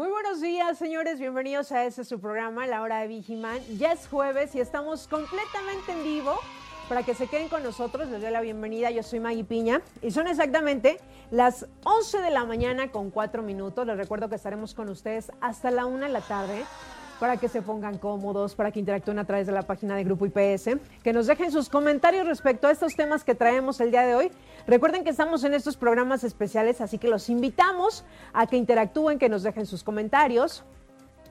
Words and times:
Muy 0.00 0.08
buenos 0.08 0.40
días, 0.40 0.78
señores. 0.78 1.20
Bienvenidos 1.20 1.72
a 1.72 1.84
este 1.84 2.04
su 2.04 2.18
programa, 2.18 2.66
La 2.66 2.80
Hora 2.80 3.00
de 3.00 3.08
Vigiman. 3.08 3.60
Ya 3.76 3.92
es 3.92 4.08
jueves 4.08 4.54
y 4.54 4.60
estamos 4.60 5.06
completamente 5.06 5.92
en 5.92 6.02
vivo. 6.02 6.36
Para 6.88 7.02
que 7.02 7.14
se 7.14 7.26
queden 7.26 7.50
con 7.50 7.62
nosotros, 7.62 8.08
les 8.08 8.22
doy 8.22 8.30
la 8.30 8.40
bienvenida. 8.40 8.90
Yo 8.90 9.02
soy 9.02 9.20
Maggie 9.20 9.44
Piña 9.44 9.82
y 10.00 10.10
son 10.10 10.26
exactamente 10.26 10.98
las 11.30 11.66
11 11.84 12.22
de 12.22 12.30
la 12.30 12.46
mañana 12.46 12.90
con 12.90 13.10
4 13.10 13.42
minutos. 13.42 13.86
Les 13.86 13.98
recuerdo 13.98 14.30
que 14.30 14.36
estaremos 14.36 14.72
con 14.72 14.88
ustedes 14.88 15.30
hasta 15.42 15.70
la 15.70 15.84
1 15.84 16.06
de 16.06 16.08
la 16.08 16.22
tarde 16.22 16.64
para 17.20 17.36
que 17.36 17.48
se 17.48 17.60
pongan 17.60 17.98
cómodos, 17.98 18.54
para 18.54 18.72
que 18.72 18.80
interactúen 18.80 19.18
a 19.18 19.24
través 19.26 19.46
de 19.46 19.52
la 19.52 19.62
página 19.62 19.94
de 19.94 20.04
Grupo 20.04 20.24
IPS, 20.26 20.78
que 21.04 21.12
nos 21.12 21.26
dejen 21.26 21.52
sus 21.52 21.68
comentarios 21.68 22.26
respecto 22.26 22.66
a 22.66 22.70
estos 22.72 22.96
temas 22.96 23.22
que 23.22 23.34
traemos 23.34 23.80
el 23.80 23.90
día 23.90 24.02
de 24.02 24.14
hoy. 24.14 24.32
Recuerden 24.66 25.04
que 25.04 25.10
estamos 25.10 25.44
en 25.44 25.52
estos 25.52 25.76
programas 25.76 26.24
especiales, 26.24 26.80
así 26.80 26.96
que 26.96 27.08
los 27.08 27.28
invitamos 27.28 28.04
a 28.32 28.46
que 28.46 28.56
interactúen, 28.56 29.18
que 29.18 29.28
nos 29.28 29.42
dejen 29.42 29.66
sus 29.66 29.84
comentarios 29.84 30.64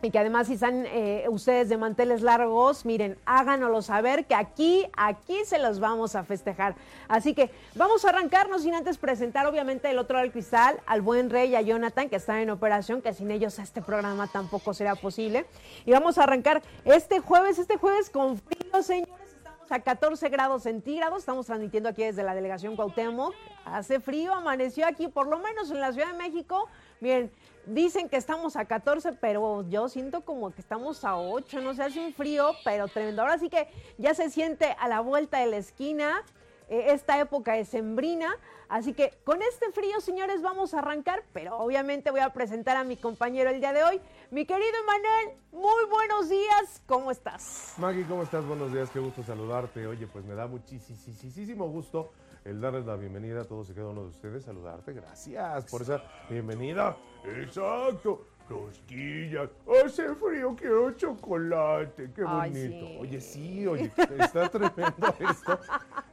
y 0.01 0.11
que 0.11 0.19
además 0.19 0.47
si 0.47 0.53
están 0.53 0.85
eh, 0.85 1.25
ustedes 1.29 1.69
de 1.69 1.77
manteles 1.77 2.21
largos, 2.21 2.85
miren, 2.85 3.17
háganoslo 3.25 3.81
saber 3.81 4.25
que 4.25 4.35
aquí, 4.35 4.85
aquí 4.95 5.37
se 5.45 5.59
los 5.59 5.79
vamos 5.79 6.15
a 6.15 6.23
festejar. 6.23 6.75
Así 7.07 7.33
que 7.33 7.51
vamos 7.75 8.05
a 8.05 8.09
arrancarnos 8.09 8.63
sin 8.63 8.73
antes 8.73 8.97
presentar 8.97 9.45
obviamente 9.45 9.89
el 9.89 9.97
otro 9.97 10.19
del 10.19 10.31
cristal, 10.31 10.79
al 10.85 11.01
buen 11.01 11.29
rey 11.29 11.51
y 11.51 11.55
a 11.55 11.61
Jonathan 11.61 12.09
que 12.09 12.15
están 12.15 12.37
en 12.37 12.49
operación, 12.49 13.01
que 13.01 13.13
sin 13.13 13.29
ellos 13.31 13.59
este 13.59 13.81
programa 13.81 14.27
tampoco 14.27 14.73
será 14.73 14.95
posible. 14.95 15.45
Y 15.85 15.91
vamos 15.91 16.17
a 16.17 16.23
arrancar 16.23 16.61
este 16.85 17.19
jueves, 17.19 17.59
este 17.59 17.77
jueves 17.77 18.09
con 18.09 18.37
frío, 18.37 18.81
señores. 18.81 19.13
Estamos 19.35 19.71
a 19.71 19.79
14 19.79 20.29
grados 20.29 20.63
centígrados, 20.63 21.19
estamos 21.19 21.45
transmitiendo 21.45 21.89
aquí 21.89 22.03
desde 22.03 22.23
la 22.23 22.33
delegación 22.33 22.75
Cuauhtémoc. 22.75 23.33
Hace 23.65 23.99
frío, 23.99 24.33
amaneció 24.33 24.87
aquí, 24.87 25.07
por 25.07 25.27
lo 25.27 25.39
menos 25.39 25.69
en 25.71 25.79
la 25.79 25.91
Ciudad 25.91 26.11
de 26.11 26.17
México. 26.17 26.67
Miren, 27.01 27.31
Dicen 27.69 28.09
que 28.09 28.17
estamos 28.17 28.55
a 28.55 28.65
14, 28.65 29.13
pero 29.13 29.63
yo 29.69 29.89
siento 29.89 30.21
como 30.21 30.49
que 30.49 30.59
estamos 30.59 31.05
a 31.05 31.17
8, 31.17 31.61
no 31.61 31.75
sé, 31.75 31.83
hace 31.83 31.99
un 31.99 32.15
frío, 32.15 32.53
pero 32.63 32.87
tremendo. 32.87 33.21
Ahora 33.21 33.37
sí 33.37 33.47
que 33.47 33.67
ya 33.99 34.15
se 34.15 34.31
siente 34.31 34.75
a 34.79 34.87
la 34.87 35.01
vuelta 35.01 35.37
de 35.37 35.45
la 35.45 35.57
esquina 35.57 36.23
eh, 36.67 36.87
esta 36.89 37.19
época 37.19 37.53
de 37.53 37.65
sembrina. 37.65 38.35
Así 38.69 38.93
que 38.93 39.13
con 39.23 39.43
este 39.43 39.71
frío, 39.71 40.01
señores, 40.01 40.41
vamos 40.41 40.73
a 40.73 40.79
arrancar, 40.79 41.21
pero 41.31 41.59
obviamente 41.59 42.09
voy 42.09 42.21
a 42.21 42.33
presentar 42.33 42.75
a 42.75 42.83
mi 42.83 42.97
compañero 42.97 43.51
el 43.51 43.59
día 43.59 43.71
de 43.71 43.83
hoy, 43.83 44.01
mi 44.31 44.47
querido 44.47 44.75
Emanuel. 44.81 45.37
Muy 45.51 45.85
buenos 45.91 46.27
días, 46.27 46.81
¿cómo 46.87 47.11
estás? 47.11 47.75
Maggie, 47.77 48.05
¿cómo 48.07 48.23
estás? 48.23 48.43
Buenos 48.47 48.73
días, 48.73 48.89
qué 48.89 48.99
gusto 48.99 49.21
saludarte. 49.21 49.85
Oye, 49.85 50.07
pues 50.07 50.25
me 50.25 50.33
da 50.33 50.47
muchísimo 50.47 51.67
gusto 51.67 52.11
el 52.45 52.61
darles 52.61 52.85
la 52.85 52.95
bienvenida 52.95 53.41
a 53.41 53.45
todos 53.45 53.69
y 53.69 53.73
cada 53.73 53.89
uno 53.89 54.03
de 54.03 54.09
ustedes, 54.09 54.43
saludarte. 54.43 54.93
Gracias 54.93 55.65
por 55.65 55.81
esa 55.81 56.03
bienvenida. 56.29 56.97
Exacto. 57.25 58.25
Rosquillas, 58.49 59.51
hace 59.85 60.15
frío, 60.15 60.55
quiero 60.55 60.91
chocolate, 60.93 62.11
qué 62.15 62.23
bonito. 62.23 62.99
Oye, 62.99 63.21
sí, 63.21 63.67
oye, 63.67 63.91
está 64.17 64.49
tremendo 64.49 65.07
esto. 65.19 65.59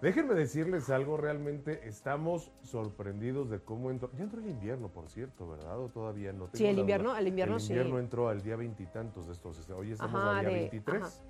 Déjenme 0.03 0.35
decirles 0.35 0.91
algo, 0.91 1.17
realmente 1.17 1.89
estamos 1.89 2.51
sorprendidos 2.63 3.49
de 3.49 3.61
cómo 3.61 3.91
entró. 3.91 4.11
Ya 4.19 4.25
entró 4.25 4.41
el 4.41 4.49
invierno, 4.49 4.89
por 4.89 5.09
cierto, 5.09 5.49
¿verdad? 5.49 5.81
¿O 5.81 5.89
todavía 5.89 6.35
no? 6.35 6.51
sí, 6.53 6.67
el 6.67 6.79
invierno, 6.79 7.17
el 7.17 7.27
invierno 7.27 7.59
sí. 7.59 7.73
El 7.73 7.79
invierno 7.79 8.01
entró 8.01 8.29
al 8.29 8.43
día 8.43 8.57
veintitantos 8.57 9.27
de 9.27 9.33
estos. 9.33 9.59
Este, 9.59 9.73
hoy 9.73 9.93
estamos 9.93 10.23
al 10.23 10.41
día 10.45 10.51
veintitrés. 10.51 11.23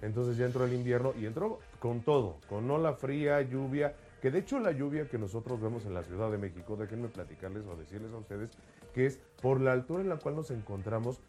Entonces 0.00 0.38
ya 0.38 0.46
entró 0.46 0.64
el 0.64 0.72
invierno 0.72 1.12
y 1.18 1.26
entró 1.26 1.58
con 1.80 2.00
todo, 2.00 2.36
con 2.48 2.70
ola 2.70 2.94
fría, 2.94 3.42
lluvia 3.42 3.94
que 4.26 4.32
de 4.32 4.40
hecho 4.40 4.58
la 4.58 4.72
lluvia 4.72 5.08
que 5.08 5.18
nosotros 5.18 5.60
vemos 5.60 5.86
en 5.86 5.94
la 5.94 6.02
Ciudad 6.02 6.32
de 6.32 6.36
México, 6.36 6.74
déjenme 6.74 7.06
platicarles 7.06 7.64
o 7.64 7.76
decirles 7.76 8.12
a 8.12 8.16
ustedes 8.16 8.50
que 8.92 9.06
es 9.06 9.20
por 9.40 9.60
la 9.60 9.70
altura 9.70 10.02
en 10.02 10.08
la 10.08 10.16
cual 10.16 10.34
nos 10.34 10.50
encontramos, 10.50 11.20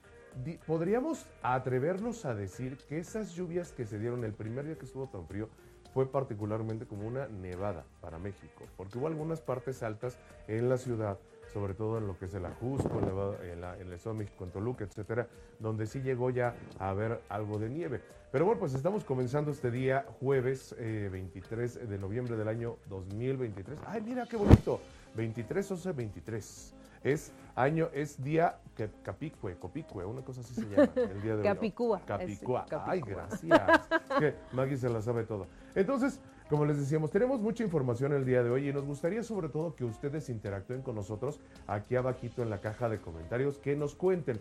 podríamos 0.66 1.28
atrevernos 1.44 2.26
a 2.26 2.34
decir 2.34 2.76
que 2.90 2.98
esas 2.98 3.36
lluvias 3.36 3.72
que 3.72 3.86
se 3.86 4.00
dieron 4.00 4.24
el 4.24 4.34
primer 4.34 4.66
día 4.66 4.80
que 4.80 4.86
estuvo 4.86 5.06
tan 5.06 5.28
frío 5.28 5.48
fue 5.94 6.12
particularmente 6.12 6.88
como 6.88 7.08
una 7.08 7.28
nevada 7.28 7.86
para 8.02 8.18
México, 8.18 8.66
porque 8.76 8.98
hubo 8.98 9.06
algunas 9.06 9.42
partes 9.42 9.84
altas 9.84 10.18
en 10.48 10.68
la 10.68 10.80
ciudad 10.80 11.20
sobre 11.58 11.74
todo 11.74 11.98
en 11.98 12.06
lo 12.06 12.16
que 12.20 12.26
es 12.26 12.34
el 12.36 12.46
Ajusco, 12.46 13.00
en, 13.00 13.64
el 13.64 13.94
Estado 13.94 14.14
de 14.14 14.20
México, 14.20 14.44
en 14.44 14.52
Toluca, 14.52 14.84
etcétera, 14.84 15.28
donde 15.58 15.88
sí 15.88 16.02
llegó 16.02 16.30
ya 16.30 16.54
a 16.78 16.90
haber 16.90 17.20
algo 17.30 17.58
de 17.58 17.68
nieve. 17.68 18.00
Pero 18.32 18.46
bueno, 18.46 18.60
pues 18.60 18.76
estamos 18.76 19.04
comenzando 19.04 19.50
este 19.50 19.72
día, 19.72 20.06
jueves 20.20 20.76
23 20.78 21.76
eh, 21.76 21.86
de 21.88 21.98
noviembre 21.98 22.38
del 22.38 22.48
año 22.48 22.78
2023. 22.90 23.80
¡Ay, 23.88 24.02
mira 24.02 24.28
qué 24.28 24.38
bonito! 24.38 24.80
23, 25.16 25.72
11, 25.72 25.92
23. 25.94 26.74
Es 27.04 27.32
año, 27.56 27.90
es 27.92 28.24
día 28.24 28.60
Capicue, 29.02 29.56
Copicue, 29.56 30.06
una 30.06 30.22
cosa 30.22 30.42
así 30.42 30.54
se 30.54 30.62
llama. 30.62 30.92
El 30.96 31.22
día 31.24 31.38
de 31.38 31.44
Capicúa. 31.44 32.02
Capicúa. 32.06 32.66
Ay, 32.86 33.02
gracias. 33.02 33.88
que 34.20 34.36
Maggie 34.52 34.78
se 34.78 34.90
la 34.90 35.02
sabe 35.02 35.24
todo. 35.24 35.48
Entonces, 35.74 36.20
como 36.50 36.66
les 36.66 36.78
decíamos, 36.78 37.12
tenemos 37.12 37.42
mucha 37.42 37.64
información 37.64 38.14
el 38.14 38.26
día 38.26 38.42
de 38.42 38.50
hoy 38.50 38.70
y 38.70 38.74
nos 38.74 38.86
gustaría 38.86 39.22
sobre 39.24 39.50
todo 39.50 39.76
que 39.76 39.84
ustedes 39.84 40.30
interactúen 40.30 40.82
con 40.82 40.96
nosotros 40.96 41.40
aquí 41.68 41.96
abajito 41.96 42.42
en 42.42 42.50
la 42.50 42.62
caja 42.62 42.88
de 42.88 43.00
comentarios, 43.00 43.58
que 43.58 43.76
nos 43.76 43.96
cuenten. 43.96 44.40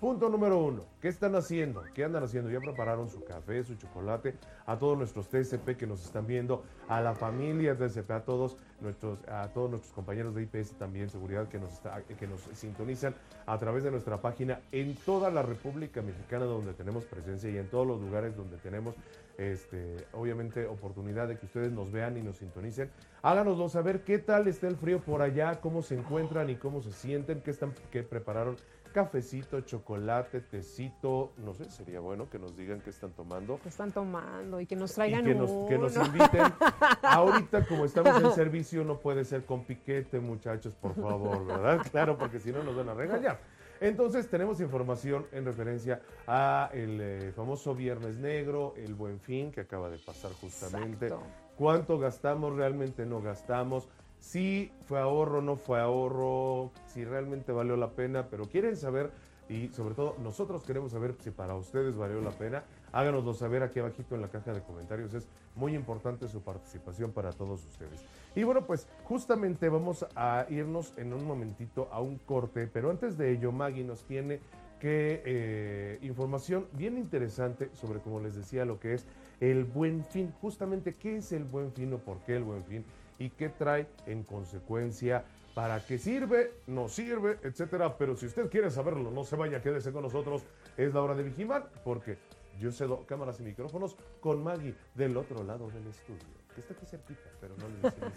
Punto 0.00 0.28
número 0.28 0.58
uno, 0.58 0.84
¿qué 1.00 1.08
están 1.08 1.34
haciendo? 1.36 1.82
¿Qué 1.94 2.04
andan 2.04 2.22
haciendo? 2.22 2.50
¿Ya 2.50 2.60
prepararon 2.60 3.08
su 3.08 3.24
café, 3.24 3.64
su 3.64 3.76
chocolate? 3.76 4.34
A 4.66 4.78
todos 4.78 4.98
nuestros 4.98 5.26
TSP 5.30 5.70
que 5.78 5.86
nos 5.86 6.04
están 6.04 6.26
viendo, 6.26 6.64
a 6.86 7.00
la 7.00 7.14
familia 7.14 7.74
TSP, 7.78 8.10
a 8.10 8.20
todos 8.20 8.58
nuestros, 8.82 9.18
a 9.26 9.48
todos 9.54 9.70
nuestros 9.70 9.94
compañeros 9.94 10.34
de 10.34 10.42
IPS 10.42 10.72
también, 10.72 11.08
seguridad, 11.08 11.48
que 11.48 11.58
nos, 11.58 11.80
que 12.18 12.26
nos 12.26 12.42
sintonizan 12.52 13.14
a 13.46 13.58
través 13.58 13.84
de 13.84 13.90
nuestra 13.90 14.20
página 14.20 14.60
en 14.70 14.96
toda 14.96 15.30
la 15.30 15.40
República 15.40 16.02
Mexicana 16.02 16.44
donde 16.44 16.74
tenemos 16.74 17.06
presencia 17.06 17.48
y 17.48 17.56
en 17.56 17.70
todos 17.70 17.86
los 17.86 17.98
lugares 17.98 18.36
donde 18.36 18.58
tenemos 18.58 18.94
este, 19.38 19.96
obviamente 20.12 20.66
oportunidad 20.66 21.28
de 21.28 21.38
que 21.38 21.46
ustedes 21.46 21.72
nos 21.72 21.90
vean 21.90 22.18
y 22.18 22.22
nos 22.22 22.36
sintonicen. 22.36 22.90
Háganoslo 23.22 23.68
saber 23.70 24.02
qué 24.02 24.18
tal 24.18 24.46
está 24.46 24.68
el 24.68 24.76
frío 24.76 25.00
por 25.00 25.22
allá, 25.22 25.60
cómo 25.60 25.82
se 25.82 25.94
encuentran 25.94 26.50
y 26.50 26.56
cómo 26.56 26.82
se 26.82 26.92
sienten, 26.92 27.40
qué 27.40 27.50
están, 27.50 27.72
qué 27.90 28.02
prepararon. 28.02 28.56
Cafecito, 28.96 29.60
chocolate, 29.60 30.40
tecito, 30.40 31.34
no 31.36 31.52
sé, 31.52 31.68
sería 31.70 32.00
bueno 32.00 32.30
que 32.30 32.38
nos 32.38 32.56
digan 32.56 32.80
qué 32.80 32.88
están 32.88 33.10
tomando. 33.10 33.60
¿Qué 33.62 33.68
están 33.68 33.92
tomando? 33.92 34.58
Y 34.58 34.64
que 34.64 34.74
nos 34.74 34.94
traigan 34.94 35.22
que, 35.22 35.34
nos, 35.34 35.50
que 35.68 35.76
nos 35.76 35.94
inviten. 35.96 36.40
Ahorita, 37.02 37.66
como 37.66 37.84
estamos 37.84 38.22
en 38.22 38.32
servicio, 38.32 38.84
no 38.84 38.98
puede 38.98 39.26
ser 39.26 39.44
con 39.44 39.64
piquete, 39.64 40.18
muchachos, 40.18 40.74
por 40.76 40.94
favor, 40.94 41.44
¿verdad? 41.44 41.86
Claro, 41.90 42.16
porque 42.16 42.40
si 42.40 42.50
no 42.50 42.62
nos 42.62 42.74
van 42.74 42.88
a 42.88 42.94
regañar. 42.94 43.38
Entonces 43.82 44.30
tenemos 44.30 44.62
información 44.62 45.26
en 45.30 45.44
referencia 45.44 46.00
a 46.26 46.70
el 46.72 46.98
eh, 46.98 47.32
famoso 47.36 47.74
Viernes 47.74 48.16
Negro, 48.16 48.72
el 48.78 48.94
Buen 48.94 49.20
Fin 49.20 49.52
que 49.52 49.60
acaba 49.60 49.90
de 49.90 49.98
pasar 49.98 50.32
justamente. 50.32 51.12
¿Cuánto 51.56 51.98
gastamos? 51.98 52.56
¿Realmente 52.56 53.04
no 53.04 53.20
gastamos? 53.20 53.90
Si 54.20 54.72
fue 54.86 55.00
ahorro, 55.00 55.42
no 55.42 55.56
fue 55.56 55.80
ahorro, 55.80 56.70
si 56.86 57.04
realmente 57.04 57.52
valió 57.52 57.76
la 57.76 57.90
pena, 57.90 58.26
pero 58.28 58.46
quieren 58.46 58.76
saber 58.76 59.10
y 59.48 59.68
sobre 59.68 59.94
todo 59.94 60.16
nosotros 60.22 60.64
queremos 60.64 60.92
saber 60.92 61.14
si 61.20 61.30
para 61.30 61.54
ustedes 61.54 61.96
valió 61.96 62.20
la 62.20 62.30
pena. 62.30 62.64
Háganoslo 62.92 63.34
saber 63.34 63.62
aquí 63.62 63.78
abajito 63.78 64.14
en 64.14 64.22
la 64.22 64.28
caja 64.28 64.52
de 64.52 64.62
comentarios. 64.62 65.14
Es 65.14 65.28
muy 65.54 65.74
importante 65.74 66.28
su 66.28 66.40
participación 66.42 67.12
para 67.12 67.32
todos 67.32 67.64
ustedes. 67.64 68.04
Y 68.34 68.42
bueno, 68.42 68.66
pues 68.66 68.88
justamente 69.04 69.68
vamos 69.68 70.06
a 70.16 70.46
irnos 70.48 70.92
en 70.96 71.12
un 71.12 71.24
momentito 71.24 71.88
a 71.92 72.00
un 72.00 72.18
corte, 72.18 72.66
pero 72.66 72.90
antes 72.90 73.16
de 73.16 73.32
ello 73.32 73.52
Maggie 73.52 73.84
nos 73.84 74.02
tiene 74.02 74.40
que 74.80 75.22
eh, 75.24 75.98
información 76.02 76.66
bien 76.72 76.98
interesante 76.98 77.70
sobre, 77.72 78.00
como 78.00 78.20
les 78.20 78.34
decía, 78.34 78.64
lo 78.64 78.78
que 78.78 78.94
es 78.94 79.06
el 79.40 79.64
buen 79.64 80.04
fin. 80.04 80.32
Justamente, 80.40 80.94
¿qué 80.94 81.16
es 81.16 81.32
el 81.32 81.44
buen 81.44 81.72
fin 81.72 81.92
o 81.94 81.98
por 81.98 82.18
qué 82.20 82.36
el 82.36 82.44
buen 82.44 82.64
fin? 82.64 82.84
Y 83.18 83.30
qué 83.30 83.48
trae 83.48 83.86
en 84.06 84.22
consecuencia 84.24 85.24
para 85.54 85.80
qué 85.80 85.96
sirve, 85.98 86.52
no 86.66 86.86
sirve, 86.88 87.38
etcétera. 87.42 87.96
Pero 87.96 88.14
si 88.14 88.26
usted 88.26 88.50
quiere 88.50 88.70
saberlo, 88.70 89.10
no 89.10 89.24
se 89.24 89.36
vaya, 89.36 89.62
quédese 89.62 89.90
con 89.90 90.02
nosotros. 90.02 90.42
Es 90.76 90.92
la 90.92 91.00
hora 91.00 91.14
de 91.14 91.22
Vigimar, 91.22 91.70
porque 91.82 92.18
Yo 92.60 92.72
cedo 92.72 93.04
cámaras 93.06 93.40
y 93.40 93.42
micrófonos 93.42 93.96
con 94.20 94.42
Maggie 94.42 94.74
del 94.94 95.16
otro 95.16 95.42
lado 95.44 95.68
del 95.68 95.86
estudio. 95.86 96.24
Que 96.54 96.60
está 96.60 96.72
aquí 96.72 96.86
cerquita, 96.86 97.30
pero 97.40 97.54
no 97.56 97.68
le 97.68 97.76
decimos. 97.82 98.12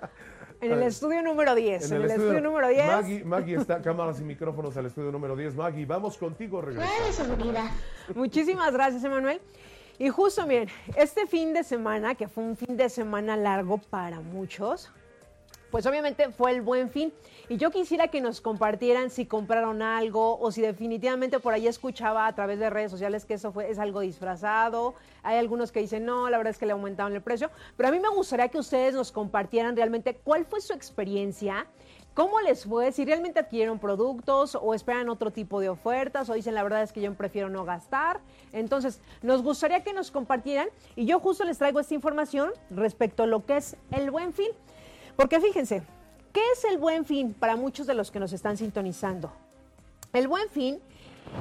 En 0.60 0.72
el 0.72 0.82
estudio 0.82 1.22
número 1.22 1.54
10. 1.54 1.90
En, 1.90 2.02
el, 2.02 2.10
estudio, 2.10 2.40
número 2.40 2.68
10. 2.68 2.86
Maggie, 2.86 3.24
Maggie 3.24 3.56
está, 3.56 3.82
cámaras 3.82 4.18
y 4.20 4.24
micrófonos 4.24 4.74
al 4.78 4.86
estudio 4.86 5.12
número 5.12 5.36
10. 5.36 5.54
Maggie, 5.54 5.84
vamos 5.84 6.16
contigo, 6.16 6.62
regresa. 6.62 7.26
Muchísimas 8.14 8.72
gracias, 8.72 9.04
Emanuel. 9.04 9.40
Y 9.98 10.08
justo, 10.08 10.46
miren, 10.46 10.68
este 10.96 11.26
fin 11.26 11.52
de 11.52 11.62
semana, 11.62 12.14
que 12.14 12.26
fue 12.26 12.42
un 12.42 12.56
fin 12.56 12.76
de 12.76 12.88
semana 12.88 13.36
largo 13.36 13.78
para 13.78 14.20
muchos, 14.20 14.90
pues 15.70 15.86
obviamente 15.86 16.30
fue 16.30 16.52
el 16.52 16.62
buen 16.62 16.88
fin. 16.88 17.12
Y 17.48 17.56
yo 17.56 17.70
quisiera 17.70 18.08
que 18.08 18.20
nos 18.20 18.40
compartieran 18.40 19.10
si 19.10 19.26
compraron 19.26 19.82
algo 19.82 20.38
o 20.38 20.52
si 20.52 20.62
definitivamente 20.62 21.40
por 21.40 21.52
ahí 21.52 21.66
escuchaba 21.66 22.26
a 22.26 22.34
través 22.34 22.60
de 22.60 22.70
redes 22.70 22.92
sociales 22.92 23.24
que 23.24 23.34
eso 23.34 23.50
fue, 23.50 23.70
es 23.70 23.78
algo 23.78 24.00
disfrazado. 24.00 24.94
Hay 25.22 25.36
algunos 25.36 25.72
que 25.72 25.80
dicen, 25.80 26.04
no, 26.04 26.30
la 26.30 26.38
verdad 26.38 26.52
es 26.52 26.58
que 26.58 26.66
le 26.66 26.72
aumentaron 26.72 27.12
el 27.12 27.22
precio. 27.22 27.50
Pero 27.76 27.88
a 27.88 27.92
mí 27.92 27.98
me 27.98 28.08
gustaría 28.08 28.48
que 28.48 28.58
ustedes 28.58 28.94
nos 28.94 29.10
compartieran 29.10 29.76
realmente 29.76 30.14
cuál 30.14 30.44
fue 30.44 30.60
su 30.60 30.72
experiencia. 30.72 31.66
¿Cómo 32.14 32.40
les 32.40 32.64
fue? 32.64 32.92
Si 32.92 33.04
realmente 33.04 33.40
adquirieron 33.40 33.80
productos 33.80 34.56
o 34.60 34.72
esperan 34.72 35.08
otro 35.08 35.32
tipo 35.32 35.58
de 35.58 35.68
ofertas 35.68 36.30
o 36.30 36.34
dicen 36.34 36.54
la 36.54 36.62
verdad 36.62 36.84
es 36.84 36.92
que 36.92 37.00
yo 37.00 37.12
prefiero 37.14 37.48
no 37.48 37.64
gastar. 37.64 38.20
Entonces, 38.52 39.00
nos 39.20 39.42
gustaría 39.42 39.82
que 39.82 39.92
nos 39.92 40.12
compartieran 40.12 40.68
y 40.94 41.06
yo 41.06 41.18
justo 41.18 41.44
les 41.44 41.58
traigo 41.58 41.80
esta 41.80 41.94
información 41.94 42.50
respecto 42.70 43.24
a 43.24 43.26
lo 43.26 43.44
que 43.44 43.56
es 43.56 43.76
el 43.90 44.12
buen 44.12 44.32
fin. 44.32 44.48
Porque 45.16 45.40
fíjense, 45.40 45.82
¿qué 46.32 46.40
es 46.52 46.64
el 46.64 46.78
buen 46.78 47.04
fin 47.04 47.34
para 47.34 47.56
muchos 47.56 47.88
de 47.88 47.94
los 47.94 48.12
que 48.12 48.20
nos 48.20 48.32
están 48.32 48.56
sintonizando? 48.56 49.32
El 50.12 50.28
buen 50.28 50.48
fin, 50.50 50.78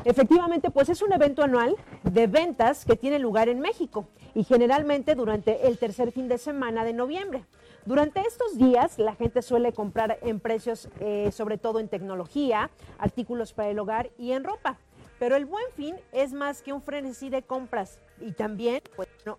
efectivamente, 0.05 0.71
pues 0.71 0.89
es 0.89 1.03
un 1.03 1.13
evento 1.13 1.43
anual 1.43 1.75
de 2.01 2.25
ventas 2.25 2.83
que 2.83 2.95
tiene 2.95 3.19
lugar 3.19 3.47
en 3.47 3.59
México 3.59 4.07
y 4.33 4.43
generalmente 4.43 5.13
durante 5.13 5.67
el 5.67 5.77
tercer 5.77 6.11
fin 6.11 6.27
de 6.27 6.39
semana 6.39 6.83
de 6.83 6.93
noviembre. 6.93 7.45
Durante 7.85 8.21
estos 8.21 8.57
días 8.57 8.97
la 8.97 9.13
gente 9.13 9.41
suele 9.41 9.74
comprar 9.74 10.18
en 10.21 10.39
precios, 10.39 10.88
eh, 11.01 11.31
sobre 11.33 11.57
todo 11.57 11.80
en 11.80 11.89
tecnología, 11.89 12.69
artículos 12.97 13.51
para 13.51 13.69
el 13.69 13.80
hogar 13.80 14.09
y 14.18 14.31
en 14.31 14.45
ropa. 14.45 14.77
Pero 15.19 15.35
el 15.35 15.45
buen 15.45 15.65
fin 15.75 15.95
es 16.13 16.31
más 16.31 16.62
que 16.62 16.71
un 16.71 16.81
frenesí 16.81 17.30
de 17.30 17.44
compras 17.44 18.00
y 18.21 18.31
también, 18.31 18.81
pues, 18.95 19.09
no, 19.25 19.38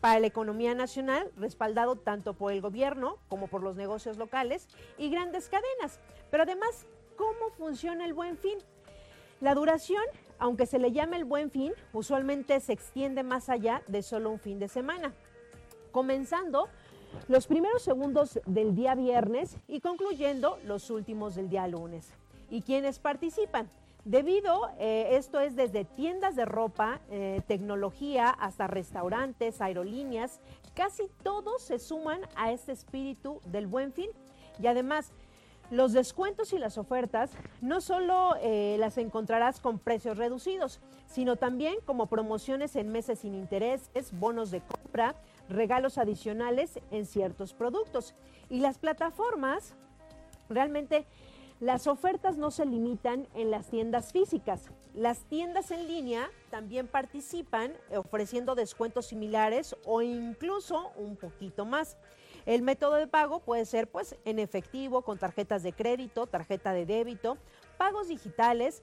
para 0.00 0.18
la 0.18 0.26
economía 0.26 0.74
nacional, 0.74 1.30
respaldado 1.36 1.94
tanto 1.94 2.34
por 2.34 2.52
el 2.52 2.60
gobierno 2.60 3.18
como 3.28 3.46
por 3.46 3.62
los 3.62 3.76
negocios 3.76 4.16
locales 4.16 4.66
y 4.98 5.08
grandes 5.08 5.48
cadenas. 5.48 6.00
Pero 6.28 6.42
además, 6.42 6.86
¿cómo 7.16 7.50
funciona 7.56 8.04
el 8.04 8.14
buen 8.14 8.36
fin? 8.36 8.58
La 9.40 9.54
duración, 9.54 10.02
aunque 10.40 10.66
se 10.66 10.80
le 10.80 10.90
llame 10.90 11.18
el 11.18 11.24
buen 11.24 11.52
fin, 11.52 11.72
usualmente 11.92 12.58
se 12.58 12.72
extiende 12.72 13.22
más 13.22 13.48
allá 13.48 13.82
de 13.86 14.02
solo 14.02 14.30
un 14.30 14.40
fin 14.40 14.58
de 14.58 14.66
semana, 14.66 15.14
comenzando 15.92 16.68
los 17.28 17.46
primeros 17.46 17.82
segundos 17.82 18.40
del 18.46 18.74
día 18.74 18.94
viernes 18.94 19.56
y 19.68 19.80
concluyendo 19.80 20.58
los 20.64 20.90
últimos 20.90 21.34
del 21.34 21.48
día 21.48 21.66
lunes. 21.66 22.12
¿Y 22.50 22.62
quiénes 22.62 22.98
participan? 22.98 23.70
Debido, 24.04 24.68
eh, 24.78 25.10
esto 25.12 25.38
es 25.38 25.54
desde 25.54 25.84
tiendas 25.84 26.34
de 26.34 26.44
ropa, 26.44 27.00
eh, 27.08 27.40
tecnología, 27.46 28.30
hasta 28.30 28.66
restaurantes, 28.66 29.60
aerolíneas, 29.60 30.40
casi 30.74 31.04
todos 31.22 31.62
se 31.62 31.78
suman 31.78 32.20
a 32.34 32.50
este 32.50 32.72
espíritu 32.72 33.40
del 33.44 33.68
buen 33.68 33.92
fin. 33.92 34.10
Y 34.60 34.66
además, 34.66 35.12
los 35.70 35.92
descuentos 35.92 36.52
y 36.52 36.58
las 36.58 36.78
ofertas 36.78 37.30
no 37.60 37.80
solo 37.80 38.34
eh, 38.40 38.76
las 38.78 38.98
encontrarás 38.98 39.60
con 39.60 39.78
precios 39.78 40.18
reducidos, 40.18 40.80
sino 41.06 41.36
también 41.36 41.76
como 41.86 42.06
promociones 42.06 42.74
en 42.76 42.90
meses 42.90 43.20
sin 43.20 43.34
intereses, 43.34 44.12
bonos 44.18 44.50
de 44.50 44.60
compra, 44.60 45.14
regalos 45.52 45.98
adicionales 45.98 46.80
en 46.90 47.06
ciertos 47.06 47.54
productos. 47.54 48.14
Y 48.48 48.60
las 48.60 48.78
plataformas 48.78 49.74
realmente 50.48 51.06
las 51.62 51.86
ofertas 51.86 52.38
no 52.38 52.50
se 52.50 52.66
limitan 52.66 53.28
en 53.34 53.52
las 53.52 53.68
tiendas 53.68 54.10
físicas. 54.10 54.68
Las 54.94 55.20
tiendas 55.26 55.70
en 55.70 55.86
línea 55.86 56.28
también 56.50 56.88
participan 56.88 57.72
ofreciendo 57.94 58.56
descuentos 58.56 59.06
similares 59.06 59.76
o 59.84 60.02
incluso 60.02 60.90
un 60.96 61.14
poquito 61.14 61.64
más. 61.64 61.96
El 62.46 62.62
método 62.62 62.94
de 62.94 63.06
pago 63.06 63.38
puede 63.38 63.64
ser 63.64 63.88
pues 63.88 64.16
en 64.24 64.40
efectivo, 64.40 65.02
con 65.02 65.18
tarjetas 65.18 65.62
de 65.62 65.72
crédito, 65.72 66.26
tarjeta 66.26 66.72
de 66.72 66.84
débito, 66.84 67.38
pagos 67.78 68.08
digitales. 68.08 68.82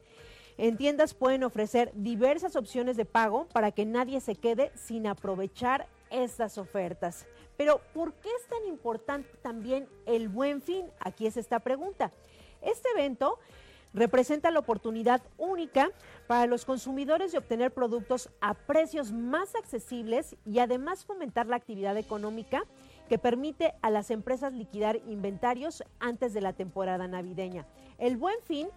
En 0.57 0.77
tiendas 0.77 1.13
pueden 1.13 1.43
ofrecer 1.43 1.91
diversas 1.95 2.55
opciones 2.55 2.95
de 2.95 3.03
pago 3.03 3.47
para 3.51 3.71
que 3.71 3.85
nadie 3.85 4.21
se 4.21 4.35
quede 4.35 4.71
sin 4.75 5.05
aprovechar 5.05 5.87
estas 6.09 6.57
ofertas. 6.57 7.25
Pero 7.57 7.81
¿por 7.93 8.13
qué 8.13 8.29
es 8.29 8.47
tan 8.47 8.65
importante 8.65 9.29
también 9.41 9.87
el 10.05 10.29
buen 10.29 10.61
fin? 10.61 10.85
Aquí 10.99 11.27
es 11.27 11.37
esta 11.37 11.59
pregunta. 11.59 12.11
Este 12.61 12.89
evento 12.95 13.39
representa 13.93 14.51
la 14.51 14.59
oportunidad 14.59 15.21
única 15.37 15.91
para 16.27 16.45
los 16.45 16.65
consumidores 16.65 17.31
de 17.31 17.39
obtener 17.39 17.73
productos 17.73 18.29
a 18.39 18.53
precios 18.53 19.11
más 19.11 19.55
accesibles 19.55 20.35
y 20.45 20.59
además 20.59 21.05
fomentar 21.05 21.47
la 21.47 21.55
actividad 21.55 21.97
económica 21.97 22.63
que 23.07 23.17
permite 23.17 23.73
a 23.81 23.89
las 23.89 24.11
empresas 24.11 24.53
liquidar 24.53 24.97
inventarios 25.07 25.83
antes 25.99 26.33
de 26.33 26.41
la 26.41 26.53
temporada 26.53 27.07
navideña. 27.07 27.65
El 27.97 28.17
buen 28.17 28.39
fin 28.43 28.69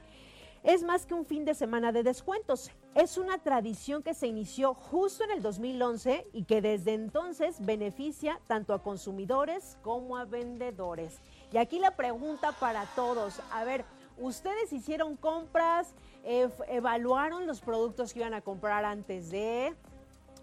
es 0.63 0.83
más 0.83 1.07
que 1.07 1.15
un 1.15 1.27
fin 1.27 1.45
de 1.45 1.55
semana 1.55 1.93
de 1.93 2.03
descuentos. 2.03 2.71
Es 2.95 3.17
una 3.17 3.39
tradición 3.39 4.03
que 4.03 4.13
se 4.13 4.27
inició 4.27 4.75
justo 4.75 5.25
en 5.25 5.31
el 5.31 5.41
2011 5.41 6.27
y 6.35 6.45
que 6.45 6.61
desde 6.61 6.93
entonces 6.93 7.57
beneficia 7.65 8.39
tanto 8.47 8.75
a 8.75 8.83
consumidores 8.83 9.79
como 9.81 10.19
a 10.19 10.27
vendedores. 10.27 11.19
Y 11.53 11.57
aquí 11.57 11.79
la 11.79 11.97
pregunta 11.97 12.53
para 12.53 12.85
todos, 12.95 13.41
a 13.51 13.65
ver, 13.65 13.87
¿ustedes 14.19 14.75
hicieron 14.75 15.17
compras? 15.17 15.95
¿Evaluaron 16.23 17.47
los 17.47 17.63
productos 17.63 18.13
que 18.13 18.19
iban 18.19 18.35
a 18.35 18.43
comprar 18.43 18.85
antes 18.85 19.31
de? 19.31 19.75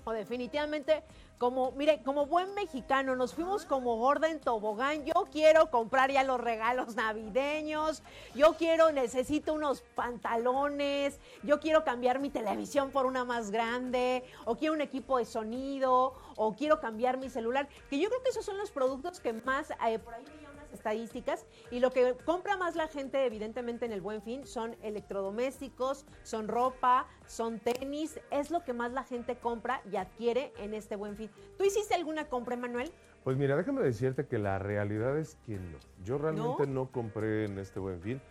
O 0.03 0.11
definitivamente 0.11 1.03
como, 1.39 1.71
mire, 1.71 2.03
como 2.03 2.25
buen 2.25 2.53
mexicano, 2.53 3.15
nos 3.15 3.33
fuimos 3.33 3.65
como 3.65 3.95
gorda 3.95 4.29
en 4.29 4.41
tobogán. 4.41 5.05
Yo 5.05 5.25
quiero 5.31 5.71
comprar 5.71 6.11
ya 6.11 6.23
los 6.23 6.39
regalos 6.39 6.95
navideños. 6.95 8.03
Yo 8.35 8.55
quiero, 8.55 8.91
necesito 8.91 9.53
unos 9.53 9.81
pantalones. 9.95 11.17
Yo 11.41 11.61
quiero 11.61 11.85
cambiar 11.85 12.19
mi 12.19 12.29
televisión 12.29 12.91
por 12.91 13.05
una 13.05 13.23
más 13.23 13.51
grande. 13.51 14.25
O 14.43 14.57
quiero 14.57 14.73
un 14.73 14.81
equipo 14.81 15.17
de 15.17 15.23
sonido. 15.23 16.13
O 16.35 16.55
quiero 16.55 16.81
cambiar 16.81 17.17
mi 17.17 17.29
celular. 17.29 17.69
Que 17.89 17.97
yo 17.97 18.09
creo 18.09 18.21
que 18.21 18.29
esos 18.29 18.43
son 18.43 18.57
los 18.57 18.69
productos 18.69 19.21
que 19.21 19.31
más, 19.31 19.71
eh, 19.87 19.97
por 19.97 20.13
ahí 20.13 20.25
estadísticas 20.73 21.45
y 21.71 21.79
lo 21.79 21.91
que 21.91 22.15
compra 22.25 22.57
más 22.57 22.75
la 22.75 22.87
gente 22.87 23.25
evidentemente 23.25 23.85
en 23.85 23.91
el 23.91 24.01
buen 24.01 24.21
fin 24.21 24.45
son 24.45 24.75
electrodomésticos, 24.81 26.05
son 26.23 26.47
ropa, 26.47 27.07
son 27.27 27.59
tenis, 27.59 28.19
es 28.31 28.51
lo 28.51 28.63
que 28.63 28.73
más 28.73 28.91
la 28.91 29.03
gente 29.03 29.35
compra 29.37 29.81
y 29.91 29.97
adquiere 29.97 30.53
en 30.57 30.73
este 30.73 30.95
buen 30.95 31.15
fin. 31.15 31.29
¿Tú 31.57 31.63
hiciste 31.63 31.95
alguna 31.95 32.27
compra, 32.27 32.55
Manuel? 32.55 32.91
Pues 33.23 33.37
mira, 33.37 33.55
déjame 33.55 33.81
decirte 33.81 34.25
que 34.25 34.37
la 34.37 34.59
realidad 34.59 35.17
es 35.17 35.37
que 35.45 35.57
no. 35.57 35.77
Yo 36.03 36.17
realmente 36.17 36.67
no, 36.67 36.91
compré 36.91 37.45
en 37.45 37.59
este 37.59 37.79
buen 37.79 38.01
fin 38.01 38.21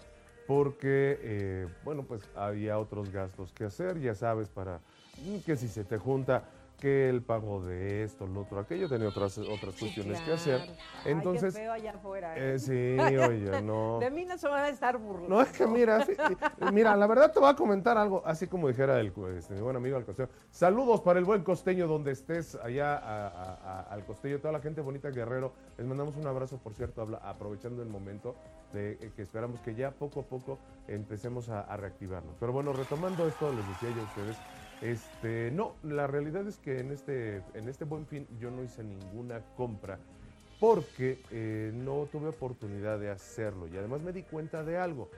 porque, 0.47 1.19
eh, 1.23 1.69
bueno, 1.85 2.05
pues 2.05 2.23
había 2.35 2.79
otros 2.79 3.12
gastos 3.12 3.53
que 3.53 3.65
hacer, 3.65 4.01
ya 4.01 4.15
sabes, 4.15 4.49
para 4.49 4.81
que 5.45 5.57
si 5.57 5.69
se 5.69 5.85
te 5.85 5.99
junta 5.99 6.45
que 6.79 7.09
el 7.09 7.23
pago 7.23 7.61
de 7.61 8.05
esto, 8.05 8.27
lo 8.27 8.43
otro, 8.43 8.61
aquello, 8.61 8.89
tenía 8.89 9.09
otras, 9.09 9.37
otras 9.39 9.75
cuestiones 9.75 10.21
que 10.21 10.33
hacer. 10.33 10.61
Entonces, 11.05 11.55
Ay, 11.57 11.61
qué 11.61 11.65
feo 11.65 11.73
allá 11.73 11.91
afuera. 11.91 12.37
¿eh? 12.37 12.55
Eh, 12.55 12.59
sí, 12.59 12.99
oye, 13.17 13.63
no. 13.63 13.99
De 13.99 14.11
mí 14.11 14.25
no 14.25 14.39
se 14.39 14.49
van 14.49 14.65
a 14.65 14.69
estar 14.69 14.97
burlando. 14.97 15.29
No, 15.29 15.43
es 15.43 15.51
que 15.51 15.67
mira, 15.67 16.07
mira, 16.73 16.97
la 16.97 17.07
verdad 17.09 17.33
te 17.33 17.41
voy 17.41 17.51
a 17.51 17.55
comentar 17.55 17.99
algo, 17.99 18.23
así 18.25 18.47
como 18.47 18.69
dijera 18.69 19.01
el, 19.01 19.13
este, 19.37 19.55
mi 19.55 19.61
buen 19.61 19.75
amigo 19.75 19.97
al 19.97 20.05
costeño. 20.05 20.29
Saludos 20.51 21.01
para 21.01 21.19
el 21.19 21.25
buen 21.25 21.43
costeño 21.43 21.89
donde 21.89 22.13
estés, 22.13 22.55
allá 22.55 22.97
al 23.91 24.05
costeño, 24.05 24.39
toda 24.39 24.53
la 24.53 24.61
gente 24.61 24.81
bonita 24.81 25.11
Guerrero. 25.11 25.53
Les 25.77 25.87
mandamos 25.87 26.17
un 26.17 26.27
abrazo, 26.27 26.59
por 26.59 26.75
cierto, 26.75 27.03
aprovechando 27.23 27.83
el 27.83 27.89
momento 27.89 28.37
de 28.73 28.93
eh, 28.93 29.13
que 29.17 29.23
esperamos 29.23 29.61
que 29.61 29.75
ya 29.75 29.91
poco 29.91 30.21
a 30.21 30.23
poco 30.25 30.59
empecemos 30.87 31.49
a, 31.49 31.63
a 31.63 31.77
reactivarnos. 31.77 32.37
Pero 32.39 32.53
bueno, 32.53 32.73
retomando 32.73 33.27
esto, 33.27 33.51
les 33.53 33.67
decía 33.69 33.91
yo 33.95 34.03
a 34.03 34.05
ustedes, 34.05 34.37
este, 34.81 35.51
no, 35.51 35.75
la 35.83 36.07
realidad 36.07 36.47
es 36.47 36.59
que 36.59 36.79
en 36.79 36.93
este, 36.93 37.43
en 37.55 37.69
este 37.69 37.85
buen 37.85 38.07
fin 38.07 38.27
yo 38.39 38.51
no 38.51 38.63
hice 38.63 38.85
ninguna 38.85 39.41
compra 39.57 39.99
porque 40.61 41.21
eh, 41.31 41.73
no 41.75 42.09
tuve 42.11 42.29
oportunidad 42.29 42.99
de 42.99 43.11
hacerlo 43.11 43.69
y 43.69 43.77
además 43.77 44.03
me 44.03 44.13
di 44.13 44.23
cuenta 44.23 44.65
de 44.65 44.79
algo. 44.79 45.09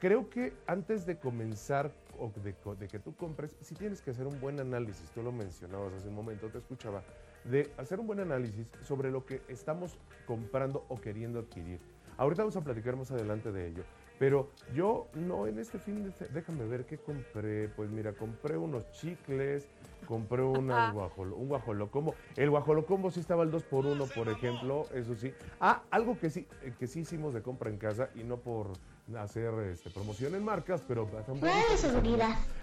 Creo 0.00 0.28
que 0.28 0.52
antes 0.66 1.06
de 1.06 1.18
comenzar 1.18 1.90
o 2.18 2.30
de, 2.42 2.54
de, 2.78 2.88
que 2.88 2.98
tú 2.98 3.14
compres, 3.14 3.56
sí 3.60 3.74
tienes 3.74 4.02
que 4.02 4.10
hacer 4.10 4.26
un 4.26 4.38
buen 4.40 4.60
análisis, 4.60 5.10
tú 5.10 5.22
lo 5.22 5.32
mencionabas 5.32 5.92
hace 5.94 6.08
un 6.08 6.14
momento, 6.14 6.48
te 6.48 6.58
escuchaba, 6.58 7.02
de 7.44 7.70
hacer 7.78 8.00
un 8.00 8.06
buen 8.06 8.20
análisis 8.20 8.66
sobre 8.82 9.10
lo 9.10 9.24
que 9.24 9.40
estamos 9.48 9.96
comprando 10.26 10.84
o 10.88 11.00
queriendo 11.00 11.38
adquirir. 11.38 11.80
Ahorita 12.18 12.42
vamos 12.42 12.56
a 12.56 12.62
platicar 12.62 12.96
más 12.96 13.10
adelante 13.10 13.52
de 13.52 13.68
ello, 13.68 13.84
Pero 14.18 14.50
yo 14.74 15.08
no 15.14 15.46
en 15.46 15.58
este 15.58 15.78
fin 15.78 16.04
de 16.04 16.12
déjame 16.28 16.66
ver 16.66 16.86
qué 16.86 16.98
compré. 16.98 17.68
Pues 17.68 17.90
mira, 17.90 18.12
compré 18.12 18.56
unos 18.56 18.90
chicles, 18.92 19.68
compré 20.06 20.42
una 20.42 20.92
guajolo, 20.92 21.36
un 21.36 21.48
guajolocombo. 21.48 22.14
El 22.36 22.50
guajolocombo 22.50 23.10
sí 23.10 23.20
estaba 23.20 23.42
al 23.42 23.50
2 23.50 23.62
por 23.64 23.86
1 23.86 24.06
por 24.06 24.28
ejemplo, 24.28 24.86
eso 24.94 25.14
sí. 25.14 25.32
Ah, 25.60 25.82
algo 25.90 26.18
que 26.18 26.30
sí, 26.30 26.46
eh, 26.62 26.72
que 26.78 26.86
sí 26.86 27.00
hicimos 27.00 27.34
de 27.34 27.42
compra 27.42 27.70
en 27.70 27.76
casa 27.76 28.10
y 28.14 28.22
no 28.22 28.38
por 28.38 28.68
hacer 29.14 29.54
este, 29.70 29.90
promoción 29.90 30.34
en 30.34 30.44
marcas, 30.44 30.82
pero. 30.86 31.08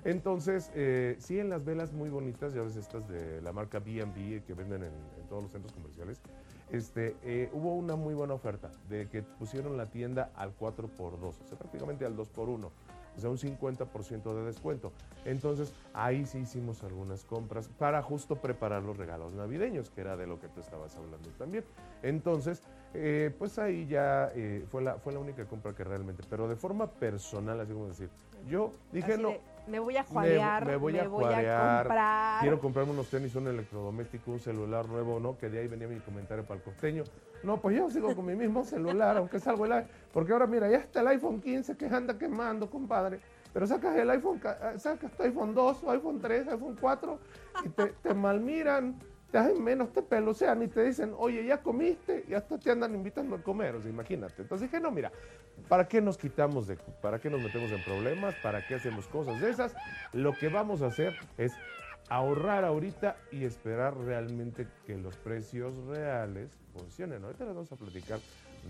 Entonces, 0.04 0.72
eh, 0.76 1.16
sí, 1.20 1.40
en 1.40 1.50
las 1.50 1.64
velas 1.64 1.94
muy 1.94 2.10
bonitas, 2.10 2.54
ya 2.54 2.62
ves 2.62 2.76
estas 2.76 3.08
de 3.08 3.42
la 3.42 3.54
marca 3.54 3.80
B&B 3.80 4.44
que 4.46 4.54
venden 4.54 4.84
en, 4.84 4.94
todos 5.30 5.44
los 5.44 5.52
centros 5.52 5.74
comerciales, 5.74 6.22
este, 6.74 7.16
eh, 7.24 7.50
hubo 7.54 7.76
una 7.76 7.96
muy 7.96 8.14
buena 8.14 8.34
oferta 8.34 8.72
de 8.90 9.08
que 9.08 9.22
pusieron 9.22 9.78
la 9.78 9.86
tienda 9.86 10.32
al 10.36 10.58
4x2, 10.58 11.24
o 11.24 11.34
sea, 11.48 11.58
prácticamente 11.58 12.06
al 12.06 12.18
2x1 12.18 12.70
o 13.16 13.22
sea, 13.22 13.30
un 13.30 13.38
50% 13.38 14.34
de 14.34 14.44
descuento. 14.44 14.92
Entonces, 15.26 15.74
ahí 15.94 16.26
sí 16.26 16.40
hicimos 16.40 16.84
algunas 16.84 17.24
compras 17.24 17.70
para 17.78 18.02
justo 18.02 18.36
preparar 18.38 18.84
los 18.84 18.98
regalos 18.98 19.34
navideños, 19.34 19.90
que 19.90 20.02
era 20.02 20.18
de 20.18 20.28
lo 20.28 20.40
que 20.40 20.48
tú 20.48 20.62
estabas 20.62 20.96
hablando 20.96 21.30
también. 21.38 21.64
Entonces, 22.02 22.62
eh, 22.94 23.34
pues 23.38 23.60
ahí 23.60 23.86
ya 23.88 24.32
eh, 24.36 24.66
fue, 24.70 24.82
la, 24.82 24.96
fue 24.96 25.14
la 25.14 25.20
única 25.20 25.46
compra 25.46 25.74
que 25.74 25.84
realmente, 25.84 26.24
pero 26.30 26.48
de 26.48 26.56
forma 26.56 26.88
personal, 26.88 27.60
así 27.60 27.74
como 27.74 27.88
decir, 27.88 28.10
yo 28.48 28.74
dije 28.92 29.18
no. 29.18 29.34
Me 29.68 29.80
voy 29.80 29.98
a 29.98 30.04
juarear, 30.04 30.66
me, 30.66 30.76
voy, 30.76 30.98
a, 30.98 31.10
comprar. 31.10 32.42
Quiero 32.42 32.60
comprarme 32.60 32.92
unos 32.92 33.08
tenis, 33.10 33.36
un 33.36 33.48
electrodoméstico, 33.48 34.32
un 34.32 34.40
celular 34.40 34.88
nuevo, 34.88 35.20
¿no? 35.20 35.38
Que 35.38 35.50
de 35.50 35.60
ahí 35.60 35.68
venía 35.68 35.88
mi 35.88 36.00
comentario 36.00 36.46
para 36.46 36.58
el 36.58 36.64
costeño. 36.64 37.04
No, 37.44 37.60
pues 37.60 37.78
yo 37.78 37.90
sigo 37.90 38.16
con 38.16 38.26
mi 38.26 38.36
mismo 38.36 38.64
celular, 38.64 39.18
aunque 39.18 39.40
salgo 39.40 39.66
el 39.66 39.86
Porque 40.12 40.34
ahora, 40.34 40.48
mira, 40.48 40.70
ya 40.70 40.78
está 40.78 41.02
el 41.02 41.08
iPhone 41.08 41.42
15 41.42 41.78
que 41.78 41.86
anda 41.86 42.18
quemando, 42.18 42.70
compadre. 42.70 43.20
Pero 43.54 43.68
sacas 43.68 43.96
el 43.98 44.10
iPhone, 44.10 44.42
eh, 44.44 44.80
sacas 44.80 45.12
tu 45.12 45.24
iPhone 45.24 45.54
2, 45.54 45.84
iPhone 45.90 46.20
3, 46.20 46.48
iPhone 46.48 46.78
4 46.80 47.20
y 47.66 47.70
te, 47.70 47.86
te 48.02 48.14
malmiran, 48.14 49.00
te 49.34 49.40
hacen 49.40 49.64
menos, 49.64 49.92
te 49.92 50.04
pelosean 50.04 50.62
y 50.62 50.68
te 50.68 50.84
dicen, 50.84 51.16
oye, 51.18 51.44
ya 51.44 51.64
comiste 51.64 52.24
y 52.30 52.36
hasta 52.36 52.60
te 52.60 52.70
andan 52.70 52.94
invitando 52.94 53.36
a 53.36 53.42
comer. 53.42 53.76
Imagínate. 53.84 54.44
Entonces 54.44 54.70
dije, 54.70 54.80
no, 54.80 54.92
mira, 54.92 55.12
¿para 55.68 55.88
qué 55.88 56.02
nos 56.02 56.20
quitamos 56.20 56.68
de, 56.68 56.76
para 57.02 57.18
qué 57.18 57.32
nos 57.32 57.42
metemos 57.42 57.72
en 57.72 57.84
problemas? 57.84 58.36
¿Para 58.44 58.64
qué 58.68 58.76
hacemos 58.76 59.08
cosas 59.08 59.42
de 59.42 59.50
esas? 59.50 59.74
Lo 60.12 60.34
que 60.34 60.50
vamos 60.50 60.84
a 60.84 60.86
hacer 60.86 61.16
es 61.40 61.52
ahorrar 62.10 62.64
ahorita 62.64 63.18
y 63.32 63.46
esperar 63.46 63.98
realmente 63.98 64.68
que 64.86 65.00
los 65.00 65.18
precios 65.18 65.76
reales 65.88 66.52
funcionen. 66.72 67.24
Ahorita 67.24 67.46
les 67.46 67.56
vamos 67.56 67.72
a 67.72 67.76
platicar 67.76 68.20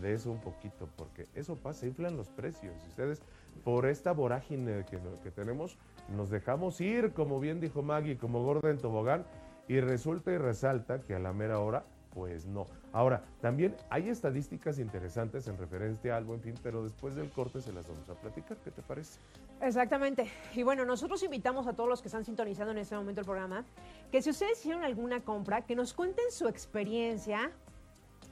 de 0.02 0.14
eso 0.14 0.32
un 0.32 0.40
poquito, 0.40 0.88
porque 0.96 1.28
eso 1.36 1.58
pasa, 1.58 1.88
inflan 1.88 2.16
los 2.16 2.30
precios. 2.30 2.74
Ustedes, 2.88 3.22
por 3.66 3.86
esta 3.86 4.14
vorágine 4.14 4.86
que, 4.90 4.98
que 5.22 5.30
tenemos, 5.30 5.78
nos 6.16 6.30
dejamos 6.30 6.80
ir, 6.80 7.12
como 7.12 7.42
bien 7.42 7.60
dijo 7.60 7.82
Maggie, 7.82 8.18
como 8.18 8.46
gorda 8.46 8.70
en 8.70 8.78
tobogán, 8.78 9.26
y 9.68 9.80
resulta 9.80 10.32
y 10.32 10.38
resalta 10.38 11.02
que 11.02 11.16
a 11.16 11.20
la 11.20 11.34
mera 11.34 11.60
hora 11.60 11.84
pues 12.14 12.46
no. 12.46 12.68
Ahora, 12.92 13.24
también 13.42 13.76
hay 13.90 14.10
estadísticas 14.10 14.78
interesantes 14.78 15.48
en 15.48 15.58
referencia 15.58 16.14
a 16.14 16.18
algo, 16.18 16.36
en 16.36 16.42
fin, 16.42 16.54
pero 16.62 16.84
después 16.84 17.16
del 17.16 17.30
corte 17.32 17.60
se 17.60 17.74
las 17.74 17.88
vamos 17.88 18.08
a 18.08 18.14
platicar. 18.14 18.58
¿Qué 18.58 18.70
te 18.70 18.84
parece? 18.84 19.20
Exactamente. 19.62 20.30
Y 20.54 20.62
bueno, 20.62 20.86
nosotros 20.86 21.24
invitamos 21.24 21.66
a 21.66 21.74
todos 21.74 21.90
los 21.90 22.02
que 22.02 22.10
están 22.10 22.24
sintonizando 22.24 22.72
en 22.72 22.78
este 22.78 22.96
momento 22.96 23.22
el 23.22 23.26
programa, 23.26 23.66
que 24.12 24.22
si 24.22 24.30
ustedes 24.30 24.60
hicieron 24.60 24.84
alguna 24.84 25.22
compra, 25.22 25.64
que 25.64 25.76
nos 25.76 25.94
cuenten 25.94 26.32
su 26.32 26.48
experiencia, 26.48 27.52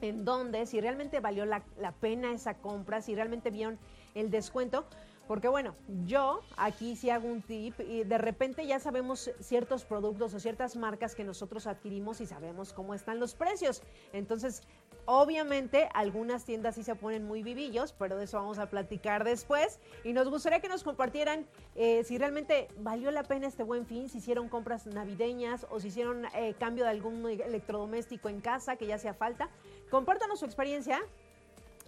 en 0.00 0.24
dónde, 0.24 0.66
si 0.66 0.80
realmente 0.80 1.20
valió 1.20 1.44
la 1.44 1.92
pena 2.00 2.32
esa 2.32 2.54
compra, 2.54 3.00
si 3.02 3.14
realmente 3.14 3.50
vieron 3.50 3.78
el 4.14 4.30
descuento. 4.30 4.86
Porque 5.28 5.48
bueno, 5.48 5.74
yo 6.04 6.40
aquí 6.56 6.96
sí 6.96 7.08
hago 7.10 7.28
un 7.28 7.42
tip 7.42 7.78
y 7.80 8.04
de 8.04 8.18
repente 8.18 8.66
ya 8.66 8.80
sabemos 8.80 9.30
ciertos 9.40 9.84
productos 9.84 10.34
o 10.34 10.40
ciertas 10.40 10.76
marcas 10.76 11.14
que 11.14 11.24
nosotros 11.24 11.66
adquirimos 11.66 12.20
y 12.20 12.26
sabemos 12.26 12.72
cómo 12.72 12.92
están 12.92 13.20
los 13.20 13.34
precios. 13.34 13.82
Entonces, 14.12 14.62
obviamente 15.04 15.88
algunas 15.94 16.44
tiendas 16.44 16.74
sí 16.74 16.82
se 16.82 16.94
ponen 16.96 17.24
muy 17.24 17.42
vivillos, 17.42 17.92
pero 17.92 18.16
de 18.16 18.24
eso 18.24 18.38
vamos 18.38 18.58
a 18.58 18.68
platicar 18.68 19.24
después. 19.24 19.78
Y 20.04 20.12
nos 20.12 20.28
gustaría 20.28 20.60
que 20.60 20.68
nos 20.68 20.82
compartieran 20.82 21.46
eh, 21.76 22.02
si 22.04 22.18
realmente 22.18 22.68
valió 22.78 23.10
la 23.10 23.22
pena 23.22 23.46
este 23.46 23.62
buen 23.62 23.86
fin, 23.86 24.08
si 24.08 24.18
hicieron 24.18 24.48
compras 24.48 24.86
navideñas 24.86 25.66
o 25.70 25.78
si 25.78 25.88
hicieron 25.88 26.26
eh, 26.34 26.54
cambio 26.58 26.84
de 26.84 26.90
algún 26.90 27.24
electrodoméstico 27.26 28.28
en 28.28 28.40
casa 28.40 28.76
que 28.76 28.86
ya 28.86 28.96
hacía 28.96 29.14
falta. 29.14 29.48
Compártanos 29.88 30.40
su 30.40 30.46
experiencia 30.46 31.00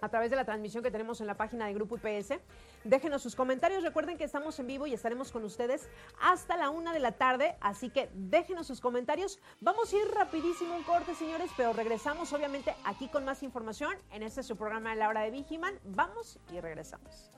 a 0.00 0.08
través 0.08 0.30
de 0.30 0.36
la 0.36 0.44
transmisión 0.44 0.82
que 0.82 0.90
tenemos 0.90 1.20
en 1.20 1.26
la 1.26 1.34
página 1.34 1.66
de 1.66 1.74
Grupo 1.74 1.96
IPS. 1.96 2.38
Déjenos 2.84 3.22
sus 3.22 3.34
comentarios. 3.34 3.82
Recuerden 3.82 4.18
que 4.18 4.24
estamos 4.24 4.58
en 4.58 4.66
vivo 4.66 4.86
y 4.86 4.92
estaremos 4.92 5.32
con 5.32 5.42
ustedes 5.44 5.88
hasta 6.20 6.56
la 6.56 6.68
una 6.68 6.92
de 6.92 7.00
la 7.00 7.12
tarde. 7.12 7.56
Así 7.60 7.88
que 7.88 8.10
déjenos 8.14 8.66
sus 8.66 8.80
comentarios. 8.80 9.40
Vamos 9.60 9.92
a 9.92 9.96
ir 9.96 10.06
rapidísimo 10.14 10.76
un 10.76 10.82
corte, 10.82 11.14
señores, 11.14 11.50
pero 11.56 11.72
regresamos 11.72 12.32
obviamente 12.34 12.74
aquí 12.84 13.08
con 13.08 13.24
más 13.24 13.42
información 13.42 13.94
en 14.12 14.22
este 14.22 14.42
su 14.42 14.56
programa 14.56 14.90
de 14.90 14.96
la 14.96 15.08
hora 15.08 15.22
de 15.22 15.30
Vigiman. 15.30 15.74
Vamos 15.84 16.38
y 16.52 16.60
regresamos. 16.60 17.30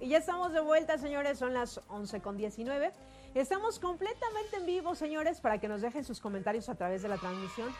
Y 0.00 0.08
ya 0.08 0.18
estamos 0.18 0.52
de 0.52 0.60
vuelta, 0.60 0.98
señores. 0.98 1.38
Son 1.38 1.52
las 1.52 1.80
11 1.88 2.20
con 2.20 2.36
19. 2.36 2.92
Estamos 3.34 3.78
completamente 3.78 4.56
en 4.56 4.66
vivo, 4.66 4.94
señores, 4.94 5.40
para 5.40 5.58
que 5.58 5.66
nos 5.66 5.80
dejen 5.80 6.04
sus 6.04 6.20
comentarios 6.20 6.68
a 6.68 6.74
través 6.74 7.02
de 7.02 7.08
la 7.08 7.18
transmisión. 7.18 7.72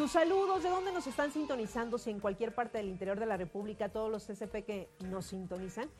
Sus 0.00 0.12
saludos, 0.12 0.62
de 0.62 0.70
dónde 0.70 0.92
nos 0.92 1.06
están 1.06 1.30
sintonizando, 1.30 1.98
si 1.98 2.08
en 2.08 2.20
cualquier 2.20 2.54
parte 2.54 2.78
del 2.78 2.88
interior 2.88 3.20
de 3.20 3.26
la 3.26 3.36
República, 3.36 3.90
todos 3.90 4.10
los 4.10 4.24
CCP 4.24 4.64
que 4.64 4.88
nos 5.00 5.26
sintonizan, 5.26 5.90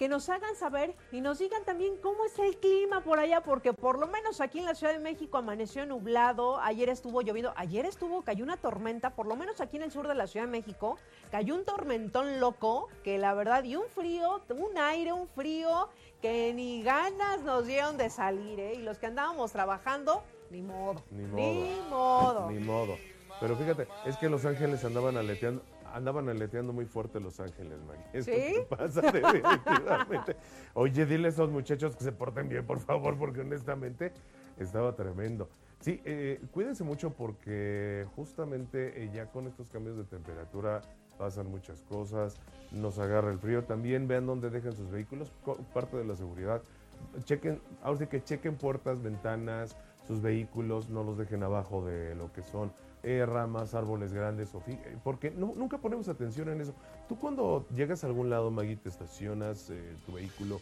que 0.00 0.08
nos 0.08 0.28
hagan 0.30 0.56
saber 0.56 0.96
y 1.12 1.20
nos 1.20 1.38
digan 1.38 1.64
también 1.64 1.96
cómo 1.98 2.24
es 2.24 2.36
el 2.40 2.56
clima 2.56 3.02
por 3.04 3.20
allá, 3.20 3.42
porque 3.42 3.72
por 3.72 4.00
lo 4.00 4.08
menos 4.08 4.40
aquí 4.40 4.58
en 4.58 4.64
la 4.64 4.74
Ciudad 4.74 4.92
de 4.92 4.98
México 4.98 5.38
amaneció 5.38 5.86
nublado, 5.86 6.58
ayer 6.58 6.88
estuvo 6.88 7.22
lloviendo, 7.22 7.52
ayer 7.54 7.86
estuvo, 7.86 8.22
cayó 8.22 8.42
una 8.42 8.56
tormenta, 8.56 9.10
por 9.14 9.26
lo 9.26 9.36
menos 9.36 9.60
aquí 9.60 9.76
en 9.76 9.84
el 9.84 9.92
sur 9.92 10.08
de 10.08 10.16
la 10.16 10.26
Ciudad 10.26 10.46
de 10.46 10.50
México, 10.50 10.98
cayó 11.30 11.54
un 11.54 11.64
tormentón 11.64 12.40
loco, 12.40 12.88
que 13.04 13.16
la 13.16 13.32
verdad, 13.32 13.62
y 13.62 13.76
un 13.76 13.86
frío, 13.94 14.42
un 14.48 14.76
aire, 14.76 15.12
un 15.12 15.28
frío, 15.28 15.88
que 16.20 16.52
ni 16.52 16.82
ganas 16.82 17.42
nos 17.42 17.64
dieron 17.64 17.96
de 17.96 18.10
salir, 18.10 18.58
¿eh? 18.58 18.74
Y 18.74 18.82
los 18.82 18.98
que 18.98 19.06
andábamos 19.06 19.52
trabajando, 19.52 20.24
ni 20.50 20.62
modo. 20.62 21.00
Ni 21.12 21.22
modo. 21.88 22.50
Ni 22.50 22.58
modo. 22.58 22.96
Pero 23.40 23.56
fíjate, 23.56 23.86
es 24.06 24.16
que 24.16 24.28
Los 24.28 24.44
Ángeles 24.44 24.84
andaban 24.84 25.16
aleteando, 25.16 25.62
andaban 25.92 26.28
aleteando 26.28 26.72
muy 26.72 26.86
fuerte 26.86 27.20
Los 27.20 27.38
Ángeles, 27.40 27.78
Maggie. 27.86 28.22
¿Sí? 28.22 28.54
pasa 28.68 29.00
definitivamente. 29.00 30.36
Oye, 30.74 31.06
dile 31.06 31.26
a 31.26 31.30
esos 31.30 31.50
muchachos 31.50 31.96
que 31.96 32.04
se 32.04 32.12
porten 32.12 32.48
bien, 32.48 32.66
por 32.66 32.80
favor, 32.80 33.18
porque 33.18 33.40
honestamente 33.40 34.12
estaba 34.58 34.94
tremendo. 34.94 35.48
Sí, 35.80 36.00
eh, 36.04 36.40
cuídense 36.52 36.84
mucho 36.84 37.10
porque 37.10 38.06
justamente 38.16 39.04
eh, 39.04 39.10
ya 39.12 39.26
con 39.26 39.46
estos 39.46 39.68
cambios 39.68 39.96
de 39.96 40.04
temperatura 40.04 40.80
pasan 41.18 41.50
muchas 41.50 41.82
cosas, 41.82 42.40
nos 42.72 42.98
agarra 42.98 43.30
el 43.30 43.38
frío. 43.38 43.64
También 43.64 44.08
vean 44.08 44.26
dónde 44.26 44.50
dejan 44.50 44.74
sus 44.74 44.90
vehículos, 44.90 45.30
parte 45.74 45.96
de 45.96 46.04
la 46.04 46.16
seguridad. 46.16 46.62
Chequen, 47.24 47.60
ahora 47.82 47.98
sí 47.98 48.06
que 48.06 48.24
chequen 48.24 48.56
puertas, 48.56 49.02
ventanas, 49.02 49.76
sus 50.06 50.22
vehículos, 50.22 50.88
no 50.88 51.04
los 51.04 51.18
dejen 51.18 51.42
abajo 51.42 51.84
de 51.84 52.14
lo 52.14 52.32
que 52.32 52.42
son 52.42 52.72
ramas, 53.26 53.74
árboles 53.74 54.12
grandes, 54.12 54.54
o 54.54 54.62
porque 55.04 55.30
nunca 55.30 55.78
ponemos 55.78 56.08
atención 56.08 56.48
en 56.48 56.60
eso. 56.60 56.74
Tú 57.08 57.18
cuando 57.18 57.66
llegas 57.74 58.02
a 58.02 58.08
algún 58.08 58.30
lado, 58.30 58.50
Maggie, 58.50 58.76
te 58.76 58.88
estacionas 58.88 59.70
eh, 59.70 59.96
tu 60.04 60.12
vehículo, 60.14 60.60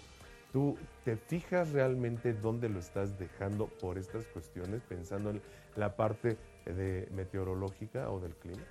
¿tú 0.52 0.76
te 1.04 1.16
fijas 1.16 1.72
realmente 1.72 2.34
dónde 2.34 2.68
lo 2.68 2.78
estás 2.78 3.18
dejando 3.18 3.66
por 3.66 3.96
estas 3.96 4.26
cuestiones, 4.26 4.82
pensando 4.82 5.30
en 5.30 5.40
la 5.76 5.96
parte 5.96 6.36
de 6.66 7.08
meteorológica 7.12 8.10
o 8.10 8.20
del 8.20 8.34
clima? 8.34 8.62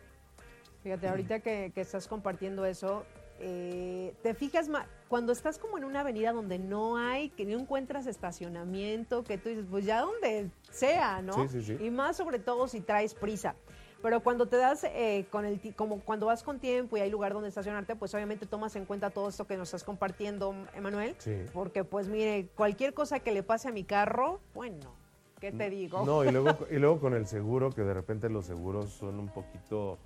Fíjate, 0.83 1.07
ahorita 1.07 1.39
que, 1.39 1.71
estás 1.75 2.07
compartiendo 2.07 2.65
eso, 2.65 3.05
eh, 3.45 4.15
te 4.23 4.33
fijas 4.33 4.69
cuando 5.09 5.33
estás 5.33 5.59
como 5.59 5.77
en 5.77 5.83
una 5.83 5.99
avenida 5.99 6.31
donde 6.31 6.59
no 6.59 6.95
hay, 6.95 7.29
que 7.29 7.45
no 7.45 7.59
encuentras 7.59 8.07
estacionamiento, 8.07 9.25
que 9.25 9.37
tú 9.37 9.49
dices, 9.49 9.65
pues 9.69 9.83
ya 9.83 9.99
donde 9.99 10.49
sea, 10.71 11.21
¿no? 11.21 11.33
Sí, 11.33 11.61
sí, 11.61 11.77
sí. 11.77 11.85
Y 11.85 11.89
más 11.89 12.15
sobre 12.15 12.39
todo 12.39 12.69
si 12.69 12.79
traes 12.79 13.13
prisa. 13.13 13.55
Pero 14.01 14.21
cuando 14.21 14.45
te 14.45 14.55
das, 14.55 14.85
eh, 14.85 15.25
con 15.29 15.45
el 15.45 15.59
como 15.75 15.99
cuando 15.99 16.27
vas 16.27 16.41
con 16.43 16.59
tiempo 16.59 16.95
y 16.95 17.01
hay 17.01 17.09
lugar 17.09 17.33
donde 17.33 17.49
estacionarte, 17.49 17.97
pues 17.97 18.13
obviamente 18.13 18.45
tomas 18.45 18.75
en 18.77 18.85
cuenta 18.85 19.09
todo 19.09 19.27
esto 19.27 19.45
que 19.45 19.57
nos 19.57 19.69
estás 19.69 19.83
compartiendo, 19.83 20.55
Emanuel. 20.73 21.15
Sí. 21.17 21.35
Porque 21.53 21.83
pues 21.83 22.07
mire, 22.07 22.47
cualquier 22.55 22.93
cosa 22.93 23.19
que 23.19 23.33
le 23.33 23.43
pase 23.43 23.67
a 23.67 23.71
mi 23.71 23.83
carro, 23.83 24.39
bueno, 24.53 24.93
¿qué 25.41 25.51
te 25.51 25.69
digo? 25.69 26.05
No, 26.05 26.23
y 26.23 26.31
luego, 26.31 26.49
y 26.71 26.75
luego 26.75 26.99
con 27.01 27.13
el 27.13 27.27
seguro, 27.27 27.71
que 27.71 27.83
de 27.83 27.93
repente 27.93 28.29
los 28.29 28.45
seguros 28.45 28.89
son 28.89 29.19
un 29.19 29.27
poquito 29.27 29.97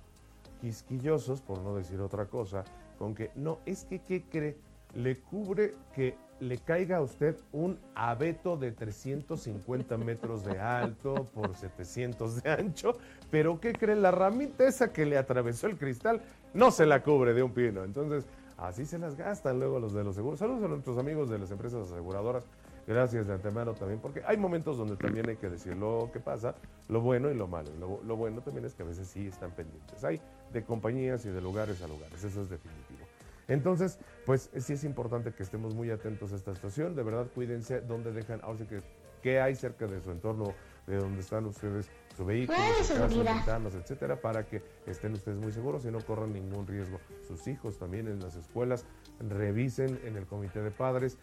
quisquillosos, 0.60 1.40
por 1.40 1.60
no 1.60 1.76
decir 1.76 2.00
otra 2.00 2.26
cosa, 2.26 2.64
con 2.98 3.14
que 3.14 3.30
no, 3.34 3.60
es 3.66 3.84
que, 3.84 4.00
¿qué 4.00 4.24
cree? 4.24 4.56
Le 4.94 5.20
cubre 5.20 5.74
que 5.94 6.16
le 6.40 6.58
caiga 6.58 6.98
a 6.98 7.02
usted 7.02 7.36
un 7.52 7.78
abeto 7.94 8.56
de 8.56 8.72
350 8.72 9.96
metros 9.98 10.44
de 10.44 10.58
alto 10.58 11.26
por 11.34 11.56
700 11.56 12.42
de 12.42 12.50
ancho, 12.50 12.96
pero 13.30 13.60
¿qué 13.60 13.72
cree? 13.72 13.96
La 13.96 14.10
ramita 14.10 14.66
esa 14.66 14.92
que 14.92 15.04
le 15.04 15.18
atravesó 15.18 15.66
el 15.66 15.76
cristal 15.76 16.22
no 16.54 16.70
se 16.70 16.86
la 16.86 17.02
cubre 17.02 17.34
de 17.34 17.42
un 17.42 17.52
pino. 17.52 17.84
Entonces, 17.84 18.24
Así 18.58 18.84
se 18.86 18.98
las 18.98 19.16
gastan 19.16 19.60
luego 19.60 19.78
los 19.78 19.94
de 19.94 20.02
los 20.02 20.16
seguros. 20.16 20.40
Saludos 20.40 20.64
a 20.64 20.68
nuestros 20.68 20.98
amigos 20.98 21.30
de 21.30 21.38
las 21.38 21.50
empresas 21.52 21.88
aseguradoras. 21.90 22.44
Gracias 22.88 23.28
de 23.28 23.34
antemano 23.34 23.74
también, 23.74 24.00
porque 24.00 24.22
hay 24.26 24.36
momentos 24.36 24.76
donde 24.76 24.96
también 24.96 25.28
hay 25.28 25.36
que 25.36 25.48
decir 25.48 25.76
lo 25.76 26.10
que 26.12 26.18
pasa, 26.18 26.54
lo 26.88 27.00
bueno 27.00 27.30
y 27.30 27.34
lo 27.34 27.46
malo. 27.46 27.70
Lo, 27.78 28.00
lo 28.02 28.16
bueno 28.16 28.40
también 28.40 28.64
es 28.64 28.74
que 28.74 28.82
a 28.82 28.86
veces 28.86 29.06
sí 29.06 29.28
están 29.28 29.52
pendientes. 29.52 30.02
Hay 30.02 30.20
de 30.52 30.64
compañías 30.64 31.24
y 31.26 31.30
de 31.30 31.40
lugares 31.40 31.82
a 31.82 31.88
lugares, 31.88 32.22
eso 32.22 32.42
es 32.42 32.48
definitivo. 32.48 33.06
Entonces, 33.48 33.98
pues 34.26 34.50
sí 34.58 34.74
es 34.74 34.84
importante 34.84 35.32
que 35.32 35.42
estemos 35.42 35.74
muy 35.74 35.90
atentos 35.90 36.32
a 36.32 36.36
esta 36.36 36.54
situación. 36.54 36.94
De 36.94 37.02
verdad, 37.02 37.26
cuídense 37.34 37.80
dónde 37.80 38.12
dejan, 38.12 38.40
ahora 38.42 38.58
sí 38.58 38.66
que 38.66 38.82
qué 39.22 39.40
hay 39.40 39.54
cerca 39.54 39.86
de 39.86 40.00
su 40.00 40.10
entorno, 40.10 40.54
de 40.86 40.96
donde 40.96 41.20
están 41.20 41.46
ustedes, 41.46 41.90
su 42.16 42.24
vehículo, 42.24 42.58
su 42.82 42.94
casa, 42.94 43.34
ventanas, 43.34 43.74
etcétera, 43.74 44.20
para 44.20 44.46
que 44.46 44.62
estén 44.86 45.12
ustedes 45.12 45.38
muy 45.38 45.52
seguros 45.52 45.84
y 45.84 45.90
no 45.90 46.00
corran 46.00 46.32
ningún 46.32 46.66
riesgo. 46.66 46.98
Sus 47.26 47.46
hijos 47.48 47.78
también 47.78 48.06
en 48.08 48.20
las 48.20 48.36
escuelas, 48.36 48.84
revisen 49.20 50.00
en 50.04 50.16
el 50.16 50.26
comité 50.26 50.62
de 50.62 50.70
padres 50.70 51.18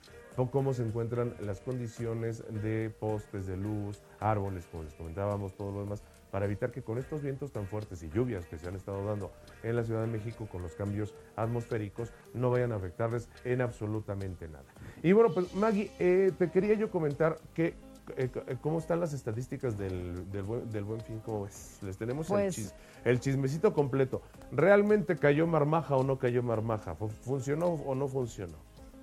cómo 0.52 0.74
se 0.74 0.84
encuentran 0.84 1.34
las 1.40 1.62
condiciones 1.62 2.44
de 2.62 2.94
postes 3.00 3.48
de 3.48 3.56
luz, 3.56 4.02
árboles, 4.20 4.68
como 4.68 4.84
les 4.84 4.94
comentábamos, 4.94 5.56
todo 5.56 5.72
lo 5.72 5.80
demás, 5.80 6.04
para 6.32 6.46
evitar 6.46 6.72
que 6.72 6.82
con 6.82 6.98
estos 6.98 7.22
vientos 7.22 7.52
tan 7.52 7.66
fuertes 7.68 8.04
y 8.04 8.10
lluvias 8.10 8.46
que 8.46 8.58
se 8.58 8.68
han 8.68 8.76
estado 8.76 9.06
dando 9.06 9.32
en 9.64 9.76
la 9.76 9.84
Ciudad 9.84 10.02
de 10.02 10.08
México 10.08 10.48
con 10.52 10.62
los 10.62 10.74
cambios 10.74 11.14
atmosféricos 11.36 12.12
no 12.34 12.50
vayan 12.50 12.72
a 12.72 12.76
afectarles 12.76 13.30
en 13.44 13.62
absolutamente 13.62 14.48
nada. 14.48 14.66
Y 15.04 15.12
bueno, 15.14 15.34
pues 15.34 15.54
Maggie, 15.56 15.92
eh, 16.00 16.32
te 16.38 16.50
quería 16.52 16.74
yo 16.76 16.90
comentar 16.92 17.38
que 17.54 17.76
eh, 18.18 18.30
eh, 18.48 18.58
¿Cómo 18.62 18.78
están 18.78 19.00
las 19.00 19.14
estadísticas 19.14 19.80
del, 19.80 20.30
del, 20.32 20.44
buen, 20.44 21.02
fin? 21.02 21.20
¿Cómo 21.26 21.48
Les 21.82 21.98
tenemos 21.98 22.30
el, 22.30 22.36
Pues- 22.36 22.76
el 23.04 23.20
chismecito 23.20 23.74
completo. 23.74 24.22
¿Realmente 24.52 25.18
cayó 25.18 25.48
marmaja 25.48 25.96
o 25.96 26.04
no 26.04 26.20
cayó 26.20 26.44
marmaja? 26.44 26.94
¿Fu- 26.94 27.10
¿Funcionó 27.10 27.66
o 27.66 27.96
no 27.96 28.08
funcionó? 28.08 28.58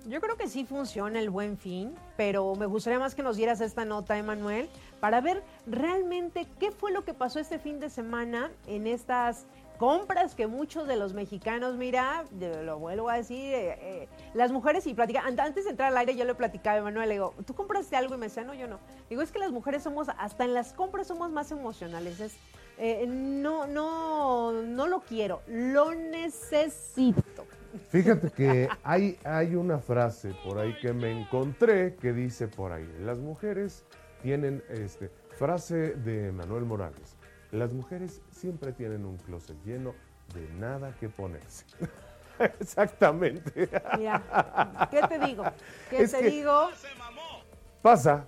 Yo 0.05 0.19
creo 0.19 0.35
que 0.35 0.49
sí 0.49 0.65
funciona 0.65 1.19
el 1.19 1.29
buen 1.29 1.57
fin, 1.57 1.95
pero 2.17 2.55
me 2.55 2.65
gustaría 2.65 2.99
más 2.99 3.15
que 3.15 3.23
nos 3.23 3.37
dieras 3.37 3.61
esta 3.61 3.85
nota, 3.85 4.17
Emanuel, 4.17 4.69
para 4.99 5.21
ver 5.21 5.41
realmente 5.65 6.45
qué 6.59 6.71
fue 6.71 6.91
lo 6.91 7.05
que 7.05 7.13
pasó 7.13 7.39
este 7.39 7.57
fin 7.57 7.79
de 7.79 7.89
semana 7.89 8.51
en 8.67 8.85
estas 8.85 9.45
compras 9.79 10.35
que 10.35 10.45
muchos 10.45 10.87
de 10.87 10.97
los 10.97 11.13
mexicanos, 11.13 11.75
mira, 11.75 12.25
lo 12.63 12.79
vuelvo 12.79 13.09
a 13.09 13.15
decir, 13.15 13.53
eh, 13.53 13.77
eh, 13.81 14.07
las 14.33 14.51
mujeres 14.51 14.85
y 14.87 14.93
platicar, 14.93 15.25
an- 15.25 15.39
antes 15.39 15.63
de 15.63 15.71
entrar 15.71 15.89
al 15.89 15.97
aire 15.97 16.15
yo 16.17 16.25
le 16.25 16.35
platicaba 16.35 16.75
a 16.75 16.79
Emanuel, 16.79 17.07
le 17.07 17.15
digo, 17.15 17.33
¿tú 17.45 17.53
compraste 17.55 17.95
algo? 17.95 18.15
Y 18.15 18.17
me 18.17 18.25
decía, 18.27 18.43
no, 18.43 18.53
yo 18.53 18.67
no. 18.67 18.79
Digo, 19.09 19.21
es 19.21 19.31
que 19.31 19.39
las 19.39 19.51
mujeres 19.51 19.83
somos, 19.83 20.09
hasta 20.17 20.43
en 20.43 20.53
las 20.53 20.73
compras 20.73 21.07
somos 21.07 21.31
más 21.31 21.49
emocionales, 21.51 22.19
es, 22.19 22.35
eh, 22.77 23.05
no, 23.07 23.67
no, 23.67 24.51
no 24.51 24.87
lo 24.87 24.99
quiero, 24.99 25.41
lo 25.47 25.93
necesito. 25.95 27.45
Fíjate 27.89 28.29
que 28.31 28.69
hay, 28.83 29.17
hay 29.23 29.55
una 29.55 29.79
frase 29.79 30.33
por 30.43 30.59
ahí 30.59 30.75
que 30.79 30.93
me 30.93 31.11
encontré 31.21 31.95
que 31.95 32.13
dice 32.13 32.47
por 32.47 32.71
ahí, 32.71 32.87
las 33.01 33.17
mujeres 33.19 33.83
tienen, 34.21 34.63
este, 34.69 35.09
frase 35.37 35.95
de 35.95 36.31
Manuel 36.31 36.65
Morales, 36.65 37.15
las 37.51 37.73
mujeres 37.73 38.21
siempre 38.31 38.71
tienen 38.73 39.05
un 39.05 39.17
closet 39.17 39.57
lleno 39.65 39.93
de 40.33 40.47
nada 40.59 40.95
que 40.99 41.09
ponerse. 41.09 41.65
Exactamente. 42.59 43.69
Mira, 43.97 44.87
¿qué 44.89 45.01
te 45.07 45.19
digo? 45.19 45.43
¿Qué 45.89 46.03
Es 46.03 46.11
te 46.11 46.19
que- 46.19 46.29
digo? 46.29 46.69
Pasa, 47.81 48.27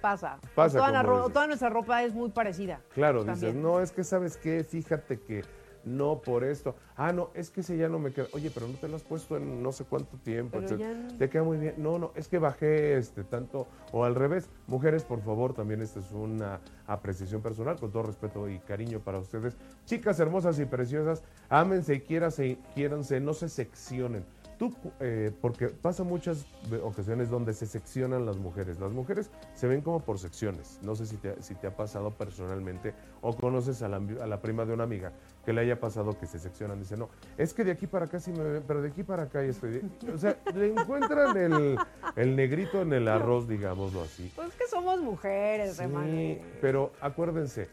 Pasa. 0.00 0.38
Pasa, 0.54 0.78
toda, 0.78 0.92
la 1.02 1.46
nuestra 1.46 1.68
ropa 1.68 2.02
es 2.04 2.12
muy 2.14 2.30
parecida. 2.30 2.80
Claro, 2.94 3.24
dices, 3.24 3.54
no, 3.54 3.80
es 3.80 3.90
que 3.90 4.04
sabes 4.04 4.36
qué, 4.36 4.62
fíjate 4.62 5.18
que 5.20 5.42
no 5.86 6.20
por 6.20 6.44
esto. 6.44 6.74
Ah, 6.96 7.12
no, 7.12 7.30
es 7.32 7.50
que 7.50 7.60
ese 7.60 7.76
ya 7.78 7.88
no 7.88 7.98
me 7.98 8.12
queda. 8.12 8.26
Oye, 8.32 8.50
pero 8.52 8.66
no 8.66 8.74
te 8.74 8.88
lo 8.88 8.96
has 8.96 9.02
puesto 9.02 9.36
en 9.36 9.62
no 9.62 9.72
sé 9.72 9.84
cuánto 9.84 10.18
tiempo. 10.18 10.58
Pero 10.58 10.66
etcétera. 10.66 10.92
ya 10.92 10.98
no. 10.98 11.16
Te 11.16 11.30
queda 11.30 11.44
muy 11.44 11.56
bien. 11.58 11.74
No, 11.78 11.98
no, 11.98 12.12
es 12.16 12.28
que 12.28 12.38
bajé 12.38 12.98
este 12.98 13.22
tanto. 13.24 13.68
O 13.92 14.04
al 14.04 14.16
revés, 14.16 14.50
mujeres, 14.66 15.04
por 15.04 15.22
favor, 15.22 15.54
también 15.54 15.80
esta 15.80 16.00
es 16.00 16.10
una 16.10 16.60
apreciación 16.86 17.40
personal, 17.40 17.78
con 17.78 17.92
todo 17.92 18.02
respeto 18.02 18.48
y 18.48 18.58
cariño 18.58 18.98
para 19.00 19.18
ustedes. 19.18 19.56
Chicas 19.86 20.18
hermosas 20.18 20.58
y 20.58 20.64
preciosas, 20.64 21.22
ámense 21.48 21.94
y 21.94 22.00
quiéranse, 22.00 22.58
quiéranse, 22.74 23.20
no 23.20 23.32
se 23.32 23.48
seccionen. 23.48 24.24
Tú, 24.58 24.74
eh, 25.00 25.32
porque 25.42 25.68
pasa 25.68 26.02
muchas 26.02 26.46
ocasiones 26.82 27.28
donde 27.28 27.52
se 27.52 27.66
seccionan 27.66 28.24
las 28.24 28.38
mujeres. 28.38 28.80
Las 28.80 28.90
mujeres 28.90 29.30
se 29.54 29.66
ven 29.66 29.82
como 29.82 30.00
por 30.00 30.18
secciones. 30.18 30.80
No 30.82 30.96
sé 30.96 31.04
si 31.04 31.18
te, 31.18 31.42
si 31.42 31.54
te 31.54 31.66
ha 31.66 31.76
pasado 31.76 32.10
personalmente 32.12 32.94
o 33.20 33.36
conoces 33.36 33.82
a 33.82 33.88
la, 33.88 33.96
a 33.98 34.26
la 34.26 34.40
prima 34.40 34.64
de 34.64 34.72
una 34.72 34.84
amiga 34.84 35.12
que 35.46 35.52
le 35.52 35.60
haya 35.60 35.78
pasado 35.78 36.18
que 36.18 36.26
se 36.26 36.40
seccionan. 36.40 36.80
Dice, 36.80 36.96
no, 36.96 37.08
es 37.38 37.54
que 37.54 37.62
de 37.62 37.70
aquí 37.70 37.86
para 37.86 38.06
acá 38.06 38.18
sí 38.18 38.32
me 38.32 38.42
ven, 38.42 38.64
pero 38.66 38.82
de 38.82 38.88
aquí 38.88 39.04
para 39.04 39.22
acá 39.22 39.42
ya 39.42 39.50
estoy. 39.50 39.70
bien". 39.70 39.92
O 40.12 40.18
sea, 40.18 40.36
le 40.54 40.72
encuentran 40.72 41.36
el, 41.36 41.78
el 42.16 42.34
negrito 42.36 42.82
en 42.82 42.92
el 42.92 43.06
arroz, 43.06 43.48
digámoslo 43.48 44.02
así. 44.02 44.30
Pues 44.34 44.52
que 44.54 44.66
somos 44.66 45.00
mujeres, 45.00 45.76
Sí, 45.76 46.40
pero 46.60 46.90
acuérdense, 47.00 47.68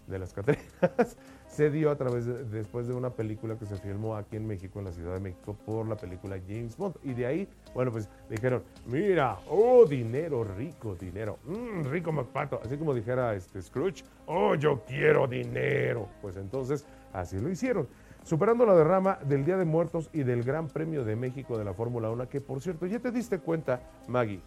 de 0.08 0.18
las 0.18 0.34
Catrinas 0.34 0.66
se 1.52 1.70
dio 1.70 1.92
a 1.92 1.98
través 1.98 2.26
de, 2.26 2.46
después 2.46 2.88
de 2.88 2.94
una 2.94 3.10
película 3.10 3.58
que 3.58 3.66
se 3.66 3.76
filmó 3.76 4.16
aquí 4.16 4.38
en 4.38 4.48
México, 4.48 4.80
en 4.80 4.86
la 4.86 4.94
Ciudad 4.94 5.14
de 5.14 5.20
México, 5.20 5.56
por 5.66 5.86
la 5.86 5.98
película 5.98 6.40
James 6.48 6.78
Bond. 6.78 6.96
Y 7.04 7.14
de 7.14 7.26
ahí, 7.26 7.48
bueno, 7.74 7.92
pues 7.92 8.10
dijeron, 8.30 8.64
mira, 8.86 9.38
oh, 9.50 9.86
dinero, 9.86 10.46
rico, 10.46 10.96
dinero, 10.96 11.40
mm, 11.46 11.84
rico 11.90 12.14
MacPato. 12.14 12.62
Así 12.64 12.78
como 12.78 12.94
dijera 12.94 13.36
este 13.36 13.62
Scrooge, 13.62 14.04
oh, 14.28 14.56
yo 14.56 14.82
quiero 14.88 15.28
dinero. 15.28 16.08
Pues 16.22 16.38
entonces, 16.38 16.86
así 17.12 17.38
lo 17.38 17.50
hicieron. 17.50 17.88
Superando 18.24 18.66
la 18.66 18.76
derrama 18.76 19.20
del 19.26 19.44
Día 19.44 19.58
de 19.58 19.66
Muertos 19.66 20.10
y 20.14 20.24
del 20.24 20.44
Gran 20.44 20.68
Premio 20.68 21.04
de 21.04 21.18
México 21.18 21.58
de 21.58 21.66
la 21.66 21.74
Fórmula 21.74 22.10
1, 22.12 22.30
que 22.30 22.40
por 22.40 22.62
cierto, 22.62 22.86
ya 22.86 23.00
te 23.00 23.12
diste 23.12 23.40
cuenta, 23.40 23.82
Maggie, 24.08 24.40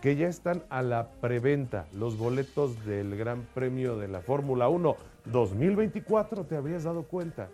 que 0.00 0.16
ya 0.16 0.28
están 0.28 0.62
a 0.68 0.82
la 0.82 1.08
preventa 1.20 1.86
los 1.92 2.18
boletos 2.18 2.84
del 2.84 3.16
Gran 3.16 3.46
Premio 3.54 3.96
de 3.96 4.08
la 4.08 4.20
Fórmula 4.20 4.68
1 4.68 4.96
2024. 5.26 6.44
¿Te 6.44 6.56
habías 6.56 6.84
dado 6.84 7.02
cuenta? 7.04 7.48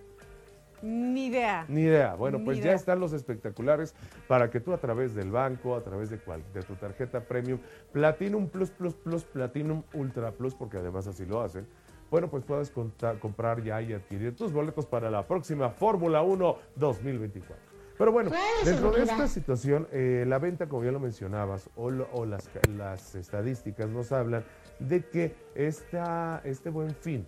Ni 0.80 1.26
idea. 1.26 1.64
Ni 1.68 1.82
idea. 1.82 2.14
Bueno, 2.14 2.38
Ni 2.38 2.44
pues 2.44 2.62
ya 2.62 2.72
están 2.72 3.00
los 3.00 3.12
espectaculares 3.12 3.94
para 4.28 4.48
que 4.48 4.60
tú 4.60 4.72
a 4.72 4.78
través 4.78 5.12
del 5.14 5.30
banco, 5.32 5.74
a 5.74 5.82
través 5.82 6.08
de, 6.10 6.18
cual, 6.18 6.42
de 6.54 6.62
tu 6.62 6.74
tarjeta 6.76 7.20
Premium, 7.20 7.58
Platinum 7.92 8.48
Plus 8.48 8.70
Plus 8.70 8.94
Plus, 8.94 9.24
Platinum 9.24 9.82
Ultra 9.92 10.30
Plus, 10.30 10.54
porque 10.54 10.76
además 10.76 11.08
así 11.08 11.26
lo 11.26 11.40
hacen, 11.40 11.66
bueno, 12.12 12.30
pues 12.30 12.44
puedas 12.44 12.70
conta- 12.70 13.18
comprar 13.18 13.60
ya 13.64 13.82
y 13.82 13.92
adquirir 13.92 14.36
tus 14.36 14.52
boletos 14.52 14.86
para 14.86 15.10
la 15.10 15.26
próxima 15.26 15.68
Fórmula 15.70 16.22
1 16.22 16.56
2024. 16.76 17.56
Pero 17.98 18.12
bueno, 18.12 18.30
¿Cuál 18.30 18.40
es 18.60 18.66
la 18.66 18.70
dentro 18.72 18.92
de 18.92 19.02
esta 19.02 19.26
situación, 19.26 19.88
eh, 19.90 20.24
la 20.28 20.38
venta, 20.38 20.68
como 20.68 20.84
ya 20.84 20.92
lo 20.92 21.00
mencionabas, 21.00 21.68
o, 21.74 21.90
lo- 21.90 22.08
o 22.12 22.24
las, 22.24 22.46
ca- 22.48 22.60
las 22.76 23.16
estadísticas 23.16 23.90
nos 23.90 24.12
hablan 24.12 24.44
de 24.78 25.04
que 25.04 25.34
esta, 25.56 26.40
este 26.44 26.70
buen 26.70 26.94
fin 26.94 27.26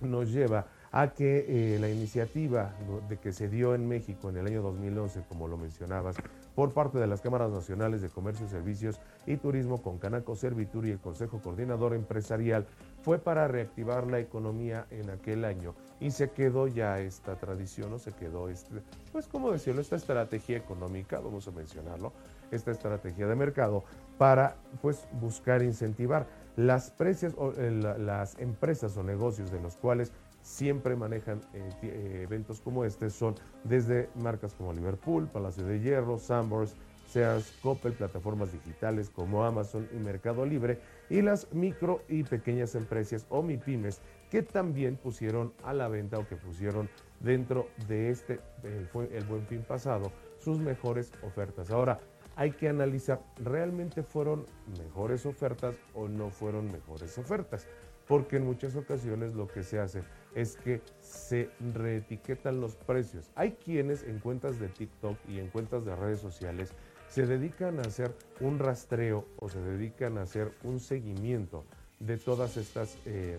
nos 0.00 0.30
lleva 0.30 0.66
a 0.92 1.10
que 1.10 1.46
eh, 1.48 1.78
la 1.78 1.88
iniciativa 1.88 2.74
de 3.08 3.16
que 3.18 3.32
se 3.32 3.48
dio 3.48 3.74
en 3.74 3.88
México 3.88 4.28
en 4.28 4.38
el 4.38 4.46
año 4.46 4.62
2011, 4.62 5.22
como 5.28 5.46
lo 5.46 5.56
mencionabas, 5.56 6.16
por 6.54 6.72
parte 6.72 6.98
de 6.98 7.06
las 7.06 7.20
Cámaras 7.20 7.50
Nacionales 7.50 8.02
de 8.02 8.08
Comercio, 8.08 8.48
Servicios 8.48 8.98
y 9.26 9.36
Turismo 9.36 9.82
con 9.82 9.98
Canaco 9.98 10.34
Servitur 10.34 10.86
y 10.86 10.90
el 10.90 10.98
Consejo 10.98 11.40
Coordinador 11.40 11.94
Empresarial, 11.94 12.66
fue 13.02 13.18
para 13.18 13.46
reactivar 13.46 14.06
la 14.08 14.18
economía 14.18 14.86
en 14.90 15.10
aquel 15.10 15.44
año. 15.44 15.74
Y 16.00 16.10
se 16.10 16.30
quedó 16.30 16.66
ya 16.66 16.98
esta 16.98 17.36
tradición 17.36 17.92
o 17.92 17.98
se 17.98 18.12
quedó, 18.12 18.48
este, 18.48 18.82
pues 19.12 19.26
como 19.26 19.52
decirlo, 19.52 19.80
esta 19.80 19.96
estrategia 19.96 20.56
económica, 20.56 21.20
vamos 21.20 21.46
a 21.46 21.52
mencionarlo, 21.52 22.12
esta 22.50 22.72
estrategia 22.72 23.26
de 23.26 23.36
mercado 23.36 23.84
para 24.18 24.56
pues 24.82 25.06
buscar 25.12 25.62
incentivar 25.62 26.26
eh, 26.56 27.70
la- 27.70 27.98
las 27.98 28.38
empresas 28.38 28.96
o 28.96 29.02
negocios 29.02 29.50
de 29.50 29.60
los 29.60 29.76
cuales 29.76 30.12
siempre 30.42 30.96
manejan 30.96 31.40
eh, 31.52 31.70
eh, 31.82 32.20
eventos 32.22 32.60
como 32.60 32.84
este 32.84 33.10
son 33.10 33.34
desde 33.64 34.08
marcas 34.14 34.54
como 34.54 34.72
Liverpool, 34.72 35.28
Palacio 35.28 35.64
de 35.64 35.80
Hierro, 35.80 36.18
Sambors, 36.18 36.76
Sears, 37.04 37.52
Coppel, 37.60 37.92
plataformas 37.94 38.52
digitales 38.52 39.10
como 39.10 39.44
Amazon 39.44 39.88
y 39.92 39.98
Mercado 39.98 40.46
Libre 40.46 40.78
y 41.08 41.22
las 41.22 41.52
micro 41.52 42.04
y 42.08 42.22
pequeñas 42.22 42.74
empresas 42.74 43.26
o 43.30 43.42
MIPIMES 43.42 44.00
que 44.30 44.42
también 44.42 44.96
pusieron 44.96 45.52
a 45.64 45.74
la 45.74 45.88
venta 45.88 46.18
o 46.18 46.28
que 46.28 46.36
pusieron 46.36 46.88
dentro 47.18 47.68
de 47.88 48.10
este 48.10 48.40
el 48.62 49.24
buen 49.24 49.46
fin 49.46 49.62
pasado 49.62 50.12
sus 50.38 50.58
mejores 50.58 51.12
ofertas. 51.22 51.70
Ahora, 51.70 52.00
hay 52.36 52.52
que 52.52 52.68
analizar, 52.68 53.20
¿realmente 53.36 54.02
fueron 54.02 54.46
mejores 54.78 55.26
ofertas 55.26 55.76
o 55.94 56.08
no 56.08 56.30
fueron 56.30 56.70
mejores 56.72 57.16
ofertas? 57.18 57.66
Porque 58.06 58.36
en 58.36 58.44
muchas 58.44 58.74
ocasiones 58.76 59.34
lo 59.34 59.46
que 59.46 59.62
se 59.62 59.78
hace 59.78 60.02
es 60.34 60.56
que 60.56 60.80
se 61.00 61.50
reetiquetan 61.74 62.60
los 62.60 62.74
precios. 62.74 63.30
Hay 63.34 63.52
quienes 63.52 64.02
en 64.02 64.18
cuentas 64.18 64.58
de 64.58 64.68
TikTok 64.68 65.16
y 65.28 65.38
en 65.38 65.48
cuentas 65.48 65.84
de 65.84 65.94
redes 65.94 66.20
sociales 66.20 66.72
se 67.08 67.26
dedican 67.26 67.78
a 67.78 67.82
hacer 67.82 68.14
un 68.40 68.58
rastreo 68.58 69.26
o 69.38 69.48
se 69.48 69.60
dedican 69.60 70.18
a 70.18 70.22
hacer 70.22 70.52
un 70.64 70.80
seguimiento 70.80 71.64
de 71.98 72.16
todas 72.16 72.56
estas, 72.56 72.96
eh, 73.04 73.38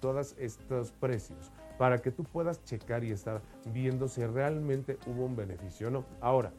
todos 0.00 0.34
estos 0.38 0.92
precios 0.92 1.50
para 1.78 1.98
que 1.98 2.10
tú 2.10 2.24
puedas 2.24 2.62
checar 2.64 3.04
y 3.04 3.10
estar 3.10 3.42
viendo 3.72 4.08
si 4.08 4.24
realmente 4.24 4.98
hubo 5.06 5.24
un 5.24 5.36
beneficio 5.36 5.88
o 5.88 5.90
no. 5.90 6.04
Ahora, 6.20 6.52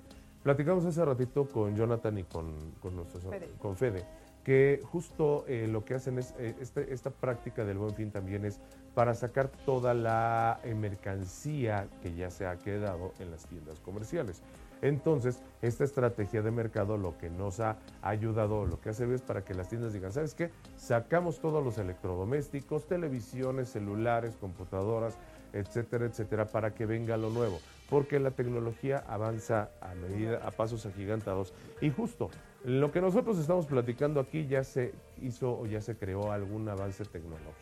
platicamos 0.44 0.86
hace 0.86 1.04
ratito 1.04 1.48
con 1.48 1.76
Jonathan 1.76 2.18
y 2.18 2.24
con, 2.24 2.54
con, 2.82 2.96
nuestros- 2.96 3.24
Fede. 3.24 3.50
con 3.60 3.76
Fede, 3.76 4.06
que 4.44 4.82
justo 4.84 5.44
eh, 5.48 5.68
lo 5.68 5.84
que 5.84 5.96
hacen 5.96 6.20
es, 6.20 6.34
eh, 6.38 6.56
este- 6.62 6.94
esta 6.94 7.10
práctica 7.10 7.66
del 7.66 7.78
buen 7.78 7.94
fin 7.96 8.12
también 8.12 8.46
es 8.46 8.60
para 8.96 9.14
sacar 9.14 9.50
toda 9.66 9.94
la 9.94 10.60
eh, 10.64 10.74
mercancía 10.74 11.88
que 12.02 12.16
ya 12.16 12.32
se 12.32 12.48
ha 12.48 12.58
quedado 12.58 13.14
en 13.20 13.32
las 13.32 13.46
tiendas 13.46 13.80
comerciales. 13.82 14.42
Entonces, 14.82 15.42
esta 15.64 15.84
estrategia 15.84 16.44
de 16.44 16.52
mercado 16.52 16.98
lo 16.98 17.18
que 17.18 17.32
nos 17.32 17.60
ha 17.60 17.78
ayudado, 18.04 18.66
lo 18.68 18.80
que 18.80 18.90
hace 18.90 19.12
es 19.12 19.22
para 19.24 19.44
que 19.44 19.56
las 19.56 19.70
tiendas 19.70 19.92
digan, 19.92 20.12
¿sabes 20.14 20.36
qué? 20.36 20.52
Sacamos 20.76 21.40
todos 21.40 21.64
los 21.64 21.80
electrodomésticos, 21.80 22.86
televisiones, 22.86 23.70
celulares, 23.70 24.36
computadoras, 24.40 25.18
etcétera, 25.52 26.06
etcétera, 26.06 26.46
para 26.46 26.76
que 26.76 26.86
venga 26.86 27.18
lo 27.18 27.32
nuevo. 27.32 27.58
Porque 27.90 28.20
la 28.20 28.32
tecnología 28.32 29.04
avanza 29.08 29.72
a 29.82 29.96
medida, 29.96 30.40
a 30.46 30.52
pasos 30.52 30.86
agigantados. 30.86 31.54
Y 31.82 31.90
justo 31.90 32.30
lo 32.64 32.92
que 32.92 33.00
nosotros 33.00 33.38
estamos 33.38 33.66
platicando 33.66 34.20
aquí 34.20 34.48
ya 34.48 34.64
se 34.64 34.94
hizo 35.22 35.58
o 35.58 35.66
ya 35.66 35.82
se 35.82 35.96
creó 35.96 36.32
algún 36.32 36.68
avance 36.68 37.06
tecnológico. 37.06 37.54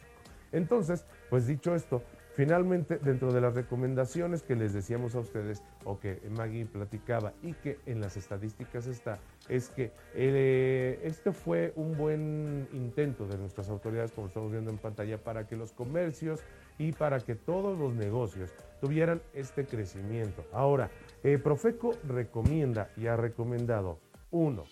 Entonces, 0.51 1.05
pues 1.29 1.47
dicho 1.47 1.75
esto, 1.75 2.01
finalmente 2.35 2.97
dentro 2.97 3.31
de 3.31 3.39
las 3.39 3.55
recomendaciones 3.55 4.43
que 4.43 4.55
les 4.55 4.73
decíamos 4.73 5.15
a 5.15 5.19
ustedes 5.19 5.63
o 5.85 5.99
que 5.99 6.21
Maggie 6.29 6.65
platicaba 6.65 7.33
y 7.41 7.53
que 7.53 7.79
en 7.85 8.01
las 8.01 8.17
estadísticas 8.17 8.87
está, 8.87 9.19
es 9.47 9.69
que 9.69 9.91
eh, 10.13 10.99
este 11.03 11.31
fue 11.31 11.71
un 11.75 11.97
buen 11.97 12.67
intento 12.73 13.25
de 13.25 13.37
nuestras 13.37 13.69
autoridades, 13.69 14.11
como 14.11 14.27
estamos 14.27 14.51
viendo 14.51 14.69
en 14.69 14.77
pantalla, 14.77 15.17
para 15.17 15.47
que 15.47 15.55
los 15.55 15.71
comercios 15.71 16.41
y 16.77 16.91
para 16.91 17.19
que 17.21 17.35
todos 17.35 17.77
los 17.77 17.93
negocios 17.93 18.51
tuvieran 18.81 19.21
este 19.33 19.65
crecimiento. 19.65 20.43
Ahora, 20.51 20.91
eh, 21.23 21.37
Profeco 21.37 21.93
recomienda 22.05 22.89
y 22.97 23.07
ha 23.07 23.15
recomendado, 23.15 23.99
uno, 24.31 24.65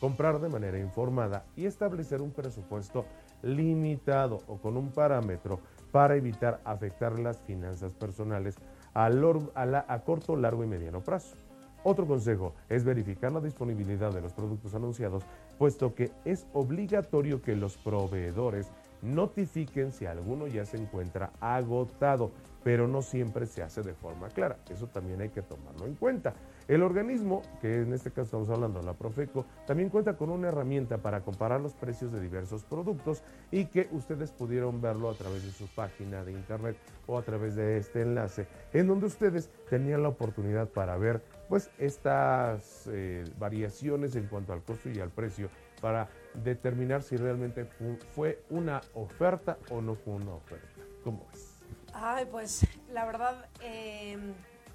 comprar 0.00 0.40
de 0.40 0.48
manera 0.48 0.78
informada 0.78 1.44
y 1.54 1.66
establecer 1.66 2.22
un 2.22 2.32
presupuesto 2.32 3.04
limitado 3.42 4.38
o 4.46 4.58
con 4.58 4.76
un 4.78 4.90
parámetro 4.90 5.60
para 5.92 6.16
evitar 6.16 6.60
afectar 6.64 7.18
las 7.18 7.38
finanzas 7.38 7.92
personales 7.92 8.56
a, 8.94 10.00
corto, 10.04 10.36
largo 10.36 10.64
y 10.64 10.66
mediano 10.66 11.00
plazo. 11.00 11.36
Otro 11.82 12.06
consejo 12.06 12.54
es 12.68 12.84
verificar 12.84 13.32
la 13.32 13.40
disponibilidad 13.40 14.12
de 14.12 14.20
los 14.20 14.32
productos 14.32 14.74
anunciados, 14.74 15.24
puesto 15.58 15.94
que 15.94 16.12
es 16.24 16.46
obligatorio 16.52 17.40
que 17.40 17.56
los 17.56 17.78
proveedores 17.78 18.70
notifiquen 19.00 19.92
si 19.92 20.04
alguno 20.04 20.46
ya 20.46 20.66
se 20.66 20.76
encuentra 20.76 21.30
agotado, 21.40 22.32
pero 22.62 22.86
no 22.86 23.00
siempre 23.00 23.46
se 23.46 23.62
hace 23.62 23.80
de 23.82 23.94
forma 23.94 24.28
clara. 24.28 24.58
Eso 24.68 24.88
también 24.88 25.22
hay 25.22 25.30
que 25.30 25.40
tomarlo 25.40 25.86
en 25.86 25.94
cuenta. 25.94 26.34
El 26.70 26.84
organismo, 26.84 27.42
que 27.60 27.78
en 27.82 27.92
este 27.92 28.10
caso 28.10 28.22
estamos 28.22 28.48
hablando, 28.48 28.80
la 28.80 28.92
Profeco, 28.94 29.44
también 29.66 29.88
cuenta 29.88 30.16
con 30.16 30.30
una 30.30 30.46
herramienta 30.48 30.98
para 30.98 31.22
comparar 31.22 31.60
los 31.60 31.74
precios 31.74 32.12
de 32.12 32.20
diversos 32.20 32.62
productos 32.62 33.24
y 33.50 33.64
que 33.66 33.88
ustedes 33.90 34.30
pudieron 34.30 34.80
verlo 34.80 35.10
a 35.10 35.14
través 35.14 35.44
de 35.44 35.50
su 35.50 35.66
página 35.66 36.24
de 36.24 36.30
internet 36.30 36.76
o 37.08 37.18
a 37.18 37.22
través 37.22 37.56
de 37.56 37.76
este 37.78 38.02
enlace, 38.02 38.46
en 38.72 38.86
donde 38.86 39.06
ustedes 39.06 39.50
tenían 39.68 40.04
la 40.04 40.10
oportunidad 40.10 40.68
para 40.68 40.96
ver 40.96 41.24
pues 41.48 41.72
estas 41.76 42.86
eh, 42.92 43.24
variaciones 43.36 44.14
en 44.14 44.28
cuanto 44.28 44.52
al 44.52 44.62
costo 44.62 44.88
y 44.90 45.00
al 45.00 45.10
precio 45.10 45.50
para 45.80 46.08
determinar 46.34 47.02
si 47.02 47.16
realmente 47.16 47.64
fu- 47.64 47.98
fue 48.14 48.44
una 48.48 48.80
oferta 48.94 49.58
o 49.70 49.80
no 49.82 49.96
fue 49.96 50.14
una 50.14 50.34
oferta. 50.34 50.68
¿Cómo 51.02 51.26
ves? 51.32 51.52
Ay, 51.92 52.28
pues 52.30 52.64
la 52.92 53.06
verdad, 53.06 53.48
eh, 53.60 54.16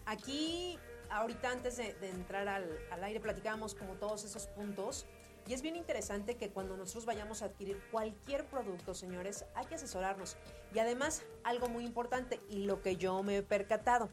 aquí, 0.06 0.78
ahorita 1.10 1.52
antes 1.52 1.78
de, 1.78 1.94
de 1.96 2.10
entrar 2.10 2.48
al, 2.48 2.80
al 2.92 3.04
aire, 3.04 3.20
platicábamos 3.20 3.76
como 3.76 3.94
todos 3.94 4.24
esos 4.24 4.48
puntos. 4.48 5.06
Y 5.48 5.54
es 5.54 5.62
bien 5.62 5.76
interesante 5.76 6.38
que 6.38 6.50
cuando 6.50 6.76
nosotros 6.76 7.06
vayamos 7.06 7.44
a 7.44 7.46
adquirir 7.46 7.80
cualquier 7.92 8.46
producto, 8.46 8.96
señores, 8.96 9.46
hay 9.54 9.68
que 9.68 9.76
asesorarnos. 9.76 10.38
Y 10.74 10.80
además, 10.80 11.24
algo 11.44 11.70
muy 11.70 11.86
importante, 11.86 12.42
y 12.50 12.66
lo 12.66 12.82
que 12.82 12.96
yo 12.98 13.22
me 13.22 13.38
he 13.38 13.44
percatado, 13.44 14.10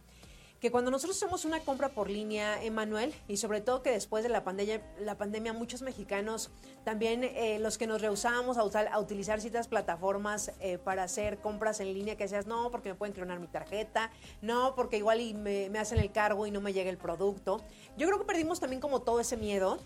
que 0.63 0.71
cuando 0.71 0.93
nosotros 0.93 1.17
hacemos 1.17 1.45
una 1.45 1.59
compra 1.59 1.89
por 1.89 2.09
línea, 2.09 2.63
Emanuel, 2.63 3.13
y 3.27 3.37
sobre 3.39 3.61
todo 3.61 3.83
que 3.83 3.91
después 3.91 4.23
de 4.23 4.29
la 4.29 4.45
pandemia, 4.45 4.81
la 5.01 5.19
pandemia 5.19 5.53
muchos 5.53 5.83
mexicanos, 5.83 6.51
también 6.85 7.25
eh, 7.25 7.59
los 7.59 7.79
que 7.79 7.89
nos 7.89 8.01
rehusábamos 8.01 8.57
a, 8.59 8.63
usar- 8.63 8.89
a 8.93 9.01
utilizar 9.01 9.41
ciertas 9.41 9.67
plataformas 9.67 10.53
eh, 10.61 10.79
para 10.79 11.03
hacer 11.03 11.39
compras 11.39 11.81
en 11.81 11.93
línea, 11.93 12.17
que 12.17 12.23
decías, 12.23 12.47
no, 12.47 12.71
porque 12.71 12.91
me 12.91 12.95
pueden 12.95 13.13
clonar 13.13 13.41
mi 13.41 13.49
tarjeta, 13.49 14.13
no, 14.41 14.77
porque 14.77 14.99
igual 14.99 15.21
y 15.21 15.35
me, 15.35 15.69
me 15.69 15.81
hacen 15.81 15.99
el 15.99 16.13
cargo 16.13 16.47
y 16.47 16.53
no 16.53 16.61
me 16.61 16.73
llega 16.73 16.91
el 16.91 16.97
producto. 16.97 17.61
Yo 17.97 18.07
creo 18.07 18.21
que 18.21 18.25
perdimos 18.25 18.61
también 18.61 18.81
como 18.81 19.03
todo 19.03 19.19
ese 19.19 19.37
miedo. 19.37 19.81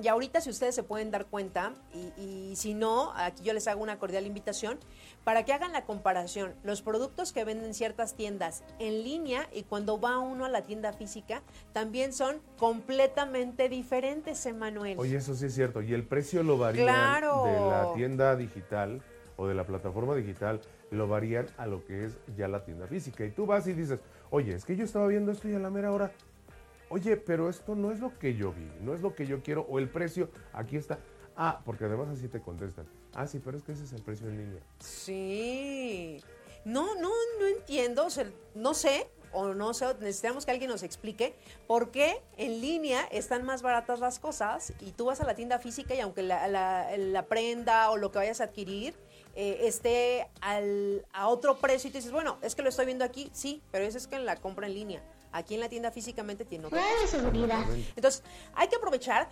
Y 0.00 0.08
ahorita 0.08 0.40
si 0.40 0.50
ustedes 0.50 0.74
se 0.74 0.82
pueden 0.82 1.10
dar 1.10 1.26
cuenta, 1.26 1.72
y, 1.92 2.22
y 2.50 2.56
si 2.56 2.74
no, 2.74 3.12
aquí 3.16 3.42
yo 3.42 3.52
les 3.52 3.66
hago 3.66 3.82
una 3.82 3.98
cordial 3.98 4.26
invitación 4.26 4.78
para 5.24 5.44
que 5.44 5.52
hagan 5.52 5.72
la 5.72 5.84
comparación. 5.84 6.54
Los 6.62 6.82
productos 6.82 7.32
que 7.32 7.44
venden 7.44 7.74
ciertas 7.74 8.14
tiendas 8.14 8.62
en 8.78 9.02
línea 9.02 9.48
y 9.52 9.64
cuando 9.64 10.00
va 10.00 10.18
uno 10.18 10.44
a 10.44 10.48
la 10.48 10.62
tienda 10.62 10.92
física 10.92 11.42
también 11.72 12.12
son 12.12 12.40
completamente 12.58 13.68
diferentes, 13.68 14.44
Emanuel. 14.46 14.98
Oye, 14.98 15.16
eso 15.16 15.34
sí 15.34 15.46
es 15.46 15.54
cierto. 15.54 15.82
Y 15.82 15.92
el 15.94 16.04
precio 16.04 16.42
lo 16.42 16.56
varían 16.58 16.86
Claro. 16.86 17.44
de 17.44 17.60
la 17.60 17.92
tienda 17.94 18.36
digital 18.36 19.02
o 19.36 19.46
de 19.46 19.54
la 19.54 19.64
plataforma 19.64 20.14
digital, 20.16 20.60
lo 20.90 21.06
varían 21.06 21.46
a 21.58 21.66
lo 21.66 21.84
que 21.84 22.06
es 22.06 22.16
ya 22.36 22.48
la 22.48 22.64
tienda 22.64 22.86
física. 22.86 23.24
Y 23.24 23.30
tú 23.30 23.46
vas 23.46 23.66
y 23.66 23.72
dices, 23.72 24.00
oye, 24.30 24.54
es 24.54 24.64
que 24.64 24.74
yo 24.74 24.84
estaba 24.84 25.06
viendo 25.06 25.30
esto 25.32 25.48
y 25.48 25.54
a 25.54 25.58
la 25.58 25.70
mera 25.70 25.92
hora, 25.92 26.10
oye, 26.90 27.16
pero 27.16 27.48
esto 27.48 27.74
no 27.74 27.90
es 27.92 28.00
lo 28.00 28.18
que 28.18 28.34
yo 28.34 28.52
vi, 28.52 28.70
no 28.80 28.94
es 28.94 29.00
lo 29.00 29.14
que 29.14 29.26
yo 29.26 29.42
quiero, 29.42 29.62
o 29.68 29.78
el 29.78 29.88
precio, 29.88 30.30
aquí 30.52 30.76
está. 30.76 30.98
Ah, 31.36 31.60
porque 31.64 31.84
además 31.84 32.08
así 32.08 32.28
te 32.28 32.40
contestan. 32.40 32.86
Ah, 33.14 33.26
sí, 33.26 33.38
pero 33.38 33.56
es 33.56 33.62
que 33.62 33.72
ese 33.72 33.84
es 33.84 33.92
el 33.92 34.02
precio 34.02 34.28
en 34.28 34.36
línea. 34.38 34.60
Sí. 34.80 36.20
No, 36.64 36.94
no, 36.96 37.10
no 37.40 37.46
entiendo, 37.46 38.06
o 38.06 38.10
sea, 38.10 38.28
no 38.54 38.74
sé, 38.74 39.08
o 39.32 39.54
no 39.54 39.72
sé, 39.74 39.86
necesitamos 40.00 40.44
que 40.44 40.50
alguien 40.50 40.70
nos 40.70 40.82
explique 40.82 41.34
por 41.66 41.90
qué 41.90 42.20
en 42.36 42.60
línea 42.60 43.02
están 43.12 43.44
más 43.46 43.62
baratas 43.62 44.00
las 44.00 44.18
cosas 44.18 44.72
y 44.80 44.90
tú 44.92 45.06
vas 45.06 45.20
a 45.20 45.24
la 45.24 45.34
tienda 45.34 45.58
física 45.58 45.94
y 45.94 46.00
aunque 46.00 46.22
la, 46.22 46.48
la- 46.48 46.94
la 46.96 47.26
prenda 47.26 47.90
o 47.90 47.96
lo 47.96 48.10
que 48.10 48.18
vayas 48.18 48.40
a 48.40 48.44
adquirir 48.44 48.94
eh, 49.36 49.60
esté 49.68 50.26
al, 50.40 51.06
a 51.12 51.28
otro 51.28 51.58
precio 51.58 51.88
y 51.88 51.92
te 51.92 51.98
dices, 51.98 52.12
bueno, 52.12 52.38
es 52.42 52.54
que 52.54 52.62
lo 52.62 52.68
estoy 52.70 52.86
viendo 52.86 53.04
aquí, 53.04 53.30
sí, 53.32 53.62
pero 53.70 53.84
eso 53.84 53.96
es 53.98 54.06
que 54.08 54.18
la 54.18 54.36
compra 54.36 54.66
en 54.66 54.74
línea. 54.74 55.02
Aquí 55.38 55.54
en 55.54 55.60
la 55.60 55.68
tienda 55.68 55.90
físicamente 55.92 56.44
tiene 56.44 56.66
otro 56.66 56.78
precio. 56.98 57.20
Entonces, 57.94 58.24
hay 58.54 58.66
que 58.66 58.74
aprovechar 58.76 59.28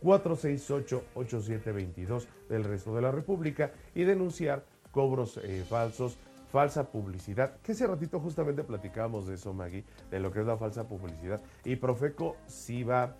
468-8722 0.01 2.25
del 2.49 2.63
resto 2.63 2.95
de 2.95 3.01
la 3.01 3.11
República 3.11 3.71
y 3.93 4.03
denunciar 4.03 4.63
cobros 4.91 5.37
eh, 5.43 5.63
falsos, 5.67 6.17
falsa 6.51 6.89
publicidad, 6.89 7.57
que 7.61 7.73
hace 7.73 7.85
ratito 7.87 8.19
justamente 8.19 8.63
platicábamos 8.63 9.27
de 9.27 9.35
eso, 9.35 9.53
Maggie, 9.53 9.83
de 10.09 10.19
lo 10.19 10.31
que 10.31 10.39
es 10.39 10.45
la 10.45 10.57
falsa 10.57 10.87
publicidad. 10.87 11.41
Y 11.65 11.75
Profeco 11.75 12.37
sí 12.47 12.83
va, 12.83 13.15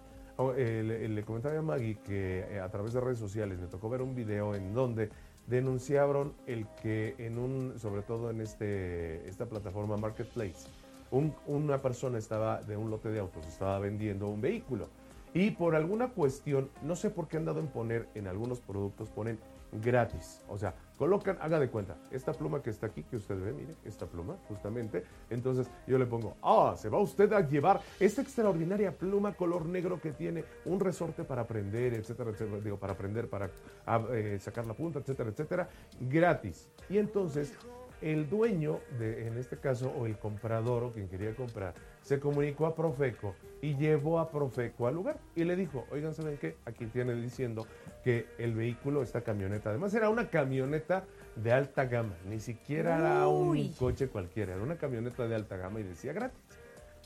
eh, 0.55 0.83
le, 0.85 1.09
le 1.09 1.23
comentaba 1.23 1.57
a 1.57 1.61
Maggie 1.61 1.97
que 2.05 2.39
eh, 2.49 2.59
a 2.61 2.69
través 2.69 2.93
de 2.93 3.01
redes 3.01 3.19
sociales 3.19 3.59
me 3.59 3.67
tocó 3.67 3.89
ver 3.89 4.01
un 4.01 4.15
video 4.15 4.55
en 4.55 4.73
donde 4.73 5.09
denunciaron 5.47 6.33
el 6.47 6.65
que 6.81 7.15
en 7.19 7.37
un, 7.37 7.77
sobre 7.77 8.01
todo 8.03 8.29
en 8.31 8.39
este, 8.41 9.27
esta 9.27 9.45
plataforma 9.47 9.97
Marketplace, 9.97 10.67
un- 11.11 11.35
una 11.45 11.79
persona 11.81 12.17
estaba 12.17 12.61
de 12.63 12.77
un 12.77 12.89
lote 12.89 13.09
de 13.09 13.19
autos, 13.19 13.45
estaba 13.47 13.77
vendiendo 13.79 14.27
un 14.27 14.41
vehículo. 14.41 14.87
Y 15.35 15.51
por 15.51 15.75
alguna 15.75 16.07
cuestión, 16.07 16.69
no 16.81 16.95
sé 16.95 17.09
por 17.09 17.27
qué 17.27 17.35
han 17.35 17.43
dado 17.43 17.59
en 17.59 17.67
poner 17.67 18.07
en 18.15 18.25
algunos 18.25 18.61
productos, 18.61 19.09
ponen 19.09 19.37
gratis. 19.83 20.41
O 20.47 20.57
sea, 20.57 20.73
colocan, 20.97 21.37
haga 21.41 21.59
de 21.59 21.69
cuenta, 21.69 21.97
esta 22.09 22.31
pluma 22.31 22.61
que 22.61 22.69
está 22.69 22.87
aquí, 22.87 23.03
que 23.03 23.17
usted 23.17 23.37
ve, 23.43 23.51
mire, 23.51 23.75
esta 23.83 24.05
pluma, 24.05 24.37
justamente. 24.47 25.03
Entonces 25.29 25.67
yo 25.87 25.97
le 25.97 26.05
pongo, 26.05 26.37
ah, 26.41 26.75
se 26.77 26.87
va 26.87 26.99
usted 26.99 27.33
a 27.33 27.41
llevar 27.41 27.81
esta 27.99 28.21
extraordinaria 28.21 28.97
pluma 28.97 29.33
color 29.33 29.65
negro 29.65 29.99
que 29.99 30.13
tiene 30.13 30.45
un 30.63 30.79
resorte 30.79 31.25
para 31.25 31.45
prender, 31.45 31.95
etcétera, 31.95 32.29
etcétera. 32.29 32.61
Digo, 32.61 32.77
para 32.77 32.95
prender, 32.95 33.29
para 33.29 33.49
ah, 33.85 34.05
eh, 34.13 34.37
sacar 34.39 34.65
la 34.65 34.73
punta, 34.73 34.99
etcétera, 34.99 35.31
etcétera, 35.31 35.69
gratis. 35.99 36.69
Y 36.89 36.97
entonces 36.97 37.53
el 38.01 38.29
dueño, 38.29 38.79
de, 38.99 39.27
en 39.27 39.37
este 39.37 39.57
caso, 39.57 39.91
o 39.97 40.05
el 40.05 40.17
comprador, 40.17 40.83
o 40.83 40.93
quien 40.93 41.09
quería 41.09 41.35
comprar, 41.35 41.73
se 42.05 42.19
comunicó 42.19 42.67
a 42.67 42.75
Profeco 42.75 43.33
y 43.61 43.75
llevó 43.77 44.19
a 44.19 44.29
Profeco 44.29 44.85
al 44.85 44.93
lugar 44.93 45.17
y 45.35 45.43
le 45.43 45.55
dijo, 45.55 45.85
oigan, 45.89 46.13
¿saben 46.13 46.37
qué? 46.37 46.55
Aquí 46.63 46.85
tiene 46.85 47.15
diciendo 47.15 47.65
que 48.03 48.27
el 48.37 48.53
vehículo, 48.53 49.01
esta 49.01 49.21
camioneta, 49.21 49.71
además 49.71 49.91
era 49.95 50.11
una 50.11 50.29
camioneta 50.29 51.05
de 51.35 51.51
alta 51.51 51.85
gama, 51.85 52.15
ni 52.29 52.39
siquiera 52.39 52.99
era 52.99 53.27
un 53.27 53.73
coche 53.73 54.07
cualquiera, 54.07 54.53
era 54.53 54.61
una 54.61 54.77
camioneta 54.77 55.27
de 55.27 55.33
alta 55.33 55.57
gama 55.57 55.79
y 55.79 55.83
decía 55.83 56.13
gratis. 56.13 56.39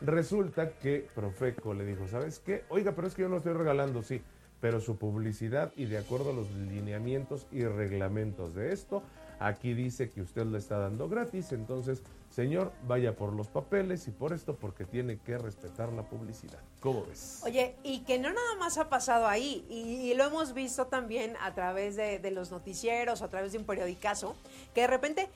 Resulta 0.01 0.71
que 0.71 1.07
Profeco 1.15 1.73
le 1.73 1.85
dijo, 1.85 2.05
¿sabes 2.09 2.39
qué? 2.39 2.65
Oiga, 2.67 2.91
pero 2.93 3.07
es 3.07 3.15
que 3.15 3.21
yo 3.21 3.29
no 3.29 3.37
estoy 3.37 3.53
regalando, 3.53 4.03
sí, 4.03 4.21
pero 4.59 4.81
su 4.81 4.97
publicidad 4.97 5.71
y 5.77 5.85
de 5.85 5.97
acuerdo 5.97 6.31
a 6.31 6.33
los 6.33 6.51
lineamientos 6.51 7.47
y 7.53 7.63
reglamentos 7.63 8.53
de 8.53 8.73
esto, 8.73 9.01
aquí 9.39 9.73
dice 9.73 10.09
que 10.09 10.21
usted 10.21 10.45
le 10.45 10.57
está 10.57 10.77
dando 10.77 11.07
gratis, 11.09 11.51
entonces, 11.51 12.01
señor, 12.29 12.71
vaya 12.87 13.15
por 13.15 13.33
los 13.33 13.47
papeles 13.47 14.07
y 14.07 14.11
por 14.11 14.33
esto 14.33 14.55
porque 14.55 14.85
tiene 14.85 15.17
que 15.17 15.37
respetar 15.37 15.91
la 15.93 16.03
publicidad. 16.03 16.59
¿Cómo 16.81 17.05
ves? 17.05 17.41
Oye, 17.43 17.75
y 17.83 17.99
que 18.01 18.19
no 18.19 18.29
nada 18.29 18.55
más 18.59 18.77
ha 18.77 18.89
pasado 18.89 19.27
ahí, 19.27 19.65
y, 19.69 20.11
y 20.11 20.13
lo 20.13 20.25
hemos 20.25 20.53
visto 20.53 20.87
también 20.87 21.35
a 21.41 21.53
través 21.53 21.95
de, 21.95 22.19
de 22.19 22.31
los 22.31 22.51
noticieros, 22.51 23.21
a 23.21 23.29
través 23.29 23.51
de 23.53 23.57
un 23.57 23.63
periodicazo, 23.65 24.35
que 24.75 24.81
de 24.81 24.87
repente, 24.87 25.29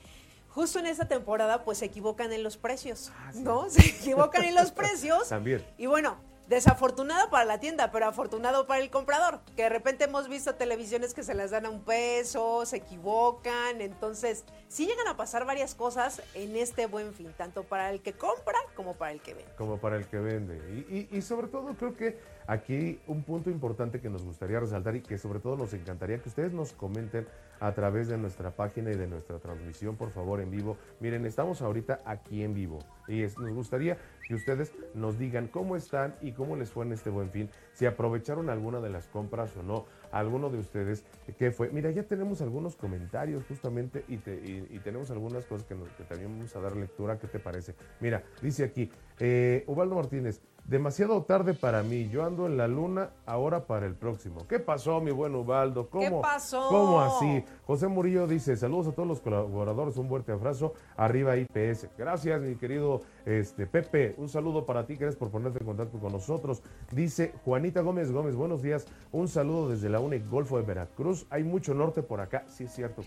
justo 0.50 0.78
en 0.78 0.86
esta 0.86 1.06
temporada, 1.08 1.64
pues 1.64 1.78
se 1.78 1.86
equivocan 1.86 2.32
en 2.32 2.42
los 2.42 2.56
precios, 2.56 3.10
Ah, 3.18 3.30
sí. 3.32 3.40
¿no? 3.42 3.68
Se 3.70 3.86
equivocan 3.86 4.44
en 4.44 4.54
los 4.54 4.70
precios. 4.72 5.28
También. 5.28 5.64
Y 5.78 5.86
bueno, 5.86 6.16
desafortunado 6.48 7.30
para 7.30 7.44
la 7.44 7.58
tienda, 7.58 7.90
pero 7.90 8.06
afortunado 8.06 8.66
para 8.66 8.80
el 8.82 8.90
comprador, 8.90 9.40
que 9.56 9.62
de 9.62 9.68
repente 9.70 10.04
hemos 10.04 10.28
visto 10.28 10.54
televisiones 10.54 11.14
que 11.14 11.22
se 11.22 11.34
las 11.34 11.50
dan 11.50 11.66
a 11.66 11.70
un 11.70 11.82
peso, 11.82 12.66
se 12.66 12.76
equivocan, 12.76 13.80
entonces 13.80 14.44
sí 14.68 14.86
llegan 14.86 15.08
a 15.08 15.16
pasar 15.16 15.46
varias 15.46 15.74
cosas 15.74 16.22
en 16.34 16.56
este 16.56 16.86
buen 16.86 17.14
fin, 17.14 17.32
tanto 17.36 17.64
para 17.64 17.90
el 17.90 18.02
que 18.02 18.12
compra 18.12 18.58
como 18.76 18.94
para 18.94 19.12
el 19.12 19.20
que 19.22 19.34
vende. 19.34 19.52
como 19.56 19.78
para 19.78 19.96
el 19.96 20.06
que 20.06 20.18
vende. 20.18 20.56
Y, 20.88 21.08
y- 21.12 21.18
y 21.18 21.22
sobre 21.22 21.48
todo 21.48 21.74
creo 21.74 21.96
que 21.96 22.18
Aquí 22.46 23.00
un 23.06 23.22
punto 23.22 23.48
importante 23.48 24.00
que 24.00 24.10
nos 24.10 24.22
gustaría 24.22 24.60
resaltar 24.60 24.96
y 24.96 25.00
que 25.00 25.16
sobre 25.16 25.40
todo 25.40 25.56
nos 25.56 25.72
encantaría 25.72 26.18
que 26.18 26.28
ustedes 26.28 26.52
nos 26.52 26.72
comenten 26.72 27.26
a 27.60 27.72
través 27.72 28.08
de 28.08 28.18
nuestra 28.18 28.50
página 28.50 28.90
y 28.90 28.96
de 28.96 29.06
nuestra 29.06 29.38
transmisión, 29.38 29.96
por 29.96 30.10
favor, 30.10 30.40
en 30.40 30.50
vivo. 30.50 30.76
Miren, 31.00 31.24
estamos 31.24 31.62
ahorita 31.62 32.00
aquí 32.04 32.42
en 32.42 32.52
vivo 32.52 32.80
y 33.08 33.22
nos 33.22 33.54
gustaría 33.54 33.96
que 34.28 34.34
ustedes 34.34 34.72
nos 34.94 35.18
digan 35.18 35.48
cómo 35.48 35.76
están 35.76 36.14
y 36.20 36.32
cómo 36.32 36.56
les 36.56 36.70
fue 36.70 36.84
en 36.84 36.92
este 36.92 37.10
buen 37.10 37.30
fin, 37.30 37.48
si 37.72 37.86
aprovecharon 37.86 38.50
alguna 38.50 38.80
de 38.80 38.90
las 38.90 39.06
compras 39.06 39.56
o 39.56 39.62
no, 39.62 39.86
alguno 40.12 40.50
de 40.50 40.58
ustedes, 40.58 41.04
¿qué 41.38 41.50
fue? 41.50 41.70
Mira, 41.70 41.90
ya 41.90 42.02
tenemos 42.02 42.40
algunos 42.42 42.76
comentarios 42.76 43.44
justamente 43.46 44.04
y, 44.08 44.18
tenemos 44.84 45.10
algunas 45.10 45.46
cosas 45.46 45.66
que, 45.66 45.74
que, 45.96 46.04
también 46.04 46.30
vamos 46.36 46.54
a 46.56 46.60
dar 46.60 46.76
lectura, 46.76 47.18
¿qué 47.18 47.26
te 47.26 47.38
parece? 47.38 47.74
Mira, 48.00 48.22
dice 48.42 48.64
aquí, 48.64 48.90
eh, 49.18 49.64
Ubaldo 49.66 49.94
Martínez, 49.94 50.40
Demasiado 50.64 51.22
tarde 51.24 51.52
para 51.52 51.82
mí. 51.82 52.08
Yo 52.08 52.24
ando 52.24 52.46
en 52.46 52.56
la 52.56 52.66
luna 52.66 53.10
ahora 53.26 53.66
para 53.66 53.84
el 53.84 53.94
próximo. 53.94 54.46
¿Qué 54.48 54.58
pasó, 54.58 54.98
mi 54.98 55.10
buen 55.10 55.34
Ubaldo? 55.34 55.90
¿Cómo, 55.90 56.02
¿Qué 56.02 56.10
pasó? 56.22 56.68
¿Cómo 56.70 57.00
así? 57.02 57.44
José 57.66 57.86
Murillo 57.86 58.26
dice: 58.26 58.56
Saludos 58.56 58.88
a 58.88 58.92
todos 58.92 59.06
los 59.06 59.20
colaboradores. 59.20 59.98
Un 59.98 60.08
fuerte 60.08 60.32
abrazo. 60.32 60.72
Arriba 60.96 61.36
IPS. 61.36 61.88
Gracias, 61.98 62.40
mi 62.40 62.56
querido 62.56 63.02
este, 63.26 63.66
Pepe. 63.66 64.14
Un 64.18 64.28
saludo 64.28 64.66
para 64.66 64.86
ti. 64.86 64.96
Gracias 64.96 65.16
por 65.16 65.30
ponerte 65.30 65.58
en 65.60 65.66
contacto 65.66 65.98
con 65.98 66.12
nosotros. 66.12 66.62
Dice 66.90 67.34
Juanita 67.44 67.80
Gómez 67.80 68.10
Gómez. 68.10 68.34
Buenos 68.34 68.62
días. 68.62 68.86
Un 69.12 69.28
saludo 69.28 69.70
desde 69.70 69.88
la 69.88 70.00
UNE 70.00 70.18
Golfo 70.20 70.56
de 70.58 70.64
Veracruz. 70.64 71.26
Hay 71.30 71.42
mucho 71.42 71.74
norte 71.74 72.02
por 72.02 72.20
acá. 72.20 72.44
Sí, 72.48 72.64
es 72.64 72.72
cierto. 72.72 73.02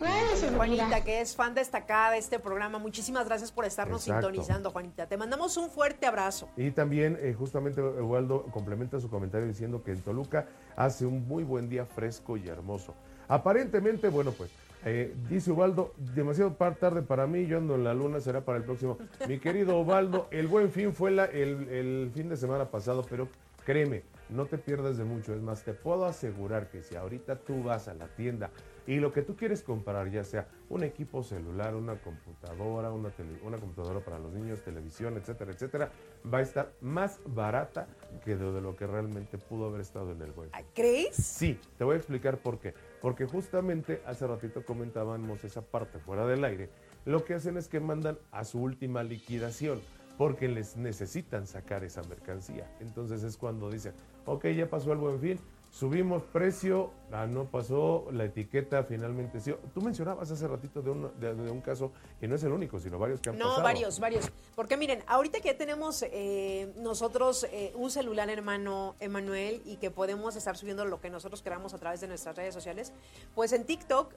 Juanita, 0.55 1.03
que 1.03 1.21
es 1.21 1.35
fan 1.35 1.53
destacada 1.53 2.11
de 2.11 2.17
este 2.17 2.39
programa. 2.39 2.79
Muchísimas 2.79 3.27
gracias 3.27 3.51
por 3.51 3.65
estarnos 3.65 4.03
sintonizando, 4.03 4.71
Juanita. 4.71 5.07
Te 5.07 5.17
mandamos 5.17 5.57
un 5.57 5.69
fuerte 5.69 6.05
abrazo. 6.05 6.49
Y 6.57 6.71
también, 6.71 7.17
eh, 7.21 7.33
justamente 7.33 7.81
Waldo 7.81 8.43
complementa 8.51 8.99
su 8.99 9.09
comentario 9.09 9.47
diciendo 9.47 9.83
que 9.83 9.91
en 9.91 10.01
Toluca 10.01 10.47
hace 10.75 11.05
un 11.05 11.27
muy 11.27 11.43
buen 11.43 11.69
día 11.69 11.85
fresco 11.85 12.37
y 12.37 12.47
hermoso. 12.47 12.95
Aparentemente, 13.27 14.09
bueno, 14.09 14.31
pues 14.31 14.49
eh, 14.89 15.13
dice 15.29 15.51
Ubaldo, 15.51 15.93
demasiado 15.97 16.53
tarde 16.53 17.01
para 17.01 17.27
mí, 17.27 17.45
yo 17.45 17.57
ando 17.57 17.75
en 17.75 17.83
la 17.83 17.93
luna, 17.93 18.21
será 18.21 18.45
para 18.45 18.57
el 18.57 18.63
próximo. 18.63 18.97
Mi 19.27 19.37
querido 19.37 19.77
Ubaldo, 19.79 20.27
el 20.31 20.47
buen 20.47 20.71
fin 20.71 20.93
fue 20.93 21.11
la, 21.11 21.25
el, 21.25 21.67
el, 21.69 22.11
fin 22.13 22.29
de 22.29 22.37
semana 22.37 22.71
pasado, 22.71 23.05
pero 23.09 23.27
créeme, 23.65 24.03
no 24.29 24.45
te 24.45 24.57
pierdas 24.57 24.97
de 24.97 25.03
mucho. 25.03 25.33
Es 25.33 25.41
más, 25.41 25.63
te 25.63 25.73
puedo 25.73 26.05
asegurar 26.05 26.69
que 26.69 26.83
si 26.83 26.95
ahorita 26.95 27.35
tú 27.35 27.63
vas 27.63 27.89
a 27.89 27.95
la 27.95 28.07
tienda 28.07 28.49
y 28.87 29.01
lo 29.01 29.11
que 29.11 29.21
tú 29.21 29.35
quieres 29.35 29.61
comprar, 29.61 30.09
ya 30.09 30.23
sea 30.23 30.47
un 30.69 30.83
equipo 30.83 31.21
celular, 31.21 31.75
una 31.75 31.95
computadora, 31.95 32.89
una, 32.89 33.11
una 33.43 33.57
computadora 33.57 33.99
para 33.99 34.17
los 34.17 34.31
niños, 34.31 34.61
televisión, 34.61 35.17
etcétera, 35.17 35.51
etcétera, 35.51 35.91
va 36.33 36.37
a 36.37 36.41
estar 36.41 36.71
más 36.79 37.19
barata 37.25 37.87
que 38.23 38.37
de, 38.37 38.61
lo 38.61 38.77
que 38.77 38.87
realmente 38.87 39.37
pudo 39.37 39.67
haber 39.67 39.81
estado 39.81 40.13
en 40.13 40.21
el 40.21 40.31
web. 40.31 40.49
¿Crees? 40.73 41.17
Sí, 41.17 41.59
te 41.77 41.83
voy 41.83 41.95
a 41.95 41.97
explicar 41.97 42.37
por 42.37 42.59
qué. 42.59 42.73
Porque 43.01 43.25
justamente 43.25 44.01
hace 44.05 44.25
ratito 44.25 44.65
comentábamos 44.65 45.43
esa 45.43 45.61
parte 45.61 45.99
fuera 45.99 46.25
del 46.25 46.43
aire. 46.43 46.69
Lo 47.05 47.23
que 47.23 47.35
hacen 47.35 47.57
es 47.57 47.67
que 47.67 47.79
mandan 47.79 48.17
a 48.31 48.43
su 48.43 48.61
última 48.61 49.03
liquidación 49.03 49.79
porque 50.17 50.47
les 50.47 50.77
necesitan 50.77 51.45
sacar 51.45 51.83
esa 51.83 52.01
mercancía. 52.03 52.69
Entonces 52.79 53.23
es 53.23 53.37
cuando 53.37 53.69
dicen, 53.69 53.93
ok, 54.25 54.47
ya 54.47 54.69
pasó 54.69 54.91
el 54.91 54.97
buen 54.97 55.19
fin, 55.19 55.39
subimos 55.77 56.23
precio, 56.23 56.91
ah, 57.11 57.27
no 57.27 57.45
pasó, 57.45 58.07
la 58.11 58.25
etiqueta 58.25 58.83
finalmente 58.83 59.39
sí. 59.39 59.53
Tú 59.75 59.81
mencionabas 59.81 60.31
hace 60.31 60.47
ratito 60.47 60.81
de 60.81 60.89
un, 60.89 61.11
de, 61.19 61.31
un 61.33 61.61
caso 61.61 61.91
que 62.19 62.27
no 62.27 62.33
es 62.33 62.43
el 62.43 62.51
único, 62.51 62.79
sino 62.79 62.97
varios 62.97 63.21
que 63.21 63.29
han 63.29 63.37
pasado. 63.37 63.57
No, 63.57 63.63
varios, 63.63 63.99
varios. 63.99 64.25
Porque 64.55 64.75
miren, 64.75 65.03
ahorita 65.05 65.39
que 65.39 65.53
tenemos 65.53 66.03
eh, 66.11 66.73
nosotros 66.77 67.45
eh, 67.51 67.73
un 67.75 67.91
celular 67.91 68.27
hermano 68.31 68.95
Emanuel 68.99 69.61
y 69.65 69.75
que 69.75 69.91
podemos 69.91 70.35
estar 70.35 70.57
subiendo 70.57 70.83
lo 70.83 70.99
que 70.99 71.11
nosotros 71.11 71.43
queramos 71.43 71.75
a 71.75 71.77
través 71.77 72.01
de 72.01 72.07
nuestras 72.07 72.35
redes 72.35 72.55
sociales, 72.55 72.91
pues 73.35 73.53
en 73.53 73.63
TikTok 73.63 74.15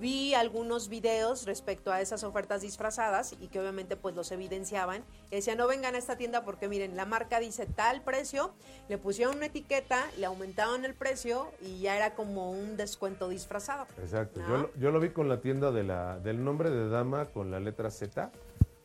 vi 0.00 0.32
algunos 0.32 0.88
videos 0.88 1.44
respecto 1.44 1.92
a 1.92 2.00
esas 2.00 2.24
ofertas 2.24 2.62
disfrazadas 2.62 3.34
y 3.38 3.48
que 3.48 3.60
obviamente 3.60 3.96
pues 3.96 4.14
los 4.14 4.32
evidenciaban. 4.32 5.04
Y 5.30 5.36
decían, 5.36 5.58
no 5.58 5.66
vengan 5.66 5.94
a 5.94 5.98
esta 5.98 6.16
tienda 6.16 6.42
porque 6.42 6.68
miren, 6.68 6.96
la 6.96 7.04
marca 7.04 7.38
dice 7.38 7.66
tal 7.66 8.00
precio, 8.00 8.54
le 8.88 8.96
pusieron 8.96 9.36
una 9.36 9.46
etiqueta, 9.46 10.06
le 10.16 10.24
aumentaron 10.24 10.85
el 10.86 10.94
precio 10.94 11.52
y 11.60 11.80
ya 11.80 11.96
era 11.96 12.14
como 12.14 12.50
un 12.50 12.76
descuento 12.76 13.28
disfrazado. 13.28 13.86
Exacto. 13.98 14.40
Yo, 14.48 14.70
yo, 14.78 14.90
lo 14.90 15.00
vi 15.00 15.10
con 15.10 15.28
la 15.28 15.40
tienda 15.40 15.70
de 15.70 15.84
la, 15.84 16.18
del 16.20 16.42
nombre 16.42 16.70
de 16.70 16.88
dama 16.88 17.26
con 17.26 17.50
la 17.50 17.60
letra 17.60 17.90
Z. 17.90 18.30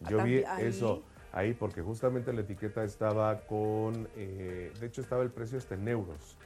Yo 0.09 0.19
ah, 0.19 0.23
vi 0.23 0.43
eso 0.59 1.03
ahí 1.31 1.53
porque 1.53 1.81
justamente 1.81 2.33
la 2.33 2.41
etiqueta 2.41 2.83
estaba 2.83 3.41
con, 3.41 4.07
eh, 4.15 4.71
de 4.79 4.85
hecho 4.85 5.01
estaba 5.01 5.23
el 5.23 5.29
precio 5.29 5.57
este 5.57 5.75
en 5.75 5.87
euros. 5.87 6.37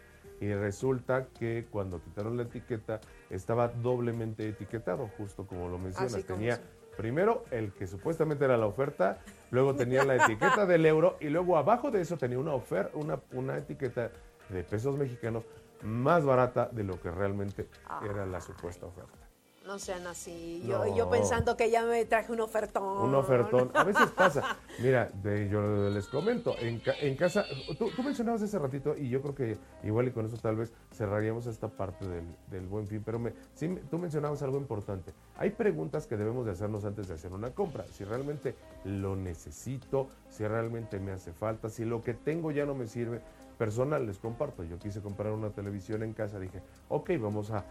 Y 0.41 0.53
resulta 0.53 1.27
que 1.39 1.65
cuando 1.71 2.03
quitaron 2.03 2.35
la 2.35 2.43
etiqueta 2.43 2.99
estaba 3.29 3.69
doblemente 3.69 4.47
etiquetado, 4.47 5.09
justo 5.17 5.47
como 5.47 5.69
lo 5.69 5.77
mencionas. 5.77 6.23
tenía 6.25 6.59
primero 6.97 7.43
el 7.51 7.71
que 7.73 7.87
supuestamente 7.87 8.45
era 8.45 8.57
la 8.57 8.65
oferta, 8.65 9.19
luego 9.51 9.75
tenía 9.75 10.03
la 10.03 10.15
etiqueta 10.15 10.65
del 10.65 10.85
euro 10.85 11.17
y 11.19 11.29
luego 11.29 11.57
abajo 11.57 11.91
de 11.91 12.01
eso 12.01 12.17
tenía 12.17 12.39
una 12.39 12.53
oferta, 12.53 12.91
una, 12.97 13.19
una 13.31 13.57
etiqueta 13.57 14.11
de 14.49 14.63
pesos 14.63 14.97
mexicanos 14.97 15.43
más 15.81 16.25
barata 16.25 16.69
de 16.71 16.84
lo 16.84 16.99
que 16.99 17.12
realmente 17.12 17.67
era 18.03 18.25
la 18.25 18.41
supuesta 18.41 18.86
oferta. 18.86 19.25
No 19.65 19.79
sean 19.79 20.05
así. 20.05 20.63
Yo, 20.67 20.95
yo 20.95 21.10
pensando 21.10 21.58
que 21.58 21.71
ya 21.71 21.84
me 21.84 22.05
traje 22.05 22.31
un 22.31 22.39
ofertón. 22.39 23.10
Un 23.10 23.15
ofertón. 23.15 23.71
A 23.73 23.84
veces 23.84 24.12
pasa. 24.15 24.58
Mira, 24.77 25.10
yo 25.23 25.89
les 25.89 26.05
comento, 26.05 26.55
en, 26.60 26.84
en 27.01 27.15
casa, 27.15 27.45
tú, 27.79 27.89
mencionabas 28.03 28.43
ese 28.43 28.60
ratito 28.60 28.95
y 28.95 29.10
yo 29.10 29.23
creo 29.23 29.34
que 29.34 29.58
igual 29.84 30.08
y 30.08 30.12
con 30.12 30.27
eso 30.27 30.38
tal 30.38 30.58
vez 30.58 30.71
cerraríamos 30.93 31.47
esta 31.47 31.67
parte 31.67 32.05
del, 32.51 32.67
buen 32.67 32.86
fin, 32.86 33.01
pero 33.03 33.17
me, 33.17 33.34
sí, 33.55 33.75
tú 33.89 33.97
mencionabas 33.97 34.43
algo 34.43 34.60
importante. 34.60 35.13
Hay 35.36 35.49
preguntas 35.49 36.05
que 36.05 36.15
debemos 36.15 36.45
de 36.45 36.51
hacernos 36.51 36.86
antes 36.86 37.08
de 37.08 37.15
hacer 37.15 37.34
una 37.34 37.49
compra. 37.49 37.86
Si 37.91 38.03
realmente 38.03 38.53
lo 38.84 39.15
necesito, 39.15 40.10
si 40.29 40.45
realmente 40.45 40.99
me 40.99 41.12
hace 41.12 41.34
falta, 41.34 41.69
si 41.69 41.86
lo 41.86 42.03
que 42.03 42.13
tengo 42.13 42.51
ya 42.51 42.67
no 42.67 42.75
me 42.75 42.86
sirve, 42.86 43.19
personal 43.55 44.05
les 44.05 44.19
comparto. 44.19 44.63
Yo 44.63 44.77
quise 44.77 45.01
comprar 45.01 45.33
una 45.33 45.49
televisión 45.49 46.03
en 46.03 46.13
casa, 46.13 46.39
dije, 46.39 46.61
ok, 46.89 47.11
vamos 47.19 47.51
a, 47.51 47.65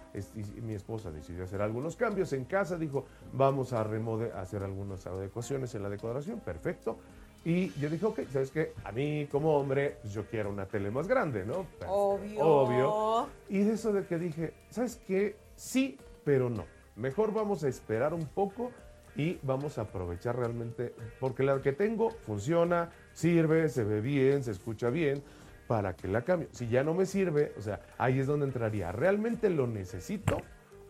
mi 0.62 0.74
esposa 0.74 1.10
decidió 1.10 1.44
hacer 1.44 1.62
algunos 1.62 1.96
cambios 1.96 2.32
en 2.32 2.44
casa, 2.44 2.76
dijo, 2.76 3.04
vamos 3.32 3.72
a 3.72 3.84
remode 3.84 4.32
hacer 4.32 4.62
algunas 4.62 5.06
adecuaciones 5.06 5.74
en 5.74 5.82
la 5.82 5.88
decoración, 5.88 6.40
perfecto. 6.40 6.98
Y 7.44 7.70
yo 7.78 7.90
dije, 7.90 8.06
ok, 8.06 8.20
¿sabes 8.32 8.50
qué? 8.50 8.72
A 8.84 8.92
mí 8.92 9.28
como 9.30 9.56
hombre, 9.56 9.98
pues, 10.00 10.14
yo 10.14 10.24
quiero 10.26 10.50
una 10.50 10.64
tele 10.64 10.90
más 10.90 11.06
grande, 11.06 11.44
¿no? 11.44 11.66
Obvio. 11.86 12.40
Obvio. 12.40 13.28
Y 13.50 13.60
eso 13.60 13.92
de 13.92 14.06
que 14.06 14.18
dije, 14.18 14.54
¿sabes 14.70 14.96
qué? 15.06 15.36
Sí, 15.54 15.98
pero 16.24 16.48
no. 16.48 16.64
Mejor 16.96 17.34
vamos 17.34 17.62
a 17.64 17.68
esperar 17.68 18.14
un 18.14 18.26
poco 18.26 18.70
y 19.14 19.38
vamos 19.42 19.76
a 19.78 19.82
aprovechar 19.82 20.36
realmente, 20.36 20.94
porque 21.20 21.42
la 21.42 21.60
que 21.60 21.72
tengo 21.72 22.10
funciona, 22.10 22.90
sirve, 23.12 23.68
se 23.68 23.84
ve 23.84 24.00
bien, 24.00 24.42
se 24.42 24.50
escucha 24.50 24.88
bien 24.88 25.22
para 25.66 25.94
que 25.94 26.08
la 26.08 26.22
cambie. 26.22 26.48
Si 26.52 26.68
ya 26.68 26.82
no 26.82 26.94
me 26.94 27.06
sirve, 27.06 27.52
o 27.58 27.62
sea, 27.62 27.80
ahí 27.98 28.18
es 28.18 28.26
donde 28.26 28.46
entraría. 28.46 28.92
¿Realmente 28.92 29.50
lo 29.50 29.66
necesito 29.66 30.38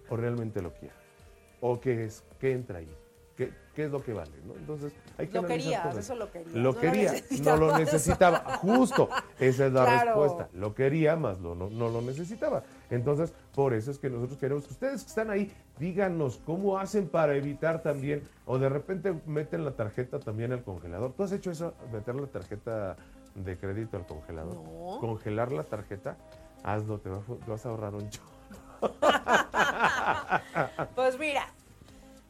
o 0.08 0.16
realmente 0.16 0.62
lo 0.62 0.72
quiero? 0.72 0.94
¿O 1.60 1.80
qué 1.80 2.04
es? 2.04 2.24
¿Qué 2.38 2.52
entra 2.52 2.78
ahí? 2.78 2.96
¿Qué, 3.36 3.52
qué 3.74 3.86
es 3.86 3.90
lo 3.90 4.02
que 4.02 4.12
vale? 4.12 4.30
¿no? 4.46 4.54
Entonces, 4.54 4.92
hay 5.18 5.26
que 5.26 5.40
Lo 5.40 5.46
querías, 5.46 5.96
eso 5.96 6.14
lo 6.14 6.30
quería. 6.30 6.52
Lo 6.54 6.76
quería, 6.76 7.12
no 7.42 7.56
lo 7.56 7.78
necesitaba. 7.78 8.58
Justo, 8.58 9.08
esa 9.40 9.66
es 9.66 9.72
la 9.72 10.04
respuesta. 10.04 10.48
Lo 10.52 10.72
quería, 10.72 11.16
más 11.16 11.40
lo, 11.40 11.56
no, 11.56 11.68
no, 11.68 11.88
lo 11.88 12.00
necesitaba. 12.00 12.62
Entonces, 12.90 13.32
por 13.52 13.74
eso 13.74 13.90
es 13.90 13.98
que 13.98 14.08
nosotros 14.08 14.38
queremos 14.38 14.66
que 14.66 14.72
ustedes 14.72 15.02
que 15.02 15.08
están 15.08 15.30
ahí, 15.30 15.52
díganos 15.80 16.40
cómo 16.46 16.78
hacen 16.78 17.08
para 17.08 17.34
evitar 17.34 17.82
también, 17.82 18.22
o 18.46 18.58
de 18.58 18.68
repente 18.68 19.12
meten 19.26 19.64
la 19.64 19.72
tarjeta 19.72 20.20
también 20.20 20.52
al 20.52 20.62
congelador. 20.62 21.12
¿Tú 21.14 21.24
has 21.24 21.32
hecho 21.32 21.50
eso, 21.50 21.74
meter 21.92 22.14
la 22.14 22.28
tarjeta 22.28 22.96
de 23.34 23.58
crédito 23.58 23.96
al 23.96 24.06
congelador. 24.06 24.56
Congelar 25.00 25.52
la 25.52 25.64
tarjeta, 25.64 26.16
hazlo, 26.62 26.98
te 26.98 27.08
vas, 27.08 27.66
a 27.66 27.68
ahorrar 27.68 27.94
un 27.94 28.10
chorro. 28.10 28.30
pues 30.94 31.18
mira, 31.18 31.46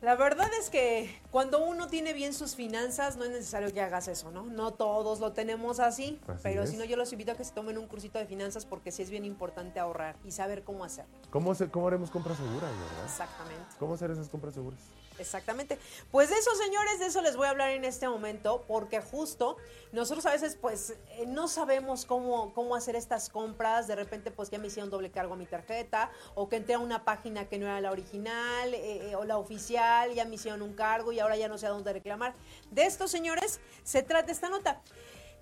la 0.03 0.17
verdad 0.17 0.49
es 0.61 0.71
que 0.71 1.21
cuando 1.31 1.65
uno 1.65 1.89
tiene 1.89 2.13
bien 2.13 2.35
sus 2.35 2.55
finanzas, 2.55 3.17
no 3.17 3.25
es 3.25 3.31
necesario 3.31 3.73
que 3.73 3.81
hagas 3.81 4.09
eso, 4.09 4.31
¿no? 4.31 4.45
No 4.45 4.73
todos 4.73 5.21
lo 5.21 5.33
tenemos 5.33 5.81
así, 5.81 6.21
pero 6.43 6.67
si 6.67 6.77
no, 6.77 6.85
yo 6.85 6.97
los 6.97 7.13
invito 7.13 7.33
a 7.33 7.37
que 7.37 7.45
se 7.45 7.53
tomen 7.53 7.79
un 7.79 7.87
cursito 7.87 8.19
de 8.19 8.27
finanzas 8.27 8.67
porque 8.67 8.93
sí 8.93 9.03
es 9.03 9.11
bien 9.11 9.25
importante 9.25 9.81
ahorrar 9.81 10.17
y 10.25 10.31
saber 10.31 10.63
cómo 10.63 10.85
hacerlo. 10.85 11.15
¿Cómo, 11.31 11.55
cómo 11.71 11.89
haremos 11.89 12.11
compras 12.11 12.37
seguras, 12.37 12.71
verdad? 12.71 13.05
Exactamente. 13.05 13.77
¿Cómo 13.79 13.95
hacer 13.95 14.11
esas 14.11 14.29
compras 14.29 14.55
seguras? 14.55 14.81
Exactamente. 15.19 15.79
Pues 16.11 16.29
de 16.29 16.37
eso, 16.37 16.51
señores, 16.57 16.99
de 16.99 17.07
eso 17.07 17.23
les 17.23 17.37
voy 17.37 17.47
a 17.47 17.51
hablar 17.51 17.71
en 17.71 17.85
este 17.85 18.09
momento, 18.09 18.65
porque 18.67 19.01
justo 19.01 19.57
nosotros 19.93 20.27
a 20.27 20.33
veces, 20.33 20.57
pues, 20.61 20.95
eh, 21.11 21.25
no 21.27 21.47
sabemos 21.47 22.05
cómo, 22.05 22.53
cómo 22.53 22.75
hacer 22.75 22.97
estas 22.97 23.29
compras. 23.29 23.87
De 23.87 23.95
repente, 23.95 24.31
pues, 24.31 24.51
ya 24.51 24.59
me 24.59 24.67
hicieron 24.67 24.91
doble 24.91 25.11
cargo 25.11 25.35
a 25.35 25.37
mi 25.37 25.47
tarjeta, 25.47 26.11
o 26.35 26.49
que 26.49 26.57
entré 26.57 26.75
a 26.75 26.79
una 26.79 27.05
página 27.05 27.49
que 27.49 27.59
no 27.59 27.67
era 27.67 27.81
la 27.81 27.93
original, 27.93 28.75
eh, 28.75 29.11
eh, 29.11 29.17
o 29.17 29.25
la 29.25 29.39
oficial, 29.39 30.13
ya 30.15 30.25
me 30.25 30.35
hicieron 30.35 30.63
un 30.63 30.75
cargo 30.75 31.13
y 31.13 31.21
ahora 31.21 31.37
ya 31.37 31.49
no 31.49 31.59
sé 31.59 31.67
a 31.67 31.71
dónde 31.71 31.93
reclamar. 31.93 32.35
De 32.71 32.85
esto, 32.85 33.07
señores, 33.07 33.61
se 33.85 34.03
trata 34.03 34.33
esta 34.33 34.49
nota. 34.49 34.81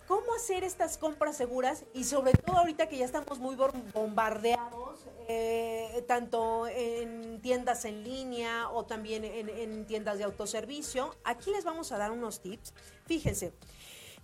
Cómo 0.07 0.35
hacer 0.35 0.65
estas 0.65 0.99
compras 0.99 1.37
seguras 1.37 1.85
y 1.95 2.05
sobre 2.05 2.33
todo 2.33 2.59
ahorita 2.59 2.89
que 2.89 2.99
ya 2.99 3.05
estamos 3.05 3.39
muy 3.39 3.57
bombardeados, 3.93 5.01
eh, 5.29 6.05
tanto 6.07 6.67
en 6.69 7.41
tiendas 7.41 7.85
en 7.85 8.05
línea 8.05 8.69
o 8.71 8.85
también 8.85 9.25
en, 9.25 9.49
en 9.49 9.87
tiendas 9.87 10.19
de 10.19 10.25
autoservicio, 10.25 11.15
aquí 11.25 11.51
les 11.51 11.65
vamos 11.65 11.93
a 11.93 11.99
dar 11.99 12.11
unos 12.11 12.41
tips. 12.41 12.75
Fíjense, 13.07 13.53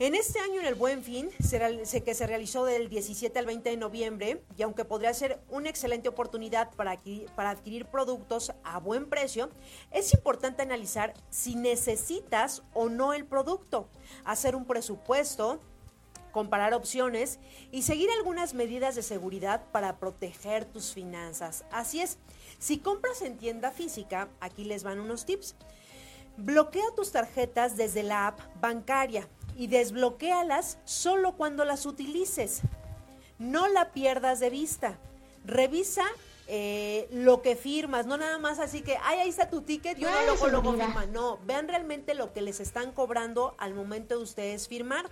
en 0.00 0.14
este 0.14 0.38
año, 0.38 0.60
en 0.60 0.66
el 0.66 0.76
Buen 0.76 1.02
Fin, 1.02 1.28
que 1.30 2.14
se 2.14 2.26
realizó 2.26 2.64
del 2.64 2.88
17 2.88 3.36
al 3.36 3.46
20 3.46 3.70
de 3.70 3.76
noviembre, 3.76 4.44
y 4.56 4.62
aunque 4.62 4.84
podría 4.84 5.12
ser 5.12 5.40
una 5.48 5.70
excelente 5.70 6.08
oportunidad 6.08 6.70
para 6.76 6.92
adquirir, 6.92 7.28
para 7.32 7.50
adquirir 7.50 7.86
productos 7.86 8.52
a 8.62 8.78
buen 8.78 9.08
precio, 9.08 9.50
es 9.90 10.14
importante 10.14 10.62
analizar 10.62 11.14
si 11.30 11.56
necesitas 11.56 12.62
o 12.74 12.88
no 12.88 13.12
el 13.12 13.24
producto, 13.24 13.88
hacer 14.24 14.54
un 14.54 14.66
presupuesto, 14.66 15.58
comparar 16.30 16.74
opciones 16.74 17.40
y 17.72 17.82
seguir 17.82 18.08
algunas 18.16 18.54
medidas 18.54 18.94
de 18.94 19.02
seguridad 19.02 19.64
para 19.72 19.98
proteger 19.98 20.64
tus 20.64 20.92
finanzas. 20.92 21.64
Así 21.72 22.00
es, 22.00 22.18
si 22.60 22.78
compras 22.78 23.22
en 23.22 23.36
tienda 23.36 23.72
física, 23.72 24.28
aquí 24.38 24.62
les 24.62 24.84
van 24.84 25.00
unos 25.00 25.24
tips. 25.24 25.56
Bloquea 26.36 26.84
tus 26.94 27.10
tarjetas 27.10 27.76
desde 27.76 28.04
la 28.04 28.28
app 28.28 28.38
bancaria 28.60 29.28
y 29.58 29.66
desbloquéalas 29.66 30.78
solo 30.84 31.32
cuando 31.32 31.64
las 31.64 31.84
utilices. 31.84 32.62
No 33.38 33.68
la 33.68 33.92
pierdas 33.92 34.38
de 34.38 34.50
vista. 34.50 34.98
Revisa 35.44 36.04
eh, 36.46 37.08
lo 37.10 37.42
que 37.42 37.56
firmas, 37.56 38.06
no 38.06 38.16
nada 38.16 38.38
más 38.38 38.60
así 38.60 38.82
que, 38.82 38.96
ay, 39.02 39.18
ahí 39.18 39.28
está 39.28 39.50
tu 39.50 39.62
ticket, 39.62 39.98
yo 39.98 40.08
no 40.10 40.22
lo 40.26 40.38
coloco 40.38 40.72
firma. 40.72 41.06
No, 41.06 41.38
vean 41.44 41.66
realmente 41.66 42.14
lo 42.14 42.32
que 42.32 42.40
les 42.40 42.60
están 42.60 42.92
cobrando 42.92 43.56
al 43.58 43.74
momento 43.74 44.16
de 44.16 44.22
ustedes 44.22 44.68
firmar. 44.68 45.10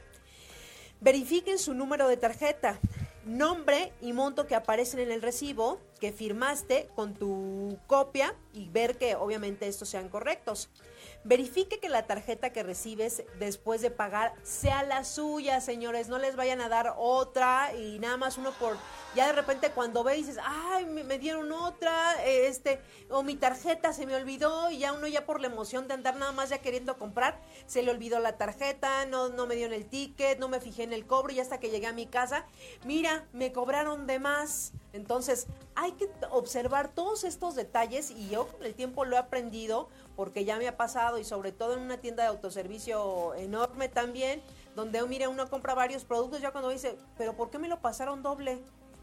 Verifiquen 1.01 1.59
su 1.59 1.75
número 1.75 2.07
de 2.07 2.17
tarjeta, 2.17 2.79
nombre 3.25 3.93
y 4.01 4.13
monto 4.13 4.47
que 4.47 4.55
aparecen 4.55 5.01
en 5.01 5.11
el 5.11 5.21
recibo 5.21 5.81
que 6.01 6.13
firmaste 6.13 6.89
con 6.95 7.15
tu 7.15 7.79
copia 7.89 8.35
y 8.53 8.69
ver 8.69 8.97
que 8.97 9.17
obviamente 9.17 9.67
estos 9.67 9.89
sean 9.89 10.09
correctos. 10.09 10.71
Verifique 11.27 11.81
que 11.81 11.89
la 11.89 12.07
tarjeta 12.07 12.51
que 12.51 12.63
recibes 12.63 13.25
después 13.41 13.81
de 13.81 13.91
pagar 13.91 14.33
sea 14.45 14.85
la 14.85 15.03
suya, 15.03 15.61
señores. 15.61 16.09
No 16.09 16.21
les 16.21 16.37
vayan 16.37 16.61
a 16.61 16.69
dar 16.69 16.95
otra 16.97 17.75
y 17.75 17.99
nada 17.99 18.17
más 18.17 18.39
uno 18.39 18.53
por... 18.53 18.77
Ya 19.17 19.27
de 19.27 19.33
repente 19.33 19.71
cuando 19.71 20.05
ve 20.05 20.15
dices, 20.15 20.39
ay, 20.45 20.85
me, 20.85 21.19
dieron 21.19 21.51
otra, 21.51 22.23
este, 22.25 22.81
o 23.09 23.23
mi 23.23 23.35
tarjeta 23.35 23.93
se 23.93 24.07
me 24.07 24.15
olvidó 24.15 24.71
y 24.71 24.79
ya 24.79 24.93
uno 24.93 25.07
ya 25.07 25.25
por 25.25 25.41
la 25.41 25.47
emoción 25.47 25.89
de 25.89 25.95
andar 25.95 26.17
nada 26.17 26.33
más 26.33 26.51
ya 26.51 26.59
queriendo 26.59 26.99
comprar, 26.99 27.41
se 27.67 27.83
le 27.83 27.91
olvidó 27.91 28.21
la 28.21 28.37
tarjeta, 28.37 29.07
no, 29.07 29.31
no 29.31 29.47
me 29.47 29.57
dieron 29.57 29.73
el 29.73 29.87
ticket, 29.87 30.39
no 30.39 30.49
me 30.49 30.61
fijé 30.61 30.83
en 30.83 30.93
el 30.93 31.07
cobro 31.07 31.33
y 31.33 31.41
hasta 31.41 31.59
que 31.59 31.71
llegué 31.71 31.87
a 31.87 31.95
mi 31.95 32.07
casa, 32.07 32.45
mira, 32.85 33.27
me 33.33 33.53
cobraron 33.53 34.07
de 34.07 34.19
más. 34.19 34.75
Entonces, 34.93 35.47
hay 35.75 35.93
que 35.93 36.09
observar 36.31 36.89
todos 36.89 37.25
estos 37.25 37.55
detalles 37.55 38.11
y 38.11 38.29
yo 38.29 38.49
con 38.49 38.65
el 38.65 38.75
tiempo 38.75 39.05
lo 39.05 39.17
he 39.17 39.19
aprendido 39.19 39.89
porque 40.17 40.45
ya 40.45 40.57
me 40.57 40.67
ha 40.67 40.77
pasado 40.77 41.19
y 41.19 41.25
sobre 41.25 41.53
todo 41.53 41.75
en 41.75 41.81
una 41.81 41.99
tienda 41.99 42.23
de 42.23 42.31
autoservicio 42.31 43.35
enorme 43.35 43.89
también, 43.89 44.43
donde 44.75 45.03
mire 45.07 45.29
uno 45.29 45.49
compra 45.49 45.75
varios 45.75 46.05
productos, 46.05 46.41
ya 46.41 46.51
cuando 46.51 46.71
dice, 46.71 46.97
pero 47.17 47.35
¿por 47.35 47.51
qué 47.51 47.59
me 47.59 47.69
lo 47.69 47.81
pasaron 47.81 48.23
doble? 48.23 48.59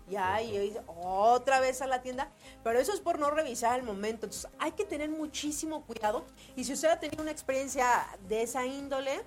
Ya, 0.10 0.42
y 0.42 0.58
dice, 0.58 0.82
otra 0.88 1.62
vez 1.62 1.82
a 1.82 1.88
la 1.88 2.02
tienda, 2.02 2.30
pero 2.64 2.80
eso 2.80 2.92
es 2.94 3.00
por 3.00 3.20
no 3.20 3.32
revisar 3.32 3.80
el 3.80 3.86
momento. 3.86 4.26
Entonces, 4.26 4.52
hay 4.60 4.74
que 4.74 4.84
tener 4.84 5.10
muchísimo 5.10 5.86
cuidado. 5.86 6.26
Y 6.58 6.66
si 6.66 6.74
usted 6.74 6.90
ha 6.90 7.00
tenido 7.00 7.22
una 7.22 7.32
experiencia 7.32 8.06
de 8.28 8.42
esa 8.42 8.66
índole, 8.66 9.22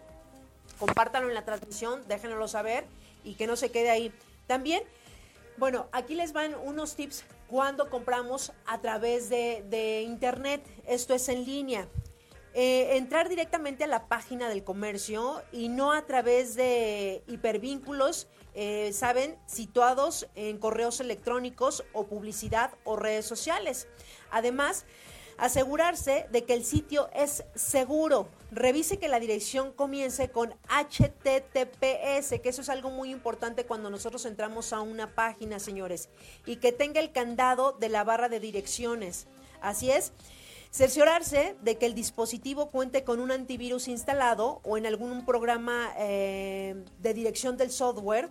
compártalo 0.78 1.28
en 1.28 1.34
la 1.34 1.47
transmisión, 1.47 2.03
déjenlo 2.09 2.47
saber 2.47 2.84
y 3.24 3.37
que 3.37 3.47
no 3.47 3.57
se 3.57 3.70
quede 3.70 3.89
ahí. 3.89 4.12
También 4.47 4.82
bueno, 5.59 5.87
aquí 5.93 6.14
les 6.14 6.32
van 6.32 6.55
unos 6.55 6.97
tips 6.97 7.24
cuando 7.49 7.90
compramos 7.90 8.53
a 8.66 8.80
través 8.80 9.28
de, 9.28 10.03
internet. 10.07 10.64
Esto 10.86 11.14
es 11.14 11.28
en 11.28 11.44
línea. 11.44 11.88
Eh, 12.55 12.97
entrar 12.97 13.28
directamente 13.28 13.84
a 13.84 13.86
la 13.86 14.09
página 14.09 14.49
del 14.49 14.64
comercio 14.64 15.42
y 15.53 15.68
no 15.68 15.92
a 15.92 16.07
través 16.07 16.55
de 16.55 17.22
hipervínculos, 17.26 18.28
eh, 18.55 18.94
saben, 18.94 19.36
situados 19.44 20.26
en 20.34 20.57
correos 20.57 21.01
electrónicos 21.01 21.84
o 21.92 22.07
publicidad 22.07 22.72
o 22.84 22.97
redes 22.97 23.26
sociales. 23.26 23.86
Además, 24.30 24.86
Asegurarse 25.39 26.26
de 26.32 26.45
que 26.45 26.55
el 26.55 26.64
sitio 26.64 27.11
es 27.12 27.45
seguro. 27.55 28.28
Revise 28.51 28.99
que 28.99 29.09
la 29.09 29.20
dirección 29.20 29.70
comience 29.72 30.30
con 30.30 30.55
HTTPS, 30.68 32.41
que 32.41 32.49
eso 32.49 32.62
es 32.62 32.70
algo 32.70 32.91
muy 32.91 33.11
importante 33.11 33.66
cuando 33.66 33.91
nosotros 33.91 34.24
entramos 34.24 34.72
a 34.72 34.80
una 34.80 35.14
página, 35.14 35.59
señores, 35.59 36.09
y 36.47 36.57
que 36.57 36.72
tenga 36.72 37.01
el 37.01 37.12
candado 37.12 37.72
de 37.72 37.91
la 37.91 38.03
barra 38.03 38.30
de 38.30 38.41
direcciones. 38.41 39.26
Así 39.61 39.91
es. 39.91 40.12
Cerciorarse 40.70 41.57
de 41.62 41.76
que 41.76 41.87
el 41.87 41.95
dispositivo 41.95 42.70
cuente 42.70 43.05
con 43.05 43.20
un 43.20 43.30
antivirus 43.30 43.89
instalado 43.89 44.61
o 44.62 44.78
en 44.78 44.87
algún 44.87 45.26
programa 45.26 45.93
eh, 45.99 46.82
de 46.99 47.14
dirección 47.14 47.59
del 47.59 47.70
software. 47.70 48.30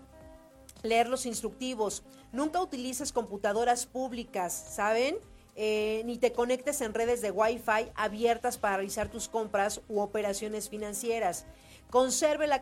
Leer 0.82 1.08
los 1.08 1.26
instructivos. 1.28 2.03
Nunca 2.32 2.62
utilices 2.62 3.12
computadoras 3.12 3.86
públicas, 3.86 4.53
¿saben? 4.72 5.18
Eh, 5.58 6.01
ni 6.06 6.18
te 6.18 6.34
conectes 6.34 6.82
en 6.82 6.93
redes 6.93 7.22
de 7.22 7.32
Wi-Fi 7.32 7.91
abiertas 7.95 8.58
para 8.58 8.76
realizar 8.76 9.10
tus 9.10 9.30
compras 9.30 9.82
u 9.88 10.01
operaciones 10.01 10.70
financieras. 10.70 11.45
Conserve 11.89 12.45
la, 12.47 12.62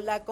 la 0.00 0.24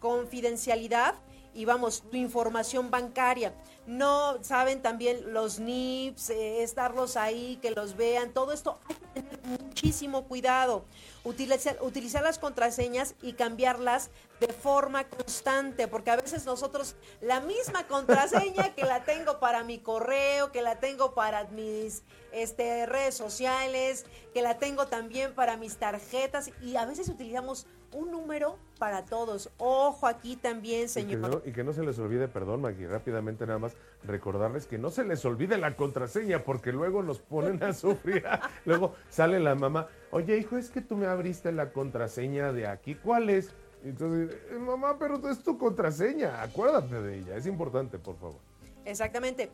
confidencialidad 0.00 1.14
y 1.54 1.64
vamos, 1.64 2.02
tu 2.10 2.16
información 2.16 2.90
bancaria. 2.90 3.54
No 3.86 4.42
saben 4.42 4.82
también 4.82 5.32
los 5.32 5.58
NIPS, 5.58 6.30
eh, 6.30 6.62
estarlos 6.62 7.16
ahí, 7.16 7.58
que 7.62 7.70
los 7.70 7.96
vean, 7.96 8.32
todo 8.32 8.52
esto 8.52 8.78
hay 8.88 8.94
que 8.96 9.20
tener 9.22 9.40
muchísimo 9.44 10.24
cuidado. 10.24 10.84
Utilizar, 11.22 11.78
utilizar 11.80 12.22
las 12.22 12.38
contraseñas 12.38 13.14
y 13.22 13.34
cambiarlas 13.34 14.10
de 14.40 14.52
forma 14.52 15.04
constante, 15.04 15.88
porque 15.88 16.10
a 16.10 16.16
veces 16.16 16.44
nosotros 16.44 16.96
la 17.20 17.40
misma 17.40 17.86
contraseña 17.86 18.74
que 18.74 18.84
la 18.84 19.04
tengo 19.04 19.38
para 19.38 19.64
mi 19.64 19.78
correo, 19.78 20.50
que 20.52 20.62
la 20.62 20.80
tengo 20.80 21.14
para 21.14 21.44
mis 21.44 22.02
este, 22.32 22.86
redes 22.86 23.14
sociales, 23.14 24.04
que 24.32 24.42
la 24.42 24.58
tengo 24.58 24.86
también 24.88 25.34
para 25.34 25.56
mis 25.56 25.76
tarjetas 25.76 26.50
y 26.60 26.76
a 26.76 26.84
veces 26.84 27.08
utilizamos 27.08 27.66
un 27.94 28.10
número 28.10 28.58
para 28.78 29.04
todos. 29.04 29.50
Ojo 29.56 30.06
aquí 30.06 30.36
también, 30.36 30.88
señor. 30.88 31.42
Y 31.46 31.52
que 31.52 31.64
no, 31.64 31.72
se 31.72 31.82
les 31.82 31.98
olvide, 31.98 32.28
perdón, 32.28 32.60
Maggie, 32.60 32.86
rápidamente 32.86 33.46
nada 33.46 33.58
más 33.58 33.76
recordarles 34.04 34.66
que 34.66 34.78
no 34.78 34.90
se 34.90 35.04
les 35.04 35.24
olvide 35.24 35.56
la 35.56 35.76
contraseña 35.76 36.44
porque 36.44 36.72
luego 36.72 37.02
nos 37.02 37.20
ponen 37.20 37.62
a 37.62 37.72
sufrir. 37.72 38.24
luego 38.64 38.94
sale 39.08 39.40
la 39.40 39.54
mamá, 39.54 39.88
oye 40.10 40.36
hijo, 40.36 40.58
es 40.58 40.70
que 40.70 40.80
tú 40.80 40.96
me 40.96 41.06
abriste 41.06 41.52
la 41.52 41.72
contraseña 41.72 42.52
de 42.52 42.66
aquí, 42.66 42.96
¿cuál 42.96 43.30
es? 43.30 43.50
Entonces, 43.84 44.36
eh, 44.50 44.58
mamá, 44.58 44.98
pero 44.98 45.28
es 45.30 45.42
tu 45.42 45.56
contraseña, 45.56 46.42
acuérdate 46.42 47.00
de 47.00 47.18
ella, 47.18 47.36
es 47.36 47.46
importante, 47.46 47.98
por 47.98 48.16
favor. 48.16 48.40
Exactamente. 48.84 49.50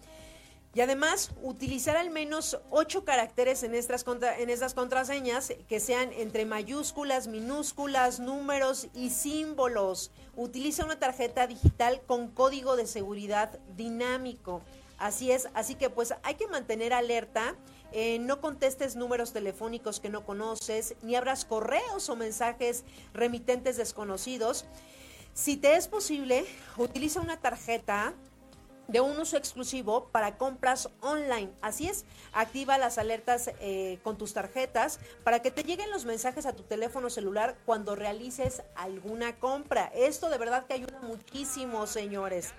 Y 0.72 0.82
además, 0.82 1.32
utilizar 1.42 1.96
al 1.96 2.10
menos 2.10 2.60
ocho 2.70 3.04
caracteres 3.04 3.64
en 3.64 3.74
estas, 3.74 4.04
en 4.38 4.50
estas 4.50 4.74
contraseñas 4.74 5.52
que 5.68 5.80
sean 5.80 6.12
entre 6.12 6.44
mayúsculas, 6.44 7.26
minúsculas, 7.26 8.20
números 8.20 8.86
y 8.94 9.10
símbolos. 9.10 10.12
Utiliza 10.36 10.84
una 10.84 11.00
tarjeta 11.00 11.48
digital 11.48 12.00
con 12.06 12.28
código 12.28 12.76
de 12.76 12.86
seguridad 12.86 13.58
dinámico. 13.76 14.62
Así 14.96 15.32
es, 15.32 15.48
así 15.54 15.74
que 15.74 15.90
pues 15.90 16.14
hay 16.22 16.34
que 16.34 16.46
mantener 16.46 16.92
alerta. 16.92 17.56
Eh, 17.92 18.20
no 18.20 18.40
contestes 18.40 18.94
números 18.94 19.32
telefónicos 19.32 19.98
que 19.98 20.10
no 20.10 20.24
conoces, 20.24 20.94
ni 21.02 21.16
abras 21.16 21.44
correos 21.44 22.08
o 22.08 22.14
mensajes 22.14 22.84
remitentes 23.12 23.76
desconocidos. 23.76 24.66
Si 25.34 25.56
te 25.56 25.74
es 25.74 25.88
posible, 25.88 26.44
utiliza 26.76 27.20
una 27.20 27.40
tarjeta 27.40 28.14
de 28.90 29.00
un 29.00 29.18
uso 29.18 29.36
exclusivo 29.36 30.08
para 30.08 30.36
compras 30.36 30.88
online. 31.00 31.50
Así 31.62 31.88
es, 31.88 32.04
activa 32.32 32.76
las 32.76 32.98
alertas 32.98 33.50
eh, 33.60 33.98
con 34.02 34.18
tus 34.18 34.34
tarjetas 34.34 34.98
para 35.22 35.40
que 35.40 35.50
te 35.50 35.62
lleguen 35.62 35.90
los 35.90 36.04
mensajes 36.04 36.44
a 36.44 36.54
tu 36.54 36.64
teléfono 36.64 37.08
celular 37.08 37.56
cuando 37.66 37.94
realices 37.94 38.62
alguna 38.74 39.38
compra. 39.38 39.92
Esto 39.94 40.28
de 40.28 40.38
verdad 40.38 40.66
que 40.66 40.74
ayuda 40.74 40.98
muchísimo, 41.02 41.86
señores. 41.86 42.52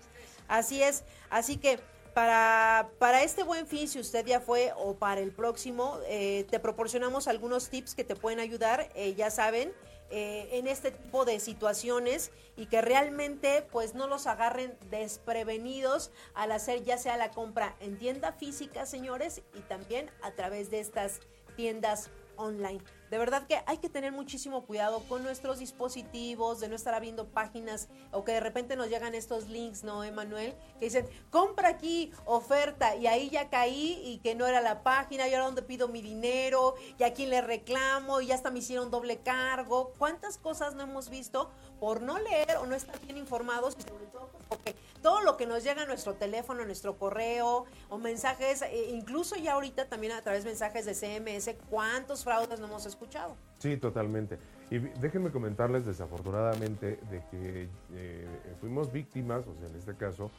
Así 0.48 0.82
es, 0.82 1.04
así 1.30 1.58
que 1.58 1.80
para, 2.14 2.90
para 3.00 3.24
este 3.24 3.44
buen 3.44 3.68
fin, 3.68 3.88
si 3.88 4.00
usted 4.00 4.26
ya 4.26 4.40
fue 4.40 4.74
o 4.76 4.96
para 4.96 5.22
el 5.22 5.32
próximo, 5.32 5.98
eh, 6.08 6.46
te 6.50 6.60
proporcionamos 6.60 7.28
algunos 7.28 7.70
tips 7.70 7.96
que 7.96 8.04
te 8.04 8.16
pueden 8.16 8.40
ayudar. 8.40 8.90
Eh, 8.96 9.16
ya 9.16 9.30
saben, 9.32 9.74
eh, 10.12 10.50
en 10.52 10.68
este 10.68 10.92
tipo 10.92 11.26
de 11.26 11.40
situaciones 11.40 12.32
y 12.58 12.66
que 12.66 12.82
realmente 12.82 13.66
pues 13.72 13.96
no 13.96 14.08
los 14.08 14.28
agarren 14.28 14.78
desprevenidos 14.90 16.12
al 16.34 16.52
hacer 16.52 16.84
ya 16.84 16.98
sea 16.98 17.16
la 17.18 17.32
compra 17.32 17.76
en 17.80 17.98
tienda 17.98 18.34
física, 18.34 18.86
señores, 18.86 19.42
y 19.56 19.62
también 19.62 20.12
a 20.22 20.32
través 20.32 20.70
de 20.70 20.82
estas 20.82 21.22
tiendas 21.56 22.10
online. 22.36 22.82
De 23.12 23.18
verdad 23.18 23.46
que 23.46 23.62
hay 23.66 23.78
que 23.78 23.90
tener 23.90 24.14
muchísimo 24.14 24.66
cuidado 24.66 25.04
con 25.10 25.22
nuestros 25.22 25.60
dispositivos, 25.60 26.62
de 26.62 26.70
no 26.70 26.76
estar 26.76 26.94
abriendo 26.94 27.28
páginas 27.28 27.90
o 28.12 28.24
que 28.24 28.32
de 28.32 28.40
repente 28.40 28.78
nos 28.78 28.88
llegan 28.88 29.14
estos 29.14 29.50
links, 29.50 29.84
¿no, 29.84 30.06
Emanuel? 30.06 30.56
Que 30.80 30.86
dicen, 30.86 31.10
compra 31.30 31.68
aquí, 31.68 32.14
oferta, 32.24 32.96
y 32.96 33.08
ahí 33.08 33.30
ya 33.30 33.50
caí 33.50 34.02
y 34.06 34.20
que 34.20 34.34
no 34.34 34.48
era 34.48 34.62
la 34.62 34.82
página, 34.82 35.28
y 35.28 35.34
ahora 35.34 35.48
dónde 35.48 35.62
pido 35.62 35.90
mi 35.90 36.02
dinero, 36.02 36.76
y 36.98 37.04
a 37.04 37.14
quién 37.14 37.32
le 37.32 37.42
reclamo, 37.42 38.22
y 38.22 38.28
ya 38.28 38.36
hasta 38.36 38.50
me 38.50 38.60
hicieron 38.60 38.90
doble 38.90 39.18
cargo. 39.18 39.92
¿Cuántas 39.98 40.38
cosas 40.38 40.74
no 40.76 40.84
hemos 40.84 41.10
visto 41.10 41.52
por 41.82 42.04
no 42.04 42.20
leer 42.20 42.58
o 42.62 42.68
no 42.68 42.76
estar 42.76 42.98
bien 43.02 43.18
informados 43.18 43.76
y 43.80 43.82
sobre 43.82 44.06
todo 44.06 44.30
pues, 44.32 44.44
porque 44.48 44.76
todo 45.02 45.22
lo 45.22 45.36
que 45.36 45.48
nos 45.48 45.64
llega 45.64 45.82
a 45.82 45.86
nuestro 45.88 46.14
teléfono, 46.14 46.62
a 46.62 46.66
nuestro 46.66 46.96
correo 46.96 47.66
o 47.90 47.98
mensajes, 47.98 48.62
e 48.62 48.92
incluso 48.92 49.36
ya 49.36 49.54
ahorita 49.54 49.86
también 49.86 50.14
a 50.14 50.22
través 50.22 50.44
de 50.44 50.52
mensajes 50.52 50.86
de 50.86 50.94
CMS, 50.94 51.56
¿cuántos 51.72 52.24
fraudes 52.24 52.60
no 52.60 52.68
hemos 52.68 52.86
escuchado? 52.86 53.36
Sí, 53.58 53.78
totalmente. 53.78 54.38
Y 54.70 54.78
déjenme 54.78 55.32
comentarles 55.32 55.84
desafortunadamente 55.84 57.00
de 57.10 57.24
que 57.32 57.68
eh, 57.94 58.28
fuimos 58.60 58.92
víctimas, 58.92 59.48
o 59.48 59.56
sea, 59.58 59.68
en 59.68 59.76
este 59.76 59.96
caso, 59.96 60.30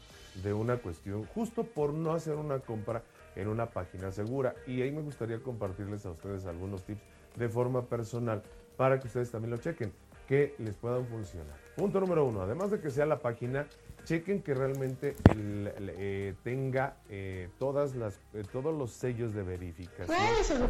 de 0.45 0.53
una 0.53 0.77
cuestión 0.77 1.27
justo 1.35 1.65
por 1.65 1.93
no 1.93 2.13
hacer 2.13 2.37
una 2.37 2.61
compra 2.61 3.03
en 3.35 3.49
una 3.49 3.67
página 3.67 4.13
segura. 4.13 4.55
Y 4.69 4.81
ahí 4.81 4.93
me 4.93 5.03
gustaría 5.03 5.43
compartirles 5.43 6.07
a 6.07 6.13
ustedes 6.13 6.47
algunos 6.47 6.85
tips 6.85 7.03
de 7.35 7.49
forma 7.49 7.87
personal 7.87 8.45
para 8.77 9.01
que 9.01 9.09
ustedes 9.09 9.31
también 9.31 9.51
lo 9.51 9.57
chequen, 9.59 9.93
que 10.27 10.55
les 10.59 10.77
puedan 10.77 11.07
funcionar. 11.07 11.57
Punto 11.77 12.01
número 12.01 12.25
uno, 12.25 12.43
además 12.43 12.71
de 12.71 12.81
que 12.81 12.91
sea 12.91 13.07
la 13.07 13.21
página 13.21 13.67
chequen 14.05 14.43
que 14.43 14.55
realmente 14.55 15.15
eh, 15.35 16.35
tenga 16.43 16.97
eh, 17.09 17.49
todas 17.59 17.95
las, 17.95 18.21
eh, 18.35 18.43
todos 18.51 18.77
los 18.77 18.93
sellos 18.93 19.35
de 19.35 19.43
verificación. 19.43 20.19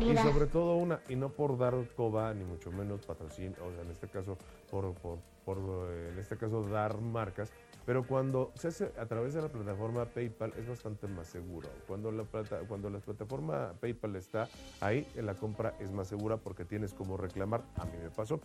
Y 0.02 0.16
sobre 0.16 0.46
todo 0.46 0.76
una, 0.76 1.00
y 1.08 1.16
no 1.16 1.30
por 1.30 1.58
dar 1.58 1.74
coba, 1.96 2.32
ni 2.34 2.44
mucho 2.44 2.70
menos 2.70 3.04
patrocinio, 3.06 3.56
o 3.64 3.72
sea, 3.72 3.82
en 3.82 3.90
este 3.90 4.08
caso, 4.08 4.36
por, 4.70 4.92
por, 4.94 5.18
por 5.44 5.58
en 5.90 6.18
este 6.18 6.36
caso, 6.36 6.62
dar 6.64 7.00
marcas, 7.00 7.50
pero 7.84 8.06
cuando 8.06 8.52
se 8.54 8.68
hace 8.68 8.92
a 8.98 9.06
través 9.06 9.34
de 9.34 9.42
la 9.42 9.48
plataforma 9.48 10.04
PayPal 10.04 10.52
es 10.56 10.68
bastante 10.68 11.08
más 11.08 11.26
seguro. 11.26 11.68
Cuando 11.88 12.12
la, 12.12 12.22
plata, 12.24 12.60
cuando 12.68 12.90
la 12.90 13.00
plataforma 13.00 13.72
PayPal 13.80 14.16
está 14.16 14.48
ahí, 14.80 15.08
la 15.16 15.34
compra 15.34 15.74
es 15.80 15.90
más 15.90 16.06
segura 16.06 16.36
porque 16.36 16.64
tienes 16.64 16.94
como 16.94 17.16
reclamar. 17.16 17.62
A 17.76 17.84
mí 17.86 17.98
me 18.00 18.10
pasó. 18.10 18.40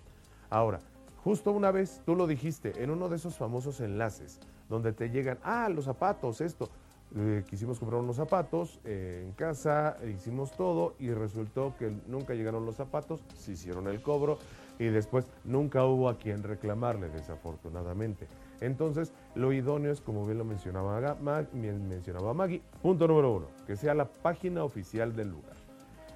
Ahora, 0.49 0.79
justo 1.27 1.51
una 1.51 1.71
vez, 1.71 2.01
tú 2.05 2.15
lo 2.15 2.25
dijiste, 2.25 2.81
en 2.81 2.89
uno 2.89 3.09
de 3.09 3.17
esos 3.17 3.35
famosos 3.35 3.81
enlaces, 3.81 4.39
donde 4.69 4.93
te 4.93 5.09
llegan, 5.09 5.37
ah, 5.43 5.67
los 5.67 5.83
zapatos, 5.83 6.39
esto. 6.39 6.69
Eh, 7.17 7.43
quisimos 7.49 7.79
comprar 7.79 7.99
unos 7.99 8.15
zapatos 8.15 8.79
eh, 8.85 9.23
en 9.25 9.33
casa, 9.33 9.97
hicimos 10.07 10.53
todo 10.53 10.95
y 10.99 11.11
resultó 11.11 11.73
que 11.77 11.93
nunca 12.07 12.33
llegaron 12.33 12.65
los 12.65 12.77
zapatos, 12.77 13.19
se 13.35 13.51
hicieron 13.51 13.89
el 13.89 14.01
cobro 14.01 14.37
y 14.79 14.85
después 14.85 15.27
nunca 15.43 15.83
hubo 15.83 16.07
a 16.07 16.17
quien 16.17 16.43
reclamarle, 16.43 17.09
desafortunadamente. 17.09 18.29
Entonces, 18.61 19.11
lo 19.35 19.51
idóneo 19.51 19.91
es, 19.91 19.99
como 19.99 20.25
bien 20.25 20.37
lo 20.37 20.45
mencionaba, 20.45 21.17
mencionaba 21.21 22.33
Maggie, 22.33 22.61
punto 22.81 23.05
número 23.05 23.35
uno, 23.35 23.47
que 23.65 23.75
sea 23.75 23.93
la 23.93 24.05
página 24.05 24.63
oficial 24.63 25.13
del 25.13 25.31
lugar. 25.31 25.57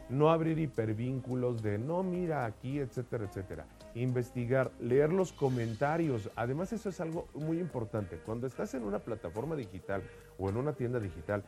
No 0.08 0.30
abrir 0.30 0.58
hipervínculos 0.58 1.62
de 1.62 1.78
no, 1.80 2.02
mira 2.02 2.46
aquí, 2.46 2.80
etcétera, 2.80 3.26
etcétera 3.26 3.66
investigar, 3.96 4.72
leer 4.80 5.12
los 5.12 5.34
comentarios. 5.34 6.30
Además, 6.36 6.74
eso 6.74 6.90
es 6.90 7.00
algo 7.02 7.28
muy 7.34 7.60
importante. 7.60 8.18
Cuando 8.26 8.48
estás 8.48 8.74
en 8.74 8.84
una 8.84 9.00
plataforma 9.00 9.56
digital 9.56 10.04
o 10.38 10.50
en 10.50 10.58
una 10.58 10.74
tienda 10.74 11.00
digital, 11.00 11.44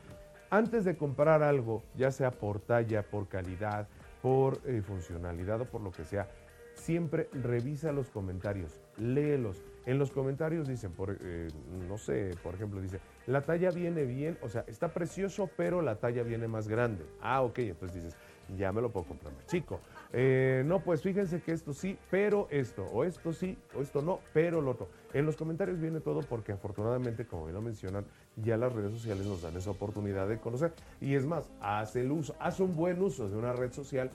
antes 0.50 0.86
de 0.86 0.98
comprar 0.98 1.42
algo, 1.42 1.84
ya 1.96 2.12
sea 2.12 2.32
por 2.32 2.60
talla, 2.60 3.04
por 3.04 3.28
calidad, 3.28 3.88
por 4.22 4.60
eh, 4.66 4.82
funcionalidad 4.82 5.62
o 5.62 5.66
por 5.66 5.82
lo 5.82 5.92
que 5.92 6.06
sea, 6.06 6.28
siempre 6.76 7.30
revisa 7.34 7.92
los 7.92 8.10
comentarios, 8.10 8.80
léelos. 8.98 9.64
En 9.86 10.00
los 10.00 10.12
comentarios 10.12 10.68
dicen, 10.68 10.92
por, 10.92 11.18
eh, 11.22 11.48
no 11.88 11.98
sé, 11.98 12.32
por 12.42 12.56
ejemplo, 12.56 12.82
dice, 12.82 13.00
la 13.28 13.42
talla 13.42 13.72
viene 13.72 14.06
bien, 14.06 14.38
o 14.42 14.50
sea, 14.50 14.64
está 14.68 14.90
precioso, 14.94 15.50
pero 15.58 15.82
la 15.82 15.96
talla 15.96 16.24
viene 16.24 16.48
más 16.48 16.68
grande. 16.68 17.06
Ah, 17.22 17.42
ok, 17.42 17.60
entonces 17.60 18.04
dices, 18.04 18.20
ya 18.58 18.72
me 18.72 18.82
lo 18.82 18.92
puedo 18.92 19.08
comprar 19.08 19.34
más 19.34 19.46
chico. 19.48 19.80
Eh, 20.16 20.62
no, 20.68 20.80
pues 20.80 21.02
fíjense 21.02 21.42
que 21.42 21.52
esto 21.52 21.74
sí, 21.74 21.98
pero 22.12 22.48
esto, 22.52 22.86
o 22.94 23.04
esto 23.04 23.34
sí, 23.34 23.58
o 23.76 23.82
esto 23.82 24.04
no, 24.04 24.20
pero 24.32 24.62
lo 24.62 24.72
otro. 24.72 24.88
En 25.12 25.26
los 25.26 25.36
comentarios 25.36 25.80
viene 25.80 26.00
todo 26.02 26.22
porque 26.22 26.52
afortunadamente, 26.52 27.26
como 27.26 27.46
bien 27.46 27.56
lo 27.56 27.62
mencionan, 27.62 28.06
ya 28.36 28.56
las 28.56 28.72
redes 28.74 28.92
sociales 28.92 29.26
nos 29.26 29.42
dan 29.42 29.58
esa 29.58 29.72
oportunidad 29.72 30.28
de 30.28 30.38
conocer. 30.38 30.72
Y 31.02 31.16
es 31.16 31.26
más, 31.26 31.50
haz 31.60 31.96
el 31.96 32.12
uso, 32.12 32.36
haz 32.40 32.60
un 32.60 32.76
buen 32.76 33.02
uso 33.02 33.28
de 33.28 33.36
una 33.36 33.54
red 33.54 33.74
social. 33.74 34.12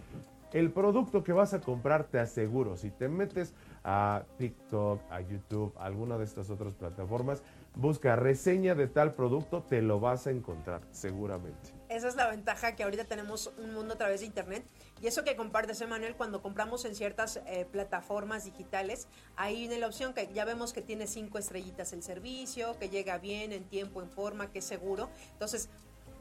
El 0.53 0.71
producto 0.71 1.25
que 1.25 1.33
vas 1.33 1.53
a 1.53 1.61
comprar, 1.61 2.05
te 2.05 2.21
aseguro, 2.21 2.77
si 2.77 2.91
te 2.91 3.09
metes 3.09 3.53
a 3.83 4.23
TikTok, 4.39 5.01
a 5.11 5.21
YouTube, 5.21 5.75
a 5.77 5.85
alguna 5.85 6.17
de 6.17 6.25
estas 6.25 6.49
otras 6.49 6.75
plataformas, 6.75 7.43
busca 7.75 8.15
reseña 8.17 8.75
de 8.75 8.87
tal 8.87 9.15
producto, 9.15 9.63
te 9.69 9.83
lo 9.83 9.99
vas 9.99 10.27
a 10.29 10.31
encontrar 10.31 10.81
seguramente. 10.91 11.78
Esa 11.89 12.09
es 12.09 12.16
la 12.16 12.28
ventaja 12.28 12.76
que 12.76 12.82
ahorita 12.82 13.05
tenemos 13.05 13.53
un 13.59 13.72
mundo 13.72 13.95
a 13.95 13.97
través 13.97 14.20
de 14.20 14.26
Internet. 14.26 14.64
Y 15.01 15.07
eso 15.07 15.24
que 15.24 15.36
compartes, 15.36 15.80
Emanuel, 15.80 16.14
cuando 16.16 16.43
compramos 16.43 16.84
en 16.84 16.95
ciertas 16.95 17.41
eh, 17.47 17.66
plataformas 17.70 18.45
digitales, 18.45 19.09
ahí 19.36 19.61
viene 19.61 19.78
la 19.78 19.86
opción 19.86 20.12
que 20.12 20.28
ya 20.32 20.45
vemos 20.45 20.72
que 20.72 20.82
tiene 20.82 21.07
cinco 21.07 21.39
estrellitas 21.39 21.93
el 21.93 22.03
servicio, 22.03 22.78
que 22.78 22.91
llega 22.91 23.18
bien, 23.18 23.53
en 23.53 23.64
tiempo, 23.64 24.03
en 24.03 24.11
forma, 24.11 24.51
que 24.51 24.59
es 24.59 24.64
seguro. 24.64 25.09
Entonces, 25.32 25.70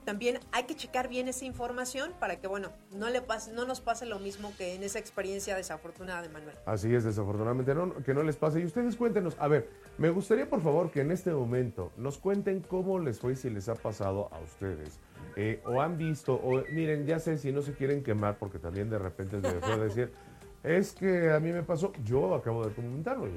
también 0.08 0.40
hay 0.54 0.64
que 0.64 0.74
checar 0.74 1.10
bien 1.10 1.28
esa 1.28 1.44
información 1.44 2.14
para 2.18 2.40
que, 2.40 2.48
bueno, 2.48 2.70
no, 2.92 3.10
le 3.10 3.22
pase, 3.22 3.52
no 3.52 3.66
nos 3.66 3.82
pase 3.82 4.06
lo 4.06 4.20
mismo 4.20 4.54
que 4.58 4.74
en 4.74 4.84
esa 4.84 5.00
experiencia 5.00 5.54
desafortunada 5.54 6.22
de 6.22 6.30
Manuel. 6.30 6.56
Así 6.66 6.96
es, 6.96 7.04
desafortunadamente 7.04 7.76
no, 7.76 7.94
que 7.94 8.14
no 8.14 8.24
les 8.24 8.38
pase. 8.38 8.62
Y 8.62 8.64
ustedes 8.64 8.96
cuéntenos, 8.96 9.36
a 9.38 9.50
ver, 9.50 9.70
me 9.98 10.10
gustaría 10.10 10.50
por 10.50 10.62
favor 10.62 10.92
que 10.92 11.02
en 11.02 11.12
este 11.12 11.34
momento 11.34 11.92
nos 11.98 12.20
cuenten 12.20 12.62
cómo 12.62 13.00
les 13.00 13.20
fue 13.20 13.34
y 13.34 13.36
si 13.36 13.50
les 13.50 13.68
ha 13.68 13.76
pasado 13.76 14.30
a 14.32 14.40
ustedes. 14.40 14.98
Eh, 15.36 15.62
o 15.66 15.82
han 15.82 15.98
visto, 15.98 16.34
o 16.34 16.64
miren, 16.72 17.06
ya 17.06 17.20
sé 17.20 17.38
si 17.38 17.52
no 17.52 17.62
se 17.62 17.74
quieren 17.74 18.04
quemar, 18.04 18.38
porque 18.38 18.58
también 18.58 18.90
de 18.90 18.98
repente 18.98 19.40
se 19.42 19.56
puede 19.58 19.84
decir, 19.84 20.12
es 20.64 20.94
que 20.94 21.32
a 21.32 21.40
mí 21.40 21.52
me 21.52 21.64
pasó, 21.64 21.94
yo 22.04 22.34
acabo 22.34 22.66
de 22.66 22.74
comentarlo, 22.74 23.28
y 23.28 23.32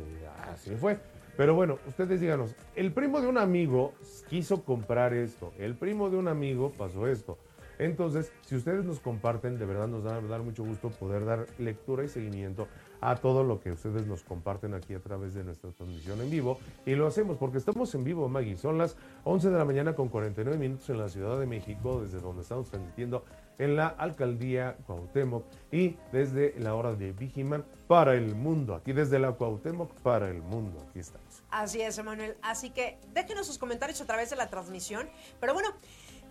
así 0.51 0.75
fue. 0.77 0.99
Pero 1.37 1.55
bueno, 1.55 1.79
ustedes 1.87 2.21
díganos, 2.21 2.55
el 2.75 2.93
primo 2.93 3.21
de 3.21 3.29
un 3.29 3.39
amigo 3.39 3.93
quiso 4.29 4.65
comprar 4.65 5.15
esto, 5.15 5.53
el 5.59 5.75
primo 5.75 6.11
de 6.11 6.17
un 6.17 6.29
amigo 6.29 6.73
pasó 6.73 7.07
esto. 7.07 7.39
Entonces, 7.79 8.31
si 8.43 8.57
ustedes 8.57 8.85
nos 8.85 9.01
comparten, 9.01 9.59
de 9.59 9.65
verdad 9.65 9.89
nos 9.89 10.07
va 10.07 10.17
a 10.17 10.21
dar 10.21 10.43
mucho 10.43 10.65
gusto 10.65 10.91
poder 10.91 11.25
dar 11.25 11.47
lectura 11.59 12.05
y 12.05 12.09
seguimiento 12.09 12.69
a 13.01 13.17
todo 13.17 13.45
lo 13.45 13.61
que 13.61 13.73
ustedes 13.73 14.07
nos 14.07 14.23
comparten 14.23 14.75
aquí 14.75 14.95
a 14.95 15.01
través 15.01 15.35
de 15.35 15.45
nuestra 15.45 15.71
transmisión 15.71 16.21
en 16.21 16.31
vivo. 16.31 16.59
Y 16.87 16.95
lo 16.95 17.07
hacemos 17.07 17.37
porque 17.39 17.59
estamos 17.59 17.95
en 17.95 18.05
vivo, 18.05 18.29
Maggie. 18.29 18.57
Son 18.57 18.79
las 18.79 18.97
11 19.25 19.51
de 19.51 19.59
la 19.59 19.65
mañana 19.65 19.95
con 19.95 20.09
49 20.09 20.59
minutos 20.59 20.89
en 20.91 20.99
la 20.99 21.09
Ciudad 21.09 21.39
de 21.39 21.47
México, 21.47 22.03
desde 22.03 22.21
donde 22.21 22.43
estamos 22.43 22.69
transmitiendo 22.69 23.25
en 23.61 23.77
la 23.77 23.89
alcaldía 23.89 24.77
Cuauhtémoc 24.87 25.45
y 25.71 25.97
desde 26.13 26.55
la 26.59 26.75
hora 26.75 26.95
de 26.95 27.13
Vigiman 27.13 27.65
para 27.87 28.15
el 28.15 28.35
mundo. 28.35 28.75
Aquí 28.75 28.95
desde 28.95 29.19
la 29.19 29.33
Cuauhtémoc 29.33 29.93
para 30.01 30.31
el 30.31 30.41
mundo. 30.41 30.83
Aquí 30.89 31.01
estamos. 31.01 31.43
Así 31.51 31.83
es, 31.83 31.99
Emanuel. 31.99 32.37
Así 32.41 32.71
que 32.71 32.99
déjenos 33.13 33.47
sus 33.47 33.59
comentarios 33.59 34.01
a 34.01 34.07
través 34.07 34.31
de 34.31 34.37
la 34.37 34.49
transmisión. 34.49 35.11
Pero 35.41 35.53
bueno, 35.53 35.69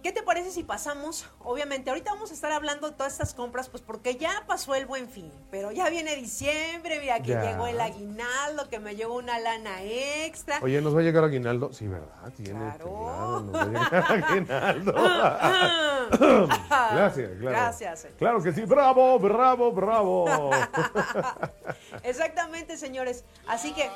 ¿Qué 0.01 0.13
te 0.13 0.23
parece 0.23 0.51
si 0.51 0.63
pasamos? 0.63 1.29
Obviamente, 1.39 1.89
ahorita 1.89 2.13
vamos 2.13 2.31
a 2.31 2.33
estar 2.33 2.53
hablando 2.53 2.89
de 2.89 2.95
todas 2.95 3.11
estas 3.11 3.33
compras, 3.33 3.67
pues 3.67 3.83
porque 3.83 4.15
ya 4.15 4.43
pasó 4.47 4.73
el 4.75 4.85
buen 4.85 5.09
fin, 5.09 5.29
pero 5.51 5.73
ya 5.73 5.89
viene 5.89 6.15
diciembre, 6.15 6.99
mira 7.01 7.19
que 7.21 7.35
llegó 7.35 7.67
el 7.67 7.81
aguinaldo, 7.81 8.69
que 8.69 8.79
me 8.79 8.95
llevó 8.95 9.15
una 9.15 9.39
lana 9.39 9.83
extra. 9.83 10.59
Oye, 10.61 10.81
¿nos 10.81 10.95
va 10.95 11.01
a 11.01 11.03
llegar 11.03 11.25
aguinaldo? 11.25 11.73
Sí, 11.73 11.87
¿verdad? 11.87 12.07
Tiene, 12.37 12.59
claro. 12.59 13.41
nos 13.41 13.53
va 13.53 13.61
a 13.61 13.65
llegar 13.65 14.11
aguinaldo. 14.23 14.93
Gracias, 16.69 17.31
claro. 17.39 17.57
Gracias. 17.57 18.07
Claro 18.17 18.41
que 18.41 18.53
sí, 18.53 18.61
bravo, 18.61 19.19
bravo, 19.19 19.71
bravo. 19.73 20.51
Exactamente, 22.03 22.77
señores. 22.77 23.25
Así 23.47 23.73
que, 23.73 23.89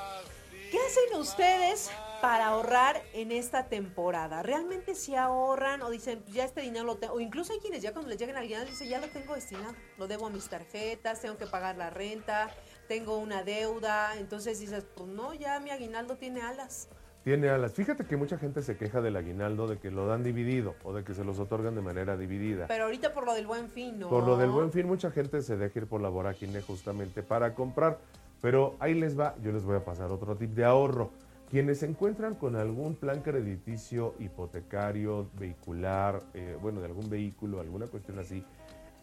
¿qué 0.70 0.80
hacen 0.80 1.18
ustedes 1.20 1.90
para 2.24 2.48
ahorrar 2.48 3.02
en 3.14 3.34
esta 3.34 3.68
temporada? 3.68 4.44
¿Realmente 4.44 4.96
si 4.96 5.14
ahorran 5.14 5.82
o 5.82 5.90
dicen, 5.90 6.22
pues, 6.22 6.34
ya 6.34 6.46
este 6.46 6.62
dinero 6.62 6.86
lo 6.86 6.96
tengo? 6.96 7.16
O 7.16 7.20
incluso 7.20 7.52
hay 7.52 7.60
quienes 7.60 7.82
ya 7.82 7.92
cuando 7.92 8.08
les 8.08 8.18
llegan 8.18 8.38
al 8.38 8.44
aguinaldo 8.44 8.72
dicen, 8.72 8.88
ya 8.88 9.02
lo 9.02 9.10
tengo 9.10 9.36
destinado, 9.36 9.74
lo 9.98 10.08
debo 10.08 10.28
a 10.28 10.30
mis 10.30 10.48
tarjetas, 10.48 11.20
tengo 11.20 11.36
que 11.36 11.48
pagar 11.48 11.76
la 11.76 11.90
renta, 11.90 12.50
tengo 12.88 13.18
una 13.18 13.44
deuda. 13.44 14.18
Entonces 14.18 14.58
dices, 14.62 14.86
pues 14.96 15.10
no, 15.10 15.34
ya 15.34 15.60
mi 15.60 15.72
aguinaldo 15.72 16.16
tiene 16.16 16.42
alas. 16.42 16.88
Tiene 17.26 17.50
alas. 17.50 17.74
Fíjate 17.74 18.06
que 18.06 18.16
mucha 18.16 18.38
gente 18.38 18.62
se 18.62 18.78
queja 18.78 19.02
del 19.02 19.18
aguinaldo 19.18 19.68
de 19.68 19.78
que 19.78 19.92
lo 19.92 20.08
dan 20.08 20.24
dividido 20.24 20.76
o 20.86 20.94
de 20.94 21.04
que 21.04 21.14
se 21.14 21.26
los 21.26 21.40
otorgan 21.40 21.76
de 21.76 21.82
manera 21.82 22.16
dividida. 22.16 22.68
Pero 22.68 22.86
ahorita 22.86 23.14
por 23.14 23.26
lo 23.26 23.34
del 23.34 23.48
buen 23.48 23.70
fin, 23.70 24.00
¿no? 24.00 24.08
Por 24.08 24.24
lo 24.24 24.38
del 24.38 24.50
buen 24.50 24.72
fin, 24.72 24.88
mucha 24.88 25.12
gente 25.12 25.42
se 25.42 25.58
deja 25.58 25.80
ir 25.80 25.88
por 25.88 26.00
la 26.00 26.08
vorágine 26.08 26.62
justamente 26.62 27.22
para 27.22 27.54
comprar. 27.54 28.00
Pero 28.42 28.78
ahí 28.80 28.94
les 28.94 29.20
va, 29.20 29.36
yo 29.42 29.52
les 29.52 29.64
voy 29.64 29.76
a 29.76 29.84
pasar 29.84 30.10
otro 30.10 30.38
tip 30.38 30.52
de 30.52 30.64
ahorro. 30.64 31.12
Quienes 31.54 31.82
se 31.82 31.86
encuentran 31.86 32.34
con 32.34 32.56
algún 32.56 32.96
plan 32.96 33.22
crediticio, 33.22 34.16
hipotecario, 34.18 35.30
vehicular, 35.38 36.24
eh, 36.34 36.58
bueno, 36.60 36.80
de 36.80 36.88
algún 36.88 37.12
vehículo, 37.12 37.60
alguna 37.60 37.86
cuestión 37.86 38.18
así, 38.18 38.44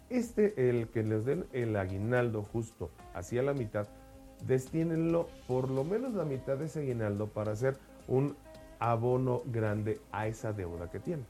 este, 0.08 0.68
el 0.68 0.88
que 0.88 1.04
les 1.04 1.24
den 1.24 1.46
el 1.52 1.76
aguinaldo 1.76 2.42
justo 2.42 2.90
hacia 3.14 3.44
la 3.44 3.54
mitad, 3.54 3.86
destínenlo 4.48 5.28
por 5.46 5.70
lo 5.70 5.84
menos 5.84 6.12
la 6.14 6.24
mitad 6.24 6.56
de 6.56 6.64
ese 6.64 6.80
aguinaldo 6.80 7.28
para 7.28 7.52
hacer 7.52 7.76
un 8.08 8.34
abono 8.80 9.42
grande 9.46 10.00
a 10.10 10.26
esa 10.26 10.52
deuda 10.52 10.90
que 10.90 10.98
tienen. 10.98 11.26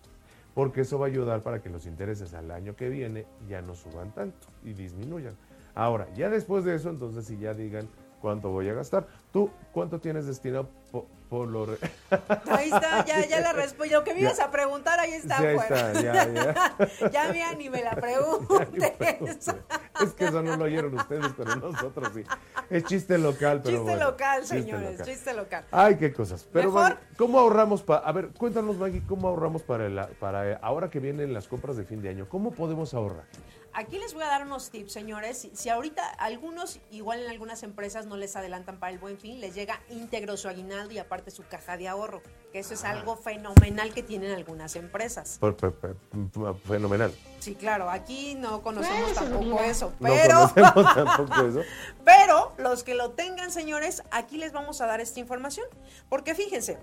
Porque 0.54 0.80
eso 0.80 0.98
va 0.98 1.04
a 1.04 1.10
ayudar 1.10 1.42
para 1.42 1.60
que 1.60 1.68
los 1.68 1.84
intereses 1.84 2.32
al 2.32 2.50
año 2.50 2.76
que 2.76 2.88
viene 2.88 3.26
ya 3.46 3.60
no 3.60 3.74
suban 3.74 4.14
tanto 4.14 4.48
y 4.64 4.72
disminuyan. 4.72 5.34
Ahora, 5.74 6.08
ya 6.14 6.30
después 6.30 6.64
de 6.64 6.76
eso, 6.76 6.88
entonces 6.88 7.26
si 7.26 7.36
ya 7.36 7.52
digan 7.52 7.86
cuánto 8.20 8.50
voy 8.50 8.68
a 8.68 8.74
gastar. 8.74 9.06
¿Tú 9.32 9.50
cuánto 9.72 10.00
tienes 10.00 10.26
destinado 10.26 10.68
por, 11.30 11.48
lo... 11.48 11.64
Ahí 12.50 12.70
está, 12.70 13.04
ya, 13.06 13.24
ya 13.24 13.40
la 13.40 13.52
respuesta. 13.52 13.96
Lo 13.96 14.04
que 14.04 14.14
me 14.14 14.20
ibas 14.20 14.40
a 14.40 14.50
preguntar, 14.50 14.98
ahí 14.98 15.12
está. 15.12 15.38
Sí, 15.38 15.46
ahí 15.46 15.56
está, 15.56 15.92
ya, 15.92 16.28
ya. 16.28 17.10
ya, 17.10 17.32
mira, 17.32 17.54
ni 17.54 17.70
me 17.70 17.82
la 17.82 17.92
preguntes. 17.96 19.46
es 20.02 20.12
que 20.14 20.24
eso 20.24 20.42
no 20.42 20.56
lo 20.56 20.64
oyeron 20.64 20.92
ustedes, 20.94 21.32
pero 21.36 21.54
nosotros 21.56 22.10
sí. 22.14 22.24
Es 22.68 22.84
chiste 22.84 23.16
local, 23.16 23.62
pero 23.62 23.84
Chiste 23.84 23.96
local, 23.96 24.44
señores, 24.44 25.02
chiste 25.02 25.32
local. 25.32 25.64
Ay, 25.70 25.96
qué 25.96 26.12
cosas. 26.12 26.46
Pero 26.52 26.72
¿Mejor? 26.72 26.98
¿cómo 27.16 27.38
ahorramos 27.38 27.82
para... 27.82 28.00
A 28.00 28.12
ver, 28.12 28.30
cuéntanos, 28.30 28.76
Maggie, 28.76 29.02
¿cómo 29.06 29.28
ahorramos 29.28 29.62
para, 29.62 29.86
el, 29.86 30.00
para 30.18 30.56
ahora 30.56 30.90
que 30.90 30.98
vienen 30.98 31.32
las 31.32 31.46
compras 31.46 31.76
de 31.76 31.84
fin 31.84 32.02
de 32.02 32.08
año? 32.08 32.28
¿Cómo 32.28 32.50
podemos 32.50 32.92
ahorrar? 32.92 33.26
Aquí 33.72 33.98
les 33.98 34.14
voy 34.14 34.24
a 34.24 34.26
dar 34.26 34.44
unos 34.44 34.70
tips, 34.70 34.92
señores. 34.92 35.48
Si, 35.52 35.68
ahorita 35.68 36.04
algunos, 36.18 36.80
igual 36.90 37.22
en 37.22 37.30
algunas 37.30 37.62
empresas 37.62 38.06
no 38.06 38.16
les 38.16 38.34
adelantan 38.34 38.80
para 38.80 38.92
el 38.92 38.98
buen 38.98 39.16
fin, 39.16 39.40
les 39.40 39.54
llega 39.54 39.80
íntegro 39.90 40.36
su 40.36 40.48
aguinaldo 40.48 40.92
y 40.92 40.98
aparte 40.98 41.19
su 41.28 41.44
caja 41.46 41.76
de 41.76 41.88
ahorro, 41.88 42.22
que 42.52 42.60
eso 42.60 42.72
es 42.72 42.84
algo 42.84 43.16
fenomenal 43.16 43.92
que 43.92 44.02
tienen 44.02 44.32
algunas 44.32 44.76
empresas. 44.76 45.38
fenomenal. 46.66 47.14
Sí, 47.40 47.54
claro, 47.54 47.90
aquí 47.90 48.34
no 48.34 48.62
conocemos 48.62 49.12
tampoco 49.12 49.60
eso, 49.60 49.92
pero... 50.00 50.34
No 50.40 50.54
conocemos 50.54 50.94
tampoco 50.94 51.46
eso. 51.46 51.60
pero 52.04 52.52
los 52.58 52.82
que 52.82 52.94
lo 52.94 53.10
tengan, 53.10 53.50
señores, 53.50 54.02
aquí 54.10 54.38
les 54.38 54.52
vamos 54.52 54.80
a 54.80 54.86
dar 54.86 55.00
esta 55.00 55.20
información. 55.20 55.66
Porque 56.08 56.34
fíjense, 56.34 56.78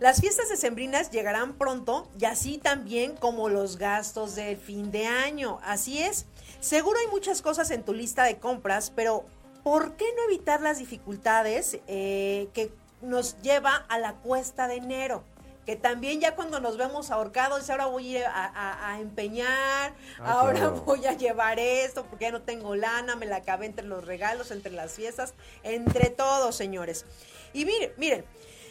las 0.00 0.22
fiestas 0.22 0.48
decembrinas 0.48 1.10
llegarán 1.10 1.52
pronto 1.52 2.08
y 2.18 2.24
así 2.24 2.56
también 2.56 3.16
como 3.16 3.50
los 3.50 3.76
gastos 3.76 4.34
del 4.34 4.56
fin 4.56 4.90
de 4.90 5.06
año. 5.06 5.58
Así 5.62 6.02
es. 6.02 6.24
Seguro 6.60 6.98
hay 6.98 7.06
muchas 7.08 7.42
cosas 7.42 7.70
en 7.70 7.82
tu 7.82 7.92
lista 7.92 8.24
de 8.24 8.38
compras, 8.38 8.90
pero 8.96 9.26
¿por 9.62 9.96
qué 9.96 10.06
no 10.16 10.24
evitar 10.24 10.62
las 10.62 10.78
dificultades 10.78 11.80
eh, 11.86 12.48
que 12.54 12.72
nos 13.00 13.40
lleva 13.42 13.76
a 13.88 13.98
la 13.98 14.14
cuesta 14.14 14.68
de 14.68 14.76
enero? 14.76 15.24
que 15.66 15.76
también 15.76 16.20
ya 16.20 16.34
cuando 16.34 16.58
nos 16.58 16.76
vemos 16.76 17.10
ahorcados, 17.10 17.68
ahora 17.70 17.86
voy 17.86 18.16
a 18.16 18.18
ir 18.18 18.24
a, 18.26 18.98
empeñar, 18.98 19.94
ah, 20.18 20.40
ahora 20.40 20.70
voy 20.70 21.06
a 21.06 21.12
llevar 21.12 21.58
esto 21.58 22.04
porque 22.06 22.24
ya 22.24 22.32
no 22.32 22.42
tengo 22.42 22.74
lana, 22.74 23.14
me 23.14 23.26
la 23.26 23.36
acabé 23.36 23.66
entre 23.66 23.86
los 23.86 24.04
regalos, 24.04 24.50
entre 24.50 24.72
las 24.72 24.92
fiestas, 24.92 25.34
entre 25.62 26.10
todos, 26.10 26.56
señores. 26.56 27.04
Y 27.52 27.66
miren, 27.66 27.92
miren, 27.98 28.24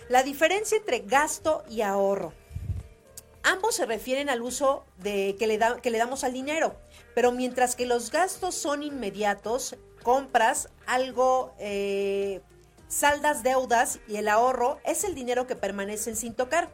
la 0.10 0.24
diferencia 0.24 0.78
entre 0.78 1.00
gasto 1.00 1.64
y 1.70 1.82
ahorro. 1.82 2.34
Ambos 3.44 3.76
se 3.76 3.86
refieren 3.86 4.30
al 4.30 4.42
uso 4.42 4.84
de, 4.98 5.36
que, 5.40 5.48
le 5.48 5.60
que 5.82 5.92
le 5.92 5.98
damos 5.98 6.24
al 6.24 6.34
dinero, 6.34 6.76
pero 7.16 7.32
mientras 7.32 7.76
que 7.76 7.86
los 7.86 8.12
gastos 8.12 8.56
son 8.56 8.84
inmediatos, 8.84 9.78
compras 10.04 10.70
algo, 10.86 11.54
eh, 11.60 12.42
saldas 12.90 13.44
deudas 13.44 14.00
y 14.08 14.18
el 14.18 14.28
ahorro 14.28 14.80
es 14.84 15.06
el 15.06 15.16
dinero 15.16 15.48
que 15.48 15.56
permanece 15.56 16.16
sin 16.16 16.34
tocar. 16.34 16.70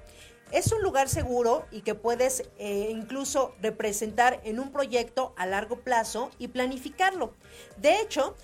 Es 0.52 0.72
un 0.72 0.82
lugar 0.82 1.10
seguro 1.10 1.66
y 1.72 1.82
que 1.82 1.94
puedes 1.96 2.44
eh, 2.58 2.90
incluso 2.90 3.54
representar 3.62 4.40
en 4.44 4.60
un 4.60 4.72
proyecto 4.72 5.34
a 5.38 5.46
largo 5.46 5.82
plazo 5.82 6.32
y 6.40 6.48
planificarlo. 6.48 7.34
De 7.78 8.00
hecho, 8.00 8.36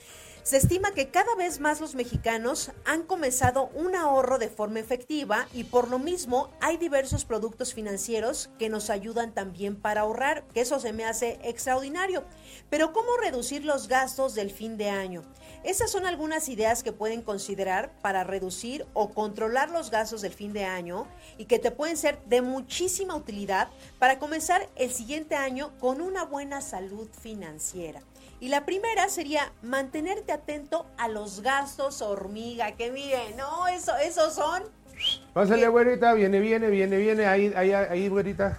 se 0.44 0.58
estima 0.58 0.92
que 0.92 1.12
cada 1.12 1.36
vez 1.36 1.60
más 1.60 1.80
los 1.80 1.94
mexicanos 1.94 2.72
han 2.84 3.04
comenzado 3.04 3.70
un 3.76 3.96
ahorro 3.96 4.40
de 4.40 4.50
forma 4.50 4.80
efectiva 4.80 5.48
y 5.54 5.66
por 5.66 5.88
lo 5.88 6.00
mismo 6.00 6.50
hay 6.60 6.78
diversos 6.78 7.26
productos 7.26 7.76
financieros 7.76 8.50
que 8.58 8.68
nos 8.68 8.90
ayudan 8.90 9.36
también 9.36 9.76
para 9.76 10.02
ahorrar, 10.02 10.44
que 10.56 10.62
eso 10.62 10.80
se 10.80 10.94
me 10.94 11.06
hace 11.06 11.40
extraordinario. 11.44 12.24
Pero 12.72 12.92
¿cómo 12.92 13.18
reducir 13.18 13.66
los 13.66 13.88
gastos 13.88 14.34
del 14.34 14.50
fin 14.50 14.78
de 14.78 14.90
año? 14.90 15.22
Esas 15.64 15.92
son 15.92 16.08
algunas 16.08 16.50
ideas 16.50 16.82
que 16.82 16.92
pueden 16.92 17.22
considerar 17.22 17.92
para 18.02 18.24
reducir 18.24 18.86
o 18.94 19.12
controlar 19.12 19.70
los 19.70 19.92
gastos 19.92 20.22
del 20.22 20.34
fin 20.34 20.54
de 20.54 20.66
año 20.66 21.08
y 21.38 21.46
que 21.46 21.60
te 21.60 21.70
pueden 21.70 21.98
ser 21.98 22.20
de 22.26 22.42
muchísima 22.42 23.16
utilidad 23.16 23.68
para 24.00 24.18
comenzar 24.18 24.68
el 24.76 24.92
siguiente 24.92 25.36
año 25.36 25.72
con 25.80 26.02
una 26.02 26.26
buena 26.26 26.62
salud 26.62 27.08
financiera. 27.22 28.02
Y 28.40 28.48
la 28.48 28.66
primera 28.66 29.08
sería 29.08 29.54
mantenerte 29.62 30.32
atento 30.32 30.88
a 30.98 31.08
los 31.08 31.42
gastos 31.42 32.02
hormiga, 32.02 32.72
que 32.72 32.92
miren, 32.92 33.38
no, 33.38 33.68
eso, 33.68 33.96
esos 33.98 34.34
son... 34.34 34.64
Pásale, 35.34 35.68
güerita, 35.68 36.14
viene, 36.14 36.40
viene, 36.40 36.70
viene, 36.72 36.98
viene, 36.98 37.28
ahí, 37.28 37.54
ahí, 37.56 37.72
ahí, 37.72 38.10
güerita. 38.10 38.58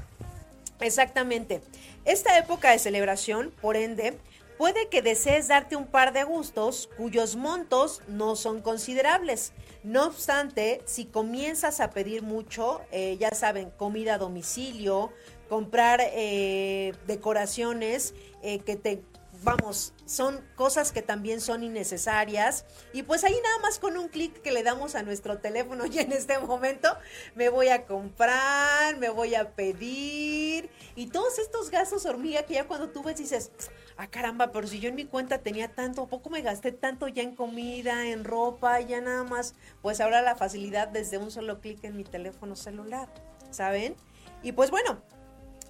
Exactamente. 0.79 1.63
Esta 2.05 2.39
época 2.39 2.71
de 2.71 2.79
celebración, 2.79 3.53
por 3.61 3.77
ende, 3.77 4.19
puede 4.59 4.89
que 4.89 5.03
desees 5.03 5.49
darte 5.49 5.77
un 5.77 5.87
par 5.87 6.13
de 6.13 6.25
gustos 6.25 6.89
cuyos 6.97 7.37
montos 7.37 8.03
no 8.09 8.37
son 8.37 8.61
considerables. 8.61 9.53
No 9.83 10.07
obstante, 10.07 10.81
si 10.85 11.07
comienzas 11.07 11.81
a 11.81 11.91
pedir 11.91 12.23
mucho, 12.23 12.81
eh, 12.93 13.17
ya 13.19 13.31
saben, 13.33 13.71
comida 13.71 14.15
a 14.15 14.19
domicilio, 14.19 15.11
comprar 15.49 16.01
eh, 16.01 16.95
decoraciones 17.07 18.15
eh, 18.43 18.61
que 18.61 18.77
te 18.77 19.03
vamos, 19.43 19.93
son 20.07 20.41
cosas 20.57 20.93
que 20.93 21.03
también 21.03 21.41
son 21.41 21.63
innecesarias. 21.63 22.65
Y 22.93 23.03
pues 23.03 23.25
ahí 23.25 23.37
nada 23.43 23.59
más 23.61 23.79
con 23.79 23.97
un 23.97 24.09
clic 24.09 24.41
que 24.43 24.53
le 24.53 24.63
damos 24.63 24.95
a 24.95 25.03
nuestro 25.03 25.39
teléfono 25.39 25.87
y 25.91 25.99
en 25.99 26.13
este 26.13 26.39
momento 26.39 26.89
me 27.35 27.49
voy 27.49 27.69
a 27.69 27.87
comprar, 27.87 28.97
me 28.99 29.09
voy 29.09 29.35
a 29.35 29.51
pedir. 29.55 30.71
Y 30.97 31.07
todos 31.07 31.39
estos 31.39 31.71
gastos 31.71 32.07
hormiga 32.07 32.45
que 32.45 32.55
ya 32.55 32.67
cuando 32.67 32.91
tú 32.91 33.03
ves 33.03 33.17
dices, 33.17 33.51
ah 33.97 34.07
caramba, 34.09 34.53
pero 34.53 34.67
si 34.67 34.81
yo 34.81 34.89
en 34.89 34.95
mi 34.95 35.05
cuenta 35.05 35.39
tenía 35.39 35.69
tanto, 35.69 36.03
¿a 36.03 36.09
poco 36.09 36.31
me 36.31 36.43
gasté 36.43 36.73
tanto 36.73 37.09
ya 37.09 37.23
en 37.23 37.35
comida, 37.35 38.07
en 38.07 38.25
ropa, 38.25 38.81
ya 38.81 39.01
nada 39.01 39.25
más? 39.25 39.55
Pues 39.81 40.01
ahora 40.01 40.23
la 40.23 40.37
facilidad 40.37 40.89
desde 40.89 41.19
un 41.19 41.31
solo 41.31 41.61
clic 41.61 41.83
en 41.85 41.97
mi 41.97 42.05
teléfono 42.05 42.57
celular, 42.57 43.09
¿saben? 43.51 43.97
Y 44.43 44.53
pues 44.53 44.71
bueno, 44.71 45.01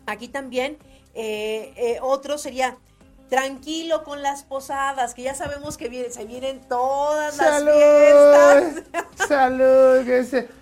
aquí 0.07 0.29
también 0.29 0.79
eh, 1.15 1.75
eh, 1.77 1.99
otro 2.01 2.39
sería 2.39 2.79
tranquilo 3.33 4.05
con 4.05 4.21
las 4.21 4.43
posadas, 4.43 5.15
que 5.15 5.23
ya 5.23 5.35
sabemos 5.35 5.79
que 5.79 6.11
se 6.11 6.27
vienen 6.27 6.61
todas 6.69 7.39
las 7.39 7.63
fiestas. 7.65 9.07
Salud, 9.27 10.07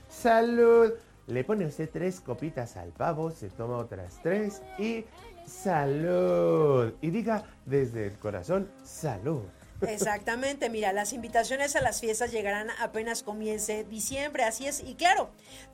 salud. 0.09 0.93
Le 1.27 1.43
pone 1.43 1.67
usted 1.67 1.91
tres 1.93 2.21
copitas 2.21 2.77
al 2.77 2.91
pavo, 2.91 3.33
se 3.33 3.49
toma 3.49 3.77
otras 3.77 4.21
tres 4.23 4.63
y 4.79 5.05
salud. 5.45 6.93
Y 7.01 7.11
diga 7.11 7.43
desde 7.67 8.07
el 8.07 8.17
corazón, 8.19 8.71
salud. 8.85 9.43
Exactamente, 9.87 10.69
mira, 10.69 10.93
las 10.93 11.13
invitaciones 11.13 11.75
a 11.77 11.81
las 11.81 12.01
fiestas 12.01 12.33
llegarán 12.33 12.69
apenas 12.81 13.23
comience 13.23 13.85
diciembre, 13.85 14.45
así 14.45 14.67
es, 14.67 14.81
y 14.81 14.95
claro, 14.95 15.31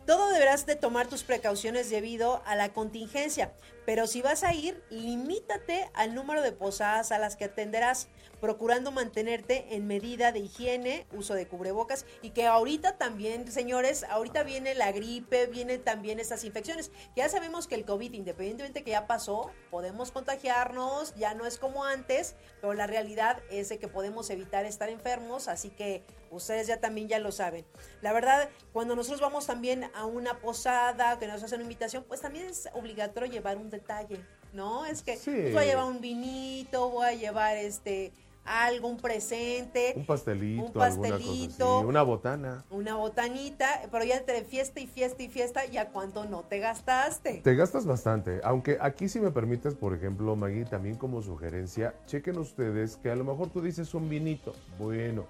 todo 0.07 0.29
deberás 0.31 0.67
de 0.67 0.77
tomar 0.77 1.07
tus 1.09 1.25
precauciones 1.25 1.91
debido 1.91 2.43
a 2.47 2.55
la 2.55 2.73
contingencia, 2.73 3.53
pero 3.85 4.07
si 4.07 4.23
vas 4.23 4.45
a 4.45 4.53
ir, 4.53 4.83
limítate 4.91 5.91
al 5.95 6.15
número 6.15 6.43
de 6.43 6.53
posadas 6.53 7.13
a 7.13 7.19
las 7.19 7.37
que 7.37 7.47
atenderás, 7.47 8.09
procurando 8.47 8.93
mantenerte 8.93 9.75
en 9.75 9.89
medida 9.89 10.31
de 10.31 10.39
higiene, 10.39 11.05
uso 11.11 11.35
de 11.35 11.49
cubrebocas 11.49 12.07
y 12.23 12.31
que 12.31 12.47
ahorita 12.47 12.97
también, 12.97 13.51
señores, 13.51 14.05
ahorita 14.09 14.45
viene 14.45 14.77
la 14.77 14.93
gripe, 14.93 15.49
vienen 15.49 15.83
también 15.83 16.21
estas 16.21 16.45
infecciones. 16.45 16.93
Ya 17.17 17.29
sabemos 17.29 17.67
que 17.67 17.75
el 17.75 17.85
COVID, 17.85 18.13
independientemente 18.13 18.85
que 18.85 18.93
ya 18.93 19.09
pasó, 19.09 19.51
podemos 19.69 20.13
contagiarnos, 20.13 21.13
ya 21.17 21.35
no 21.35 21.45
es 21.45 21.59
como 21.59 21.85
antes, 21.85 22.37
pero 22.61 22.73
la 22.73 22.87
realidad 22.87 23.43
es 23.51 23.69
de 23.69 23.81
que 23.81 23.89
podemos 23.89 24.31
evitar 24.31 24.65
estar 24.65 24.91
enfermos, 24.91 25.49
así 25.49 25.71
que 25.71 26.05
ustedes 26.31 26.69
ya 26.69 26.79
también 26.79 27.09
ya 27.09 27.19
lo 27.19 27.33
saben. 27.33 27.67
La 28.01 28.13
verdad, 28.13 28.49
cuando 28.73 28.95
nosotros 28.95 29.21
vamos 29.21 29.47
también 29.47 29.91
a 29.93 30.07
una 30.07 30.39
posada, 30.39 31.19
que 31.19 31.27
nos 31.27 31.43
hacen 31.43 31.57
una 31.57 31.65
invitación, 31.65 32.05
pues 32.05 32.21
también 32.21 32.47
es 32.47 32.69
obligatorio 32.75 33.29
llevar 33.29 33.57
un 33.57 33.71
detalle, 33.71 34.25
¿no? 34.53 34.87
Es 34.87 35.03
que 35.03 35.19
pues, 35.25 35.53
voy 35.53 35.65
a 35.65 35.67
llevar 35.67 35.87
un 35.87 36.01
vinito, 36.01 36.91
voy 36.91 37.07
a 37.07 37.13
llevar 37.13 37.57
este 37.57 38.13
algo, 38.47 38.89
un 38.89 38.97
presente. 38.97 39.93
Un 39.97 40.07
pastelito, 40.07 40.65
un 40.65 40.73
pastelito, 40.73 41.81
una 41.81 42.03
botana. 42.03 42.65
Una 42.71 42.97
botanita, 42.97 43.83
pero 43.91 44.05
ya 44.05 44.17
entre 44.17 44.45
fiesta 44.45 44.81
y 44.81 44.87
fiesta 44.87 45.23
y 45.23 45.29
fiesta, 45.29 45.65
¿ya 45.67 45.89
cuánto 45.91 46.25
no 46.25 46.43
te 46.43 46.59
gastaste? 46.59 47.41
Te 47.43 47.55
gastas 47.55 47.87
bastante, 47.87 48.41
aunque 48.45 48.79
aquí 48.81 49.09
si 49.09 49.21
me 49.21 49.31
permites, 49.31 49.75
por 49.75 49.95
ejemplo, 49.95 50.37
Maggie, 50.37 50.65
también 50.65 50.97
como 50.97 51.23
sugerencia, 51.23 51.95
chequen 52.07 52.39
ustedes 52.39 52.97
que 52.97 53.11
a 53.11 53.17
lo 53.17 53.25
mejor 53.25 53.49
tú 53.51 53.61
dices 53.61 53.95
un 53.95 54.09
vinito, 54.09 54.55
bueno, 54.79 55.27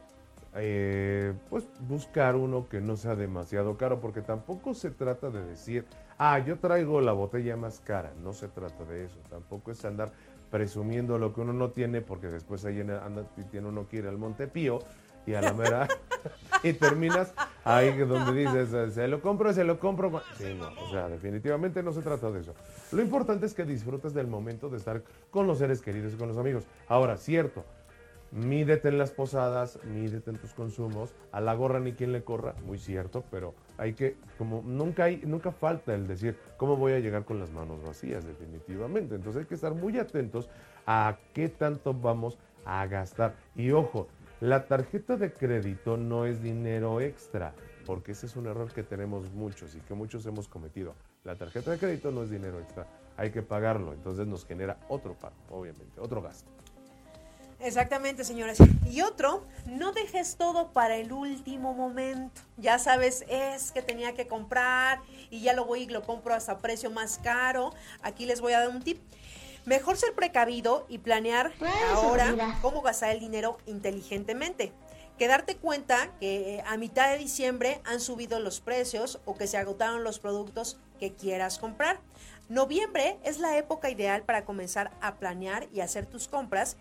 eh, 0.59 1.35
pues 1.51 1.65
buscar 1.87 2.35
uno 2.35 2.67
que 2.69 2.81
no 2.81 2.97
sea 2.97 3.15
demasiado 3.15 3.77
caro, 3.77 4.01
porque 4.01 4.23
tampoco 4.23 4.73
se 4.73 4.91
trata 4.91 5.31
de 5.31 5.45
decir, 5.45 5.85
ah, 6.19 6.39
yo 6.39 6.59
traigo 6.59 7.01
la 7.01 7.13
botella 7.13 7.57
más 7.57 7.81
cara, 7.81 8.13
no 8.23 8.33
se 8.33 8.49
trata 8.49 8.85
de 8.85 9.05
eso, 9.05 9.19
tampoco 9.29 9.71
es 9.71 9.85
andar 9.85 10.13
presumiendo 10.57 11.19
lo 11.19 11.35
que 11.35 11.43
uno 11.43 11.53
no 11.53 11.69
tiene, 11.69 12.01
porque 12.01 12.29
después 12.29 12.65
ahí 12.65 12.81
anda 12.81 13.27
y 13.37 13.43
tiene 13.43 13.69
uno 13.69 13.87
que 13.87 13.99
ir 13.99 14.07
al 14.07 14.17
Montepío 14.17 14.79
y 15.27 15.35
a 15.35 15.43
la 15.43 15.53
mera 15.53 15.87
y 16.63 16.73
terminas 16.73 17.35
ahí 17.63 17.95
donde 17.99 18.33
dices 18.33 18.95
se 18.95 19.07
lo 19.07 19.21
compro 19.21 19.53
se 19.53 19.65
lo 19.65 19.79
compro 19.79 20.23
sí, 20.39 20.57
no, 20.59 20.69
o 20.69 20.91
sea 20.91 21.09
definitivamente 21.09 21.83
no 21.83 21.93
se 21.93 22.01
trata 22.01 22.31
de 22.31 22.41
eso. 22.41 22.55
Lo 22.91 23.03
importante 23.03 23.45
es 23.45 23.53
que 23.53 23.67
disfrutes 23.67 24.15
del 24.15 24.29
momento 24.29 24.71
de 24.71 24.79
estar 24.79 25.03
con 25.31 25.47
los 25.47 25.59
seres 25.59 25.83
queridos 25.83 26.15
y 26.15 26.17
con 26.17 26.29
los 26.29 26.39
amigos. 26.39 26.65
Ahora 26.89 27.19
cierto 27.19 27.63
mídete 28.33 28.89
en 28.89 28.99
las 28.99 29.11
posadas 29.11 29.79
mídete 29.85 30.31
en 30.31 30.39
tus 30.39 30.53
consumos. 30.53 31.15
A 31.33 31.41
la 31.41 31.55
gorra 31.55 31.81
ni 31.81 31.93
quien 31.93 32.13
le 32.13 32.25
corra 32.25 32.55
muy 32.65 32.79
cierto 32.79 33.25
pero 33.31 33.55
hay 33.79 33.95
que 33.95 34.17
como 34.39 34.63
nunca 34.63 35.05
hay 35.05 35.23
nunca 35.25 35.53
falta 35.53 35.95
el 35.95 36.07
decir 36.07 36.39
cómo 36.57 36.77
voy 36.77 36.93
a 36.93 36.99
llegar 36.99 37.25
con 37.25 37.39
las 37.39 37.51
manos 37.51 37.83
vacías 37.83 38.27
definitivamente. 38.27 39.15
Entonces 39.15 39.43
hay 39.43 39.47
que 39.47 39.55
estar 39.55 39.75
muy 39.75 39.99
atentos 39.99 40.49
a 40.87 41.19
qué 41.33 41.49
tanto 41.49 41.95
vamos 41.95 42.39
a 42.65 42.87
gastar. 42.87 43.35
Y 43.55 43.71
ojo 43.71 44.09
la 44.41 44.67
tarjeta 44.67 45.17
de 45.17 45.33
crédito 45.33 45.97
no 45.97 46.27
es 46.27 46.43
dinero 46.43 47.01
extra, 47.01 47.55
porque 47.87 48.13
ese 48.13 48.27
es 48.27 48.37
un 48.37 48.47
error 48.47 48.71
que 48.71 48.83
tenemos 48.83 49.33
muchos 49.33 49.75
y 49.75 49.81
que 49.81 49.95
muchos 49.95 50.27
hemos 50.27 50.47
cometido. 50.47 50.95
La 51.25 51.37
tarjeta 51.37 51.71
de 51.71 51.79
crédito 51.79 52.11
no 52.11 52.23
es 52.23 52.29
dinero 52.29 52.61
extra, 52.61 52.87
hay 53.17 53.31
que 53.31 53.41
pagarlo, 53.41 53.95
entonces 53.95 54.27
nos 54.27 54.45
genera 54.45 54.77
otro 54.89 55.15
pago, 55.15 55.37
obviamente, 55.49 55.99
otro 56.01 56.21
gasto. 56.21 56.51
Exactamente, 57.61 58.25
señores. 58.25 58.59
Y 58.91 59.01
otro, 59.01 59.47
no 59.67 59.93
dejes 59.93 60.37
todo 60.37 60.73
para 60.73 60.97
el 60.97 61.13
último 61.13 61.75
momento. 61.75 62.41
Ya 62.57 62.79
sabes, 62.79 63.25
es 63.29 63.73
que 63.73 63.83
tenía 63.83 64.15
que 64.15 64.27
comprar 64.27 65.01
y 65.31 65.41
ya 65.41 65.53
lo 65.53 65.65
voy 65.65 65.83
y 65.83 65.87
lo 65.87 66.03
compro 66.03 66.35
hasta 66.35 66.59
precio 66.59 66.91
más 66.91 67.19
caro. 67.23 67.73
Aquí 68.03 68.27
les 68.27 68.41
voy 68.41 68.53
a 68.53 68.61
dar 68.61 68.69
un 68.69 68.83
tip. 68.83 69.01
Mejor 69.65 69.97
ser 69.97 70.15
precavido 70.15 70.87
y 70.89 70.99
planear 70.99 71.53
ahora 71.93 72.59
cómo 72.63 72.83
gastar 72.83 73.11
el 73.11 73.21
dinero 73.21 73.59
inteligentemente. 73.67 74.73
Que 75.19 75.29
darte 75.29 75.57
cuenta 75.57 76.11
que 76.21 76.63
a 76.67 76.77
mitad 76.77 77.11
de 77.11 77.19
diciembre 77.19 77.81
han 77.85 78.01
subido 78.01 78.39
los 78.39 78.61
precios 78.61 79.19
o 79.25 79.35
que 79.35 79.47
se 79.47 79.57
agotaron 79.57 80.05
los 80.05 80.19
productos 80.19 80.79
que 81.01 81.15
quieras 81.15 81.59
comprar. 81.59 81.99
Noviembre 82.49 83.19
es 83.25 83.39
la 83.39 83.57
época 83.57 83.91
ideal 83.91 84.23
para 84.23 84.45
comenzar 84.45 84.93
a 85.01 85.17
planear 85.17 85.67
y 85.73 85.81
hacer 85.81 86.07
tus 86.07 86.29
compras 86.29 86.77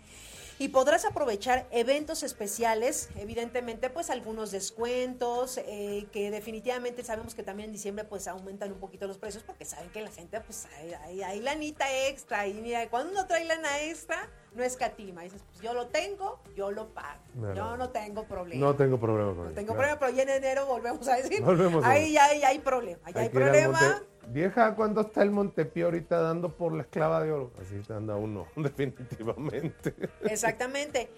y 0.58 0.68
podrás 0.68 1.04
aprovechar 1.04 1.66
eventos 1.70 2.22
especiales, 2.22 3.10
evidentemente 3.16 3.90
pues 3.90 4.10
algunos 4.10 4.50
descuentos, 4.50 5.58
eh, 5.58 6.06
que 6.12 6.30
definitivamente 6.30 7.04
sabemos 7.04 7.34
que 7.34 7.42
también 7.42 7.68
en 7.68 7.72
diciembre 7.72 8.04
pues 8.04 8.26
aumentan 8.26 8.72
un 8.72 8.78
poquito 8.78 9.06
los 9.06 9.18
precios 9.18 9.42
porque 9.44 9.64
saben 9.64 9.90
que 9.90 10.00
la 10.00 10.10
gente 10.10 10.40
pues 10.40 10.66
hay, 11.04 11.22
hay, 11.22 11.40
lanita 11.40 11.84
extra 12.08 12.46
y 12.46 12.54
mira, 12.54 12.88
cuando 12.88 13.12
uno 13.12 13.26
trae 13.26 13.44
lana 13.44 13.82
extra 13.82 14.28
no 14.54 14.64
escatima, 14.64 15.22
dices 15.22 15.42
pues 15.46 15.60
yo 15.60 15.74
lo 15.74 15.88
tengo, 15.88 16.40
yo 16.56 16.70
lo 16.70 16.88
pago, 16.88 17.20
yo 17.54 17.76
no 17.76 17.90
tengo 17.90 18.24
problema. 18.24 18.66
No 18.66 18.74
tengo 18.74 18.98
problema 18.98 19.34
con 19.34 19.44
No 19.48 19.52
tengo 19.52 19.74
problema, 19.74 19.98
pero 19.98 20.12
ya 20.12 20.22
en 20.22 20.30
enero 20.30 20.64
volvemos 20.64 21.06
a 21.08 21.16
decir, 21.16 21.42
volvemos 21.42 21.84
ahí 21.84 22.12
ya, 22.12 22.24
hay 22.24 22.58
problema, 22.60 23.10
ya 23.10 23.20
hay, 23.20 23.28
problema. 23.28 24.02
Vieja, 24.28 24.74
¿cuándo 24.74 25.02
está 25.02 25.22
el 25.22 25.30
Montepío 25.30 25.86
ahorita 25.86 26.20
dando 26.20 26.50
por 26.50 26.72
la 26.72 26.82
esclava 26.82 27.22
de 27.22 27.32
oro? 27.32 27.52
Así 27.60 27.80
anda 27.92 28.16
uno, 28.16 28.46
definitivamente. 28.56 29.94
Exactamente. 30.24 31.08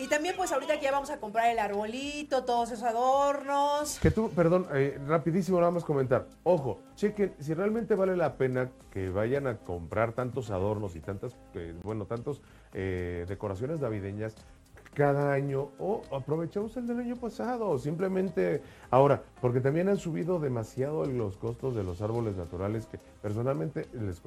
Y 0.00 0.08
también, 0.08 0.34
pues 0.34 0.50
ahorita 0.50 0.78
que 0.78 0.84
ya 0.84 0.92
vamos 0.92 1.10
a 1.10 1.20
comprar 1.20 1.50
el 1.50 1.58
arbolito, 1.58 2.42
todos 2.44 2.70
esos 2.70 2.84
adornos. 2.84 3.98
Que 3.98 4.10
tú, 4.10 4.30
perdón, 4.30 4.66
eh, 4.72 4.98
rapidísimo, 5.06 5.58
nada 5.58 5.72
más 5.72 5.84
comentar. 5.84 6.26
Ojo, 6.42 6.80
chequen, 6.94 7.34
si 7.38 7.52
realmente 7.52 7.94
vale 7.94 8.16
la 8.16 8.38
pena 8.38 8.70
que 8.90 9.10
vayan 9.10 9.46
a 9.46 9.58
comprar 9.58 10.14
tantos 10.14 10.50
adornos 10.50 10.96
y 10.96 11.00
tantas, 11.00 11.36
eh, 11.52 11.74
bueno, 11.82 12.06
tantos 12.06 12.40
eh, 12.72 13.26
decoraciones 13.28 13.80
navideñas, 13.80 14.34
cada 14.94 15.32
año 15.32 15.68
o 15.78 16.02
aprovechamos 16.12 16.76
el 16.76 16.86
del 16.86 16.98
año 16.98 17.16
pasado 17.16 17.68
o 17.68 17.78
simplemente 17.78 18.62
ahora, 18.90 19.22
porque 19.40 19.60
también 19.60 19.88
han 19.88 19.96
subido 19.96 20.40
demasiado 20.40 21.04
los 21.06 21.36
costos 21.36 21.74
de 21.76 21.84
los 21.84 22.02
árboles 22.02 22.36
naturales 22.36 22.86
que 22.86 22.98
personalmente 23.22 23.86
les, 23.92 24.20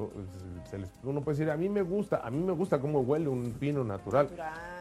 uno 1.04 1.22
puede 1.22 1.38
decir, 1.38 1.52
a 1.52 1.58
mí 1.58 1.68
me 1.70 1.82
gusta, 1.82 2.22
a 2.26 2.32
mí 2.32 2.42
me 2.42 2.54
gusta 2.54 2.80
cómo 2.80 3.02
huele 3.02 3.28
un 3.28 3.52
pino 3.60 3.84
natural, 3.84 4.30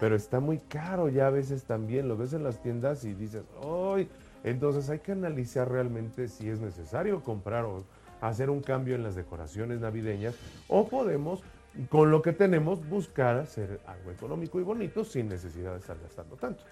pero 0.00 0.14
está 0.14 0.40
muy 0.40 0.58
caro 0.58 1.08
ya 1.08 1.26
a 1.26 1.30
veces 1.30 1.64
también, 1.64 2.08
lo 2.08 2.16
ves 2.16 2.32
en 2.32 2.44
las 2.44 2.62
tiendas 2.62 3.04
y 3.04 3.14
dices, 3.14 3.42
¡ay! 3.64 4.08
Entonces 4.44 4.88
hay 4.90 5.00
que 5.00 5.12
analizar 5.12 5.70
realmente 5.70 6.28
si 6.28 6.48
es 6.48 6.60
necesario 6.60 7.22
comprar 7.22 7.64
o 7.64 7.84
hacer 8.20 8.50
un 8.50 8.60
cambio 8.60 8.94
en 8.94 9.02
las 9.02 9.14
decoraciones 9.14 9.80
navideñas 9.80 10.34
o 10.68 10.86
podemos 10.86 11.42
con 11.88 12.10
lo 12.10 12.22
que 12.22 12.32
tenemos 12.32 12.86
buscar 12.88 13.38
hacer 13.38 13.80
algo 13.86 14.10
económico 14.10 14.60
y 14.60 14.62
bonito 14.62 15.04
sin 15.04 15.28
necesidad 15.28 15.72
de 15.72 15.78
estar 15.78 15.98
gastando 16.00 16.36
tanto. 16.36 16.64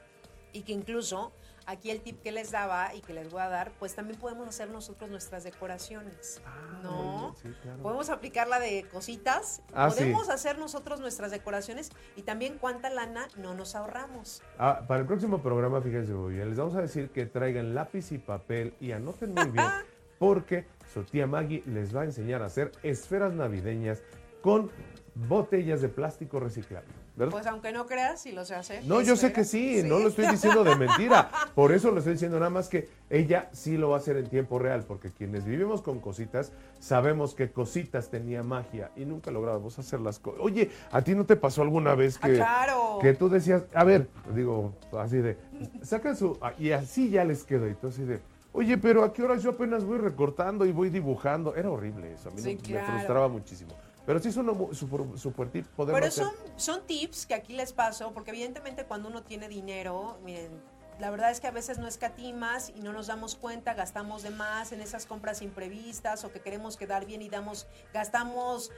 Y 0.52 0.62
que 0.62 0.72
incluso 0.72 1.32
aquí 1.66 1.90
el 1.90 2.00
tip 2.00 2.20
que 2.22 2.32
les 2.32 2.50
daba 2.50 2.94
y 2.94 3.00
que 3.00 3.12
les 3.12 3.30
voy 3.30 3.40
a 3.40 3.48
dar, 3.48 3.72
pues 3.78 3.94
también 3.94 4.18
podemos 4.18 4.48
hacer 4.48 4.68
nosotros 4.70 5.08
nuestras 5.10 5.44
decoraciones. 5.44 6.42
Ah, 6.44 6.80
¿No? 6.82 7.34
Podemos 7.82 8.10
aplicarla 8.10 8.58
de 8.58 8.84
cositas, 8.90 9.62
ah, 9.72 9.88
podemos 9.88 10.28
hacer 10.28 10.58
nosotros 10.58 11.00
nuestras 11.00 11.30
decoraciones 11.30 11.90
y 12.16 12.22
también 12.22 12.58
cuánta 12.58 12.90
lana 12.90 13.28
no 13.36 13.54
nos 13.54 13.74
ahorramos. 13.74 14.42
Ah, 14.58 14.84
para 14.86 15.00
el 15.00 15.06
próximo 15.06 15.40
programa, 15.42 15.80
fíjense 15.80 16.12
muy 16.12 16.34
bien, 16.34 16.48
les 16.48 16.58
vamos 16.58 16.74
a 16.74 16.80
decir 16.80 17.10
que 17.10 17.26
traigan 17.26 17.74
lápiz 17.74 18.12
y 18.12 18.18
papel 18.18 18.74
y 18.80 18.92
anoten 18.92 19.34
muy 19.34 19.50
bien, 19.50 19.66
porque 20.18 20.66
su 20.92 21.04
tía 21.04 21.26
Maggie 21.26 21.62
les 21.66 21.94
va 21.94 22.02
a 22.02 22.04
enseñar 22.04 22.42
a 22.42 22.46
hacer 22.46 22.72
esferas 22.82 23.32
navideñas 23.32 24.02
con 24.42 24.70
botellas 25.14 25.80
de 25.80 25.88
plástico 25.88 26.40
reciclable. 26.40 26.88
Pues 27.16 27.46
aunque 27.46 27.72
no 27.72 27.86
creas, 27.86 28.22
si 28.22 28.32
lo 28.32 28.44
se 28.44 28.54
hace. 28.54 28.82
No, 28.82 29.02
yo 29.02 29.16
sé 29.16 29.32
que 29.32 29.44
sí, 29.44 29.82
no 29.84 29.98
lo 29.98 30.08
estoy 30.08 30.26
diciendo 30.28 30.64
de 30.64 30.74
mentira. 30.76 31.30
Por 31.54 31.72
eso 31.72 31.90
lo 31.90 31.98
estoy 31.98 32.14
diciendo 32.14 32.38
nada 32.38 32.50
más 32.50 32.68
que 32.68 32.88
ella 33.10 33.50
sí 33.52 33.76
lo 33.76 33.90
va 33.90 33.96
a 33.96 33.98
hacer 33.98 34.16
en 34.16 34.28
tiempo 34.28 34.58
real, 34.58 34.84
porque 34.86 35.10
quienes 35.10 35.44
vivimos 35.44 35.82
con 35.82 36.00
cositas, 36.00 36.52
sabemos 36.78 37.34
que 37.34 37.50
cositas 37.50 38.08
tenía 38.08 38.42
magia 38.42 38.90
y 38.96 39.04
nunca 39.04 39.30
lográbamos 39.30 39.78
hacer 39.78 40.00
las 40.00 40.18
cosas. 40.18 40.40
Oye, 40.42 40.70
¿a 40.92 41.02
ti 41.02 41.14
no 41.14 41.26
te 41.26 41.36
pasó 41.36 41.62
alguna 41.62 41.94
vez 41.94 42.18
ah, 42.22 42.96
que, 43.00 43.08
que 43.08 43.14
tú 43.14 43.28
decías, 43.28 43.64
a 43.74 43.84
ver, 43.84 44.08
digo, 44.34 44.72
así 44.98 45.18
de, 45.18 45.36
sacan 45.82 46.16
su, 46.16 46.38
y 46.58 46.70
así 46.70 47.10
ya 47.10 47.24
les 47.24 47.44
quedó, 47.44 47.68
y 47.68 47.74
tú 47.74 47.88
así 47.88 48.04
de, 48.04 48.20
Oye, 48.52 48.78
pero 48.78 49.04
¿a 49.04 49.12
qué 49.12 49.22
horas 49.22 49.42
yo 49.42 49.50
apenas 49.50 49.84
voy 49.84 49.98
recortando 49.98 50.66
y 50.66 50.72
voy 50.72 50.90
dibujando? 50.90 51.54
Era 51.54 51.70
horrible 51.70 52.12
eso, 52.12 52.30
a 52.30 52.32
mí 52.32 52.42
me 52.42 52.56
frustraba 52.56 53.28
muchísimo. 53.28 53.72
Pero 54.06 54.18
sí 54.18 54.28
es 54.28 54.36
un 54.36 54.74
super 54.74 55.50
tip. 55.50 55.66
Pero 55.76 56.10
son, 56.10 56.32
son 56.56 56.86
tips 56.86 57.26
que 57.26 57.34
aquí 57.34 57.52
les 57.52 57.72
paso, 57.72 58.12
porque 58.12 58.30
evidentemente 58.30 58.84
cuando 58.84 59.08
uno 59.08 59.22
tiene 59.22 59.48
dinero, 59.48 60.18
miren, 60.24 60.60
la 61.00 61.10
verdad 61.10 61.30
es 61.30 61.40
que 61.40 61.46
a 61.46 61.50
veces 61.50 61.78
no 61.78 61.86
escatimas 61.86 62.70
y 62.70 62.80
no 62.80 62.92
nos 62.92 63.06
damos 63.06 63.34
cuenta, 63.34 63.72
gastamos 63.72 64.22
de 64.22 64.30
más 64.30 64.72
en 64.72 64.82
esas 64.82 65.06
compras 65.06 65.40
imprevistas 65.40 66.24
o 66.24 66.32
que 66.32 66.40
queremos 66.40 66.76
quedar 66.76 67.06
bien 67.06 67.22
y 67.22 67.30
damos, 67.30 67.66
gastamos 67.94 68.70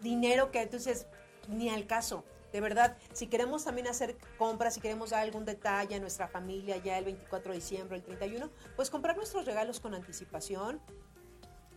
dinero 0.00 0.50
que 0.50 0.62
entonces 0.62 1.06
ni 1.48 1.68
al 1.68 1.86
caso. 1.86 2.24
De 2.52 2.60
verdad, 2.60 2.96
si 3.12 3.28
queremos 3.28 3.64
también 3.64 3.86
hacer 3.86 4.16
compras, 4.38 4.74
si 4.74 4.80
queremos 4.80 5.10
dar 5.10 5.20
algún 5.20 5.44
detalle 5.44 5.96
a 5.96 6.00
nuestra 6.00 6.28
familia 6.28 6.76
ya 6.78 6.98
el 6.98 7.04
24 7.04 7.52
de 7.52 7.58
diciembre, 7.58 7.96
el 7.96 8.02
31, 8.02 8.50
pues 8.76 8.90
comprar 8.90 9.16
nuestros 9.16 9.46
regalos 9.46 9.80
con 9.80 9.94
anticipación, 9.94 10.80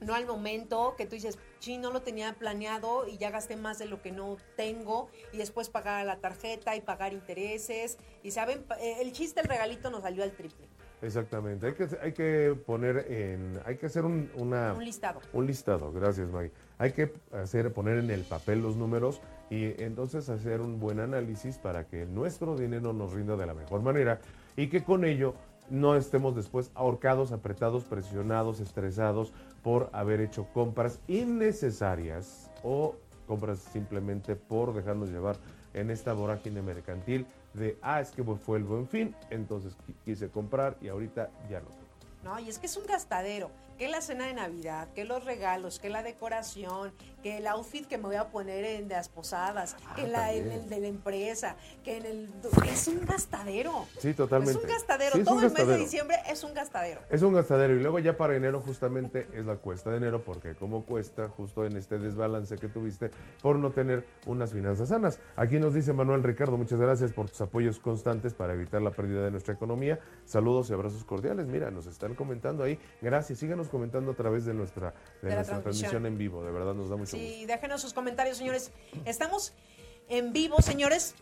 no 0.02 0.14
al 0.14 0.26
momento 0.26 0.96
que 0.98 1.06
tú 1.06 1.16
dices, 1.16 1.38
sí, 1.60 1.78
no 1.78 1.92
lo 1.92 2.02
tenía 2.02 2.34
planeado 2.34 3.08
y 3.08 3.18
ya 3.18 3.32
gasté 3.32 3.56
más 3.56 3.80
de 3.80 3.86
lo 3.86 4.02
que 4.02 4.12
no 4.12 4.38
tengo 4.56 5.10
y 5.32 5.38
después 5.38 5.70
pagar 5.70 6.06
la 6.06 6.18
tarjeta 6.18 6.76
y 6.76 6.82
pagar 6.82 7.14
intereses. 7.14 7.98
Y 8.24 8.32
saben, 8.32 8.66
eh, 8.80 8.98
el 9.02 9.12
chiste, 9.12 9.42
el 9.42 9.48
regalito 9.48 9.90
nos 9.90 10.02
salió 10.02 10.24
al 10.24 10.32
triple. 10.32 10.68
Exactamente, 11.02 11.68
hay 11.68 11.74
que, 11.74 11.88
hay 12.02 12.14
que 12.14 12.56
poner 12.66 13.12
en, 13.12 13.60
hay 13.66 13.78
que 13.78 13.86
hacer 13.86 14.06
un, 14.06 14.32
una, 14.36 14.74
un 14.74 14.84
listado. 14.84 15.20
Un 15.34 15.46
listado, 15.46 15.92
gracias 15.92 16.30
Maggie. 16.30 16.52
Hay 16.78 16.94
que 16.94 17.14
hacer, 17.32 17.72
poner 17.74 17.98
en 17.98 18.10
el 18.10 18.22
papel 18.22 18.62
los 18.62 18.76
números 18.76 19.22
y 19.50 19.82
entonces 19.82 20.30
hacer 20.30 20.62
un 20.62 20.80
buen 20.80 21.00
análisis 21.00 21.58
para 21.58 21.86
que 21.86 22.06
nuestro 22.06 22.56
dinero 22.56 22.94
nos 22.94 23.14
rinda 23.14 23.36
de 23.36 23.46
la 23.46 23.54
mejor 23.54 23.82
manera 23.82 24.20
y 24.56 24.68
que 24.68 24.84
con 24.84 25.06
ello 25.06 25.36
no 25.70 25.96
estemos 25.96 26.36
después 26.36 26.72
ahorcados, 26.76 27.32
apretados, 27.32 27.84
presionados, 27.84 28.60
estresados 28.60 29.34
por 29.66 29.90
haber 29.94 30.22
hecho 30.22 30.46
compras 30.54 31.00
innecesarias 31.08 32.52
o 32.62 32.96
compras 33.26 33.58
simplemente 33.74 34.36
por 34.36 34.76
dejarnos 34.76 35.10
llevar 35.10 35.38
en 35.74 35.90
esta 35.90 36.14
vorágine 36.14 36.62
mercantil 36.62 37.26
de, 37.56 37.76
ah, 37.82 38.00
es 38.00 38.12
que 38.12 38.24
fue 38.24 38.60
el 38.60 38.64
buen 38.64 38.88
fin, 38.88 39.16
entonces 39.32 39.76
quise 40.04 40.30
comprar 40.30 40.78
y 40.82 40.88
ahorita 40.90 41.32
ya 41.50 41.62
no 41.62 41.70
No, 42.24 42.40
y 42.40 42.48
es 42.48 42.60
que 42.60 42.68
es 42.68 42.78
un 42.78 42.86
gastadero. 42.86 43.50
Que 43.78 43.88
la 43.90 44.02
cena 44.02 44.28
de 44.28 44.34
Navidad, 44.34 44.90
que 44.94 45.04
los 45.04 45.24
regalos, 45.26 45.80
que 45.80 45.90
la 45.90 46.04
decoración, 46.04 46.94
que 47.22 47.38
el 47.38 47.48
outfit 47.48 47.86
que 47.88 47.98
me 47.98 48.04
voy 48.06 48.16
a 48.16 48.30
poner 48.30 48.64
en 48.66 48.88
las 48.88 49.10
posadas, 49.10 49.76
Ah, 49.86 49.94
que 49.96 50.08
la, 50.08 50.32
en 50.34 50.52
el 50.52 50.70
de 50.70 50.80
la 50.80 50.88
empresa, 50.88 51.56
que 51.84 51.98
en 51.98 52.06
el... 52.06 52.30
Es 52.68 52.88
un 52.88 53.06
gastadero. 53.06 53.86
Sí, 53.98 54.14
totalmente. 54.14 54.58
Es 54.58 54.64
un 54.64 54.70
gastadero. 54.70 55.14
Sí, 55.14 55.20
es 55.20 55.26
Todo 55.26 55.38
un 55.38 55.44
el 55.44 55.52
mes 55.52 55.68
de 55.68 55.78
diciembre 55.78 56.18
es 56.30 56.44
un 56.44 56.54
gastadero. 56.54 57.02
Es 57.10 57.22
un 57.22 57.34
gastadero 57.34 57.76
y 57.76 57.80
luego 57.80 58.00
ya 58.00 58.16
para 58.18 58.36
enero 58.36 58.62
justamente 58.62 59.28
es 59.34 59.46
la 59.46 59.56
cuesta 59.58 59.90
de 59.92 59.98
enero 59.98 60.24
porque 60.24 60.56
como 60.56 60.86
cuesta 60.86 61.28
justo 61.30 61.66
en 61.66 61.78
este 61.78 62.00
desbalance 62.00 62.58
que 62.58 62.68
tuviste 62.68 63.12
por 63.42 63.58
no 63.58 63.72
tener 63.72 64.06
unas 64.26 64.54
finanzas 64.54 64.90
sanas. 64.90 65.20
Aquí 65.36 65.60
nos 65.60 65.74
dice 65.74 65.94
Manuel 65.94 66.24
Ricardo, 66.24 66.58
muchas 66.58 66.80
gracias 66.80 67.12
por 67.12 67.30
tus 67.30 67.42
apoyos 67.42 67.80
constantes 67.80 68.34
para 68.34 68.54
evitar 68.54 68.82
la 68.82 68.92
pérdida 68.92 69.24
de 69.24 69.32
nuestra 69.32 69.54
economía. 69.54 70.00
Saludos 70.26 70.70
y 70.70 70.74
abrazos 70.74 71.04
cordiales. 71.04 71.48
Mira, 71.48 71.72
nos 71.72 71.88
están 71.88 72.16
comentando 72.16 72.64
ahí. 72.64 72.80
Gracias, 73.02 73.40
síganos 73.40 73.65
comentando 73.68 74.12
a 74.12 74.16
través 74.16 74.46
de 74.46 74.54
nuestra, 74.54 74.94
de 75.22 75.36
nuestra 75.36 75.62
transmisión. 75.62 76.06
en 76.06 76.18
vivo. 76.18 76.44
De 76.44 76.52
verdad 76.52 76.74
nos 76.74 76.90
da 76.90 76.96
mucho 76.96 77.18
gusto. 77.18 77.18
Sí, 77.18 77.46
déjenos 77.46 77.82
sus 77.82 77.94
comentarios, 77.94 78.38
señores. 78.38 78.72
Estamos 79.06 79.54
en 80.10 80.34
vivo, 80.34 80.62
señores. 80.62 81.16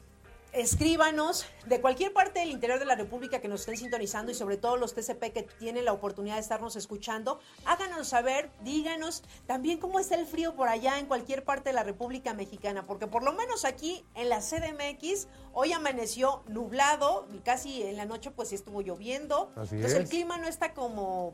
Escríbanos 0.54 1.48
de 1.66 1.82
cualquier 1.82 2.14
parte 2.14 2.40
del 2.40 2.52
interior 2.52 2.78
de 2.78 2.86
la 2.86 2.94
República 2.94 3.42
que 3.42 3.48
nos 3.48 3.62
estén 3.62 3.76
sintonizando 3.76 4.32
y 4.32 4.36
sobre 4.36 4.56
todo 4.56 4.78
los 4.78 4.94
TCP 4.94 5.34
que 5.34 5.48
tienen 5.58 5.84
la 5.84 5.94
oportunidad 5.94 6.36
de 6.36 6.42
estarnos 6.42 6.76
escuchando. 6.76 7.40
Háganos 7.66 8.10
saber, 8.10 8.52
díganos 8.64 9.24
también 9.48 9.80
cómo 9.80 10.00
está 10.00 10.14
el 10.14 10.28
frío 10.28 10.56
por 10.56 10.68
allá 10.68 11.00
en 11.00 11.08
cualquier 11.08 11.44
parte 11.44 11.70
de 11.70 11.74
la 11.74 11.82
República 11.82 12.36
Mexicana, 12.36 12.86
porque 12.86 13.08
por 13.08 13.24
lo 13.24 13.34
menos 13.34 13.66
aquí 13.66 14.06
en 14.14 14.30
la 14.30 14.42
CDMX 14.42 15.28
hoy 15.54 15.74
amaneció 15.74 16.44
nublado, 16.48 17.28
y 17.34 17.40
casi 17.40 17.82
en 17.82 17.98
la 17.98 18.06
noche 18.06 18.30
pues 18.30 18.50
sí 18.50 18.56
estuvo 18.56 18.82
lloviendo. 18.82 19.52
Así 19.56 19.74
Entonces 19.74 20.00
el 20.00 20.08
clima 20.08 20.38
no 20.38 20.48
está 20.48 20.76
como 20.76 21.34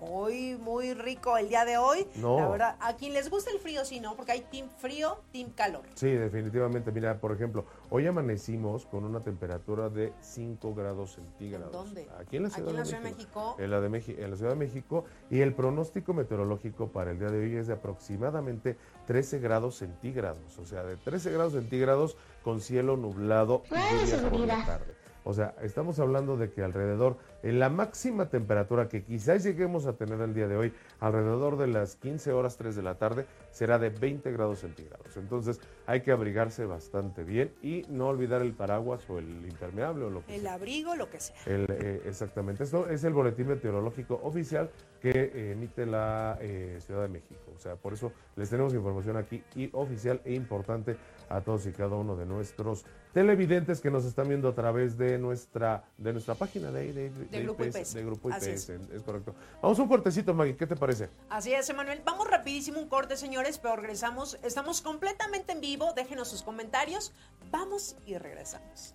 muy, 0.00 0.56
muy 0.56 0.94
rico 0.94 1.36
el 1.36 1.48
día 1.48 1.64
de 1.64 1.78
hoy. 1.78 2.06
No. 2.16 2.38
La 2.38 2.48
verdad, 2.48 2.76
a 2.80 2.96
quien 2.96 3.12
les 3.12 3.28
gusta 3.30 3.50
el 3.50 3.58
frío, 3.58 3.84
sí, 3.84 4.00
¿no? 4.00 4.14
Porque 4.16 4.32
hay 4.32 4.40
team 4.42 4.68
frío, 4.78 5.18
team 5.32 5.50
calor. 5.50 5.82
Sí, 5.94 6.08
definitivamente. 6.10 6.92
Mira, 6.92 7.20
por 7.20 7.32
ejemplo, 7.32 7.64
hoy 7.90 8.06
amanecimos 8.06 8.86
con 8.86 9.04
una 9.04 9.20
temperatura 9.20 9.88
de 9.88 10.12
5 10.20 10.74
grados 10.74 11.12
centígrados. 11.14 11.72
¿Dónde? 11.72 12.08
Aquí 12.18 12.36
en 12.36 12.44
la 12.44 12.50
Ciudad, 12.50 12.68
Aquí 12.68 12.70
en 12.70 12.76
la 12.76 12.82
de, 12.82 12.86
Ciudad 12.88 13.02
de 13.02 13.10
México. 13.10 13.40
México. 13.40 13.56
En 13.58 13.70
la, 13.70 13.80
de 13.80 13.88
Meji- 13.90 14.18
en 14.18 14.30
la 14.30 14.36
Ciudad 14.36 14.50
de 14.52 14.56
México. 14.58 15.04
Y 15.30 15.40
el 15.40 15.54
pronóstico 15.54 16.14
meteorológico 16.14 16.88
para 16.88 17.10
el 17.10 17.18
día 17.18 17.28
de 17.30 17.38
hoy 17.40 17.56
es 17.56 17.66
de 17.66 17.74
aproximadamente 17.74 18.76
13 19.06 19.38
grados 19.40 19.76
centígrados. 19.76 20.58
O 20.58 20.64
sea, 20.64 20.82
de 20.84 20.96
13 20.96 21.30
grados 21.32 21.52
centígrados 21.54 22.16
con 22.42 22.60
cielo 22.60 22.96
nublado 22.96 23.62
y 23.70 24.06
lluvia 24.10 24.30
por 24.30 24.40
la 24.40 24.66
tarde. 24.66 24.94
O 25.24 25.34
sea, 25.34 25.54
estamos 25.62 25.98
hablando 25.98 26.36
de 26.36 26.50
que 26.50 26.62
alrededor, 26.62 27.16
en 27.42 27.58
la 27.58 27.68
máxima 27.68 28.30
temperatura 28.30 28.88
que 28.88 29.04
quizás 29.04 29.44
lleguemos 29.44 29.86
a 29.86 29.94
tener 29.94 30.20
el 30.20 30.34
día 30.34 30.48
de 30.48 30.56
hoy, 30.56 30.72
alrededor 31.00 31.58
de 31.58 31.66
las 31.66 31.96
15 31.96 32.32
horas 32.32 32.56
3 32.56 32.76
de 32.76 32.82
la 32.82 32.94
tarde, 32.96 33.26
será 33.50 33.78
de 33.78 33.90
20 33.90 34.30
grados 34.32 34.60
centígrados. 34.60 35.16
Entonces 35.16 35.60
hay 35.86 36.00
que 36.00 36.12
abrigarse 36.12 36.64
bastante 36.64 37.24
bien 37.24 37.52
y 37.62 37.82
no 37.88 38.08
olvidar 38.08 38.42
el 38.42 38.52
paraguas 38.54 39.08
o 39.10 39.18
el 39.18 39.28
impermeable 39.46 40.04
o 40.06 40.10
lo 40.10 40.24
que 40.24 40.34
El 40.36 40.42
sea. 40.42 40.54
abrigo, 40.54 40.94
lo 40.96 41.10
que 41.10 41.20
sea. 41.20 41.36
El, 41.46 41.66
eh, 41.68 42.02
exactamente. 42.06 42.64
Esto 42.64 42.88
es 42.88 43.04
el 43.04 43.12
boletín 43.12 43.48
meteorológico 43.48 44.20
oficial 44.22 44.70
que 45.00 45.10
eh, 45.10 45.52
emite 45.52 45.86
la 45.86 46.38
eh, 46.40 46.78
Ciudad 46.80 47.02
de 47.02 47.08
México. 47.08 47.40
O 47.54 47.58
sea, 47.60 47.76
por 47.76 47.92
eso 47.92 48.12
les 48.36 48.50
tenemos 48.50 48.74
información 48.74 49.16
aquí 49.16 49.42
y 49.54 49.70
oficial 49.72 50.20
e 50.24 50.34
importante 50.34 50.96
a 51.28 51.40
todos 51.40 51.66
y 51.66 51.72
cada 51.72 51.96
uno 51.96 52.16
de 52.16 52.26
nuestros 52.26 52.84
televidentes 53.18 53.80
que 53.80 53.90
nos 53.90 54.04
están 54.04 54.28
viendo 54.28 54.48
a 54.48 54.54
través 54.54 54.96
de 54.96 55.18
nuestra 55.18 55.82
de 55.96 56.12
nuestra 56.12 56.36
página 56.36 56.70
de, 56.70 56.92
de, 56.92 57.10
de 57.10 57.42
Grupo 57.42 57.64
IPS, 57.64 57.76
IPS. 57.76 57.94
de 57.94 58.04
Grupo 58.04 58.30
Así 58.30 58.50
IPS. 58.50 58.68
es. 58.68 58.90
Es. 58.90 59.02
correcto. 59.02 59.34
Vamos 59.60 59.76
a 59.76 59.82
un 59.82 59.88
cortecito, 59.88 60.32
Maggie. 60.34 60.56
¿Qué 60.56 60.68
te 60.68 60.76
parece? 60.76 61.08
Así 61.28 61.52
es, 61.52 61.68
Emanuel. 61.68 62.00
Vamos 62.04 62.30
rapidísimo 62.30 62.78
un 62.78 62.88
corte, 62.88 63.16
señores, 63.16 63.58
pero 63.58 63.74
regresamos. 63.74 64.38
Estamos 64.44 64.80
completamente 64.82 65.50
en 65.50 65.60
vivo. 65.60 65.92
Déjenos 65.94 66.28
sus 66.28 66.44
comentarios. 66.44 67.10
Vamos 67.50 67.96
y 68.06 68.16
regresamos. 68.16 68.94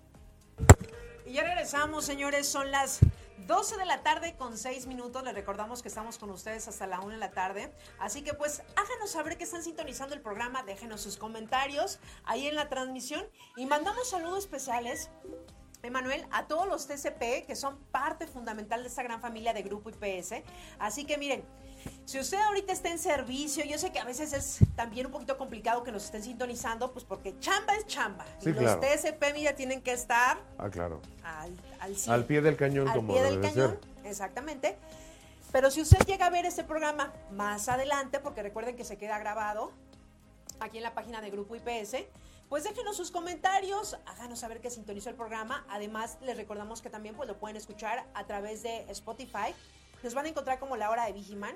Y 1.25 1.33
ya 1.33 1.43
regresamos, 1.43 2.05
señores. 2.05 2.47
Son 2.47 2.71
las 2.71 2.99
12 3.47 3.77
de 3.77 3.85
la 3.85 4.03
tarde 4.03 4.35
con 4.35 4.57
6 4.57 4.87
minutos. 4.87 5.23
Les 5.23 5.33
recordamos 5.33 5.81
que 5.81 5.89
estamos 5.89 6.17
con 6.17 6.29
ustedes 6.31 6.67
hasta 6.67 6.87
la 6.87 6.99
1 7.01 7.09
de 7.09 7.17
la 7.17 7.31
tarde. 7.31 7.73
Así 7.99 8.21
que 8.21 8.33
pues 8.33 8.63
háganos 8.75 9.11
saber 9.11 9.37
que 9.37 9.43
están 9.43 9.63
sintonizando 9.63 10.15
el 10.15 10.21
programa. 10.21 10.63
Déjenos 10.63 11.01
sus 11.01 11.17
comentarios 11.17 11.99
ahí 12.23 12.47
en 12.47 12.55
la 12.55 12.69
transmisión. 12.69 13.25
Y 13.57 13.65
mandamos 13.65 14.09
saludos 14.09 14.39
especiales 14.39 15.09
Emanuel, 15.83 16.25
a 16.31 16.47
todos 16.47 16.65
los 16.65 16.87
TCP 16.87 17.45
que 17.45 17.55
son 17.57 17.77
parte 17.91 18.25
fundamental 18.25 18.81
de 18.81 18.87
esta 18.87 19.03
gran 19.03 19.19
familia 19.19 19.53
de 19.53 19.63
Grupo 19.63 19.89
IPS. 19.89 20.35
Así 20.79 21.03
que 21.03 21.17
miren, 21.17 21.45
si 22.05 22.19
usted 22.19 22.37
ahorita 22.37 22.73
está 22.73 22.89
en 22.89 22.99
servicio, 22.99 23.63
yo 23.65 23.77
sé 23.77 23.91
que 23.91 23.99
a 23.99 24.03
veces 24.05 24.33
es 24.33 24.59
también 24.75 25.05
un 25.07 25.11
poquito 25.11 25.37
complicado 25.37 25.83
que 25.83 25.91
nos 25.91 26.05
estén 26.05 26.23
sintonizando, 26.23 26.91
pues 26.91 27.05
porque 27.05 27.37
chamba 27.39 27.75
es 27.75 27.85
chamba. 27.87 28.25
Sí, 28.39 28.49
y 28.49 28.53
claro. 28.53 28.79
los 28.79 28.79
TCP, 28.79 29.33
mira, 29.33 29.55
tienen 29.55 29.81
que 29.81 29.93
estar 29.93 30.37
Ah, 30.57 30.69
claro. 30.69 31.01
al, 31.23 31.55
al 31.79 31.95
cien. 31.95 32.13
Al 32.13 32.25
pie 32.25 32.41
del 32.41 32.55
cañón, 32.57 32.87
Al 32.87 32.95
como 32.95 33.13
pie 33.13 33.23
del 33.23 33.41
de 33.41 33.49
cañón, 33.49 33.79
ser. 33.79 34.07
exactamente. 34.09 34.77
Pero 35.51 35.69
si 35.69 35.81
usted 35.81 35.99
llega 36.07 36.25
a 36.25 36.29
ver 36.29 36.45
este 36.45 36.63
programa 36.63 37.13
más 37.31 37.69
adelante, 37.69 38.19
porque 38.19 38.41
recuerden 38.41 38.75
que 38.75 38.83
se 38.83 38.97
queda 38.97 39.19
grabado 39.19 39.71
aquí 40.59 40.77
en 40.77 40.83
la 40.83 40.93
página 40.93 41.21
de 41.21 41.29
Grupo 41.29 41.55
IPS, 41.55 41.97
pues 42.49 42.63
déjenos 42.63 42.97
sus 42.97 43.09
comentarios, 43.11 43.97
háganos 44.05 44.39
saber 44.39 44.61
que 44.61 44.69
sintonizó 44.69 45.09
el 45.09 45.15
programa. 45.15 45.65
Además, 45.69 46.17
les 46.21 46.37
recordamos 46.37 46.81
que 46.81 46.89
también 46.89 47.15
pues, 47.15 47.27
lo 47.27 47.37
pueden 47.37 47.55
escuchar 47.57 48.05
a 48.13 48.25
través 48.25 48.61
de 48.63 48.85
Spotify. 48.89 49.55
Nos 50.03 50.13
van 50.13 50.25
a 50.25 50.29
encontrar 50.29 50.59
como 50.59 50.75
la 50.75 50.89
hora 50.89 51.05
de 51.05 51.13
Vigiman. 51.13 51.55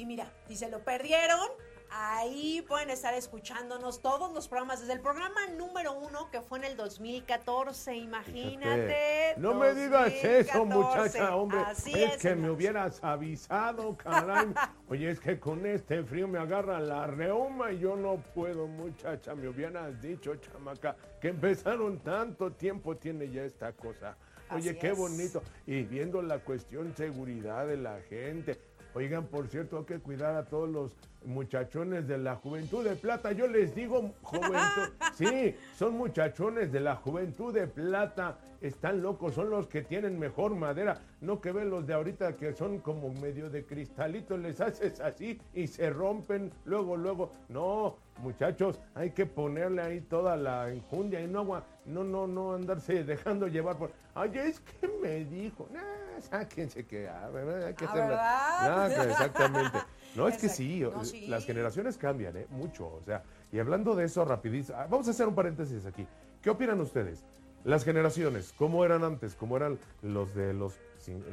Y 0.00 0.06
mira, 0.06 0.32
si 0.48 0.56
se 0.56 0.70
lo 0.70 0.82
perdieron, 0.82 1.46
ahí 1.90 2.64
pueden 2.66 2.88
estar 2.88 3.12
escuchándonos 3.12 4.00
todos 4.00 4.32
los 4.32 4.48
programas, 4.48 4.80
desde 4.80 4.94
el 4.94 5.00
programa 5.00 5.46
número 5.58 5.92
uno 5.92 6.30
que 6.30 6.40
fue 6.40 6.58
en 6.58 6.64
el 6.64 6.76
2014, 6.78 7.96
imagínate. 7.96 9.34
No 9.36 9.52
me 9.56 9.74
digas 9.74 10.10
eso, 10.24 10.60
2014. 10.60 10.74
muchacha, 10.74 11.36
hombre. 11.36 11.60
Así 11.66 11.92
es, 11.92 12.14
es, 12.14 12.22
que 12.22 12.34
me 12.34 12.50
hubieras 12.50 13.04
avisado, 13.04 13.94
caray. 13.98 14.46
Oye, 14.88 15.10
es 15.10 15.20
que 15.20 15.38
con 15.38 15.66
este 15.66 16.02
frío 16.02 16.26
me 16.26 16.38
agarra 16.38 16.80
la 16.80 17.06
reuma 17.06 17.70
y 17.70 17.80
yo 17.80 17.94
no 17.94 18.24
puedo, 18.34 18.66
muchacha. 18.66 19.34
Me 19.34 19.48
hubieras 19.48 20.00
dicho, 20.00 20.34
chamaca, 20.36 20.96
que 21.20 21.28
empezaron 21.28 21.98
tanto 21.98 22.52
tiempo 22.52 22.96
tiene 22.96 23.30
ya 23.30 23.42
esta 23.42 23.74
cosa. 23.74 24.16
Oye, 24.50 24.70
Así 24.70 24.78
qué 24.78 24.92
es. 24.92 24.98
bonito. 24.98 25.42
Y 25.66 25.82
viendo 25.82 26.22
la 26.22 26.38
cuestión 26.38 26.96
seguridad 26.96 27.66
de 27.66 27.76
la 27.76 28.00
gente. 28.08 28.69
Oigan, 28.94 29.26
por 29.26 29.46
cierto, 29.48 29.78
hay 29.78 29.84
que 29.84 29.98
cuidar 30.00 30.34
a 30.34 30.44
todos 30.46 30.68
los 30.68 30.96
muchachones 31.24 32.08
de 32.08 32.18
la 32.18 32.36
Juventud 32.36 32.84
de 32.84 32.96
Plata. 32.96 33.32
Yo 33.32 33.46
les 33.46 33.74
digo, 33.74 34.12
juventud. 34.22 34.58
Sí, 35.14 35.54
son 35.76 35.96
muchachones 35.96 36.72
de 36.72 36.80
la 36.80 36.96
Juventud 36.96 37.52
de 37.52 37.66
Plata. 37.66 38.38
Están 38.60 39.00
locos, 39.00 39.34
son 39.34 39.48
los 39.50 39.66
que 39.66 39.82
tienen 39.82 40.18
mejor 40.18 40.54
madera. 40.54 41.00
No 41.20 41.40
que 41.40 41.52
ven 41.52 41.70
los 41.70 41.86
de 41.86 41.94
ahorita 41.94 42.36
que 42.36 42.52
son 42.52 42.78
como 42.78 43.12
medio 43.14 43.48
de 43.48 43.64
cristalito. 43.64 44.36
Les 44.36 44.60
haces 44.60 45.00
así 45.00 45.40
y 45.54 45.66
se 45.66 45.90
rompen 45.90 46.52
luego, 46.64 46.96
luego. 46.96 47.32
No, 47.48 47.96
muchachos, 48.18 48.80
hay 48.94 49.10
que 49.10 49.26
ponerle 49.26 49.82
ahí 49.82 50.00
toda 50.00 50.36
la 50.36 50.70
enjundia 50.70 51.20
y 51.20 51.26
no 51.26 51.40
agua. 51.40 51.64
No, 51.90 52.04
no, 52.04 52.26
no 52.26 52.54
andarse 52.54 53.04
dejando 53.04 53.46
llevar 53.48 53.76
por. 53.76 53.92
Ay, 54.14 54.30
es 54.34 54.60
que 54.60 54.88
me 55.02 55.24
dijo. 55.24 55.68
Nah, 55.72 56.20
sáquense 56.20 56.86
que. 56.86 57.08
ah, 57.08 57.28
¿verdad? 57.32 57.64
Hay 57.64 57.74
que 57.74 57.86
Ah. 57.88 58.88
Nah, 58.88 59.04
exactamente. 59.04 59.78
No, 60.16 60.26
es 60.28 60.38
que 60.38 60.48
sí, 60.48 60.80
No, 60.80 61.04
sí. 61.04 61.26
las 61.28 61.44
generaciones 61.44 61.96
cambian, 61.96 62.36
¿eh? 62.36 62.46
Mucho, 62.50 62.86
o 62.86 63.02
sea, 63.02 63.22
y 63.52 63.58
hablando 63.58 63.94
de 63.94 64.04
eso 64.06 64.24
rapidísimo, 64.24 64.76
ah, 64.78 64.86
vamos 64.90 65.06
a 65.08 65.12
hacer 65.12 65.28
un 65.28 65.34
paréntesis 65.34 65.86
aquí. 65.86 66.06
¿Qué 66.42 66.50
opinan 66.50 66.80
ustedes? 66.80 67.24
Las 67.64 67.84
generaciones, 67.84 68.54
¿cómo 68.56 68.84
eran 68.84 69.04
antes? 69.04 69.34
¿Cómo 69.34 69.56
eran 69.56 69.78
los 70.02 70.34
de 70.34 70.54
los, 70.54 70.78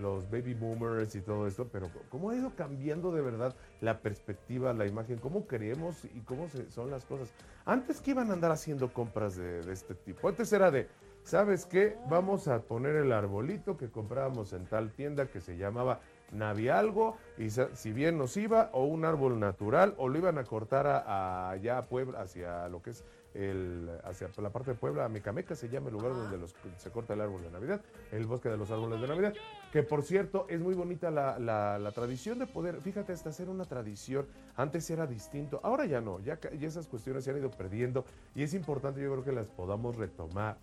los 0.01 0.29
baby 0.29 0.53
boomers 0.53 1.15
y 1.15 1.21
todo 1.21 1.47
esto? 1.47 1.67
Pero 1.71 1.89
¿cómo 2.09 2.29
ha 2.29 2.35
ido 2.35 2.51
cambiando 2.55 3.11
de 3.11 3.21
verdad 3.21 3.55
la 3.81 3.99
perspectiva, 3.99 4.73
la 4.73 4.85
imagen? 4.85 5.17
¿Cómo 5.19 5.45
creemos 5.47 6.05
y 6.05 6.21
cómo 6.21 6.47
se- 6.49 6.69
son 6.71 6.89
las 6.91 7.05
cosas? 7.05 7.29
Antes 7.65 8.01
que 8.01 8.11
iban 8.11 8.29
a 8.29 8.33
andar 8.33 8.51
haciendo 8.51 8.91
compras 8.93 9.35
de, 9.35 9.61
de 9.63 9.73
este 9.73 9.93
tipo. 9.95 10.27
Antes 10.27 10.51
era 10.53 10.71
de, 10.71 10.87
¿sabes 11.23 11.65
qué? 11.65 11.97
Vamos 12.09 12.47
a 12.47 12.59
poner 12.61 12.95
el 12.95 13.11
arbolito 13.11 13.77
que 13.77 13.89
comprábamos 13.89 14.53
en 14.53 14.65
tal 14.65 14.91
tienda 14.91 15.27
que 15.27 15.41
se 15.41 15.57
llamaba 15.57 15.99
Navialgo 16.31 17.17
y 17.37 17.49
si 17.49 17.91
bien 17.93 18.17
nos 18.17 18.35
iba 18.37 18.69
o 18.73 18.83
un 18.85 19.05
árbol 19.05 19.39
natural 19.39 19.93
o 19.97 20.09
lo 20.09 20.17
iban 20.17 20.37
a 20.37 20.43
cortar 20.43 20.85
a, 20.87 20.97
a 20.99 21.49
allá 21.51 21.77
a 21.77 21.83
Puebla 21.83 22.21
hacia 22.21 22.67
lo 22.69 22.81
que 22.81 22.89
es 22.91 23.03
el 23.33 23.89
hacia 24.03 24.29
la 24.41 24.49
parte 24.49 24.71
de 24.71 24.77
Puebla, 24.77 25.05
a 25.05 25.09
Mecameca 25.09 25.55
se 25.55 25.69
llama 25.69 25.87
el 25.87 25.93
lugar 25.93 26.13
donde 26.13 26.37
los- 26.37 26.55
se 26.77 26.91
corta 26.91 27.13
el 27.13 27.21
árbol 27.21 27.41
de 27.43 27.51
Navidad, 27.51 27.81
el 28.11 28.25
bosque 28.25 28.49
de 28.49 28.57
los 28.57 28.71
árboles 28.71 28.99
de 28.99 29.07
Navidad, 29.07 29.33
que 29.71 29.83
por 29.83 30.03
cierto 30.03 30.45
es 30.49 30.59
muy 30.61 30.73
bonita 30.73 31.11
la, 31.11 31.37
la- 31.39 31.77
la 31.77 31.91
tradición 31.91 32.39
de 32.39 32.47
poder, 32.47 32.81
fíjate, 32.81 33.13
hasta 33.13 33.29
hacer 33.29 33.49
una 33.49 33.65
tradición, 33.65 34.25
antes 34.55 34.89
era 34.89 35.05
distinto, 35.07 35.59
ahora 35.63 35.85
ya 35.85 36.01
no, 36.01 36.19
ya, 36.21 36.39
ya 36.39 36.67
esas 36.67 36.87
cuestiones 36.87 37.23
se 37.23 37.31
han 37.31 37.37
ido 37.37 37.51
perdiendo 37.51 38.05
y 38.33 38.43
es 38.43 38.53
importante 38.53 39.01
yo 39.01 39.11
creo 39.11 39.23
que 39.23 39.31
las 39.33 39.47
podamos 39.47 39.95
retomar. 39.95 40.57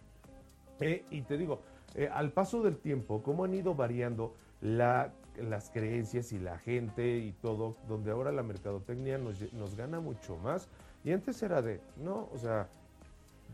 Eh, 0.80 1.04
y 1.10 1.22
te 1.22 1.36
digo, 1.38 1.60
eh, 1.94 2.08
al 2.12 2.32
paso 2.32 2.62
del 2.62 2.78
tiempo, 2.78 3.22
cómo 3.22 3.44
han 3.44 3.54
ido 3.54 3.74
variando 3.74 4.34
la 4.60 5.12
las 5.36 5.68
creencias 5.70 6.30
y 6.30 6.38
la 6.38 6.58
gente 6.58 7.18
y 7.18 7.32
todo, 7.32 7.74
donde 7.88 8.12
ahora 8.12 8.30
la 8.30 8.44
mercadotecnia 8.44 9.18
nos, 9.18 9.52
nos 9.52 9.74
gana 9.74 9.98
mucho 9.98 10.36
más. 10.36 10.68
Y 11.02 11.10
antes 11.10 11.42
era 11.42 11.60
de, 11.60 11.80
no, 11.96 12.28
o 12.32 12.38
sea, 12.38 12.68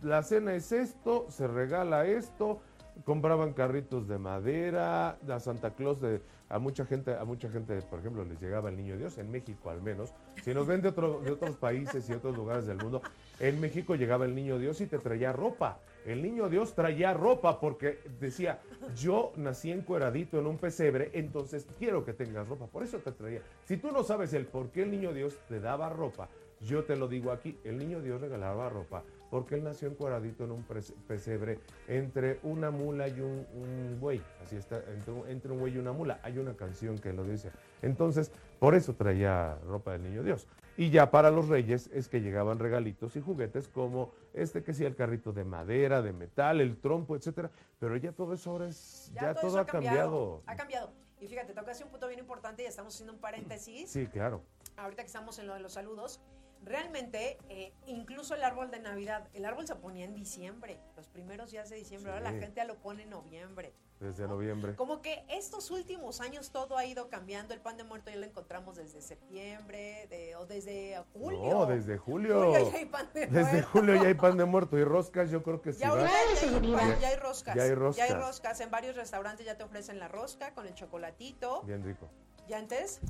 la 0.03 0.23
cena 0.23 0.55
es 0.55 0.73
esto, 0.73 1.25
se 1.31 1.47
regala 1.47 2.05
esto, 2.05 2.61
compraban 3.05 3.53
carritos 3.53 4.09
de 4.09 4.19
madera, 4.19 5.19
la 5.27 5.41
Santa 5.41 5.71
Claus 5.75 6.01
de 6.01 6.21
a 6.49 6.59
mucha 6.59 6.85
gente, 6.85 7.15
a 7.15 7.25
mucha 7.25 7.49
gente, 7.49 7.81
por 7.83 8.01
ejemplo, 8.01 8.25
les 8.25 8.41
llegaba 8.41 8.71
el 8.71 8.77
niño 8.77 8.97
Dios, 8.97 9.19
en 9.19 9.31
México 9.31 9.71
al 9.71 9.81
menos. 9.83 10.13
Si 10.43 10.53
nos 10.53 10.67
ven 10.67 10.83
de, 10.83 10.89
otro- 10.89 11.21
de 11.21 11.31
otros 11.31 11.57
países 11.57 12.11
y 12.11 12.13
otros 12.13 12.37
lugares 12.37 12.67
del 12.67 12.77
mundo, 12.79 13.03
en 13.39 13.61
México 13.61 13.95
llegaba 13.95 14.25
el 14.25 14.35
niño 14.35 14.59
Dios 14.59 14.81
y 14.81 14.87
te 14.87 14.99
traía 14.99 15.33
ropa. 15.33 15.79
El 16.05 16.23
niño 16.23 16.49
Dios 16.49 16.75
traía 16.75 17.15
ropa 17.15 17.61
porque 17.61 18.01
decía, 18.19 18.59
yo 18.97 19.33
nací 19.37 19.71
encueradito 19.71 20.41
en 20.41 20.47
un 20.49 20.59
pesebre, 20.59 21.11
entonces 21.15 21.69
quiero 21.79 22.05
que 22.05 22.15
tengas 22.15 22.49
ropa. 22.49 22.67
Por 22.67 22.83
eso 22.83 22.99
te 22.99 23.13
traía. 23.13 23.43
Si 23.65 23.77
tú 23.77 23.93
no 23.93 24.03
sabes 24.03 24.33
el 24.33 24.47
por 24.47 24.71
qué 24.71 24.83
el 24.83 24.91
niño 24.91 25.13
Dios 25.13 25.39
te 25.49 25.61
daba 25.61 25.89
ropa, 25.89 26.29
yo 26.63 26.83
te 26.85 26.97
lo 26.97 27.07
digo 27.07 27.31
aquí, 27.31 27.57
el 27.65 27.79
niño 27.79 28.01
Dios 28.01 28.21
regalaba 28.21 28.69
ropa 28.69 29.05
porque 29.31 29.55
él 29.55 29.65
nació 29.65 29.89
encueradito 29.89 30.45
en 30.45 30.51
un 30.51 30.65
pesebre 31.07 31.61
entre 31.89 32.41
una 32.43 32.71
mula 32.71 33.09
y 33.09 33.21
un, 33.21 33.47
un 33.55 33.99
buey. 34.01 34.21
Así 34.43 34.57
está, 34.57 34.83
entre 34.93 35.13
un, 35.13 35.29
entre 35.29 35.53
un 35.53 35.61
buey 35.61 35.75
y 35.75 35.79
una 35.79 35.93
mula. 35.93 36.21
Hay 36.23 36.39
una 36.39 36.55
canción 36.55 36.99
que 36.99 37.13
lo 37.13 37.25
dice. 37.25 37.53
Entonces, 37.81 38.33
por 38.59 38.75
eso 38.75 38.95
traía 38.95 39.57
ropa 39.67 39.93
del 39.93 40.03
niño 40.03 40.23
Dios. 40.23 40.47
Y 40.77 40.91
ya 40.91 41.11
para 41.11 41.31
los 41.31 41.49
reyes 41.49 41.91
es 41.93 42.09
que 42.09 42.21
llegaban 42.21 42.59
regalitos 42.59 43.15
y 43.17 43.21
juguetes 43.21 43.69
como 43.69 44.13
este 44.33 44.63
que 44.63 44.73
sí, 44.73 44.85
el 44.85 44.97
carrito 44.97 45.33
de 45.33 45.45
madera, 45.45 46.01
de 46.01 46.13
metal, 46.13 46.61
el 46.61 46.79
trompo, 46.79 47.17
etcétera. 47.17 47.51
Pero 47.79 47.97
ya 47.97 48.13
todo 48.13 48.35
eso 48.35 48.51
ahora 48.51 48.69
es, 48.69 49.13
ya, 49.15 49.35
todo, 49.35 49.49
eso 49.49 49.59
ha 49.59 49.67
cambiado. 49.67 50.43
Ha 50.47 50.57
cambiado. 50.57 50.91
Y 51.21 51.27
fíjate, 51.27 51.53
tocaste 51.53 51.85
un 51.85 51.91
punto 51.91 52.09
bien 52.09 52.19
importante 52.19 52.63
y 52.63 52.67
estamos 52.67 52.95
haciendo 52.95 53.13
un 53.13 53.21
paréntesis. 53.21 53.91
Sí, 53.91 54.07
claro. 54.07 54.43
ahorita 54.77 55.03
que 55.03 55.09
estamos 55.09 55.39
en 55.39 55.49
lo 55.49 55.55
de 55.55 55.61
los 55.61 55.75
saludos, 55.75 56.19
realmente, 56.63 57.39
eh, 57.49 57.73
incluso 57.87 58.35
el 58.35 58.43
árbol 58.45 58.71
de 58.71 58.81
Navidad, 58.81 59.29
el 59.35 59.45
árbol 59.45 59.67
se 59.67 59.75
ponía 59.77 60.05
en 60.05 60.15
diciembre, 60.15 60.79
los 60.97 61.09
primeros 61.09 61.51
días 61.51 61.71
de 61.71 61.77
diciembre, 61.77 62.13
ahora 62.13 62.33
la 62.33 62.39
gente 62.39 62.55
ya 62.57 62.65
lo 62.65 62.77
pone 62.77 63.05
en 63.05 63.11
noviembre. 63.11 63.73
Desde 63.99 64.27
noviembre. 64.27 64.75
Como 64.77 65.03
que 65.03 65.25
estos 65.29 65.71
últimos 65.71 66.23
años 66.23 66.53
todo 66.53 66.79
ha 66.79 66.87
ido 66.87 67.11
cambiando, 67.11 67.53
el 67.53 67.61
pan 67.61 67.77
de 67.77 67.85
muerto 67.85 68.11
ya 68.11 68.17
lo 68.17 68.25
encontramos 68.25 68.77
desde 68.77 69.03
septiembre, 69.03 70.07
de- 70.09 70.37
o 70.37 70.47
desde 70.47 71.03
julio. 71.13 71.51
No, 71.51 71.67
desde 71.67 71.99
julio. 71.99 72.45
Julio 72.47 72.71
ya 72.71 72.79
hay 72.79 72.87
pan 72.87 73.11
de 73.13 73.27
Desde 73.27 73.53
muerto. 73.53 73.69
julio 73.73 73.95
ya 73.97 74.09
hay 74.09 74.15
pan 74.15 74.39
de 74.39 74.45
muerto 74.47 74.79
y 74.79 74.85
roscas, 74.85 75.31
yo 75.31 75.43
creo 75.43 75.61
que 75.61 75.73
sí 75.75 75.81
Ya, 75.81 75.89
ya, 75.89 76.07
hay, 76.07 76.61
pan- 76.73 76.99
ya 77.01 77.09
hay 77.09 77.17
roscas. 77.17 77.55
ya 77.55 77.63
hay 77.65 77.75
roscas. 77.75 78.11
roscas. 78.15 78.61
En 78.61 78.71
varios 78.71 78.97
restaurantes 78.97 79.45
ya 79.45 79.59
te 79.59 79.65
ofrecen 79.65 79.99
la 79.99 80.09
rosca 80.09 80.55
con 80.55 80.67
el 80.67 80.73
chocolatito. 80.75 81.63
Bien 81.65 81.85
rico. 81.85 82.09
Y 82.49 82.55
antes, 82.55 83.01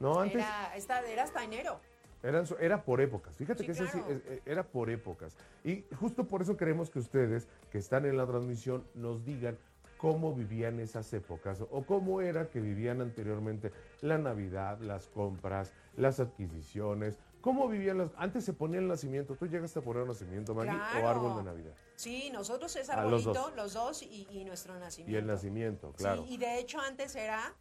No, 0.00 0.18
antes 0.18 0.34
era, 0.36 0.74
esta- 0.74 1.00
era 1.08 1.22
hasta 1.22 1.44
enero. 1.44 1.80
Eran, 2.24 2.44
era 2.58 2.82
por 2.84 3.00
épocas. 3.00 3.36
Fíjate 3.36 3.60
Sí, 3.60 3.66
que 3.66 3.72
ese 3.72 3.86
sí, 3.86 3.98
claro. 4.00 4.20
era 4.46 4.62
por 4.64 4.90
épocas. 4.90 5.36
Y 5.62 5.84
justo 6.00 6.24
por 6.26 6.42
eso 6.42 6.56
queremos 6.56 6.90
que 6.90 6.98
ustedes, 6.98 7.46
que 7.70 7.78
están 7.78 8.06
en 8.06 8.16
la 8.16 8.26
transmisión, 8.26 8.84
nos 8.94 9.24
digan 9.24 9.56
cómo 9.98 10.34
vivían 10.34 10.80
esas 10.80 11.12
épocas 11.12 11.60
o 11.70 11.84
cómo 11.84 12.20
era 12.20 12.48
que 12.48 12.60
vivían 12.60 13.00
anteriormente 13.00 13.72
la 14.00 14.18
Navidad, 14.18 14.78
las 14.80 15.06
compras, 15.08 15.72
las 15.96 16.18
adquisiciones. 16.20 17.16
¿Cómo 17.40 17.68
vivían 17.68 17.98
las...? 17.98 18.10
Antes 18.16 18.44
se 18.44 18.54
ponía 18.54 18.80
el 18.80 18.88
nacimiento. 18.88 19.34
¿Tú 19.34 19.46
llegaste 19.46 19.78
a 19.78 19.82
poner 19.82 20.06
nacimiento, 20.06 20.54
Maggie, 20.54 20.72
Claro. 20.72 21.04
o 21.06 21.08
árbol 21.08 21.36
de 21.36 21.42
Navidad? 21.44 21.74
Sí, 21.94 22.30
nosotros 22.32 22.74
es 22.76 22.88
los 22.88 22.96
arbolito, 22.96 23.32
dos. 23.34 23.54
los 23.54 23.72
dos, 23.74 24.02
y, 24.02 24.26
y 24.30 24.44
nuestro 24.46 24.78
nacimiento. 24.78 25.12
Y 25.12 25.16
el 25.20 25.26
nacimiento, 25.26 25.92
claro. 25.92 26.24
Sí, 26.26 26.34
y 26.34 26.36
de 26.38 26.58
hecho 26.58 26.80
antes 26.80 27.14
era 27.16 27.54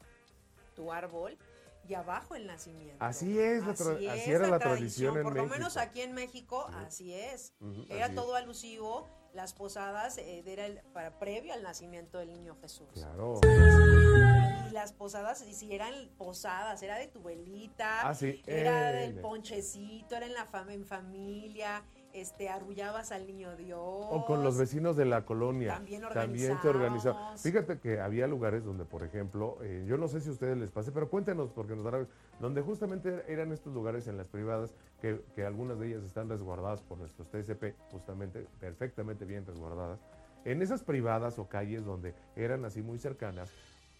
tu 0.75 0.91
árbol 0.91 1.37
y 1.87 1.93
abajo 1.95 2.35
el 2.35 2.47
nacimiento. 2.47 3.03
Así 3.03 3.37
es, 3.39 3.65
la 3.65 3.73
tra- 3.73 4.09
así 4.09 4.31
era 4.31 4.47
la 4.47 4.59
tradición 4.59 5.17
en 5.17 5.23
Por 5.23 5.35
lo 5.35 5.43
menos 5.47 5.75
México. 5.75 5.79
aquí 5.91 6.01
en 6.01 6.13
México, 6.13 6.65
así 6.75 7.13
es. 7.13 7.53
Era 7.89 8.05
así 8.05 8.13
es. 8.13 8.15
todo 8.15 8.35
alusivo, 8.35 9.09
las 9.33 9.53
posadas 9.53 10.17
eh, 10.17 10.43
era 10.45 10.65
el- 10.65 10.81
para 10.93 11.19
previo 11.19 11.53
al 11.53 11.63
nacimiento 11.63 12.17
del 12.19 12.31
niño 12.31 12.55
Jesús. 12.61 12.87
Claro. 12.93 13.39
Y 14.69 14.71
las 14.71 14.93
posadas, 14.93 15.41
y 15.47 15.53
si 15.53 15.73
eran 15.73 15.93
posadas, 16.17 16.81
era 16.81 16.97
de 16.97 17.07
tu 17.07 17.21
velita, 17.21 18.07
Ah, 18.07 18.13
sí. 18.15 18.41
era 18.45 18.91
eh, 18.91 19.11
del 19.11 19.19
ponchecito, 19.21 20.15
era 20.15 20.25
en 20.25 20.33
la 20.33 20.45
fam 20.45 20.69
en 20.69 20.85
familia, 20.85 21.83
este, 22.13 22.49
arrullabas 22.49 23.11
al 23.11 23.27
niño 23.27 23.55
Dios. 23.55 23.79
O 23.81 24.25
con 24.25 24.43
los 24.43 24.57
vecinos 24.57 24.95
de 24.95 25.05
la 25.05 25.25
colonia. 25.25 25.73
También 25.73 26.01
te 26.01 26.07
organizaba. 26.07 26.69
organizábamos. 26.69 27.41
Fíjate 27.41 27.79
que 27.79 27.99
había 27.99 28.27
lugares 28.27 28.63
donde, 28.63 28.85
por 28.85 29.03
ejemplo, 29.03 29.57
eh, 29.61 29.83
yo 29.87 29.97
no 29.97 30.07
sé 30.07 30.21
si 30.21 30.29
a 30.29 30.31
ustedes 30.31 30.57
les 30.57 30.71
pase, 30.71 30.91
pero 30.91 31.09
cuéntenos, 31.09 31.51
porque 31.51 31.75
nos 31.75 31.83
dará, 31.83 32.05
donde 32.39 32.61
justamente 32.61 33.25
eran 33.27 33.51
estos 33.51 33.73
lugares 33.73 34.07
en 34.07 34.17
las 34.17 34.27
privadas, 34.27 34.73
que, 35.01 35.21
que 35.35 35.43
algunas 35.45 35.79
de 35.79 35.87
ellas 35.87 36.03
están 36.03 36.29
resguardadas 36.29 36.81
por 36.81 36.97
nuestros 36.97 37.29
TSP, 37.29 37.73
justamente, 37.91 38.47
perfectamente 38.59 39.25
bien 39.25 39.45
resguardadas. 39.45 39.99
En 40.45 40.61
esas 40.61 40.83
privadas 40.83 41.39
o 41.39 41.47
calles 41.47 41.85
donde 41.85 42.13
eran 42.35 42.65
así 42.65 42.81
muy 42.81 42.99
cercanas, 42.99 43.49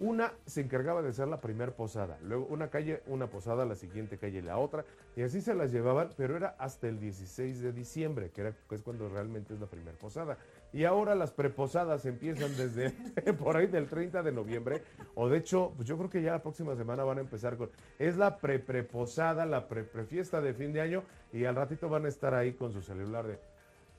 una 0.04 0.34
se 0.45 0.60
encargaba 0.60 1.01
de 1.01 1.10
hacer 1.10 1.30
la 1.30 1.39
primer 1.39 1.72
posada, 1.72 2.20
luego 2.24 2.45
una 2.47 2.70
calle, 2.70 3.01
una 3.08 3.28
posada, 3.28 3.64
la 3.64 3.76
siguiente 3.76 4.18
calle, 4.18 4.41
la 4.41 4.58
otra, 4.58 4.84
y 5.16 5.22
así 5.22 5.39
se 5.39 5.56
las 5.56 5.72
llevaban, 5.72 6.10
pero 6.18 6.36
era 6.36 6.58
hasta 6.60 6.89
el 6.89 6.99
16 6.99 7.62
de 7.62 7.72
diciembre, 7.72 8.30
que, 8.30 8.41
era, 8.41 8.54
es 8.72 8.82
cuando 8.82 9.08
realmente 9.08 9.54
es 9.54 9.62
la 9.62 9.68
primer 9.68 9.95
posada. 9.95 10.38
Y 10.74 10.84
ahora 10.84 11.16
las 11.16 11.32
preposadas 11.32 12.06
empiezan 12.06 12.54
desde 12.58 12.89
por 13.39 13.56
ahí 13.56 13.68
del 13.68 13.88
30 13.88 14.24
de 14.24 14.32
noviembre, 14.34 14.84
o 15.16 15.30
de 15.30 15.38
hecho, 15.38 15.72
pues 15.78 15.88
yo 15.88 15.97
creo 15.97 16.10
que 16.10 16.22
ya 16.22 16.34
la 16.34 16.41
próxima 16.41 16.76
semana 16.76 17.06
van 17.06 17.20
a 17.20 17.22
empezar 17.22 17.56
con, 17.56 17.70
es 17.97 18.18
la 18.18 18.39
pre-preposada, 18.39 19.45
la 19.45 19.70
pre-prefiesta 19.70 20.41
de 20.41 20.54
fin 20.54 20.74
de 20.74 20.82
año, 20.82 21.04
y 21.32 21.45
al 21.45 21.56
ratito 21.56 21.88
van 21.88 22.06
a 22.06 22.10
estar 22.10 22.34
ahí 22.34 22.51
con 22.54 22.74
su 22.74 22.82
celular 22.82 23.26
de, 23.26 23.39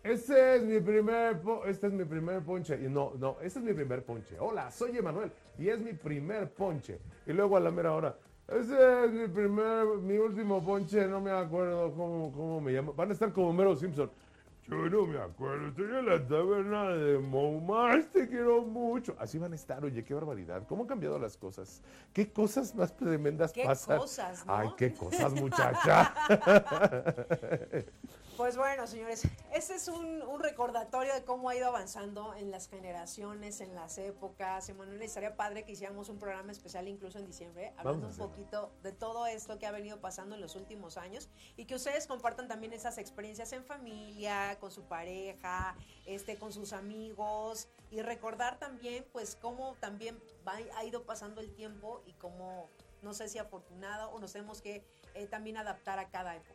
este 0.04 0.56
es 0.56 0.62
mi 0.62 0.80
primer, 0.80 1.40
este 1.66 1.86
es 1.86 1.92
mi 1.92 2.04
primer 2.04 2.42
ponche. 2.42 2.78
Y 2.80 2.88
no, 2.88 3.12
no, 3.18 3.38
este 3.40 3.58
es 3.58 3.64
mi 3.64 3.72
primer 3.72 4.04
ponche. 4.04 4.36
Hola, 4.38 4.70
soy 4.70 4.96
Emanuel 4.98 5.32
y 5.58 5.70
es 5.70 5.78
mi 5.80 5.94
primer 5.94 6.52
ponche. 6.52 7.00
Y 7.26 7.32
luego 7.32 7.56
a 7.56 7.60
la 7.60 7.70
mera 7.70 7.92
hora, 7.94 8.14
este 8.46 9.04
es 9.06 9.10
mi 9.10 9.26
primer, 9.28 9.86
mi 10.02 10.18
último 10.18 10.62
ponche, 10.62 11.06
no 11.08 11.22
me 11.22 11.30
acuerdo 11.30 11.90
cómo, 11.94 12.30
cómo 12.32 12.60
me 12.60 12.72
llamo. 12.72 12.92
Van 12.92 13.08
a 13.08 13.12
estar 13.14 13.32
como 13.32 13.52
Mero 13.54 13.74
Simpson. 13.74 14.10
Yo 14.66 14.76
no 14.76 15.06
me 15.06 15.18
acuerdo, 15.18 15.68
estoy 15.68 15.84
en 15.84 16.06
la 16.06 16.26
taberna 16.26 16.88
de 16.88 17.18
Montmartre, 17.18 18.04
te 18.04 18.28
quiero 18.28 18.62
mucho. 18.62 19.14
Así 19.18 19.38
van 19.38 19.52
a 19.52 19.56
estar, 19.56 19.84
oye, 19.84 20.02
qué 20.04 20.14
barbaridad. 20.14 20.66
¿Cómo 20.66 20.82
han 20.82 20.88
cambiado 20.88 21.18
las 21.18 21.36
cosas? 21.36 21.82
¿Qué 22.14 22.30
cosas 22.30 22.74
más 22.74 22.94
tremendas 22.96 23.52
¿Qué 23.52 23.64
pasan? 23.64 23.98
cosas, 23.98 24.46
no? 24.46 24.54
Ay, 24.54 24.68
qué 24.76 24.92
cosas, 24.94 25.34
muchacha. 25.34 26.14
Pues 28.36 28.56
bueno, 28.56 28.84
señores, 28.88 29.22
este 29.52 29.74
es 29.76 29.86
un, 29.86 30.20
un 30.22 30.40
recordatorio 30.40 31.14
de 31.14 31.24
cómo 31.24 31.50
ha 31.50 31.56
ido 31.56 31.68
avanzando 31.68 32.34
en 32.34 32.50
las 32.50 32.68
generaciones, 32.68 33.60
en 33.60 33.76
las 33.76 33.96
épocas. 33.96 34.68
Emanuel, 34.68 35.00
estaría 35.02 35.36
padre 35.36 35.64
que 35.64 35.72
hiciéramos 35.72 36.08
un 36.08 36.18
programa 36.18 36.50
especial 36.50 36.88
incluso 36.88 37.18
en 37.20 37.26
diciembre, 37.26 37.72
hablando 37.76 38.08
Vamos 38.08 38.18
un 38.18 38.28
poquito 38.30 38.72
de 38.82 38.90
todo 38.90 39.26
esto 39.28 39.58
que 39.60 39.66
ha 39.66 39.70
venido 39.70 40.00
pasando 40.00 40.34
en 40.34 40.40
los 40.40 40.56
últimos 40.56 40.96
años 40.96 41.28
y 41.56 41.66
que 41.66 41.76
ustedes 41.76 42.08
compartan 42.08 42.48
también 42.48 42.72
esas 42.72 42.98
experiencias 42.98 43.52
en 43.52 43.64
familia, 43.64 44.58
con 44.58 44.72
su 44.72 44.82
pareja, 44.82 45.76
este, 46.04 46.36
con 46.36 46.52
sus 46.52 46.72
amigos 46.72 47.68
y 47.92 48.02
recordar 48.02 48.58
también, 48.58 49.06
pues, 49.12 49.36
cómo 49.40 49.76
también 49.78 50.20
va- 50.46 50.58
ha 50.76 50.84
ido 50.84 51.04
pasando 51.04 51.40
el 51.40 51.54
tiempo 51.54 52.02
y 52.04 52.14
cómo, 52.14 52.68
no 53.00 53.14
sé 53.14 53.28
si 53.28 53.38
afortunado 53.38 54.10
o 54.10 54.18
nos 54.18 54.32
tenemos 54.32 54.60
que 54.60 54.84
eh, 55.14 55.28
también 55.28 55.56
adaptar 55.56 56.00
a 56.00 56.08
cada 56.08 56.34
época. 56.34 56.53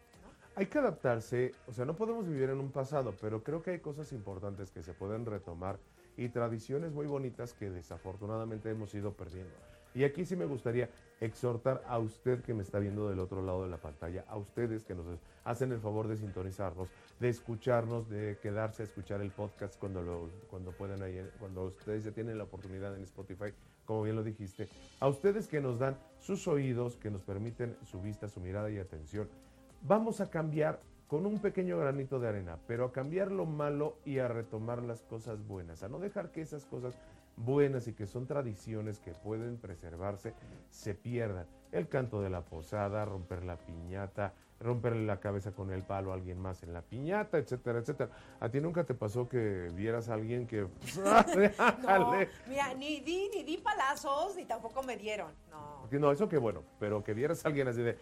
Hay 0.56 0.66
que 0.66 0.80
adaptarse, 0.80 1.54
o 1.68 1.74
sea, 1.74 1.86
no 1.86 1.95
podemos 1.95 2.28
vivir 2.28 2.50
en 2.50 2.60
un 2.60 2.72
pasado, 2.72 3.14
pero 3.22 3.43
creo 3.43 3.62
que 3.62 3.72
hay 3.72 3.80
cosas 3.80 4.12
importantes 4.12 4.72
que 4.72 4.84
se 4.84 4.93
pueden 4.93 5.26
retomar 5.26 5.80
y 6.18 6.30
tradiciones 6.30 6.91
muy 6.91 7.08
bonitas 7.08 7.54
que 7.54 7.70
desafortunadamente 7.70 8.70
hemos 8.70 8.93
ido 8.93 9.14
perdiendo. 9.14 9.54
Y 9.95 10.04
aquí 10.04 10.26
sí 10.26 10.36
me 10.36 10.45
gustaría 10.45 10.89
exhortar 11.20 11.84
a 11.88 11.97
usted 11.97 12.41
que 12.41 12.54
me 12.54 12.64
está 12.64 12.78
viendo 12.80 13.10
del 13.10 13.20
otro 13.20 13.41
lado 13.41 13.64
de 13.64 13.70
la 13.70 13.78
pantalla, 13.78 14.26
a 14.28 14.38
ustedes 14.38 14.84
que 14.84 14.93
nos 14.93 15.06
hacen 15.45 15.72
el 15.72 15.80
favor 15.80 16.08
de 16.08 16.18
sintonizarnos, 16.18 16.89
de 17.20 17.30
escucharnos, 17.30 18.10
de 18.10 18.38
quedarse 18.41 18.84
a 18.84 18.86
escuchar 18.86 19.22
el 19.22 19.32
podcast 19.32 19.80
cuando 19.80 20.02
lo, 20.02 20.30
cuando 20.50 20.72
puedan 20.72 21.00
cuando 21.39 21.66
ustedes 21.66 22.04
ya 22.04 22.12
tienen 22.12 22.38
la 22.38 22.43
oportunidad 22.43 22.95
en 22.95 23.04
Spotify, 23.04 23.54
como 23.86 24.04
bien 24.04 24.16
lo 24.16 24.24
dijiste, 24.24 24.68
a 25.00 25.08
ustedes 25.08 25.47
que 25.47 25.62
nos 25.62 25.80
dan 25.80 25.97
sus 26.20 26.47
oídos, 26.47 26.97
que 26.97 27.10
nos 27.10 27.24
permiten 27.24 27.76
su 27.86 28.02
vista, 28.02 28.28
su 28.28 28.39
mirada 28.39 28.70
y 28.70 28.78
atención 28.78 29.28
vamos 29.82 30.22
a 30.22 30.30
cambiar 30.30 30.80
con 31.08 31.26
un 31.26 31.40
pequeño 31.40 31.80
granito 31.80 32.20
de 32.20 32.28
arena, 32.28 32.58
pero 32.68 32.86
a 32.86 32.92
cambiar 32.92 33.32
lo 33.32 33.46
malo 33.46 33.98
y 34.06 34.20
a 34.20 34.28
retomar 34.28 34.84
las 34.84 35.02
cosas 35.02 35.46
buenas, 35.48 35.82
a 35.82 35.90
no 35.90 36.00
dejar 36.00 36.32
que 36.32 36.42
esas 36.42 36.66
cosas 36.66 36.94
buenas 37.36 37.88
y 37.88 37.94
que 37.94 38.06
son 38.06 38.28
tradiciones 38.28 39.00
que 39.00 39.12
pueden 39.12 39.58
preservarse 39.58 40.34
se 40.70 40.94
pierdan. 40.94 41.48
El 41.72 41.88
canto 41.88 42.22
de 42.22 42.30
la 42.30 42.42
posada, 42.42 43.06
romper 43.06 43.44
la 43.44 43.58
piñata, 43.58 44.34
romperle 44.60 45.06
la 45.06 45.20
cabeza 45.20 45.52
con 45.52 45.72
el 45.72 45.84
palo 45.84 46.12
a 46.12 46.16
alguien 46.16 46.40
más 46.40 46.64
en 46.64 46.74
la 46.74 46.82
piñata, 46.82 47.38
etcétera, 47.38 47.80
etcétera. 47.80 48.12
¿A 48.40 48.50
ti 48.50 48.60
nunca 48.60 48.84
te 48.84 48.94
pasó 48.94 49.30
que 49.30 49.72
vieras 49.74 50.10
a 50.10 50.16
alguien 50.16 50.48
que... 50.48 50.68
No, 51.88 52.14
mira, 52.48 52.74
ni 52.74 53.00
di, 53.00 53.30
ni 53.34 53.44
di 53.44 53.58
palazos, 53.58 54.36
ni 54.36 54.46
tampoco 54.46 54.84
me 54.84 54.98
dieron. 54.98 55.32
No. 55.50 55.88
no, 55.92 56.12
eso 56.12 56.28
qué 56.28 56.38
bueno, 56.38 56.64
pero 56.80 57.04
que 57.04 57.14
vieras 57.14 57.46
a 57.46 57.48
alguien 57.48 57.68
así 57.68 57.82
de, 57.82 57.98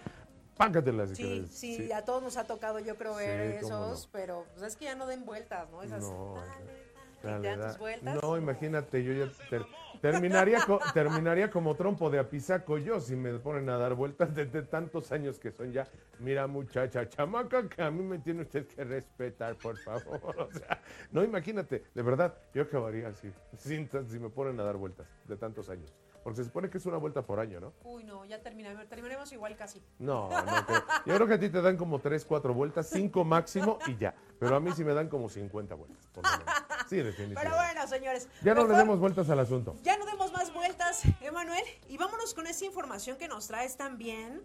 págatelas. 0.57 1.11
Sí, 1.11 1.47
sí, 1.49 1.91
a 1.91 2.03
todos 2.03 2.21
nos 2.21 2.37
ha 2.37 2.45
tocado, 2.45 2.79
yo 2.79 2.95
creo, 2.97 3.15
ver 3.15 3.63
esos, 3.63 4.09
pero 4.11 4.45
pues, 4.53 4.63
es 4.63 4.75
que 4.75 4.85
ya 4.85 4.95
no 4.95 5.07
den 5.07 5.25
vueltas, 5.25 5.69
¿no? 5.69 5.83
Esas, 5.83 6.01
no, 6.01 6.35
vueltas. 7.79 8.23
No, 8.23 8.37
imagínate, 8.37 9.03
yo 9.03 9.13
ya 9.13 9.31
terminaría, 10.01 10.59
terminaría 10.93 11.49
como 11.49 11.75
trompo 11.75 12.09
de 12.09 12.19
apisaco 12.19 12.77
yo 12.77 12.99
si 12.99 13.15
me 13.15 13.33
ponen 13.39 13.69
a 13.69 13.77
dar 13.77 13.95
vueltas 13.95 14.33
desde 14.35 14.61
tantos 14.61 15.11
años 15.11 15.39
que 15.39 15.51
son 15.51 15.71
ya. 15.71 15.87
Mira, 16.19 16.47
muchacha, 16.47 17.07
chamaca, 17.09 17.67
que 17.67 17.81
a 17.81 17.91
mí 17.91 18.03
me 18.03 18.19
tiene 18.19 18.43
usted 18.43 18.67
que 18.67 18.83
respetar, 18.83 19.55
por 19.55 19.77
favor. 19.77 20.35
O 20.47 20.51
sea, 20.51 20.81
no, 21.11 21.23
imagínate, 21.23 21.83
de 21.93 22.01
verdad, 22.01 22.37
yo 22.53 22.63
acabaría 22.63 23.09
así, 23.09 23.31
sin, 23.57 23.89
si 24.07 24.19
me 24.19 24.29
ponen 24.29 24.59
a 24.59 24.63
dar 24.63 24.77
vueltas 24.77 25.07
de 25.25 25.35
tantos 25.35 25.69
años. 25.69 25.93
Porque 26.27 26.41
se 26.41 26.43
supone 26.43 26.69
que 26.69 26.77
es 26.77 26.85
una 26.85 26.97
vuelta 26.97 27.25
por 27.25 27.39
año, 27.39 27.61
¿no? 27.61 27.71
Uy, 27.85 28.03
no, 28.03 28.25
ya 28.25 28.43
terminamos, 28.43 28.85
terminaremos 28.89 29.31
igual 29.31 29.55
casi. 29.55 29.81
No, 29.97 30.27
no, 30.45 30.67
yo 31.05 31.15
creo 31.15 31.25
que 31.25 31.35
a 31.35 31.39
ti 31.39 31.47
te 31.47 31.61
dan 31.61 31.77
como 31.77 31.99
3, 31.99 32.25
4 32.25 32.53
vueltas, 32.53 32.89
5 32.89 33.23
máximo 33.23 33.79
y 33.87 33.95
ya. 33.95 34.13
Pero 34.37 34.57
a 34.57 34.59
mí 34.59 34.69
sí 34.75 34.83
me 34.83 34.93
dan 34.93 35.07
como 35.07 35.29
50 35.29 35.75
vueltas, 35.75 36.05
por 36.07 36.25
lo 36.25 36.37
menos. 36.37 36.53
Sí, 36.89 36.97
definitivamente. 36.97 37.41
Pero 37.41 37.55
bueno, 37.55 37.87
señores. 37.87 38.27
Ya 38.43 38.53
no 38.53 38.67
le 38.67 38.75
demos 38.75 38.99
vueltas 38.99 39.29
al 39.29 39.39
asunto. 39.39 39.77
Ya 39.83 39.97
no 39.97 40.05
demos 40.05 40.33
más 40.33 40.53
vueltas, 40.53 41.03
Emanuel. 41.21 41.63
Y 41.87 41.97
vámonos 41.97 42.33
con 42.33 42.45
esa 42.45 42.65
información 42.65 43.17
que 43.17 43.29
nos 43.29 43.47
traes 43.47 43.77
también 43.77 44.43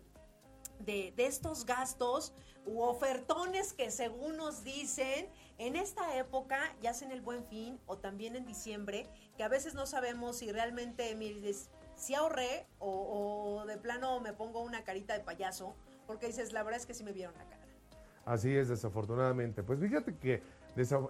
de, 0.78 1.12
de 1.16 1.26
estos 1.26 1.66
gastos 1.66 2.32
u 2.64 2.80
ofertones 2.80 3.72
que 3.72 3.90
según 3.90 4.36
nos 4.36 4.62
dicen 4.62 5.28
en 5.62 5.76
esta 5.76 6.16
época, 6.16 6.58
ya 6.82 6.92
sea 6.92 7.06
en 7.06 7.14
el 7.14 7.20
buen 7.20 7.44
fin 7.44 7.78
o 7.86 7.96
también 7.96 8.34
en 8.34 8.44
diciembre, 8.44 9.06
que 9.36 9.44
a 9.44 9.48
veces 9.48 9.74
no 9.74 9.86
sabemos 9.86 10.38
si 10.38 10.50
realmente 10.50 11.16
si 11.94 12.14
ahorré 12.16 12.66
o, 12.80 13.64
de 13.68 13.76
plano 13.76 14.18
me 14.18 14.32
pongo 14.32 14.60
una 14.62 14.82
carita 14.82 15.14
de 15.14 15.20
payaso, 15.20 15.76
porque 16.08 16.26
dices, 16.26 16.52
la 16.52 16.64
verdad 16.64 16.80
es 16.80 16.86
que 16.86 16.94
sí 16.94 17.04
me 17.04 17.12
vieron 17.12 17.34
la 17.38 17.44
cara. 17.44 17.62
Así 18.24 18.56
es, 18.56 18.68
desafortunadamente. 18.68 19.62
Pues 19.62 19.78
fíjate 19.78 20.16
que 20.16 20.42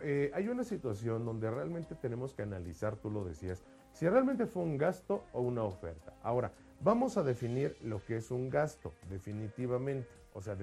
eh, 0.03 0.31
hay 0.35 0.49
una 0.49 0.65
situación 0.65 1.25
donde 1.25 1.51
realmente 1.51 1.95
tenemos 1.95 2.35
que 2.35 2.43
analizar, 2.43 2.97
tú 2.97 3.11
lo 3.11 3.25
decías, 3.25 3.63
si 3.95 4.07
realmente 4.07 4.45
fue 4.45 4.65
un 4.65 4.77
gasto 4.77 5.25
o 5.33 5.41
una 5.41 5.63
oferta. 5.63 6.13
Ahora, 6.23 6.53
vamos 6.81 7.17
a 7.17 7.23
definir 7.23 7.75
lo 7.83 8.05
que 8.05 8.17
es 8.17 8.31
un 8.31 8.51
gasto, 8.51 8.93
definitivamente. 9.09 10.09
O 10.35 10.41
sea, 10.41 10.57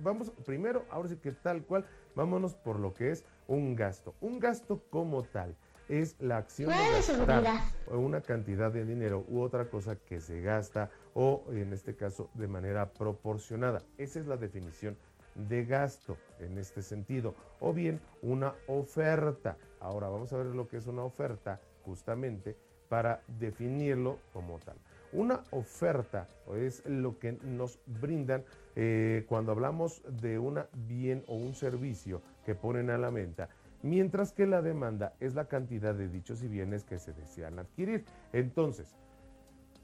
vamos 0.00 0.30
primero, 0.44 0.84
ahora 0.90 1.08
sí 1.08 1.16
que 1.16 1.32
tal 1.32 1.64
cual, 1.64 1.86
vámonos 2.14 2.54
por 2.54 2.78
lo 2.78 2.94
que 2.94 3.10
es 3.10 3.24
un 3.46 3.74
gasto. 3.76 4.14
Un 4.20 4.38
gasto 4.38 4.82
como 4.90 5.22
tal 5.22 5.56
es 5.88 6.16
la 6.20 6.38
acción 6.38 6.70
de 6.70 6.76
gastar 6.76 7.44
una 7.90 8.22
cantidad 8.22 8.72
de 8.72 8.84
dinero 8.84 9.24
u 9.28 9.40
otra 9.40 9.66
cosa 9.68 9.96
que 9.96 10.20
se 10.20 10.40
gasta 10.40 10.90
o 11.12 11.44
en 11.50 11.72
este 11.72 11.94
caso 11.94 12.30
de 12.34 12.48
manera 12.48 12.90
proporcionada. 12.92 13.82
Esa 13.98 14.20
es 14.20 14.26
la 14.26 14.36
definición 14.36 14.96
de 15.34 15.64
gasto 15.64 16.16
en 16.38 16.58
este 16.58 16.82
sentido. 16.82 17.34
O 17.60 17.72
bien 17.72 18.00
una 18.22 18.54
oferta. 18.66 19.56
Ahora 19.80 20.08
vamos 20.08 20.32
a 20.32 20.38
ver 20.38 20.46
lo 20.46 20.68
que 20.68 20.78
es 20.78 20.86
una 20.86 21.02
oferta 21.02 21.60
justamente 21.84 22.56
para 22.88 23.22
definirlo 23.26 24.18
como 24.32 24.58
tal. 24.58 24.76
Una 25.14 25.42
oferta 25.50 26.28
es 26.56 26.84
lo 26.86 27.18
que 27.18 27.32
nos 27.32 27.78
brindan 27.86 28.44
eh, 28.74 29.24
cuando 29.28 29.52
hablamos 29.52 30.02
de 30.08 30.38
un 30.38 30.60
bien 30.88 31.24
o 31.28 31.36
un 31.36 31.54
servicio 31.54 32.20
que 32.44 32.54
ponen 32.54 32.90
a 32.90 32.98
la 32.98 33.10
venta 33.10 33.48
mientras 33.84 34.32
que 34.32 34.46
la 34.46 34.62
demanda 34.62 35.14
es 35.20 35.34
la 35.34 35.46
cantidad 35.46 35.94
de 35.94 36.08
dichos 36.08 36.42
y 36.42 36.48
bienes 36.48 36.84
que 36.84 36.98
se 36.98 37.12
desean 37.12 37.58
adquirir. 37.58 38.04
Entonces, 38.32 38.96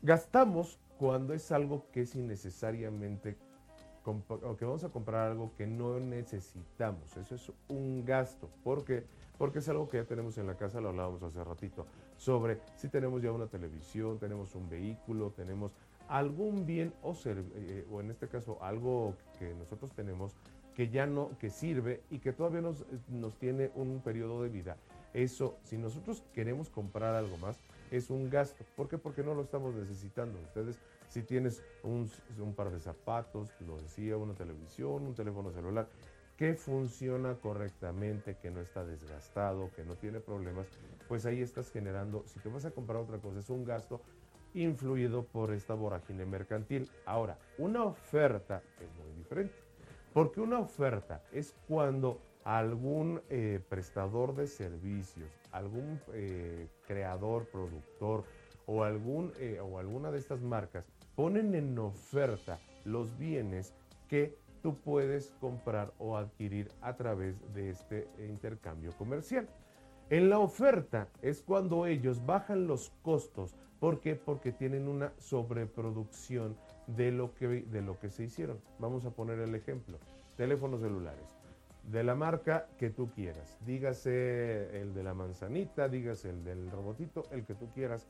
gastamos 0.03 0.81
cuando 0.99 1.35
es 1.35 1.53
algo 1.53 1.87
que 1.93 2.03
es 2.03 2.15
innecesariamente 2.15 3.37
o 4.05 4.57
que 4.57 4.65
vamos 4.65 4.83
a 4.83 4.89
comprar 4.89 5.31
algo 5.31 5.53
que 5.55 5.67
no 5.67 6.01
necesitamos. 6.01 7.17
Eso 7.17 7.35
es 7.35 7.53
un 7.69 8.05
gasto. 8.05 8.49
¿Por 8.65 8.85
qué? 8.85 9.05
Porque 9.41 9.61
es 9.61 9.69
algo 9.71 9.89
que 9.89 9.97
ya 9.97 10.05
tenemos 10.05 10.37
en 10.37 10.47
la 10.47 10.55
casa, 10.55 10.83
lo 10.83 10.91
hablábamos 10.91 11.23
hace 11.23 11.43
ratito, 11.43 11.87
sobre 12.19 12.61
si 12.77 12.91
tenemos 12.91 13.23
ya 13.23 13.33
una 13.33 13.47
televisión, 13.47 14.19
tenemos 14.19 14.55
un 14.55 14.69
vehículo, 14.69 15.31
tenemos 15.31 15.73
algún 16.09 16.67
bien 16.67 16.93
o, 17.03 17.17
eh, 17.25 17.87
o 17.91 18.03
en 18.03 18.11
este 18.11 18.29
caso 18.29 18.59
algo 18.61 19.15
que 19.39 19.55
nosotros 19.55 19.93
tenemos 19.93 20.37
que 20.75 20.91
ya 20.91 21.07
no, 21.07 21.31
que 21.39 21.49
sirve 21.49 22.03
y 22.11 22.19
que 22.19 22.35
todavía 22.35 22.61
nos, 22.61 22.85
tiene 23.39 23.71
un 23.77 24.03
periodo 24.05 24.43
de 24.43 24.51
vida. 24.51 24.77
Eso, 25.15 25.57
si 25.65 25.79
nosotros 25.79 26.23
queremos 26.35 26.69
comprar 26.69 27.15
algo 27.15 27.39
más, 27.39 27.59
es 27.91 28.11
un 28.11 28.29
gasto. 28.29 28.63
¿Por 28.77 28.89
qué? 28.89 28.99
Porque 28.99 29.23
no 29.23 29.35
lo 29.35 29.41
estamos 29.41 29.75
necesitando. 29.75 30.39
Ustedes, 30.41 30.79
si 31.09 31.23
tienes 31.23 31.63
un, 31.83 32.11
par 32.55 32.71
de 32.71 32.79
zapatos, 32.79 33.49
lo 33.67 33.81
decía, 33.81 34.19
una 34.19 34.35
televisión, 34.35 35.07
un 35.07 35.15
teléfono 35.15 35.51
celular, 35.51 35.89
que 36.41 36.55
funciona 36.55 37.35
correctamente, 37.35 38.39
que 38.41 38.51
no 38.51 38.63
está 38.63 38.83
desgastado, 38.83 39.71
que 39.77 39.85
no 39.85 39.97
tiene 39.97 40.21
problemas, 40.21 40.67
pues 41.07 41.27
ahí 41.27 41.43
estás 41.43 41.71
generando, 41.71 42.25
si 42.27 42.41
te 42.41 42.49
vas 42.49 42.65
a 42.65 42.71
comprar 42.71 43.03
otra 43.03 43.19
cosa, 43.19 43.41
es 43.41 43.51
un 43.51 43.67
gasto 43.67 44.01
influido 44.55 45.23
por 45.23 45.53
esta 45.53 45.75
vorágine 45.75 46.25
mercantil. 46.25 46.91
Ahora, 47.05 47.37
una 47.59 47.85
oferta 47.85 48.63
es 48.81 48.89
muy 49.05 49.13
diferente. 49.19 49.53
Porque 50.15 50.41
una 50.41 50.61
oferta 50.61 51.23
es 51.31 51.55
cuando 51.69 52.23
algún 52.43 53.21
eh, 53.29 53.61
prestador 53.69 54.35
de 54.35 54.47
servicios, 54.47 55.29
algún 55.53 56.01
eh, 56.15 56.69
creador, 56.87 57.49
productor 57.53 58.25
o, 58.65 58.83
algún, 58.83 59.35
eh, 59.39 59.61
o 59.61 59.79
alguna 59.79 60.11
de 60.11 60.17
estas 60.17 60.41
marcas 60.41 60.87
ponen 61.15 61.55
en 61.55 61.79
oferta 61.79 62.59
los 62.87 63.19
bienes 63.19 63.75
que 64.09 64.39
tú 64.63 64.77
puedes 64.77 65.33
comprar 65.41 65.93
o 65.99 66.17
adquirir 66.17 66.71
a 66.81 66.97
través 66.97 67.41
de 67.55 67.71
este 67.71 68.09
intercambio 68.19 68.93
comercial. 68.93 69.49
En 70.11 70.29
la 70.29 70.39
oferta 70.39 71.09
es 71.23 71.43
cuando 71.43 71.87
ellos 71.87 72.25
bajan 72.27 72.67
los 72.67 72.93
costos. 73.03 73.55
¿Por 73.79 74.01
qué? 74.01 74.17
Porque 74.17 74.53
tienen 74.53 74.89
una 74.89 75.13
sobreproducción 75.19 76.57
de 76.87 77.13
lo 77.13 77.35
que, 77.35 77.47
de 77.47 77.81
lo 77.81 77.99
que 77.99 78.11
se 78.11 78.25
hicieron. 78.25 78.59
Vamos 78.79 79.05
a 79.05 79.11
poner 79.11 79.39
el 79.39 79.55
ejemplo. 79.55 79.99
Teléfonos 80.37 80.81
celulares. 80.81 81.37
De 81.85 82.03
la 82.03 82.15
marca 82.15 82.67
que 82.77 82.91
tú 82.91 83.11
quieras. 83.13 83.57
Dígase 83.65 84.81
el 84.81 84.93
de 84.95 85.03
la 85.03 85.15
manzanita, 85.15 85.89
dígase 85.89 86.31
el 86.31 86.45
del 86.45 86.71
robotito, 86.71 87.23
el 87.31 87.45
que 87.45 87.55
tú 87.55 87.71
quieras. 87.73 88.07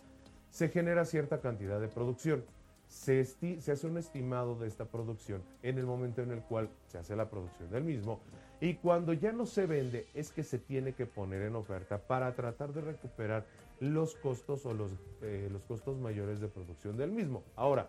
Se 0.48 0.68
genera 0.70 1.04
cierta 1.04 1.40
cantidad 1.40 1.80
de 1.80 1.88
producción. 1.88 2.44
Se, 2.90 3.20
hace 3.20 3.86
un 3.86 3.96
estimado 3.96 4.54
de 4.56 4.66
esta 4.66 4.84
producción 4.84 5.42
en 5.62 5.78
el 5.78 5.86
momento 5.86 6.20
en 6.20 6.32
el 6.32 6.42
cual 6.42 6.68
se 6.88 6.98
hace 6.98 7.16
la 7.16 7.30
producción 7.30 7.70
del 7.70 7.84
mismo. 7.84 8.20
Y 8.60 8.74
cuando 8.74 9.14
ya 9.14 9.32
no 9.32 9.46
se 9.46 9.64
vende 9.64 10.06
es 10.12 10.30
que 10.30 10.42
se 10.42 10.58
tiene 10.58 10.92
que 10.92 11.06
poner 11.06 11.40
en 11.42 11.56
oferta 11.56 11.96
para 11.96 12.34
tratar 12.34 12.74
de 12.74 12.82
recuperar 12.82 13.46
los 13.78 14.14
costos 14.16 14.66
o 14.66 14.74
los, 14.74 14.92
eh, 15.22 15.48
los 15.50 15.62
costos 15.62 15.96
mayores 15.96 16.40
de 16.40 16.48
producción 16.48 16.98
del 16.98 17.10
mismo. 17.10 17.42
Ahora, 17.56 17.88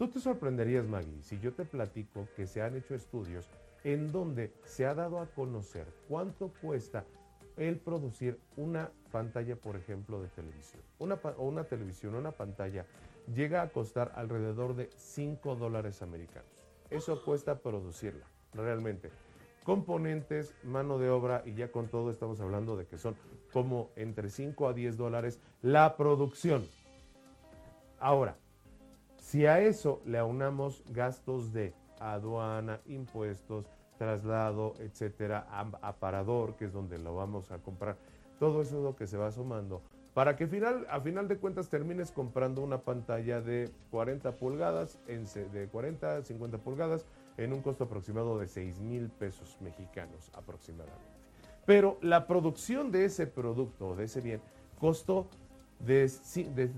Tú 0.00 0.08
te 0.08 0.18
sorprenderías, 0.18 0.86
Maggie, 0.86 1.22
si 1.22 1.38
yo 1.40 1.52
te 1.52 1.66
platico 1.66 2.26
que 2.34 2.46
se 2.46 2.62
han 2.62 2.74
hecho 2.74 2.94
estudios 2.94 3.50
en 3.84 4.10
donde 4.12 4.50
se 4.64 4.86
ha 4.86 4.94
dado 4.94 5.20
a 5.20 5.26
conocer 5.26 5.86
cuánto 6.08 6.54
cuesta 6.62 7.04
el 7.58 7.76
producir 7.76 8.40
una 8.56 8.90
pantalla, 9.12 9.56
por 9.56 9.76
ejemplo, 9.76 10.22
de 10.22 10.28
televisión. 10.28 10.80
Una, 10.98 11.16
o 11.36 11.46
una 11.46 11.64
televisión, 11.64 12.14
una 12.14 12.30
pantalla, 12.30 12.86
llega 13.34 13.62
a 13.62 13.68
costar 13.70 14.12
alrededor 14.14 14.74
de 14.74 14.90
5 14.96 15.56
dólares 15.56 16.02
americanos. 16.02 16.48
Eso 16.90 17.22
cuesta 17.24 17.58
producirla, 17.58 18.26
realmente. 18.52 19.10
Componentes, 19.64 20.54
mano 20.64 20.98
de 20.98 21.10
obra 21.10 21.42
y 21.44 21.54
ya 21.54 21.70
con 21.70 21.88
todo 21.88 22.10
estamos 22.10 22.40
hablando 22.40 22.76
de 22.76 22.86
que 22.86 22.98
son 22.98 23.14
como 23.52 23.90
entre 23.94 24.30
5 24.30 24.68
a 24.68 24.72
10 24.72 24.96
dólares 24.96 25.40
la 25.62 25.96
producción. 25.96 26.66
Ahora, 27.98 28.36
si 29.18 29.46
a 29.46 29.60
eso 29.60 30.00
le 30.06 30.18
aunamos 30.18 30.82
gastos 30.88 31.52
de 31.52 31.74
aduana, 32.00 32.80
impuestos, 32.86 33.66
traslado, 33.98 34.74
etcétera, 34.78 35.46
aparador, 35.82 36.56
que 36.56 36.64
es 36.64 36.72
donde 36.72 36.98
lo 36.98 37.14
vamos 37.14 37.50
a 37.52 37.58
comprar, 37.58 37.96
todo 38.38 38.62
eso 38.62 38.78
es 38.78 38.82
lo 38.82 38.96
que 38.96 39.06
se 39.06 39.18
va 39.18 39.30
sumando 39.30 39.82
para 40.14 40.36
que 40.36 40.46
final, 40.46 40.86
a 40.90 41.00
final 41.00 41.28
de 41.28 41.36
cuentas 41.36 41.68
termines 41.68 42.10
comprando 42.10 42.62
una 42.62 42.82
pantalla 42.82 43.40
de 43.40 43.70
40 43.90 44.32
pulgadas, 44.32 44.98
en, 45.06 45.24
de 45.52 45.68
40 45.68 46.16
a 46.16 46.22
50 46.22 46.58
pulgadas, 46.58 47.06
en 47.36 47.52
un 47.52 47.62
costo 47.62 47.84
aproximado 47.84 48.38
de 48.38 48.48
6 48.48 48.80
mil 48.80 49.08
pesos 49.08 49.56
mexicanos 49.60 50.30
aproximadamente. 50.34 51.00
Pero 51.64 51.98
la 52.02 52.26
producción 52.26 52.90
de 52.90 53.04
ese 53.04 53.26
producto, 53.26 53.94
de 53.94 54.04
ese 54.04 54.20
bien, 54.20 54.40
costó 54.78 55.28
de, 55.78 56.10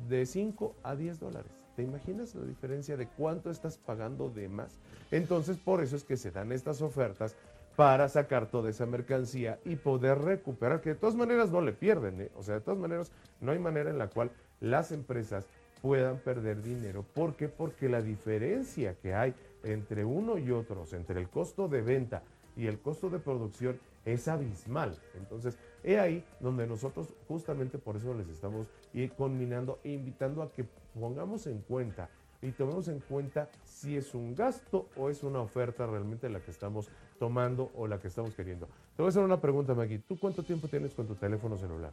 de 0.09 0.27
5 0.27 0.77
a 0.83 0.95
10 0.95 1.21
dólares. 1.21 1.53
¿Te 1.75 1.83
imaginas 1.83 2.35
la 2.35 2.45
diferencia 2.45 2.99
de 2.99 3.09
cuánto 3.09 3.51
estás 3.51 3.79
pagando 3.79 4.29
de 4.29 4.49
más? 4.49 4.79
Entonces, 5.11 5.57
por 5.57 5.83
eso 5.83 5.97
es 5.97 6.05
que 6.05 6.19
se 6.19 6.31
dan 6.31 6.53
estas 6.53 6.83
ofertas 6.83 7.35
para 7.77 8.09
sacar 8.09 8.51
toda 8.51 8.71
esa 8.71 8.87
mercancía 8.87 9.59
y 9.65 9.77
poder 9.77 10.19
recuperar, 10.19 10.81
que 10.81 10.91
de 10.91 10.95
todas 10.97 11.15
maneras 11.15 11.51
no 11.51 11.61
le 11.61 11.73
pierden, 11.73 12.21
¿eh? 12.21 12.31
o 12.37 12.43
sea, 12.43 12.57
de 12.57 12.61
todas 12.61 12.79
maneras 12.79 13.13
no 13.41 13.53
hay 13.53 13.59
manera 13.59 13.91
en 13.91 13.99
la 13.99 14.09
cual 14.09 14.31
las 14.61 14.93
empresas 14.93 15.47
puedan 15.81 16.19
perder 16.19 16.63
dinero. 16.63 17.05
¿Por 17.15 17.35
qué? 17.35 17.49
Porque 17.49 17.89
la 17.89 18.03
diferencia 18.03 18.95
que 18.95 19.15
hay 19.15 19.35
entre 19.65 20.05
uno 20.05 20.39
y 20.39 20.51
otros, 20.51 20.93
entre 20.93 21.21
el 21.21 21.29
costo 21.29 21.69
de 21.69 21.83
venta 21.83 22.23
y 22.57 22.67
el 22.67 22.79
costo 22.79 23.11
de 23.11 23.19
producción, 23.19 23.79
es 24.05 24.29
abismal. 24.29 24.97
Entonces, 25.17 25.57
he 25.85 25.99
ahí 25.99 26.25
donde 26.41 26.67
nosotros 26.67 27.15
justamente 27.29 27.79
por 27.79 27.97
eso 27.97 28.15
les 28.15 28.29
estamos 28.29 28.69
conminando 29.17 29.79
e 29.85 29.91
invitando 29.91 30.43
a 30.43 30.51
que 30.51 30.65
pongamos 30.95 31.47
en 31.47 31.59
cuenta 31.61 32.09
y 32.43 32.51
tomemos 32.51 32.89
en 32.89 32.99
cuenta 32.99 33.49
si 33.65 33.97
es 33.97 34.15
un 34.15 34.35
gasto 34.35 34.89
o 34.97 35.09
es 35.09 35.23
una 35.23 35.41
oferta 35.41 35.87
realmente 35.87 36.29
la 36.29 36.41
que 36.41 36.51
estamos 36.51 36.91
tomando 37.23 37.71
o 37.77 37.87
la 37.87 38.01
que 38.01 38.09
estamos 38.09 38.35
queriendo. 38.35 38.67
Te 38.97 39.01
voy 39.01 39.07
a 39.07 39.11
hacer 39.11 39.23
una 39.23 39.41
pregunta, 39.41 39.75
Maggie. 39.75 40.01
¿Tú 40.01 40.19
cuánto 40.19 40.43
tiempo 40.43 40.67
tienes 40.67 40.93
con 40.93 41.07
tu 41.07 41.15
teléfono 41.15 41.57
celular? 41.57 41.93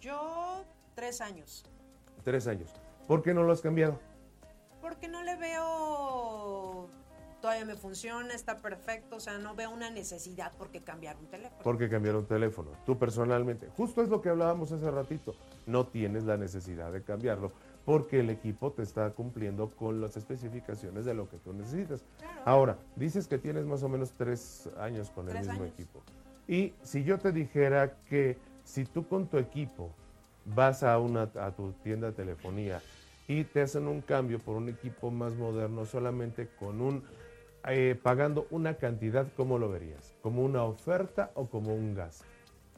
Yo, 0.00 0.64
tres 0.94 1.20
años. 1.20 1.62
Tres 2.24 2.46
años. 2.46 2.70
¿Por 3.06 3.22
qué 3.22 3.34
no 3.34 3.42
lo 3.42 3.52
has 3.52 3.60
cambiado? 3.60 4.00
Porque 4.80 5.08
no 5.08 5.22
le 5.22 5.36
veo 5.36 6.88
todavía 7.42 7.66
me 7.66 7.76
funciona, 7.76 8.32
está 8.32 8.56
perfecto, 8.56 9.16
o 9.16 9.20
sea, 9.20 9.36
no 9.36 9.54
veo 9.54 9.70
una 9.70 9.90
necesidad 9.90 10.52
por 10.52 10.70
qué 10.70 10.80
cambiar 10.80 11.16
un 11.18 11.26
teléfono. 11.26 11.62
Porque 11.62 11.90
cambiar 11.90 12.16
un 12.16 12.26
teléfono. 12.26 12.70
Tú 12.86 12.98
personalmente, 12.98 13.68
justo 13.76 14.02
es 14.02 14.08
lo 14.08 14.22
que 14.22 14.30
hablábamos 14.30 14.72
hace 14.72 14.90
ratito, 14.90 15.34
no 15.66 15.86
tienes 15.86 16.24
la 16.24 16.38
necesidad 16.38 16.90
de 16.92 17.02
cambiarlo 17.02 17.52
porque 17.88 18.20
el 18.20 18.28
equipo 18.28 18.70
te 18.70 18.82
está 18.82 19.08
cumpliendo 19.12 19.70
con 19.70 20.02
las 20.02 20.14
especificaciones 20.18 21.06
de 21.06 21.14
lo 21.14 21.26
que 21.26 21.38
tú 21.38 21.54
necesitas. 21.54 22.04
Ahora, 22.44 22.76
dices 22.96 23.26
que 23.26 23.38
tienes 23.38 23.64
más 23.64 23.82
o 23.82 23.88
menos 23.88 24.12
tres 24.12 24.68
años 24.78 25.08
con 25.08 25.26
el 25.30 25.38
mismo 25.38 25.64
equipo. 25.64 26.02
Y 26.46 26.74
si 26.82 27.02
yo 27.02 27.16
te 27.16 27.32
dijera 27.32 27.94
que 28.10 28.36
si 28.62 28.84
tú 28.84 29.08
con 29.08 29.26
tu 29.26 29.38
equipo 29.38 29.90
vas 30.44 30.82
a, 30.82 30.98
una, 30.98 31.30
a 31.40 31.50
tu 31.52 31.72
tienda 31.82 32.08
de 32.08 32.12
telefonía 32.12 32.82
y 33.26 33.44
te 33.44 33.62
hacen 33.62 33.88
un 33.88 34.02
cambio 34.02 34.38
por 34.38 34.56
un 34.56 34.68
equipo 34.68 35.10
más 35.10 35.34
moderno 35.36 35.86
solamente 35.86 36.46
con 36.60 36.82
un 36.82 37.02
eh, 37.68 37.98
pagando 38.02 38.46
una 38.50 38.74
cantidad, 38.74 39.26
¿cómo 39.34 39.58
lo 39.58 39.70
verías? 39.70 40.12
¿Como 40.20 40.44
una 40.44 40.62
oferta 40.62 41.30
o 41.34 41.46
como 41.46 41.74
un 41.74 41.94
gasto? 41.94 42.26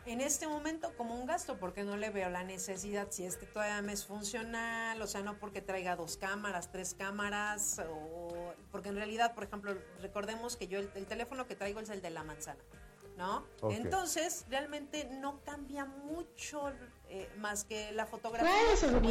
En 0.06 0.20
este 0.20 0.48
momento 0.48 0.92
como 0.96 1.14
un 1.14 1.26
gasto, 1.26 1.58
porque 1.58 1.84
no 1.84 1.96
le 1.96 2.10
veo 2.10 2.30
la 2.30 2.42
necesidad 2.42 3.08
si 3.10 3.24
este 3.24 3.46
todavía 3.46 3.82
me 3.82 3.92
es 3.92 4.06
funcional, 4.06 5.00
o 5.00 5.06
sea, 5.06 5.22
no 5.22 5.38
porque 5.38 5.60
traiga 5.60 5.94
dos 5.94 6.16
cámaras, 6.16 6.72
tres 6.72 6.94
cámaras, 6.94 7.80
o 7.90 8.54
porque 8.72 8.88
en 8.88 8.96
realidad, 8.96 9.34
por 9.34 9.44
ejemplo, 9.44 9.74
recordemos 10.00 10.56
que 10.56 10.68
yo 10.68 10.78
el, 10.78 10.88
teléfono 11.06 11.46
que 11.46 11.54
traigo 11.54 11.80
es 11.80 11.90
el 11.90 12.00
de 12.00 12.10
la 12.10 12.24
manzana, 12.24 12.60
¿no? 13.18 13.44
Entonces, 13.70 14.46
realmente 14.48 15.08
no 15.20 15.40
cambia 15.44 15.84
mucho 15.84 16.72
eh, 17.08 17.28
más 17.38 17.64
que 17.64 17.92
la 17.92 18.06
fotografía, 18.06 18.50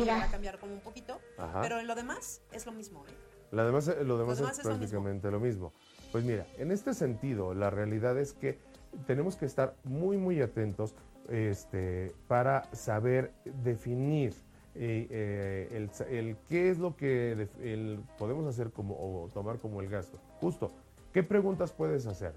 va 0.08 0.24
a 0.24 0.32
cambiar 0.32 0.60
como 0.60 0.74
un 0.74 0.82
poquito, 0.82 1.20
pero 1.62 1.80
en 1.80 1.88
lo 1.88 1.96
demás 1.96 2.42
es 2.52 2.66
lo 2.66 2.72
mismo, 2.72 3.06
¿eh? 3.08 3.12
lo 3.52 4.18
demás 4.18 4.40
es, 4.40 4.60
prácticamente 4.60 5.32
lo 5.32 5.40
mismo. 5.40 5.74
Pues 6.12 6.24
mira, 6.24 6.48
en 6.58 6.72
este 6.72 6.94
sentido, 6.94 7.54
la 7.54 7.70
realidad 7.70 8.18
es 8.18 8.34
que 8.34 8.60
tenemos 9.06 9.36
que 9.36 9.46
estar 9.46 9.76
muy, 9.84 10.18
muy 10.18 10.42
atentos 10.42 10.96
este, 11.30 12.12
para 12.28 12.64
saber 12.74 13.32
definir 13.64 14.34
eh, 14.76 15.08
eh, 15.10 15.90
el, 16.10 16.38
qué 16.48 16.70
es 16.70 16.80
lo 16.80 16.96
que 16.96 17.48
podemos 18.18 18.48
hacer 18.48 18.72
como, 18.72 18.96
o 18.96 19.30
tomar 19.34 19.58
como 19.60 19.82
el 19.82 19.90
gasto. 19.90 20.18
Justo, 20.40 20.72
¿qué 21.14 21.24
preguntas 21.24 21.72
puedes 21.72 22.06
hacer? 22.06 22.34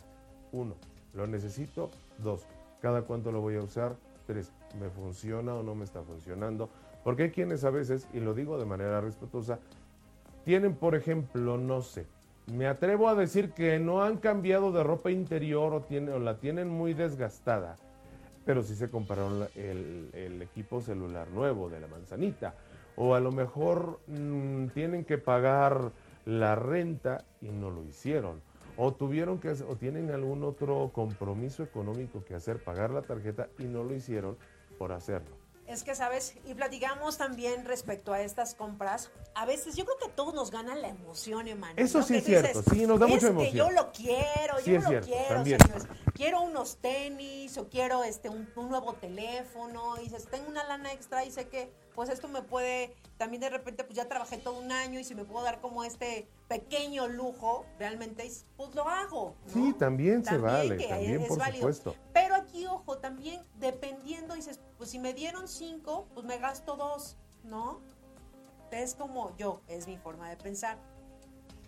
Uno, 0.50 0.74
¿lo 1.14 1.26
necesito? 1.26 1.90
Dos, 2.18 2.46
¿cada 2.80 3.02
cuánto 3.02 3.32
lo 3.32 3.40
voy 3.40 3.56
a 3.56 3.62
usar? 3.62 3.96
Tres, 4.26 4.52
¿me 4.80 4.88
funciona 4.88 5.54
o 5.54 5.62
no 5.62 5.74
me 5.74 5.84
está 5.84 6.02
funcionando? 6.02 6.68
Porque 7.04 7.24
hay 7.24 7.30
quienes 7.30 7.64
a 7.64 7.70
veces, 7.70 8.06
y 8.12 8.20
lo 8.20 8.34
digo 8.34 8.58
de 8.58 8.64
manera 8.64 9.00
respetuosa, 9.00 9.58
tienen, 10.44 10.74
por 10.74 10.94
ejemplo, 10.94 11.58
no 11.58 11.82
sé, 11.82 12.06
me 12.46 12.66
atrevo 12.66 13.08
a 13.08 13.14
decir 13.14 13.52
que 13.52 13.78
no 13.78 14.02
han 14.02 14.16
cambiado 14.16 14.72
de 14.72 14.82
ropa 14.82 15.10
interior 15.10 15.72
o, 15.74 16.18
la 16.18 16.38
tienen 16.38 16.68
muy 16.68 16.94
desgastada, 16.94 17.76
pero 18.44 18.62
sí 18.62 18.74
se 18.74 18.90
compraron 18.90 19.46
el, 19.54 20.42
equipo 20.42 20.80
celular 20.80 21.28
nuevo 21.28 21.68
de 21.68 21.80
la 21.80 21.86
manzanita. 21.86 22.54
O 22.96 23.14
a 23.14 23.20
lo 23.20 23.32
mejor 23.32 24.00
mm, 24.06 24.66
tienen 24.68 25.04
que 25.04 25.18
pagar 25.18 25.92
la 26.26 26.54
renta 26.54 27.24
y 27.40 27.48
no 27.48 27.70
lo 27.70 27.84
hicieron. 27.84 28.42
O 28.76 28.92
tuvieron 28.92 29.38
que 29.38 29.50
o 29.50 29.76
tienen 29.76 30.10
algún 30.10 30.42
otro 30.44 30.90
compromiso 30.92 31.62
económico 31.62 32.24
que 32.24 32.34
hacer, 32.34 32.62
pagar 32.62 32.90
la 32.90 33.02
tarjeta 33.02 33.48
y 33.58 33.64
no 33.64 33.84
lo 33.84 33.94
hicieron 33.94 34.36
por 34.78 34.92
hacerlo. 34.92 35.41
Es 35.72 35.84
que, 35.84 35.94
¿sabes? 35.94 36.34
Y 36.44 36.52
platicamos 36.52 37.16
también 37.16 37.64
respecto 37.64 38.12
a 38.12 38.20
estas 38.20 38.54
compras. 38.54 39.10
A 39.34 39.46
veces 39.46 39.74
yo 39.74 39.86
creo 39.86 39.96
que 39.96 40.08
todos 40.10 40.34
nos 40.34 40.50
gana 40.50 40.74
la 40.74 40.88
emoción, 40.88 41.48
hermano. 41.48 41.72
Eso 41.78 42.02
sí 42.02 42.16
es 42.16 42.24
cierto, 42.24 42.62
sí, 42.62 42.86
nos 42.86 43.00
da 43.00 43.06
mucha 43.06 43.28
emoción. 43.28 43.52
Que 43.52 43.56
yo 43.56 43.70
lo 43.70 43.90
quiero, 43.90 44.60
yo 44.60 44.80
lo 44.80 45.00
quiero. 45.00 45.44
quiero 46.12 46.42
unos 46.42 46.76
tenis 46.76 47.56
o 47.56 47.70
quiero 47.70 48.04
este 48.04 48.28
un, 48.28 48.46
nuevo 48.54 48.92
teléfono. 48.92 49.96
Y 49.98 50.04
dices, 50.04 50.28
tengo 50.30 50.46
una 50.46 50.62
lana 50.64 50.92
extra 50.92 51.24
y 51.24 51.30
sé 51.30 51.48
que 51.48 51.72
pues 51.94 52.08
esto 52.08 52.28
me 52.28 52.42
puede, 52.42 52.94
también 53.18 53.40
de 53.40 53.50
repente 53.50 53.84
pues 53.84 53.96
ya 53.96 54.08
trabajé 54.08 54.38
todo 54.38 54.58
un 54.58 54.72
año 54.72 54.98
y 54.98 55.04
si 55.04 55.14
me 55.14 55.24
puedo 55.24 55.44
dar 55.44 55.60
como 55.60 55.84
este 55.84 56.26
pequeño 56.48 57.08
lujo, 57.08 57.66
realmente 57.78 58.30
pues 58.56 58.74
lo 58.74 58.88
hago. 58.88 59.34
Sí, 59.46 59.74
también, 59.78 60.24
se 60.24 60.38
vale, 60.38 60.76
también 60.86 61.26
por 61.26 61.42
supuesto. 61.52 61.94
Pero 62.12 62.34
aquí, 62.34 62.66
ojo, 62.66 62.98
también 62.98 63.42
dependiendo, 63.58 64.34
dices, 64.34 64.60
pues 64.78 64.90
si 64.90 64.98
me 64.98 65.12
dieron 65.12 65.48
cinco, 65.48 66.06
pues 66.14 66.26
me 66.26 66.38
gasto 66.38 66.76
dos, 66.76 67.16
¿no? 67.44 67.80
Es 68.70 68.94
como 68.94 69.36
yo, 69.36 69.60
es 69.68 69.86
mi 69.86 69.98
forma 69.98 70.30
de 70.30 70.36
pensar. 70.36 70.78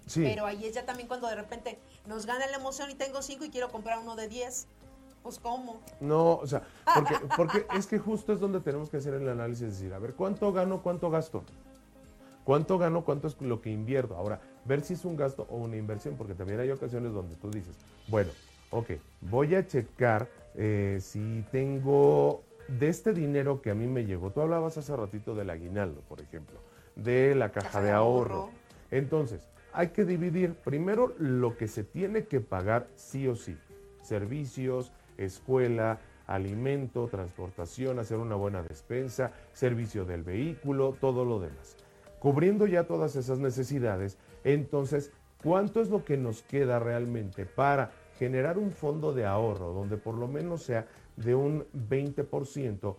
Sí. 0.07 0.23
Pero 0.23 0.47
ahí 0.47 0.67
es 0.67 0.75
ya 0.75 0.85
también 0.85 1.09
cuando 1.09 1.29
de 1.29 1.35
repente 1.35 1.79
nos 2.07 2.27
gana 2.27 2.47
la 2.47 2.57
emoción 2.57 2.91
y 2.91 2.95
tengo 2.95 3.23
cinco 3.23 3.45
y 3.45 3.51
quiero 3.51 3.71
comprar 3.71 3.99
uno 3.99 4.17
de 4.17 4.29
diez. 4.29 4.67
Pues 5.25 5.39
cómo. 5.39 5.81
No, 6.01 6.35
o 6.35 6.47
sea, 6.47 6.63
porque, 6.95 7.15
porque 7.35 7.67
es 7.75 7.87
que 7.87 7.99
justo 7.99 8.35
es 8.35 8.41
donde 8.41 8.61
tenemos 8.61 8.91
que 8.91 8.99
hacer 8.99 9.15
el 9.15 9.27
análisis, 9.27 9.69
decir, 9.69 9.95
a 9.95 9.99
ver, 9.99 10.13
¿cuánto 10.13 10.53
gano, 10.53 10.83
cuánto 10.83 11.11
gasto? 11.11 11.43
¿Cuánto 12.45 12.77
gano, 12.77 13.07
cuánto 13.07 13.29
es 13.29 13.41
lo 13.41 13.63
que 13.63 13.71
invierto? 13.71 14.17
Ahora, 14.17 14.39
ver 14.67 14.83
si 14.83 14.93
es 14.93 15.05
un 15.07 15.17
gasto 15.17 15.47
o 15.49 15.57
una 15.57 15.79
inversión, 15.79 16.15
porque 16.17 16.35
también 16.35 16.61
hay 16.61 16.71
ocasiones 16.71 17.15
donde 17.15 17.37
tú 17.37 17.51
dices, 17.51 17.75
bueno, 18.09 18.33
ok, 18.69 18.91
voy 19.23 19.55
a 19.55 19.67
checar 19.67 20.29
eh, 20.57 20.99
si 21.01 21.43
tengo 21.51 22.43
de 22.69 22.89
este 22.89 23.15
dinero 23.15 23.63
que 23.63 23.71
a 23.71 23.75
mí 23.75 23.87
me 23.87 24.05
llegó. 24.05 24.31
Tú 24.31 24.43
hablabas 24.43 24.77
hace 24.77 24.95
ratito 24.95 25.35
del 25.35 25.49
aguinaldo, 25.49 26.03
por 26.03 26.21
ejemplo, 26.21 26.59
de 26.97 27.35
la 27.35 27.51
caja, 27.51 27.81
de 27.81 27.93
ahorro. 27.93 28.51
Entonces, 28.91 29.41
hay 29.73 29.89
que 29.89 30.05
dividir 30.05 30.53
primero 30.53 31.15
lo 31.19 31.57
que 31.57 31.67
se 31.67 31.83
tiene 31.83 32.27
que 32.27 32.41
pagar 32.41 32.89
sí 32.95 33.27
o 33.27 33.37
sí. 33.37 33.57
Servicios, 34.03 34.93
escuela, 35.19 35.99
alimento, 36.27 37.09
transportación, 37.09 37.99
hacer 37.99 38.19
una 38.19 38.35
buena 38.35 38.63
despensa, 38.63 39.33
servicio 39.53 40.05
del 40.05 40.23
vehículo, 40.23 40.97
todo 41.01 41.25
lo 41.25 41.41
demás. 41.41 41.77
Cubriendo 42.19 42.67
ya 42.67 42.85
todas 42.85 43.17
esas 43.17 43.39
necesidades, 43.39 44.19
entonces, 44.45 45.13
¿cuánto 45.43 45.81
es 45.81 45.91
lo 45.91 46.05
que 46.05 46.17
nos 46.17 46.43
queda 46.43 46.79
realmente 46.79 47.45
para 47.45 47.93
generar 48.19 48.59
un 48.59 48.71
fondo 48.71 49.13
de 49.13 49.27
ahorro 49.27 49.73
donde 49.73 49.97
por 49.97 50.15
lo 50.15 50.29
menos 50.29 50.63
sea 50.63 50.87
de 51.17 51.35
un 51.35 51.67
20% 51.75 52.97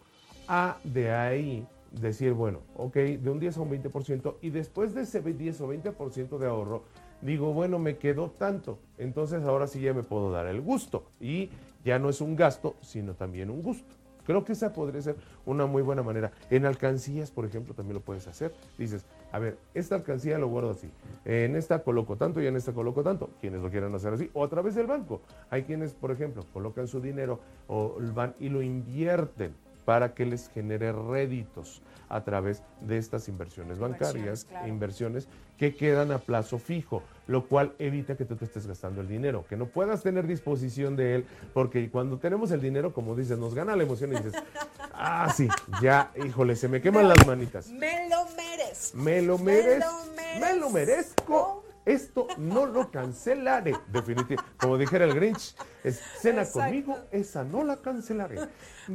a 0.48 0.78
de 0.84 1.12
ahí 1.12 1.68
decir, 1.92 2.34
bueno, 2.34 2.60
ok, 2.76 2.96
de 2.96 3.30
un 3.30 3.40
10 3.40 3.58
a 3.58 3.62
un 3.62 3.72
20% 3.72 4.36
y 4.42 4.50
después 4.50 4.94
de 4.94 5.02
ese 5.02 5.22
10 5.22 5.62
o 5.62 5.68
20% 5.70 6.38
de 6.38 6.48
ahorro, 6.48 6.84
digo, 7.22 7.54
bueno, 7.54 7.80
me 7.80 7.98
quedó 7.98 8.30
tanto, 8.32 8.80
entonces 8.98 9.44
ahora 9.44 9.68
sí 9.68 9.80
ya 9.82 9.94
me 9.94 10.04
puedo 10.04 10.32
dar 10.32 10.48
el 10.48 10.62
gusto 10.62 11.06
y 11.20 11.50
ya 11.86 12.00
no 12.00 12.10
es 12.10 12.20
un 12.20 12.36
gasto, 12.36 12.76
sino 12.82 13.14
también 13.14 13.50
un 13.50 13.62
gusto. 13.62 13.96
Creo 14.26 14.44
que 14.44 14.54
esa 14.54 14.74
podría 14.74 15.02
ser 15.02 15.16
una 15.46 15.68
muy 15.68 15.84
buena 15.84 16.02
manera. 16.02 16.32
En 16.50 16.66
alcancías, 16.66 17.30
por 17.30 17.46
ejemplo, 17.46 17.76
también 17.76 17.94
lo 17.94 18.02
puedes 18.02 18.28
hacer. 18.28 18.54
Dices, 18.78 19.06
a 19.32 19.38
ver, 19.38 19.58
esta 19.76 19.96
alcancía 19.96 20.40
lo 20.40 20.48
guardo 20.48 20.72
así. 20.72 20.90
En 21.26 21.56
esta 21.56 21.84
coloco 21.84 22.16
tanto 22.16 22.42
y 22.42 22.48
en 22.48 22.56
esta 22.56 22.74
coloco 22.74 23.04
tanto. 23.04 23.30
Quienes 23.40 23.62
lo 23.62 23.70
quieran 23.70 23.94
hacer 23.94 24.14
así. 24.14 24.32
O 24.34 24.44
a 24.44 24.50
través 24.50 24.74
del 24.74 24.88
banco. 24.88 25.22
Hay 25.52 25.64
quienes, 25.64 25.94
por 25.94 26.10
ejemplo, 26.10 26.44
colocan 26.54 26.88
su 26.88 27.00
dinero 27.00 27.40
o 27.68 27.98
van 28.16 28.34
y 28.40 28.50
lo 28.50 28.64
invierten 28.64 29.54
para 29.86 30.14
que 30.14 30.26
les 30.26 30.50
genere 30.50 30.92
réditos 30.92 31.82
a 32.10 32.24
través 32.24 32.62
de 32.82 32.98
estas 32.98 33.28
inversiones 33.28 33.80
bancarias, 33.80 34.48
inversiones 34.68 35.28
que 35.58 35.76
quedan 35.76 36.12
a 36.12 36.20
plazo 36.20 36.60
fijo, 36.60 37.02
lo 37.28 37.48
cual 37.48 37.74
evita 37.80 38.16
que 38.16 38.26
tú 38.26 38.36
te 38.36 38.46
estés 38.46 38.68
gastando 38.68 39.02
el 39.02 39.08
dinero, 39.08 39.46
que 39.48 39.56
no 39.56 39.68
puedas 39.68 40.04
tener 40.04 40.28
disposición 40.28 40.96
de 40.96 41.16
él, 41.16 41.26
porque 41.54 41.90
cuando 41.90 42.18
tenemos 42.18 42.52
el 42.52 42.62
dinero, 42.62 42.94
como 42.94 43.16
dices, 43.16 43.38
nos 43.38 43.56
gana 43.56 43.76
la 43.76 43.84
emoción 43.84 44.12
y 44.14 44.18
dices, 44.18 44.34
ah, 44.94 45.32
sí, 45.36 45.48
ya, 45.82 46.12
híjole, 46.26 46.56
se 46.56 46.68
me 46.68 46.82
queman 46.82 47.08
las 47.08 47.26
manitas. 47.26 47.68
Me 47.70 48.10
lo 48.10 48.26
merezco. 48.36 48.98
Me 48.98 49.22
lo 49.22 49.38
merezco. 49.38 49.92
Me 50.40 50.56
lo 50.56 50.70
merezco. 50.70 51.65
Esto 51.86 52.28
no 52.38 52.66
lo 52.66 52.90
cancelaré, 52.90 53.76
definitivamente. 53.92 54.52
Como 54.58 54.78
dijera 54.78 55.06
el 55.06 55.14
Grinch, 55.14 55.56
es 55.84 56.02
cena 56.20 56.44
conmigo, 56.46 56.98
esa 57.12 57.44
no 57.44 57.64
la 57.64 57.78
cancelaré. 57.78 58.40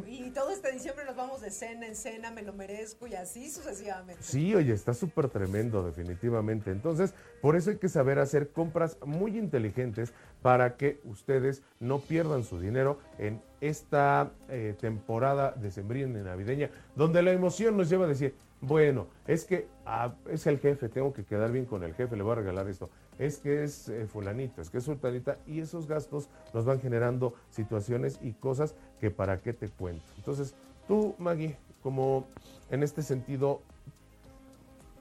Y 0.06 0.30
todo 0.30 0.50
este 0.50 0.72
diciembre 0.72 1.04
nos 1.04 1.14
vamos 1.14 1.40
de 1.40 1.50
cena 1.50 1.86
en 1.86 1.94
cena, 1.94 2.30
me 2.30 2.42
lo 2.42 2.52
merezco 2.52 3.06
y 3.06 3.14
así 3.14 3.50
sucesivamente. 3.50 4.22
Sí, 4.22 4.54
oye, 4.54 4.72
está 4.72 4.92
súper 4.92 5.28
tremendo, 5.28 5.84
definitivamente. 5.84 6.72
Entonces, 6.72 7.14
por 7.40 7.56
eso 7.56 7.70
hay 7.70 7.78
que 7.78 7.88
saber 7.88 8.18
hacer 8.18 8.50
compras 8.50 8.96
muy 9.04 9.38
inteligentes 9.38 10.12
para 10.42 10.76
que 10.76 11.00
ustedes 11.04 11.62
no 11.78 11.98
pierdan 11.98 12.44
su 12.44 12.60
dinero 12.60 12.98
en 13.18 13.42
esta 13.60 14.32
eh, 14.48 14.74
temporada 14.80 15.52
de 15.52 15.70
sembrina 15.70 16.18
y 16.18 16.22
navideña, 16.22 16.70
donde 16.96 17.22
la 17.22 17.32
emoción 17.32 17.76
nos 17.76 17.90
lleva 17.90 18.06
a 18.06 18.08
decir, 18.08 18.34
bueno, 18.60 19.06
es 19.26 19.44
que 19.44 19.68
ah, 19.86 20.14
es 20.28 20.46
el 20.46 20.58
jefe, 20.58 20.88
tengo 20.88 21.12
que 21.12 21.24
quedar 21.24 21.50
bien 21.50 21.64
con 21.64 21.82
el 21.82 21.94
jefe, 21.94 22.16
le 22.16 22.22
voy 22.22 22.32
a 22.32 22.36
regalar 22.36 22.68
esto. 22.68 22.90
Es 23.18 23.38
que 23.38 23.64
es 23.64 23.88
eh, 23.88 24.06
fulanito, 24.06 24.62
es 24.62 24.70
que 24.70 24.78
es 24.78 24.84
sultanita 24.84 25.38
y 25.46 25.60
esos 25.60 25.86
gastos 25.86 26.28
nos 26.54 26.64
van 26.64 26.80
generando 26.80 27.34
situaciones 27.50 28.18
y 28.22 28.32
cosas 28.32 28.74
que 28.98 29.10
para 29.10 29.38
qué 29.38 29.52
te 29.52 29.68
cuento. 29.68 30.04
Entonces, 30.16 30.54
tú, 30.88 31.14
Maggie, 31.18 31.56
como 31.82 32.26
en 32.70 32.82
este 32.82 33.02
sentido, 33.02 33.60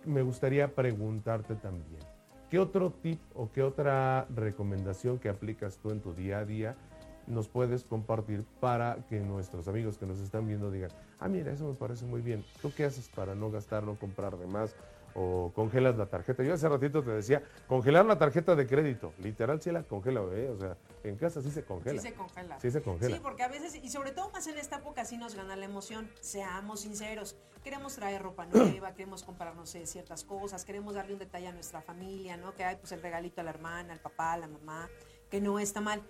me 0.06 0.22
gustaría 0.22 0.68
preguntarte 0.70 1.56
también, 1.56 2.02
¿qué 2.49 2.59
otro 2.59 2.91
tip 2.91 3.19
o 3.35 3.51
qué 3.51 3.63
otra 3.63 4.26
recomendación 4.35 5.19
que 5.19 5.30
aplicas 5.30 5.77
tú 5.77 5.91
en 5.91 6.01
tu 6.01 6.13
día 6.13 6.39
a 6.39 6.45
día 6.45 6.76
nos 7.27 7.47
puedes 7.47 7.84
compartir 7.84 8.43
para 8.59 9.05
que 9.07 9.19
nuestros 9.19 9.67
amigos 9.67 9.97
que 9.97 10.07
nos 10.07 10.19
están 10.19 10.47
viendo 10.47 10.71
digan, 10.71 10.89
ah, 11.19 11.27
mira, 11.27 11.51
eso 11.51 11.67
me 11.67 11.76
parece 11.76 12.05
muy 12.05 12.21
bien. 12.21 12.43
¿Tú 12.61 12.71
qué 12.76 12.85
haces 12.85 13.07
para 13.07 13.35
no 13.35 13.51
gastar, 13.51 13.84
no 13.84 13.95
comprar 13.95 14.35
de 14.38 14.47
más? 14.47 14.76
O 15.15 15.52
congelas 15.53 15.98
la 15.98 16.06
tarjeta. 16.06 16.44
Yo 16.44 16.53
hace 16.53 16.68
ratito 16.69 17.03
te 17.03 17.11
decía, 17.11 17.44
congelar 17.68 18.06
la 18.06 18.18
tarjeta 18.18 18.56
de 18.56 18.68
crédito. 18.68 19.14
Literal, 19.19 19.61
sí 19.61 19.72
la 19.72 19.84
congela, 19.84 20.22
¿eh? 20.34 20.49
O 20.49 20.57
sea, 20.57 20.77
en 21.03 21.15
casa 21.15 21.41
sí 21.41 21.52
se 21.52 21.64
congela. 21.64 22.02
Sí 22.02 22.07
se 22.07 22.14
congela. 22.14 22.60
Sí 22.60 22.72
se 22.72 22.81
congela. 22.81 23.15
Sí, 23.15 23.22
porque 23.22 23.44
a 23.44 23.48
veces, 23.48 23.76
y 23.76 23.90
sobre 23.90 24.11
todo 24.11 24.30
más 24.31 24.48
en 24.48 24.57
esta 24.57 24.77
época, 24.77 25.06
sí 25.06 25.18
nos 25.18 25.36
gana 25.36 25.56
la 25.56 25.65
emoción. 25.65 26.10
Seamos 26.22 26.81
sinceros. 26.81 27.36
Queremos 27.64 27.95
traer 27.95 28.22
ropa 28.22 28.45
nueva, 28.45 28.94
queremos 28.95 29.23
comprarnos 29.23 29.69
sé, 29.69 29.86
ciertas 29.86 30.23
cosas, 30.23 30.64
queremos 30.65 30.95
darle 30.95 31.14
un 31.14 31.19
detalle 31.19 31.48
a 31.48 31.52
nuestra 31.52 31.81
familia, 31.81 32.38
¿no? 32.38 32.53
Que 32.56 32.64
hay 32.64 32.77
pues 32.77 32.91
el 32.91 33.02
regalito 33.02 33.41
a 33.41 33.44
la 33.44 33.49
hermana, 33.49 33.94
al 33.94 33.99
papá, 33.99 34.34
a 34.34 34.38
la 34.38 34.48
mamá, 34.48 34.90
que 35.30 35.41
no 35.41 35.60
está 35.60 35.81
mal. 35.81 36.02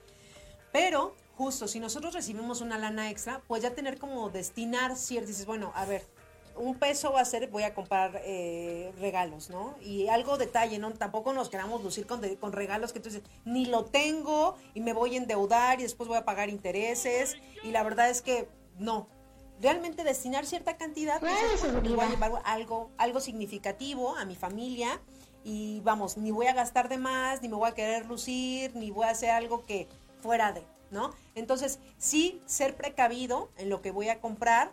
Pero 0.72 1.16
justo, 1.36 1.68
si 1.68 1.80
nosotros 1.80 2.14
recibimos 2.14 2.62
una 2.62 2.78
lana 2.78 3.10
extra, 3.10 3.42
pues 3.48 3.64
ya 3.64 3.74
tener 3.74 3.98
como 3.98 4.30
destinar 4.30 4.96
ciertos, 4.96 5.30
dices, 5.30 5.46
bueno, 5.46 5.72
a 5.74 5.86
ver, 5.86 6.04
un 6.60 6.76
peso 6.76 7.14
va 7.14 7.22
a 7.22 7.26
ser, 7.26 7.50
voy 7.50 7.64
a 7.64 7.74
comprar 7.74 8.22
eh, 8.26 8.92
regalos, 9.00 9.50
¿no? 9.50 9.76
Y 9.82 10.08
algo 10.08 10.38
detalle, 10.38 10.78
¿no? 10.78 10.92
Tampoco 10.92 11.34
nos 11.34 11.50
queramos 11.50 11.84
lucir 11.84 12.06
con, 12.06 12.22
con 12.36 12.52
regalos 12.52 12.92
que 12.92 13.00
entonces 13.00 13.24
ni 13.46 13.66
lo 13.66 13.86
tengo 13.86 14.56
y 14.74 14.82
me 14.82 14.94
voy 14.94 15.16
a 15.16 15.18
endeudar 15.18 15.80
y 15.80 15.84
después 15.84 16.08
voy 16.10 16.18
a 16.18 16.26
pagar 16.26 16.50
intereses. 16.50 17.38
Y 17.64 17.72
la 17.72 17.84
verdad 17.84 18.10
es 18.10 18.22
que 18.22 18.50
no. 18.78 19.08
Realmente 19.62 20.04
destinar 20.04 20.46
cierta 20.46 20.78
cantidad, 20.78 21.20
pues, 21.20 21.34
voy 21.84 22.00
a 22.00 22.10
llevar 22.10 22.42
algo, 22.46 22.92
algo 22.98 23.20
significativo 23.20 24.16
a 24.16 24.24
mi 24.26 24.36
familia 24.36 25.02
y 25.44 25.82
vamos, 25.82 26.18
ni 26.18 26.32
voy 26.32 26.48
a 26.48 26.54
gastar 26.54 26.90
de 26.90 26.98
más, 26.98 27.42
ni 27.42 27.50
me 27.50 27.56
voy 27.56 27.70
a 27.70 27.74
querer 27.74 28.06
lucir, 28.06 28.76
ni 28.76 28.92
voy 28.92 29.06
a 29.06 29.10
hacer 29.10 29.32
algo 29.32 29.66
que 29.66 29.88
fuera 30.22 30.52
de, 30.52 30.64
¿no? 30.92 31.14
Entonces, 31.36 31.80
sí, 31.98 32.42
ser 32.46 32.76
precavido 32.76 33.50
en 33.58 33.70
lo 33.70 33.82
que 33.82 33.92
voy 33.92 34.10
a 34.10 34.20
comprar, 34.22 34.72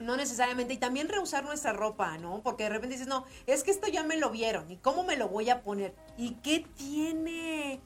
no 0.00 0.16
necesariamente, 0.16 0.74
y 0.74 0.78
también 0.78 1.08
rehusar 1.08 1.44
nuestra 1.44 1.72
ropa, 1.72 2.18
¿no? 2.18 2.40
Porque 2.42 2.64
de 2.64 2.70
repente 2.70 2.94
dices, 2.94 3.08
no, 3.08 3.24
es 3.46 3.62
que 3.64 3.70
esto 3.70 3.88
ya 3.88 4.02
me 4.02 4.16
lo 4.16 4.30
vieron, 4.30 4.70
¿y 4.70 4.76
cómo 4.76 5.04
me 5.04 5.16
lo 5.16 5.28
voy 5.28 5.50
a 5.50 5.62
poner? 5.62 5.94
¿Y 6.16 6.34
qué 6.42 6.64
tiene? 6.76 7.80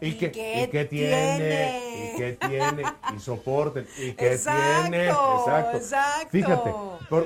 ¿Y, 0.00 0.12
qué, 0.12 0.28
tiene? 0.28 2.12
¿Y 2.12 2.16
qué 2.18 2.36
tiene? 2.38 2.82
Y 3.16 3.18
soporten. 3.18 3.86
¿Y 3.98 4.12
qué 4.12 4.36
tiene? 4.36 5.06
Exacto. 5.06 5.76
Exacto. 5.78 6.28
Fíjate, 6.30 6.70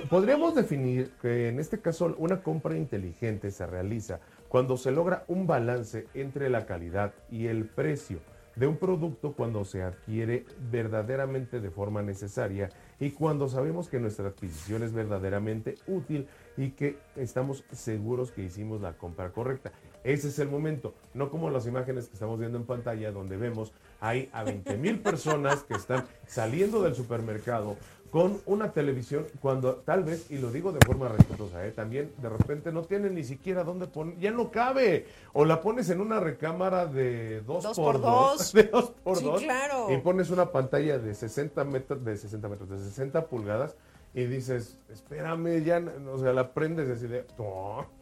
podríamos 0.09 0.55
definir 0.55 1.13
que 1.21 1.49
en 1.49 1.59
este 1.59 1.81
caso 1.81 2.15
una 2.19 2.43
compra 2.43 2.77
inteligente 2.77 3.51
se 3.51 3.67
realiza 3.67 4.21
cuando 4.49 4.77
se 4.77 4.93
logra 4.93 5.25
un 5.27 5.47
balance 5.49 6.07
entre 6.15 6.49
la 6.49 6.67
calidad 6.67 7.13
y 7.31 7.49
el 7.49 7.67
precio 7.67 8.21
de 8.57 8.67
un 8.67 8.77
producto 8.77 9.33
cuando 9.33 9.65
se 9.65 9.83
adquiere 9.83 10.45
verdaderamente 10.71 11.61
de 11.61 11.71
forma 11.71 12.03
necesaria 12.03 12.71
y 12.99 13.11
cuando 13.11 13.49
sabemos 13.49 13.89
que 13.89 14.01
nuestra 14.01 14.29
adquisición 14.29 14.83
es 14.83 14.93
verdaderamente 14.93 15.77
útil 15.87 16.27
y 16.57 16.71
que 16.71 16.99
estamos 17.17 17.65
seguros 17.73 18.31
que 18.33 18.43
hicimos 18.43 18.81
la 18.81 18.93
compra 18.93 19.31
correcta. 19.31 19.73
Ese 20.03 20.29
es 20.29 20.39
el 20.39 20.49
momento, 20.49 20.95
no 21.15 21.31
como 21.31 21.51
las 21.51 21.67
imágenes 21.67 22.09
que 22.09 22.15
estamos 22.15 22.39
viendo 22.39 22.59
en 22.59 22.65
pantalla 22.65 23.13
donde 23.13 23.37
vemos 23.37 23.73
hay 24.01 24.29
a 24.33 24.45
20 24.45 24.77
mil 24.79 25.01
personas 25.01 25.63
que 25.63 25.75
están 25.75 26.07
saliendo 26.27 26.83
del 26.83 26.95
supermercado 26.95 27.77
con 28.11 28.41
una 28.47 28.73
televisión 28.73 29.27
cuando 29.41 29.77
tal 29.77 30.03
vez, 30.03 30.31
y 30.31 30.39
lo 30.39 30.51
digo 30.51 30.73
de 30.73 30.81
forma 30.85 31.09
respetuosa, 31.09 31.65
¿eh? 31.65 31.71
también 31.71 32.13
de 32.19 32.29
repente 32.29 32.73
no 32.73 32.83
tiene 32.83 33.09
ni 33.09 33.23
siquiera 33.23 33.63
dónde 33.63 33.87
poner, 33.87 34.19
ya 34.19 34.33
no 34.33 34.51
cabe, 34.51 35.07
o 35.33 35.45
la 35.45 35.61
pones 35.61 35.91
en 35.91 36.01
una 36.01 36.19
recámara 36.19 36.87
de 36.87 37.41
2 37.43 37.63
dos 37.63 37.77
por 37.77 38.01
2 38.01 38.53
de 38.53 38.63
2 38.65 38.85
por 39.05 39.17
sí, 39.19 39.31
claro. 39.39 39.93
y 39.93 39.99
pones 39.99 40.31
una 40.31 40.51
pantalla 40.51 40.99
de 40.99 41.15
60 41.15 41.65
metros, 41.65 42.05
de 42.05 42.17
60 42.17 42.49
metros, 42.49 42.69
de 42.69 42.79
60 42.79 43.27
pulgadas, 43.27 43.77
y 44.13 44.25
dices, 44.25 44.77
espérame, 44.93 45.63
ya, 45.63 45.81
o 46.13 46.19
sea, 46.19 46.33
la 46.33 46.53
prendes 46.53 46.89
así 46.89 47.07
de, 47.07 47.25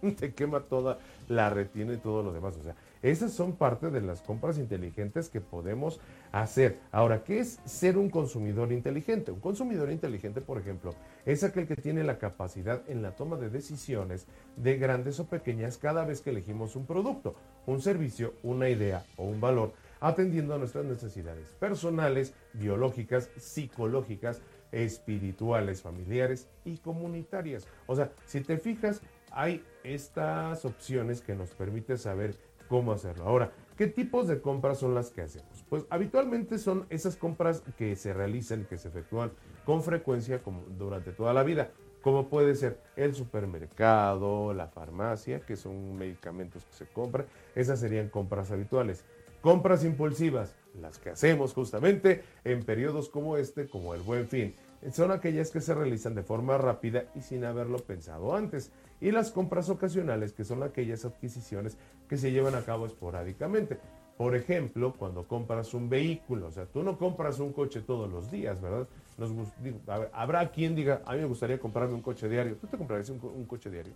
te 0.18 0.32
quema 0.32 0.60
toda 0.60 0.98
la 1.28 1.50
retina 1.50 1.92
y 1.92 1.98
todo 1.98 2.22
lo 2.22 2.32
demás, 2.32 2.56
o 2.58 2.62
sea, 2.62 2.74
esas 3.02 3.32
son 3.32 3.56
parte 3.56 3.90
de 3.90 4.00
las 4.00 4.22
compras 4.22 4.58
inteligentes 4.58 5.28
que 5.28 5.40
podemos 5.40 6.00
hacer. 6.32 6.78
Ahora, 6.90 7.22
¿qué 7.24 7.40
es 7.40 7.60
ser 7.64 7.96
un 7.96 8.10
consumidor 8.10 8.72
inteligente? 8.72 9.30
Un 9.30 9.40
consumidor 9.40 9.90
inteligente, 9.90 10.40
por 10.40 10.58
ejemplo, 10.58 10.94
es 11.24 11.44
aquel 11.44 11.66
que 11.66 11.76
tiene 11.76 12.04
la 12.04 12.18
capacidad 12.18 12.82
en 12.88 13.02
la 13.02 13.14
toma 13.14 13.36
de 13.36 13.50
decisiones 13.50 14.26
de 14.56 14.76
grandes 14.76 15.20
o 15.20 15.26
pequeñas 15.26 15.78
cada 15.78 16.04
vez 16.04 16.20
que 16.20 16.30
elegimos 16.30 16.76
un 16.76 16.86
producto, 16.86 17.34
un 17.66 17.80
servicio, 17.80 18.34
una 18.42 18.68
idea 18.68 19.04
o 19.16 19.24
un 19.24 19.40
valor, 19.40 19.72
atendiendo 20.00 20.54
a 20.54 20.58
nuestras 20.58 20.84
necesidades 20.84 21.48
personales, 21.60 22.34
biológicas, 22.54 23.30
psicológicas, 23.36 24.40
espirituales, 24.72 25.82
familiares 25.82 26.48
y 26.64 26.78
comunitarias. 26.78 27.66
O 27.86 27.96
sea, 27.96 28.12
si 28.26 28.40
te 28.40 28.58
fijas, 28.58 29.00
hay 29.30 29.64
estas 29.84 30.64
opciones 30.64 31.20
que 31.20 31.34
nos 31.34 31.50
permiten 31.50 31.98
saber 31.98 32.36
cómo 32.68 32.92
hacerlo. 32.92 33.24
Ahora, 33.24 33.52
¿qué 33.76 33.86
tipos 33.86 34.28
de 34.28 34.40
compras 34.40 34.78
son 34.78 34.94
las 34.94 35.10
que 35.10 35.22
hacemos? 35.22 35.64
Pues 35.68 35.84
habitualmente 35.90 36.58
son 36.58 36.86
esas 36.90 37.16
compras 37.16 37.62
que 37.76 37.96
se 37.96 38.12
realizan, 38.12 38.64
que 38.64 38.78
se 38.78 38.88
efectúan 38.88 39.32
con 39.64 39.82
frecuencia 39.82 40.42
como 40.42 40.62
durante 40.78 41.12
toda 41.12 41.32
la 41.32 41.42
vida, 41.42 41.70
como 42.02 42.28
puede 42.28 42.54
ser 42.54 42.80
el 42.96 43.14
supermercado, 43.14 44.54
la 44.54 44.68
farmacia, 44.68 45.40
que 45.40 45.56
son 45.56 45.96
medicamentos 45.96 46.64
que 46.64 46.74
se 46.74 46.86
compran, 46.86 47.26
esas 47.54 47.80
serían 47.80 48.08
compras 48.08 48.50
habituales. 48.50 49.04
Compras 49.40 49.84
impulsivas, 49.84 50.56
las 50.80 50.98
que 50.98 51.10
hacemos 51.10 51.54
justamente 51.54 52.24
en 52.44 52.64
periodos 52.64 53.08
como 53.08 53.36
este, 53.36 53.68
como 53.68 53.94
el 53.94 54.02
buen 54.02 54.26
fin 54.26 54.54
son 54.92 55.10
aquellas 55.10 55.50
que 55.50 55.60
se 55.60 55.74
realizan 55.74 56.14
de 56.14 56.22
forma 56.22 56.56
rápida 56.58 57.04
y 57.14 57.22
sin 57.22 57.44
haberlo 57.44 57.78
pensado 57.78 58.34
antes. 58.34 58.72
Y 59.00 59.10
las 59.10 59.30
compras 59.30 59.68
ocasionales, 59.70 60.32
que 60.32 60.44
son 60.44 60.62
aquellas 60.62 61.04
adquisiciones 61.04 61.76
que 62.08 62.16
se 62.16 62.32
llevan 62.32 62.54
a 62.54 62.64
cabo 62.64 62.86
esporádicamente. 62.86 63.78
Por 64.16 64.34
ejemplo, 64.34 64.94
cuando 64.98 65.28
compras 65.28 65.74
un 65.74 65.88
vehículo, 65.88 66.48
o 66.48 66.50
sea, 66.50 66.66
tú 66.66 66.82
no 66.82 66.98
compras 66.98 67.38
un 67.38 67.52
coche 67.52 67.82
todos 67.82 68.10
los 68.10 68.30
días, 68.32 68.60
¿verdad? 68.60 68.88
Nos, 69.16 69.30
habrá 70.12 70.50
quien 70.50 70.74
diga, 70.74 71.02
a 71.06 71.12
mí 71.12 71.20
me 71.20 71.26
gustaría 71.26 71.60
comprarme 71.60 71.94
un 71.94 72.02
coche 72.02 72.28
diario. 72.28 72.56
¿Tú 72.56 72.66
te 72.66 72.76
comprarías 72.76 73.08
un, 73.10 73.46
coche 73.46 73.70
diario? 73.70 73.94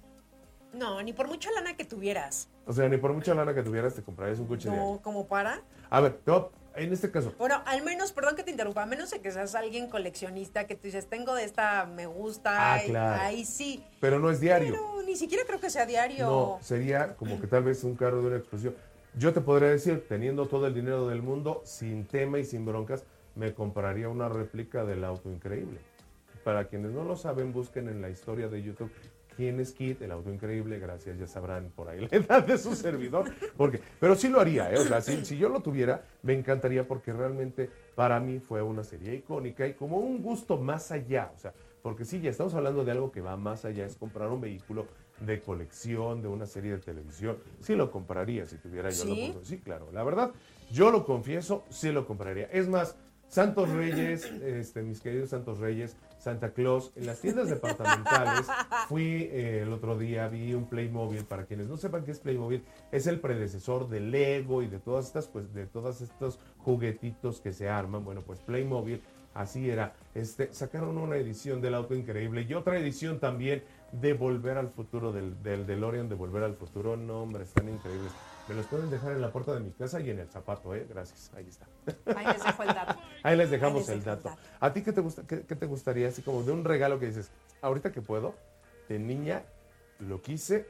No, 0.74 1.02
ni 1.02 1.12
por 1.12 1.26
mucha 1.26 1.50
lana 1.50 1.76
que 1.76 1.84
tuvieras. 1.84 2.48
O 2.66 2.72
sea, 2.72 2.88
ni 2.88 2.98
por 2.98 3.12
mucha 3.12 3.34
lana 3.34 3.52
que 3.52 3.64
tuvieras 3.64 3.94
te 3.94 4.02
comprarías 4.02 4.38
un 4.38 4.46
coche 4.46 4.68
diario. 4.68 4.92
No, 4.92 5.02
¿como 5.02 5.26
para? 5.26 5.60
A 5.90 6.00
ver, 6.00 6.12
te 6.24 6.30
en 6.76 6.92
este 6.92 7.10
caso. 7.10 7.34
Bueno, 7.38 7.62
al 7.66 7.82
menos, 7.82 8.12
perdón 8.12 8.36
que 8.36 8.42
te 8.42 8.50
interrumpa, 8.50 8.82
a 8.82 8.86
menos 8.86 9.10
de 9.10 9.20
que 9.20 9.30
seas 9.30 9.54
alguien 9.54 9.88
coleccionista 9.88 10.66
que 10.66 10.74
tú 10.74 10.82
dices, 10.84 11.06
tengo 11.06 11.34
de 11.34 11.44
esta, 11.44 11.86
me 11.86 12.06
gusta, 12.06 12.74
ah, 12.74 12.80
claro. 12.84 13.22
ahí 13.22 13.44
sí. 13.44 13.84
Pero 14.00 14.18
no 14.18 14.30
es 14.30 14.40
diario. 14.40 14.72
Pero 14.72 15.02
ni 15.06 15.16
siquiera 15.16 15.44
creo 15.46 15.60
que 15.60 15.70
sea 15.70 15.86
diario. 15.86 16.26
No, 16.26 16.58
sería 16.62 17.14
como 17.16 17.40
que 17.40 17.46
tal 17.46 17.64
vez 17.64 17.84
un 17.84 17.96
carro 17.96 18.22
de 18.22 18.28
una 18.28 18.36
exposición. 18.36 18.74
Yo 19.14 19.32
te 19.32 19.40
podría 19.40 19.68
decir, 19.68 20.06
teniendo 20.08 20.46
todo 20.46 20.66
el 20.66 20.74
dinero 20.74 21.08
del 21.08 21.22
mundo, 21.22 21.62
sin 21.64 22.06
tema 22.06 22.38
y 22.38 22.44
sin 22.44 22.64
broncas, 22.64 23.04
me 23.34 23.52
compraría 23.52 24.08
una 24.08 24.28
réplica 24.28 24.84
del 24.84 25.04
auto 25.04 25.30
increíble. 25.30 25.80
Para 26.44 26.66
quienes 26.68 26.92
no 26.92 27.04
lo 27.04 27.16
saben, 27.16 27.52
busquen 27.52 27.88
en 27.88 28.00
la 28.02 28.10
historia 28.10 28.48
de 28.48 28.62
YouTube 28.62 28.90
quién 29.36 29.60
es 29.60 29.72
Kit, 29.72 30.00
el 30.02 30.12
auto 30.12 30.32
increíble, 30.32 30.78
gracias, 30.78 31.18
ya 31.18 31.26
sabrán 31.26 31.70
por 31.74 31.88
ahí 31.88 32.00
la 32.10 32.16
edad 32.16 32.46
de 32.46 32.58
su 32.58 32.74
servidor, 32.74 33.30
porque, 33.56 33.80
pero 34.00 34.14
sí 34.14 34.28
lo 34.28 34.40
haría, 34.40 34.72
¿eh? 34.72 34.78
o 34.78 34.84
sea, 34.84 35.00
si, 35.00 35.24
si, 35.24 35.36
yo 35.36 35.48
lo 35.48 35.60
tuviera, 35.60 36.04
me 36.22 36.32
encantaría 36.32 36.86
porque 36.86 37.12
realmente 37.12 37.70
para 37.94 38.20
mí 38.20 38.38
fue 38.38 38.62
una 38.62 38.84
serie 38.84 39.14
icónica 39.14 39.66
y 39.66 39.74
como 39.74 39.98
un 39.98 40.22
gusto 40.22 40.58
más 40.58 40.92
allá, 40.92 41.32
o 41.34 41.38
sea, 41.38 41.52
Porque 41.82 42.04
sí, 42.04 42.20
ya 42.20 42.30
estamos 42.30 42.54
hablando 42.54 42.84
de 42.84 42.92
algo 42.92 43.10
que 43.10 43.20
va 43.20 43.36
más 43.36 43.64
allá, 43.64 43.84
es 43.84 43.96
comprar 43.96 44.28
un 44.28 44.40
vehículo 44.40 44.86
de 45.20 45.40
colección, 45.40 46.22
de 46.22 46.28
una 46.28 46.46
serie 46.46 46.72
de 46.72 46.78
televisión. 46.78 47.38
Sí 47.60 47.74
lo 47.74 47.90
compraría 47.90 48.46
si 48.46 48.56
tuviera 48.56 48.90
yo 48.90 49.04
la 49.04 49.14
¿Sí? 49.14 49.22
oportunidad. 49.22 49.42
Sí, 49.42 49.58
claro. 49.58 49.88
La 49.92 50.04
verdad, 50.04 50.30
yo 50.70 50.90
lo 50.90 51.04
confieso, 51.04 51.64
sí 51.70 51.90
lo 51.90 52.06
compraría. 52.06 52.46
Es 52.52 52.68
más, 52.68 52.96
Santos 53.28 53.70
Reyes, 53.70 54.30
este, 54.44 54.82
mis 54.82 55.00
queridos 55.00 55.30
Santos 55.30 55.58
Reyes, 55.58 55.96
Santa 56.22 56.52
Claus, 56.52 56.92
en 56.94 57.06
las 57.06 57.20
tiendas 57.20 57.48
departamentales, 57.48 58.46
fui 58.88 59.28
eh, 59.32 59.62
el 59.62 59.72
otro 59.72 59.98
día, 59.98 60.28
vi 60.28 60.54
un 60.54 60.68
Playmobil, 60.68 61.24
para 61.24 61.46
quienes 61.46 61.66
no 61.66 61.76
sepan 61.76 62.04
qué 62.04 62.12
es 62.12 62.20
Playmobil, 62.20 62.64
es 62.92 63.08
el 63.08 63.18
predecesor 63.18 63.88
de 63.88 63.98
Lego 63.98 64.62
y 64.62 64.68
de 64.68 64.78
todas 64.78 65.06
estas, 65.06 65.26
pues, 65.26 65.52
de 65.52 65.66
todos 65.66 66.00
estos 66.00 66.38
juguetitos 66.58 67.40
que 67.40 67.52
se 67.52 67.68
arman. 67.68 68.04
Bueno, 68.04 68.22
pues 68.22 68.38
Playmobil, 68.38 69.02
así 69.34 69.68
era. 69.68 69.94
Este, 70.14 70.52
sacaron 70.54 70.96
una 70.96 71.16
edición 71.16 71.60
del 71.60 71.74
auto 71.74 71.96
increíble 71.96 72.46
y 72.48 72.54
otra 72.54 72.78
edición 72.78 73.18
también 73.18 73.64
de 73.90 74.12
Volver 74.12 74.58
al 74.58 74.68
Futuro, 74.68 75.10
del, 75.10 75.42
del 75.42 75.66
DeLorean 75.66 76.08
de 76.08 76.14
Volver 76.14 76.44
al 76.44 76.54
Futuro. 76.54 76.96
No, 76.96 77.22
hombre, 77.22 77.42
están 77.42 77.68
increíbles. 77.68 78.12
Me 78.52 78.58
los 78.58 78.66
pueden 78.66 78.90
dejar 78.90 79.12
en 79.12 79.22
la 79.22 79.32
puerta 79.32 79.54
de 79.54 79.60
mi 79.60 79.70
casa 79.70 79.98
y 79.98 80.10
en 80.10 80.18
el 80.18 80.28
zapato, 80.28 80.74
¿eh? 80.74 80.86
Gracias, 80.86 81.30
ahí 81.34 81.48
está. 81.48 81.66
Ahí 82.14 82.26
les 82.26 82.44
dejo 82.44 82.62
el 82.62 82.68
dato. 82.68 82.98
Ahí 83.22 83.36
les 83.38 83.50
dejamos 83.50 83.88
Ahí 83.88 83.96
les 83.96 83.96
el 83.96 84.04
dato. 84.04 84.36
¿A 84.60 84.72
ti 84.74 84.82
qué 84.82 84.92
te, 84.92 85.00
gusta, 85.00 85.22
qué, 85.26 85.46
qué 85.46 85.56
te 85.56 85.64
gustaría, 85.64 86.08
así 86.08 86.20
como 86.20 86.42
de 86.42 86.52
un 86.52 86.62
regalo 86.62 87.00
que 87.00 87.06
dices, 87.06 87.30
ahorita 87.62 87.92
que 87.92 88.02
puedo, 88.02 88.34
de 88.90 88.98
niña 88.98 89.42
lo 90.00 90.20
quise 90.20 90.66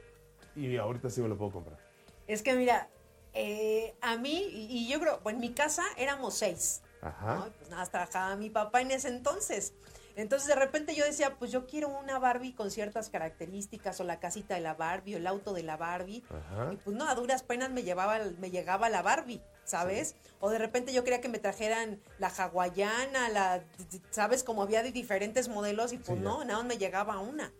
y 0.55 0.77
ahorita 0.77 1.09
sí 1.09 1.21
me 1.21 1.27
lo 1.27 1.37
puedo 1.37 1.51
comprar? 1.51 1.77
Es 2.25 2.41
que 2.41 2.55
mira, 2.55 2.87
eh, 3.33 3.93
a 3.99 4.15
mí, 4.15 4.47
y 4.49 4.87
yo 4.89 5.01
creo, 5.01 5.19
bueno, 5.21 5.39
en 5.39 5.41
mi 5.41 5.53
casa 5.53 5.83
éramos 5.97 6.35
seis. 6.35 6.83
Ajá. 7.01 7.49
Pues 7.57 7.69
nada, 7.69 7.85
trabajaba 7.87 8.37
mi 8.37 8.49
papá 8.49 8.79
en 8.79 8.91
ese 8.91 9.09
entonces. 9.09 9.73
Entonces 10.15 10.47
de 10.47 10.55
repente 10.55 10.93
yo 10.95 11.05
decía, 11.05 11.35
pues 11.39 11.51
yo 11.51 11.65
quiero 11.65 11.89
una 11.89 12.19
Barbie 12.19 12.53
con 12.53 12.69
ciertas 12.69 13.09
características, 13.09 13.99
o 13.99 14.03
la 14.03 14.19
casita 14.19 14.55
de 14.55 14.61
la 14.61 14.73
Barbie, 14.75 15.15
o 15.15 15.17
el 15.17 15.27
auto 15.27 15.53
de 15.53 15.63
la 15.63 15.77
Barbie. 15.77 16.23
Ajá. 16.29 16.73
Y 16.73 16.77
pues 16.77 16.95
no, 16.95 17.07
a 17.09 17.15
duras 17.15 17.43
penas 17.43 17.71
me 17.71 17.83
llevaba, 17.83 18.19
me 18.39 18.51
llegaba 18.51 18.89
la 18.89 19.01
Barbie, 19.01 19.41
¿sabes? 19.63 20.15
O 20.39 20.49
de 20.49 20.59
repente 20.59 20.93
yo 20.93 21.03
quería 21.03 21.21
que 21.21 21.29
me 21.29 21.39
trajeran 21.39 21.99
la 22.19 22.27
hawaiana, 22.27 23.29
la, 23.29 23.63
¿sabes? 24.11 24.43
Como 24.43 24.61
había 24.63 24.83
de 24.83 24.91
diferentes 24.91 25.49
modelos 25.49 25.93
y 25.93 25.97
pues 25.97 26.17
Sí, 26.19 26.23
ya. 26.23 26.29
no, 26.29 26.43
nada 26.43 26.59
más 26.59 26.67
me 26.67 26.77
llegaba 26.77 27.19
una. 27.19 27.51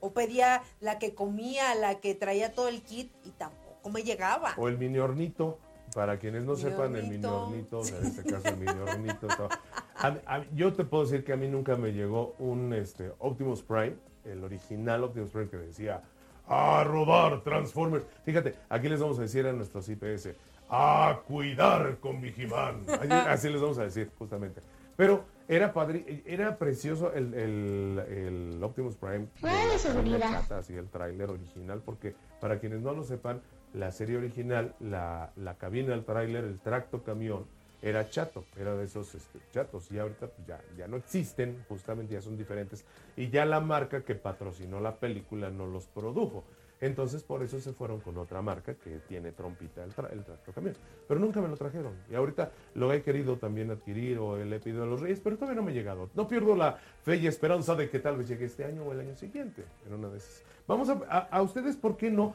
O 0.00 0.12
pedía 0.14 0.62
la 0.80 0.98
que 0.98 1.14
comía, 1.14 1.74
la 1.74 2.00
que 2.00 2.14
traía 2.14 2.52
todo 2.52 2.68
el 2.68 2.82
kit 2.82 3.12
y 3.24 3.30
tampoco 3.32 3.90
me 3.90 4.02
llegaba. 4.02 4.54
O 4.56 4.68
el 4.68 4.78
mini 4.78 4.98
hornito. 4.98 5.58
Para 5.94 6.18
quienes 6.18 6.44
no 6.44 6.54
sepan, 6.56 6.94
el 6.96 7.02
mini 7.04 7.24
hornito. 7.24 7.42
hornito, 7.42 7.78
o 7.80 7.84
sea, 7.84 7.98
en 7.98 8.06
este 8.06 8.22
caso 8.30 8.48
el 8.48 8.56
mini 8.58 8.78
hornito. 8.78 9.26
todo. 9.26 9.48
A 9.96 10.10
mí- 10.10 10.20
a 10.26 10.38
mí- 10.38 10.46
yo 10.54 10.72
te 10.72 10.84
puedo 10.84 11.04
decir 11.04 11.24
que 11.24 11.32
a 11.32 11.36
mí 11.36 11.48
nunca 11.48 11.76
me 11.76 11.92
llegó 11.92 12.34
un 12.38 12.72
este, 12.72 13.12
Optimus 13.18 13.62
Prime, 13.62 13.94
el 14.24 14.44
original 14.44 15.02
Optimus 15.04 15.30
Prime 15.30 15.48
que 15.48 15.56
decía, 15.56 16.02
a 16.46 16.84
robar 16.84 17.42
Transformers. 17.42 18.04
Fíjate, 18.24 18.54
aquí 18.68 18.88
les 18.88 19.00
vamos 19.00 19.18
a 19.18 19.22
decir 19.22 19.46
a 19.46 19.52
nuestros 19.52 19.88
IPS, 19.88 20.30
a 20.68 21.20
cuidar 21.26 21.98
con 21.98 22.20
Vigimán. 22.20 22.82
Así, 22.88 23.12
así 23.12 23.48
les 23.50 23.60
vamos 23.60 23.78
a 23.78 23.82
decir, 23.84 24.10
justamente. 24.18 24.60
Pero 24.96 25.24
era 25.48 25.72
padre, 25.72 26.22
era 26.26 26.56
precioso 26.58 27.12
el, 27.12 27.32
el- 27.34 27.98
el 28.08 28.62
Optimus 28.62 28.94
Prime. 28.96 29.26
de 29.42 30.18
la 30.18 30.38
así 30.58 30.74
el 30.74 30.88
tráiler 30.88 31.30
original, 31.30 31.82
porque 31.84 32.14
para 32.40 32.58
quienes 32.60 32.80
no 32.82 32.92
lo 32.92 33.02
sepan, 33.02 33.40
la 33.74 33.92
serie 33.92 34.16
original, 34.16 34.74
la, 34.80 35.32
la 35.36 35.54
cabina, 35.54 35.94
el 35.94 36.04
tráiler, 36.04 36.44
el 36.44 36.58
tracto 36.58 37.02
camión, 37.02 37.44
era 37.82 38.10
chato, 38.10 38.44
era 38.58 38.74
de 38.76 38.84
esos 38.84 39.14
este, 39.14 39.38
chatos. 39.52 39.90
Y 39.90 39.98
ahorita 39.98 40.26
pues, 40.26 40.46
ya, 40.46 40.60
ya 40.76 40.86
no 40.86 40.96
existen, 40.96 41.64
justamente 41.68 42.14
ya 42.14 42.20
son 42.20 42.36
diferentes. 42.36 42.84
Y 43.16 43.30
ya 43.30 43.44
la 43.46 43.60
marca 43.60 44.02
que 44.02 44.14
patrocinó 44.14 44.80
la 44.80 44.96
película 44.96 45.50
no 45.50 45.66
los 45.66 45.86
produjo. 45.86 46.44
Entonces 46.82 47.22
por 47.22 47.42
eso 47.42 47.60
se 47.60 47.74
fueron 47.74 48.00
con 48.00 48.16
otra 48.16 48.40
marca 48.40 48.74
que 48.74 49.00
tiene 49.06 49.32
trompita 49.32 49.84
el, 49.84 49.94
tra- 49.94 50.10
el 50.12 50.24
tracto 50.24 50.50
camión. 50.52 50.74
Pero 51.06 51.20
nunca 51.20 51.40
me 51.42 51.48
lo 51.48 51.56
trajeron. 51.56 51.92
Y 52.10 52.14
ahorita 52.14 52.50
lo 52.74 52.90
he 52.92 53.02
querido 53.02 53.36
también 53.36 53.70
adquirir 53.70 54.18
o 54.18 54.36
le 54.36 54.56
he 54.56 54.60
pedido 54.60 54.86
los 54.86 55.00
reyes, 55.00 55.20
pero 55.20 55.36
todavía 55.36 55.60
no 55.60 55.62
me 55.62 55.72
ha 55.72 55.74
llegado. 55.74 56.08
No 56.14 56.26
pierdo 56.26 56.56
la 56.56 56.78
fe 57.02 57.16
y 57.16 57.26
esperanza 57.26 57.74
de 57.74 57.90
que 57.90 57.98
tal 57.98 58.16
vez 58.16 58.28
llegue 58.28 58.46
este 58.46 58.64
año 58.64 58.82
o 58.82 58.92
el 58.92 59.00
año 59.00 59.14
siguiente. 59.14 59.62
En 59.86 59.94
una 59.94 60.08
de. 60.08 60.20
Vamos 60.66 60.88
a, 60.88 61.18
a 61.18 61.42
ustedes, 61.42 61.76
¿por 61.76 61.96
qué 61.98 62.10
no? 62.10 62.34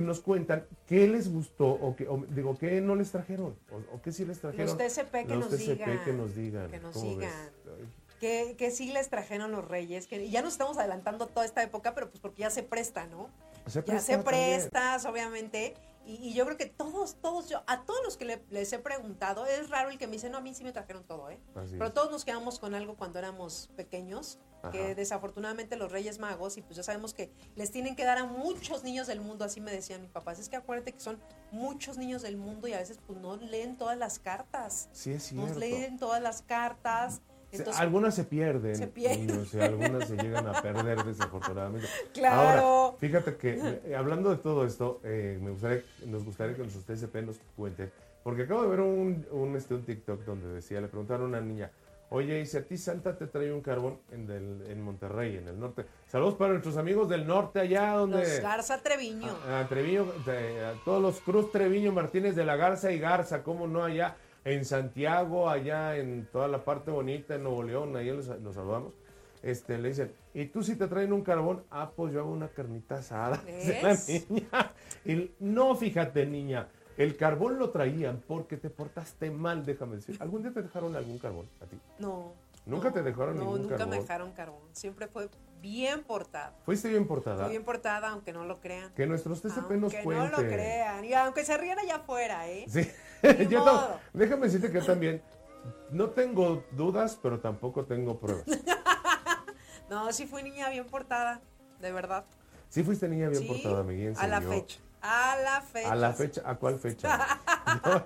Nos 0.00 0.20
cuentan 0.20 0.66
qué 0.86 1.06
les 1.06 1.32
gustó 1.32 1.68
o, 1.68 1.94
qué, 1.96 2.08
o 2.08 2.24
digo, 2.28 2.56
qué 2.58 2.80
no 2.80 2.94
les 2.94 3.10
trajeron 3.10 3.56
o, 3.70 3.96
o 3.96 4.02
qué 4.02 4.12
sí 4.12 4.24
les 4.24 4.40
trajeron. 4.40 4.66
Los 4.66 4.76
TCP 4.76 5.12
que 5.26 5.34
Los 5.34 5.38
nos 5.38 5.48
TCP 5.50 5.68
digan. 5.68 6.04
que 6.04 6.12
nos 6.12 6.34
digan. 6.34 6.70
Que 6.70 6.80
nos 6.80 7.02
digan. 7.02 7.50
Que, 8.20 8.54
que 8.58 8.70
sí 8.70 8.92
les 8.92 9.08
trajeron 9.08 9.50
los 9.50 9.66
reyes, 9.66 10.06
que 10.06 10.28
ya 10.28 10.42
nos 10.42 10.52
estamos 10.52 10.76
adelantando 10.76 11.26
toda 11.26 11.46
esta 11.46 11.62
época, 11.62 11.94
pero 11.94 12.10
pues 12.10 12.20
porque 12.20 12.42
ya 12.42 12.50
se 12.50 12.62
presta, 12.62 13.06
¿no? 13.06 13.30
Se 13.66 13.82
ya 13.82 13.82
se 13.82 13.82
presta 13.82 14.12
también. 14.12 14.24
prestas, 14.24 15.06
obviamente. 15.06 15.74
Y, 16.10 16.30
y 16.30 16.32
yo 16.34 16.44
creo 16.44 16.56
que 16.56 16.66
todos, 16.66 17.14
todos, 17.20 17.48
yo, 17.48 17.62
a 17.68 17.84
todos 17.84 18.00
los 18.02 18.16
que 18.16 18.24
le- 18.24 18.44
les 18.50 18.72
he 18.72 18.78
preguntado, 18.80 19.46
es 19.46 19.70
raro 19.70 19.90
el 19.90 19.98
que 19.98 20.06
me 20.08 20.14
dice, 20.14 20.28
no, 20.28 20.38
a 20.38 20.40
mí 20.40 20.52
sí 20.54 20.64
me 20.64 20.72
trajeron 20.72 21.04
todo, 21.04 21.30
¿eh? 21.30 21.38
Así 21.54 21.72
Pero 21.72 21.86
es. 21.86 21.94
todos 21.94 22.10
nos 22.10 22.24
quedamos 22.24 22.58
con 22.58 22.74
algo 22.74 22.96
cuando 22.96 23.18
éramos 23.20 23.70
pequeños, 23.76 24.40
que 24.72 24.94
desafortunadamente 24.94 25.76
los 25.76 25.90
Reyes 25.90 26.18
Magos, 26.18 26.58
y 26.58 26.62
pues 26.62 26.76
ya 26.76 26.82
sabemos 26.82 27.14
que 27.14 27.32
les 27.54 27.70
tienen 27.70 27.96
que 27.96 28.04
dar 28.04 28.18
a 28.18 28.24
muchos 28.26 28.82
niños 28.84 29.06
del 29.06 29.20
mundo, 29.20 29.44
así 29.46 29.58
me 29.60 29.70
decían 29.70 30.02
mis 30.02 30.10
papás, 30.10 30.38
es 30.38 30.50
que 30.50 30.56
acuérdate 30.56 30.92
que 30.92 31.00
son 31.00 31.18
muchos 31.50 31.96
niños 31.96 32.20
del 32.20 32.36
mundo 32.36 32.68
y 32.68 32.74
a 32.74 32.78
veces 32.78 32.98
pues 33.06 33.18
no 33.20 33.36
leen 33.36 33.78
todas 33.78 33.96
las 33.96 34.18
cartas, 34.18 34.90
Sí, 34.92 35.12
es 35.12 35.32
no 35.32 35.44
cierto. 35.44 35.60
leen 35.60 35.98
todas 35.98 36.20
las 36.20 36.42
cartas. 36.42 37.22
Entonces, 37.52 37.80
algunas 37.80 38.14
se 38.14 38.24
pierden, 38.24 38.76
Se 38.76 38.86
pierden. 38.86 39.30
algunas 39.60 40.06
se 40.08 40.16
llegan 40.16 40.46
a 40.46 40.62
perder 40.62 41.02
desafortunadamente. 41.04 41.88
Claro. 42.14 42.60
Ahora, 42.62 42.96
fíjate 42.98 43.36
que 43.36 43.80
eh, 43.86 43.96
hablando 43.96 44.30
de 44.30 44.36
todo 44.36 44.64
esto, 44.64 45.00
eh, 45.04 45.38
me 45.42 45.50
gustaría, 45.50 45.82
nos 46.06 46.24
gustaría 46.24 46.54
que 46.54 46.62
nuestros 46.62 46.84
TCP 46.84 47.16
nos 47.26 47.38
cuenten, 47.56 47.90
porque 48.22 48.42
acabo 48.42 48.62
de 48.62 48.68
ver 48.68 48.80
un, 48.80 49.26
un, 49.32 49.56
este, 49.56 49.74
un 49.74 49.84
TikTok 49.84 50.24
donde 50.24 50.48
decía, 50.48 50.80
le 50.80 50.88
preguntaron 50.88 51.26
a 51.34 51.38
una 51.38 51.40
niña, 51.40 51.70
oye, 52.10 52.40
y 52.40 52.46
si 52.46 52.56
a 52.56 52.64
ti 52.64 52.76
Santa 52.76 53.16
te 53.16 53.26
trae 53.26 53.52
un 53.52 53.60
carbón 53.62 53.98
en, 54.12 54.26
del- 54.26 54.64
en 54.68 54.82
Monterrey, 54.82 55.36
en 55.36 55.48
el 55.48 55.58
norte. 55.58 55.84
Saludos 56.08 56.34
para 56.34 56.52
nuestros 56.52 56.76
amigos 56.76 57.08
del 57.08 57.26
norte, 57.26 57.60
allá 57.60 57.92
donde... 57.94 58.18
los 58.18 58.40
Garza 58.40 58.78
Treviño. 58.82 59.32
A, 59.48 59.60
a 59.60 59.68
Treviño, 59.68 60.04
de- 60.26 60.64
a 60.66 60.74
todos 60.84 61.00
los 61.02 61.20
Cruz 61.20 61.50
Treviño 61.52 61.92
Martínez 61.92 62.34
de 62.36 62.44
la 62.44 62.56
Garza 62.56 62.92
y 62.92 62.98
Garza, 62.98 63.42
cómo 63.42 63.66
no, 63.66 63.84
allá 63.84 64.16
en 64.44 64.64
Santiago, 64.64 65.48
allá 65.48 65.96
en 65.96 66.28
toda 66.32 66.48
la 66.48 66.64
parte 66.64 66.90
bonita, 66.90 67.34
en 67.34 67.44
Nuevo 67.44 67.62
León, 67.62 67.96
allá 67.96 68.14
los, 68.14 68.26
los 68.26 68.54
saludamos. 68.54 68.94
Este, 69.42 69.78
le 69.78 69.88
dicen, 69.88 70.12
¿y 70.34 70.46
tú 70.46 70.62
si 70.62 70.76
te 70.76 70.86
traen 70.86 71.12
un 71.12 71.22
carbón? 71.22 71.64
Ah, 71.70 71.92
pues 71.96 72.12
yo 72.12 72.20
hago 72.20 72.30
una 72.30 72.48
carnita 72.48 72.96
asada. 72.96 73.42
la. 74.52 74.72
Y 75.04 75.30
no, 75.40 75.74
fíjate, 75.76 76.26
niña, 76.26 76.68
el 76.98 77.16
carbón 77.16 77.58
lo 77.58 77.70
traían 77.70 78.22
porque 78.26 78.58
te 78.58 78.68
portaste 78.68 79.30
mal, 79.30 79.64
déjame 79.64 79.96
decir. 79.96 80.16
¿Algún 80.20 80.42
día 80.42 80.52
te 80.52 80.62
dejaron 80.62 80.94
algún 80.94 81.18
carbón 81.18 81.48
a 81.62 81.66
ti? 81.66 81.78
No. 81.98 82.34
¿Nunca 82.66 82.88
no, 82.88 82.94
te 82.94 83.02
dejaron 83.02 83.36
no, 83.36 83.40
ningún 83.40 83.62
nunca 83.62 83.76
carbón? 83.78 83.90
me 83.90 84.00
dejaron 84.02 84.32
carbón. 84.32 84.68
Siempre 84.72 85.08
fue 85.08 85.30
bien 85.62 86.02
portada. 86.02 86.54
¿Fuiste 86.64 86.88
bien 86.88 87.06
portada? 87.06 87.44
Fue 87.44 87.50
bien 87.50 87.64
portada, 87.64 88.10
aunque 88.10 88.34
no 88.34 88.44
lo 88.44 88.60
crean. 88.60 88.92
Que 88.92 89.06
nuestros 89.06 89.40
TCP 89.40 89.70
nos 89.72 89.94
Aunque 89.94 90.02
cuenten. 90.02 90.30
no 90.30 90.42
lo 90.42 90.46
crean. 90.46 91.04
Y 91.06 91.14
aunque 91.14 91.44
se 91.44 91.56
rían 91.56 91.78
allá 91.78 91.96
afuera, 91.96 92.48
¿eh? 92.48 92.66
Sí, 92.68 92.86
yo 93.48 93.98
déjame 94.12 94.46
decirte 94.46 94.70
que 94.70 94.80
yo 94.80 94.86
también 94.86 95.22
no 95.90 96.10
tengo 96.10 96.64
dudas, 96.72 97.18
pero 97.22 97.40
tampoco 97.40 97.84
tengo 97.84 98.18
pruebas. 98.18 98.44
No, 99.90 100.12
sí 100.12 100.24
fui 100.28 100.44
niña 100.44 100.68
bien 100.70 100.86
portada, 100.86 101.40
de 101.80 101.90
verdad. 101.90 102.24
Sí 102.68 102.84
fuiste 102.84 103.08
niña 103.08 103.28
bien 103.28 103.42
Sí, 103.42 103.48
portada, 103.48 103.82
Miguel. 103.82 104.14
A 104.16 104.28
la 104.28 104.40
fecha. 104.40 104.78
A 105.02 105.36
la 105.42 105.60
fecha. 105.62 105.90
A 105.90 105.96
la 105.96 106.12
fecha, 106.12 106.42
¿a 106.44 106.54
cuál 106.54 106.78
fecha? 106.78 107.18
No, 107.84 108.04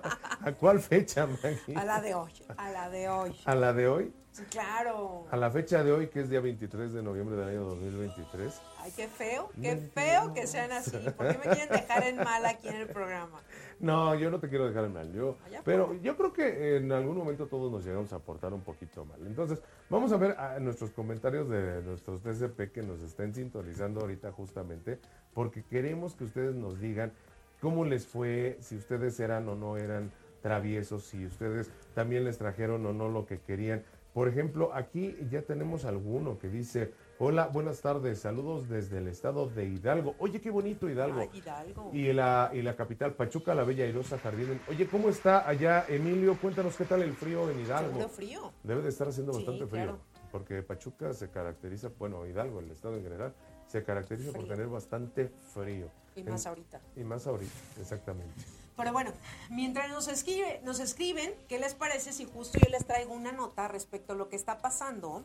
¿A 0.49 0.51
cuál 0.53 0.79
fecha, 0.79 1.27
Maggie? 1.27 1.75
A 1.75 1.85
la 1.85 2.01
de 2.01 2.15
hoy. 2.15 2.31
A 2.57 2.71
la 2.71 2.89
de 2.89 3.07
hoy. 3.07 3.35
¿A 3.45 3.55
la 3.55 3.73
de 3.73 3.87
hoy? 3.87 4.13
Sí, 4.31 4.43
claro. 4.49 5.27
A 5.31 5.37
la 5.37 5.49
fecha 5.49 5.83
de 5.83 5.91
hoy, 5.91 6.07
que 6.07 6.21
es 6.21 6.29
día 6.29 6.39
23 6.39 6.91
de 6.91 7.03
noviembre 7.03 7.35
del 7.35 7.49
año 7.49 7.63
2023. 7.65 8.53
Ay, 8.79 8.91
qué 8.95 9.07
feo, 9.07 9.51
qué 9.61 9.77
feo 9.77 10.33
que 10.33 10.45
sean 10.45 10.71
así. 10.71 10.91
¿Por 10.91 11.27
qué 11.31 11.37
me 11.37 11.55
quieren 11.55 11.69
dejar 11.69 12.03
en 12.03 12.17
mal 12.17 12.45
aquí 12.45 12.67
en 12.67 12.75
el 12.75 12.87
programa? 12.87 13.39
No, 13.79 14.15
yo 14.15 14.31
no 14.31 14.39
te 14.39 14.49
quiero 14.49 14.67
dejar 14.67 14.85
en 14.85 14.93
mal. 14.93 15.11
Yo, 15.13 15.37
pero 15.63 15.93
yo 16.01 16.15
creo 16.15 16.33
que 16.33 16.77
en 16.77 16.91
algún 16.91 17.17
momento 17.17 17.47
todos 17.47 17.71
nos 17.71 17.85
llegamos 17.85 18.11
a 18.13 18.19
portar 18.19 18.53
un 18.53 18.61
poquito 18.61 19.05
mal. 19.05 19.19
Entonces, 19.25 19.61
vamos 19.89 20.11
a 20.11 20.17
ver 20.17 20.31
a 20.39 20.59
nuestros 20.59 20.91
comentarios 20.91 21.49
de 21.49 21.81
nuestros 21.81 22.21
TCP 22.21 22.71
que 22.71 22.81
nos 22.81 23.01
estén 23.01 23.33
sintonizando 23.33 24.01
ahorita 24.01 24.31
justamente, 24.31 24.99
porque 25.33 25.63
queremos 25.63 26.15
que 26.15 26.23
ustedes 26.25 26.55
nos 26.55 26.79
digan 26.79 27.11
cómo 27.59 27.85
les 27.85 28.05
fue, 28.05 28.57
si 28.61 28.77
ustedes 28.77 29.19
eran 29.19 29.47
o 29.49 29.55
no 29.55 29.77
eran 29.77 30.11
traviesos, 30.41 31.03
si 31.03 31.25
ustedes 31.25 31.71
también 31.93 32.23
les 32.23 32.37
trajeron 32.37 32.85
o 32.85 32.93
no 32.93 33.09
lo 33.09 33.25
que 33.25 33.39
querían. 33.39 33.83
Por 34.13 34.27
ejemplo, 34.27 34.73
aquí 34.73 35.17
ya 35.29 35.41
tenemos 35.41 35.83
alguno 35.85 36.37
que 36.37 36.47
dice, 36.47 36.93
hola, 37.19 37.47
buenas 37.47 37.81
tardes, 37.81 38.19
saludos 38.19 38.67
desde 38.69 38.97
el 38.97 39.07
estado 39.07 39.47
de 39.47 39.65
Hidalgo. 39.65 40.15
Oye, 40.19 40.41
qué 40.41 40.49
bonito 40.49 40.89
Hidalgo. 40.89 41.29
Hidalgo. 41.33 41.89
Y 41.93 42.11
la, 42.13 42.51
y 42.53 42.61
la 42.61 42.75
capital, 42.75 43.13
Pachuca, 43.13 43.53
la 43.55 43.63
Bella 43.63 43.85
Airosa 43.85 44.17
Jardín. 44.19 44.59
Oye, 44.69 44.87
¿cómo 44.87 45.09
está 45.09 45.47
allá, 45.47 45.85
Emilio? 45.87 46.37
Cuéntanos 46.39 46.75
qué 46.75 46.85
tal 46.85 47.01
el 47.01 47.13
frío 47.13 47.49
en 47.49 47.59
Hidalgo. 47.61 47.87
Segundo 47.89 48.09
frío. 48.09 48.53
Debe 48.63 48.81
de 48.81 48.89
estar 48.89 49.07
haciendo 49.07 49.33
Sí, 49.33 49.39
bastante 49.39 49.65
frío. 49.67 49.83
claro. 49.83 49.99
porque 50.31 50.61
Pachuca 50.63 51.13
se 51.13 51.29
caracteriza, 51.29 51.89
bueno, 51.97 52.25
Hidalgo, 52.25 52.59
el 52.59 52.71
estado 52.71 52.97
en 52.97 53.03
general, 53.03 53.33
se 53.67 53.83
caracteriza 53.83 54.31
por 54.33 54.47
tener 54.47 54.67
bastante 54.67 55.29
frío. 55.53 55.89
Y 56.15 56.23
más 56.23 56.45
ahorita. 56.45 56.81
Y 56.95 57.03
más 57.03 57.25
ahorita, 57.27 57.53
exactamente. 57.79 58.33
Pero 58.77 58.91
bueno, 58.91 59.11
mientras 59.49 59.89
nos, 59.89 60.09
escribe, 60.09 60.59
nos 60.65 60.81
escriben, 60.81 61.33
¿qué 61.47 61.59
les 61.59 61.75
parece 61.75 62.11
si 62.11 62.25
justo 62.25 62.59
yo 62.59 62.69
les 62.69 62.85
traigo 62.85 63.13
una 63.13 63.31
nota 63.31 63.69
respecto 63.69 64.11
a 64.13 64.15
lo 64.17 64.27
que 64.27 64.35
está 64.35 64.57
pasando? 64.61 65.23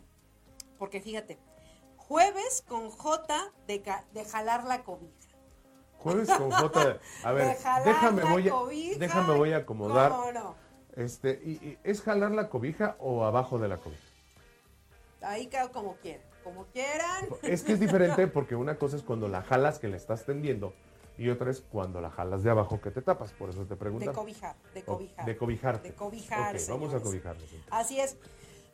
Porque 0.79 1.01
fíjate, 1.01 1.39
jueves 2.11 2.65
con 2.66 2.91
J 2.91 3.53
de, 3.69 3.85
de 4.12 4.24
jalar 4.24 4.65
la 4.65 4.82
cobija. 4.82 5.15
Jueves 5.99 6.28
con 6.39 6.51
J. 6.51 6.99
A 7.23 7.32
ver, 7.32 7.49
de 7.49 7.55
jalar 7.55 7.85
déjame 7.85 8.24
voy 8.24 8.49
a, 8.49 8.51
cobija. 8.51 8.99
déjame 8.99 9.37
voy 9.37 9.53
a 9.53 9.59
acomodar. 9.59 10.11
¿Cómo 10.11 10.32
no? 10.32 10.55
Este, 10.97 11.41
y, 11.45 11.51
y, 11.53 11.78
¿Es 11.85 12.03
jalar 12.03 12.32
la 12.32 12.49
cobija 12.49 12.97
o 12.99 13.24
abajo 13.24 13.59
de 13.61 13.69
la 13.69 13.77
cobija? 13.77 14.03
Ahí 15.23 15.47
quedo 15.47 15.70
como 15.70 15.95
quieran. 15.99 16.27
Como 16.43 16.65
quieran. 16.66 17.28
Es 17.43 17.62
que 17.62 17.74
es 17.74 17.81
diferente 17.81 18.27
porque 18.27 18.57
una 18.57 18.74
cosa 18.77 18.97
es 18.97 19.03
cuando 19.05 19.28
la 19.28 19.43
jalas 19.43 19.78
que 19.78 19.87
le 19.87 19.97
estás 19.97 20.24
tendiendo 20.24 20.74
y 21.16 21.28
otra 21.28 21.51
es 21.51 21.61
cuando 21.61 22.01
la 22.01 22.11
jalas 22.11 22.43
de 22.43 22.51
abajo 22.51 22.81
que 22.81 22.91
te 22.91 23.03
tapas. 23.03 23.31
Por 23.32 23.51
eso 23.51 23.62
te 23.62 23.69
De 23.69 23.77
preguntan. 23.77 24.15
cobijar, 24.15 24.57
de 24.74 24.82
cobijar. 24.82 25.27
De 25.27 25.37
cobijarte. 25.37 25.89
De 25.91 25.95
cobijar, 25.95 26.57
vamos 26.70 26.93
a 26.93 27.01
cobijarnos. 27.01 27.45
Así 27.70 28.01
es. 28.01 28.16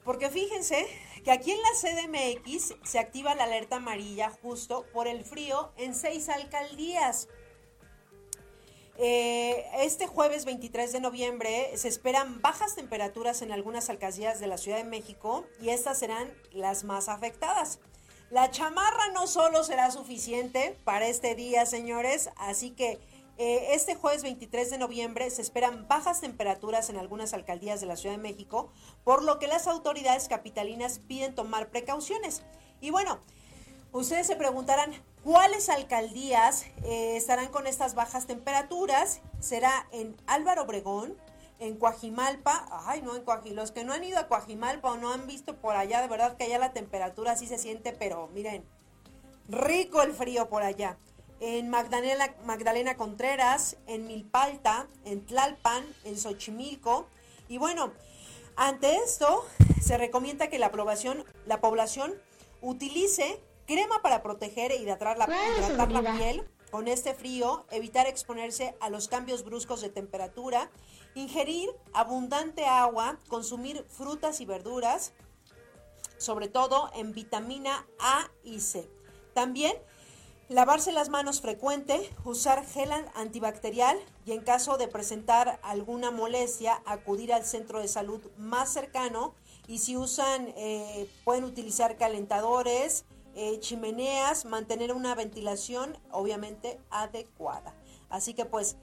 Porque 0.07 0.31
fíjense 0.31 0.87
que 1.25 1.33
aquí 1.33 1.51
en 1.51 1.61
la 1.61 1.73
CDMX 1.75 2.77
se 2.85 3.01
activa 3.01 3.35
la 3.35 3.43
alerta 3.43 3.77
amarilla 3.77 4.31
justo 4.41 4.87
por 4.93 5.09
el 5.09 5.25
frío 5.25 5.73
en 5.77 5.97
seis 5.97 6.29
alcaldías. 6.29 7.29
Eh, 8.99 9.67
este 9.81 10.07
jueves 10.07 10.45
23 10.45 10.93
de 10.93 11.01
noviembre 11.01 11.73
se 11.77 11.89
esperan 11.89 12.41
bajas 12.41 12.77
temperaturas 12.77 13.43
en 13.43 13.51
algunas 13.51 13.91
alcaldías 13.91 14.39
de 14.39 14.47
la 14.47 14.59
Ciudad 14.59 14.79
de 14.79 14.85
México 14.85 15.45
y 15.61 15.71
estas 15.71 15.99
serán 15.99 16.33
las 16.53 16.85
más 16.85 17.09
afectadas. 17.09 17.81
La 18.31 18.51
chamarra 18.51 19.09
no 19.13 19.27
solo 19.27 19.65
será 19.65 19.91
suficiente 19.91 20.79
para 20.85 21.09
este 21.09 21.35
día, 21.35 21.67
señores, 21.67 22.31
así 22.37 22.71
que 22.71 23.01
eh, 23.39 23.75
este 23.75 23.95
jueves 23.95 24.23
23 24.23 24.71
de 24.71 24.79
noviembre 24.79 25.31
se 25.31 25.43
esperan 25.43 25.87
bajas 25.89 26.21
temperaturas 26.21 26.91
en 26.91 26.97
algunas 26.97 27.35
alcaldías 27.35 27.81
de 27.81 27.87
la 27.87 27.97
Ciudad 27.97 28.17
de 28.17 28.23
México, 28.23 28.73
por 29.05 29.23
lo 29.23 29.39
que 29.39 29.47
las 29.47 29.67
autoridades 29.67 30.29
capitalinas 30.29 30.99
piden 30.99 31.35
tomar 31.35 31.71
precauciones. 31.71 32.43
Y 32.81 32.91
bueno, 32.91 33.21
Ustedes 33.97 34.27
se 34.27 34.37
preguntarán, 34.37 34.93
¿cuáles 35.25 35.71
alcaldías 35.71 36.67
eh, 36.85 37.17
estarán 37.17 37.49
con 37.49 37.67
estas 37.67 37.95
bajas 37.95 38.27
temperaturas? 38.27 39.23
Será 39.41 39.89
en 39.91 40.15
Álvaro 40.27 40.65
Obregón, 40.65 41.17
en 41.59 41.79
Coajimalpa, 41.79 42.67
ay 42.87 43.01
no, 43.01 43.17
en 43.17 43.23
Coajimalpa, 43.23 43.63
los 43.63 43.73
que 43.73 43.85
no 43.85 43.95
han 43.95 44.05
ido 44.05 44.19
a 44.19 44.29
Coajimalpa 44.29 44.93
o 44.93 44.97
no 44.99 45.15
han 45.15 45.27
visto 45.27 45.57
por 45.57 45.77
allá, 45.77 46.03
de 46.03 46.09
verdad 46.09 46.37
que 46.37 46.45
allá 46.45 46.59
la 46.59 46.75
temperatura 46.75 47.37
sí 47.37 47.47
se 47.47 47.57
siente, 47.57 47.93
pero 47.93 48.29
miren, 48.35 48.67
rico 49.49 50.03
el 50.03 50.13
frío 50.13 50.51
por 50.51 50.63
allá. 50.63 50.99
En 51.41 51.69
Magdalena, 51.69 52.35
Magdalena 52.45 52.97
Contreras, 52.97 53.77
en 53.87 54.07
Milpalta, 54.07 54.89
en 55.05 55.25
Tlalpan, 55.27 55.85
en 56.05 56.19
Xochimilco. 56.19 57.07
Y 57.49 57.59
bueno, 57.59 57.93
ante 58.57 58.97
esto, 58.97 59.45
se 59.83 59.99
recomienda 59.99 60.49
que 60.49 60.59
la, 60.59 60.67
aprobación, 60.67 61.25
la 61.47 61.61
población 61.61 62.15
utilice 62.63 63.41
crema 63.67 64.01
para 64.03 64.23
proteger 64.23 64.73
e 64.73 64.77
hidratar 64.77 65.19
la, 65.19 65.29
hidratar 65.59 65.93
la 65.93 66.17
piel 66.17 66.49
con 66.71 66.89
este 66.89 67.15
frío, 67.15 67.67
evitar 67.71 68.07
exponerse 68.07 68.75
a 68.81 68.91
los 68.91 69.09
cambios 69.09 69.45
bruscos 69.45 69.81
de 69.83 69.89
temperatura, 69.89 70.71
ingerir 71.15 71.71
abundante 71.93 72.65
agua, 72.65 73.19
consumir 73.29 73.85
frutas 73.89 74.41
y 74.41 74.47
verduras, 74.47 75.13
sobre 76.17 76.49
todo 76.49 76.91
en 76.95 77.13
vitamina 77.13 77.87
A 77.99 78.31
y 78.43 78.61
C. 78.61 78.89
También 79.35 79.77
lavarse 80.49 80.93
las 80.93 81.09
manos 81.09 81.41
frecuente, 81.41 82.11
usar 82.25 82.65
gel 82.67 82.91
antibacterial 83.15 83.99
y 84.25 84.33
en 84.33 84.43
caso 84.43 84.77
de 84.77 84.89
presentar 84.89 85.59
alguna 85.63 86.11
molestia, 86.11 86.83
acudir 86.87 87.33
al 87.33 87.45
centro 87.45 87.81
de 87.81 87.89
salud 87.89 88.21
más 88.37 88.73
cercano 88.73 89.35
y 89.67 89.79
si 89.79 89.97
usan, 89.97 90.53
eh, 90.57 91.09
pueden 91.25 91.45
utilizar 91.45 91.97
calentadores, 91.97 93.05
eh, 93.35 93.59
chimeneas, 93.61 94.45
mantener 94.45 94.93
una 94.93 95.15
ventilación 95.15 95.99
obviamente 96.11 96.79
adecuada. 96.91 97.75
Así 98.09 98.33
que 98.35 98.45
pues 98.45 98.77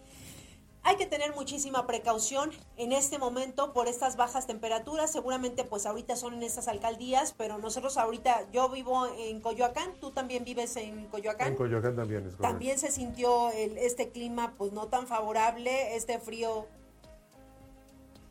hay 0.85 0.97
que 0.97 1.05
tener 1.05 1.34
muchísima 1.34 1.88
precaución 1.88 2.51
en 2.77 2.91
este 2.91 3.18
momento 3.18 3.72
por 3.72 3.88
estas 3.88 4.18
bajas 4.18 4.47
temperaturas. 4.47 5.11
Seguramente 5.11 5.64
pues 5.64 5.85
ahorita 5.85 6.15
son 6.18 6.34
en 6.34 6.43
estas 6.43 6.68
alcaldías, 6.68 7.34
pero 7.38 7.57
nosotros 7.57 7.97
ahorita, 7.97 8.45
yo 8.51 8.68
vivo 8.69 9.05
en 9.18 9.39
Coyoacán, 9.39 9.93
tú 10.01 10.11
también 10.11 10.43
vives 10.43 10.76
en 10.76 11.05
Coyoacán. 11.07 11.49
En 11.49 11.55
Coyoacán 11.55 11.95
también 11.95 12.19
es 12.22 12.34
correcto. 12.35 12.41
También 12.43 12.77
se 12.80 12.91
sintió 12.91 13.49
el- 13.51 13.77
este 13.77 14.10
clima 14.10 14.53
pues 14.57 14.73
no 14.73 14.88
tan 14.88 15.07
favorable, 15.07 15.95
este 15.95 16.19
frío. 16.19 16.68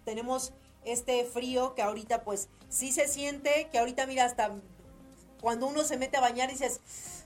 Tenemos 0.05 0.53
este 0.85 1.25
frío 1.25 1.75
que 1.75 1.83
ahorita 1.83 2.23
pues 2.23 2.49
sí 2.69 2.93
se 2.93 3.09
siente, 3.09 3.69
que 3.71 3.79
ahorita 3.79 4.07
mira 4.07 4.25
hasta 4.25 4.51
cuando 5.41 5.67
uno 5.67 5.85
se 5.85 5.97
mete 5.97 6.17
a 6.17 6.21
bañar 6.21 6.51
dices, 6.51 6.81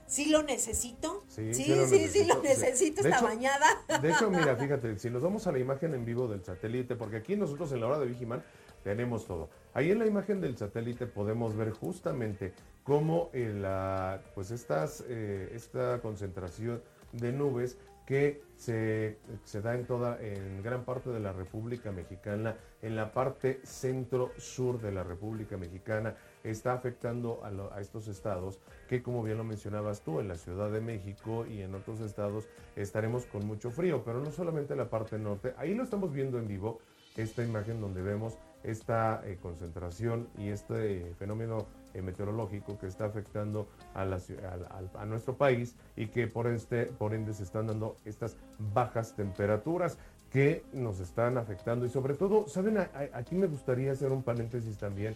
sí 0.06 0.26
lo 0.30 0.42
necesito. 0.42 1.24
Sí, 1.28 1.52
sí, 1.54 1.74
lo 1.74 1.86
sí, 1.86 2.08
sí, 2.08 2.24
lo 2.24 2.42
necesito. 2.42 3.02
Sí. 3.02 3.08
De 3.08 3.08
esta 3.10 3.18
hecho- 3.18 3.24
bañada. 3.26 3.66
De 4.00 4.10
hecho, 4.10 4.30
mira, 4.30 4.56
fíjate, 4.56 4.98
si 4.98 5.10
nos 5.10 5.22
vamos 5.22 5.46
a 5.46 5.52
la 5.52 5.58
imagen 5.58 5.94
en 5.94 6.04
vivo 6.04 6.28
del 6.28 6.44
satélite, 6.44 6.96
porque 6.96 7.16
aquí 7.16 7.36
nosotros 7.36 7.70
en 7.72 7.80
la 7.80 7.86
hora 7.88 7.98
de 7.98 8.06
Vigiman 8.06 8.42
tenemos 8.84 9.26
todo. 9.26 9.50
Ahí 9.74 9.90
en 9.90 9.98
la 9.98 10.06
imagen 10.06 10.40
del 10.40 10.56
satélite 10.56 11.06
podemos 11.06 11.56
ver 11.56 11.70
justamente 11.72 12.52
cómo 12.84 13.30
eh, 13.32 13.52
la, 13.54 14.22
pues 14.34 14.50
estas, 14.52 15.04
eh, 15.08 15.50
esta 15.52 16.00
concentración 16.00 16.80
de 17.12 17.32
nubes 17.32 17.76
que 18.06 18.40
se, 18.56 19.18
se 19.42 19.60
da 19.60 19.74
en 19.74 19.84
toda, 19.84 20.22
en 20.22 20.62
gran 20.62 20.84
parte 20.84 21.10
de 21.10 21.18
la 21.18 21.32
República 21.32 21.90
Mexicana, 21.90 22.56
en 22.80 22.94
la 22.94 23.12
parte 23.12 23.60
centro-sur 23.64 24.80
de 24.80 24.92
la 24.92 25.02
República 25.02 25.56
Mexicana, 25.56 26.14
está 26.44 26.72
afectando 26.74 27.40
a, 27.44 27.50
lo- 27.50 27.72
a 27.72 27.80
estos 27.80 28.06
estados 28.06 28.60
que, 28.86 29.02
como 29.02 29.22
bien 29.22 29.38
lo 29.38 29.44
mencionabas 29.44 30.02
tú, 30.02 30.20
en 30.20 30.28
la 30.28 30.36
Ciudad 30.36 30.70
de 30.70 30.80
México 30.80 31.46
y 31.46 31.62
en 31.62 31.74
otros 31.74 32.00
estados 32.00 32.48
estaremos 32.76 33.26
con 33.26 33.46
mucho 33.46 33.70
frío, 33.70 34.02
pero 34.04 34.20
no 34.20 34.30
solamente 34.32 34.72
en 34.74 34.78
la 34.78 34.88
parte 34.90 35.18
norte, 35.18 35.54
ahí 35.58 35.74
lo 35.74 35.82
estamos 35.82 36.12
viendo 36.12 36.38
en 36.38 36.48
vivo, 36.48 36.78
esta 37.16 37.42
imagen 37.42 37.80
donde 37.80 38.02
vemos 38.02 38.36
esta 38.62 39.22
eh, 39.24 39.38
concentración 39.40 40.28
y 40.36 40.48
este 40.48 41.14
fenómeno 41.18 41.66
eh, 41.94 42.02
meteorológico 42.02 42.78
que 42.78 42.86
está 42.88 43.06
afectando 43.06 43.68
a, 43.94 44.04
la 44.04 44.16
al- 44.16 44.66
al- 44.70 44.90
a 44.94 45.06
nuestro 45.06 45.34
país 45.36 45.76
y 45.96 46.08
que 46.08 46.26
por, 46.26 46.46
este, 46.46 46.84
por 46.86 47.14
ende 47.14 47.32
se 47.32 47.44
están 47.44 47.68
dando 47.68 47.96
estas 48.04 48.36
bajas 48.74 49.14
temperaturas 49.16 49.96
que 50.30 50.62
nos 50.74 51.00
están 51.00 51.38
afectando 51.38 51.86
y 51.86 51.88
sobre 51.88 52.14
todo, 52.14 52.48
¿saben? 52.48 52.76
A- 52.78 52.90
a- 52.92 53.18
aquí 53.18 53.34
me 53.36 53.46
gustaría 53.46 53.92
hacer 53.92 54.12
un 54.12 54.22
paréntesis 54.22 54.76
también 54.76 55.14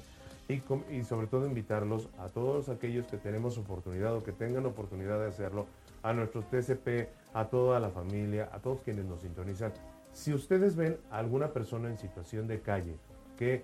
y, 0.50 1.04
sobre 1.04 1.26
todo 1.26 1.46
invitarlos 1.46 2.08
a 2.18 2.28
todos 2.28 2.68
aquellos 2.68 3.06
que 3.06 3.16
tenemos 3.16 3.58
oportunidad 3.58 4.14
o 4.14 4.22
que 4.22 4.32
tengan 4.32 4.66
oportunidad 4.66 5.20
de 5.20 5.28
hacerlo, 5.28 5.66
a 6.02 6.12
nuestros 6.12 6.48
TCP, 6.48 7.08
a 7.34 7.46
toda 7.46 7.78
la 7.78 7.90
familia, 7.90 8.48
a 8.52 8.58
todos 8.58 8.80
quienes 8.82 9.04
nos 9.04 9.20
sintonizan. 9.20 9.72
Si 10.12 10.32
ustedes 10.32 10.76
ven 10.76 10.98
a 11.10 11.18
alguna 11.18 11.52
persona 11.52 11.88
en 11.88 11.98
situación 11.98 12.48
de 12.48 12.60
calle, 12.60 12.96
que 13.38 13.62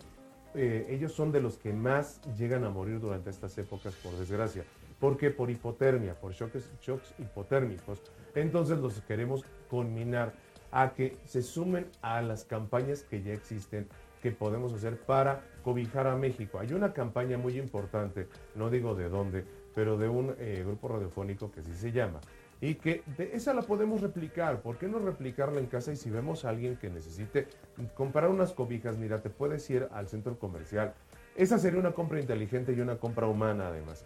eh, 0.54 0.86
ellos 0.88 1.12
son 1.12 1.32
de 1.32 1.40
los 1.40 1.58
que 1.58 1.72
más 1.72 2.20
llegan 2.36 2.64
a 2.64 2.70
morir 2.70 3.00
durante 3.00 3.30
estas 3.30 3.56
épocas, 3.58 3.94
por 3.96 4.12
desgracia. 4.16 4.64
¿Por 5.00 5.18
qué? 5.18 5.30
Por 5.30 5.50
hipotermia, 5.50 6.14
por 6.14 6.32
shocks, 6.32 6.70
shocks 6.80 7.14
hipotérmicos. 7.18 8.00
Entonces 8.34 8.78
los 8.78 9.00
queremos 9.02 9.44
conminar 9.68 10.32
a 10.72 10.94
que 10.94 11.16
se 11.26 11.42
sumen 11.42 11.86
a 12.00 12.22
las 12.22 12.44
campañas 12.44 13.02
que 13.02 13.22
ya 13.22 13.32
existen 13.32 13.88
que 14.27 14.32
podemos 14.32 14.73
hacer 14.73 14.98
para 14.98 15.44
cobijar 15.62 16.09
a 16.09 16.16
México. 16.16 16.59
Hay 16.59 16.73
una 16.73 16.93
campaña 16.93 17.39
muy 17.39 17.57
importante, 17.61 18.27
no 18.57 18.70
digo 18.70 18.97
de 18.97 19.09
dónde, 19.09 19.44
pero 19.73 19.97
de 19.97 20.09
un 20.09 20.35
eh, 20.40 20.65
grupo 20.66 20.89
radiofónico 20.89 21.53
que 21.53 21.62
sí 21.62 21.73
se 21.73 21.93
llama. 21.93 22.20
Y 22.61 22.74
que 22.74 23.05
de 23.16 23.36
esa 23.36 23.55
la 23.55 23.62
podemos 23.62 24.01
replicar. 24.01 24.62
¿Por 24.62 24.78
qué 24.78 24.89
no 24.89 24.98
replicarla 24.98 25.61
en 25.61 25.66
casa? 25.66 25.93
Y 25.93 25.97
si 25.97 26.11
vemos 26.11 26.44
a 26.44 26.48
alguien 26.48 26.74
que 26.77 26.90
necesite 26.90 27.47
comprar 27.94 28.28
unas 28.28 28.53
cobijas, 28.53 28.98
mira, 28.98 29.23
te 29.23 29.31
puedes 29.31 29.70
ir 29.70 29.86
al 29.93 30.09
centro 30.09 30.36
comercial. 30.40 30.93
Esa 31.36 31.57
sería 31.61 31.78
una 31.78 31.93
compra 31.93 32.19
inteligente 32.19 32.73
y 32.73 32.81
una 32.81 32.97
compra 32.97 33.28
humana 33.28 33.69
además. 33.69 34.05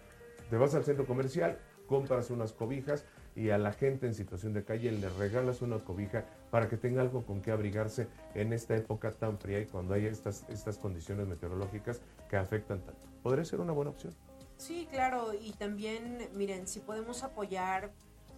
Te 0.50 0.58
vas 0.58 0.74
al 0.74 0.84
centro 0.84 1.06
comercial, 1.06 1.56
compras 1.86 2.28
unas 2.28 2.52
cobijas 2.52 3.06
y 3.40 3.48
a 3.48 3.56
la 3.56 3.72
gente 3.72 4.06
en 4.06 4.14
situación 4.14 4.52
de 4.52 4.64
calle 4.64 4.92
le 4.92 5.08
regalas 5.08 5.62
una 5.62 5.78
cobija 5.78 6.26
para 6.50 6.68
que 6.68 6.76
tenga 6.76 7.00
algo 7.00 7.24
con 7.24 7.40
que 7.40 7.50
abrigarse 7.50 8.06
en 8.34 8.52
esta 8.52 8.76
época 8.76 9.12
tan 9.12 9.38
fría 9.38 9.60
y 9.60 9.64
cuando 9.64 9.94
hay 9.94 10.04
estas, 10.04 10.44
estas 10.50 10.76
condiciones 10.76 11.26
meteorológicas 11.26 12.02
que 12.28 12.36
afectan 12.36 12.80
tanto. 12.82 13.00
Podría 13.22 13.46
ser 13.46 13.60
una 13.60 13.72
buena 13.72 13.92
opción. 13.92 14.14
Sí, 14.58 14.86
claro, 14.90 15.32
y 15.32 15.52
también, 15.52 16.28
miren, 16.34 16.68
si 16.68 16.80
podemos 16.80 17.22
apoyar 17.22 17.90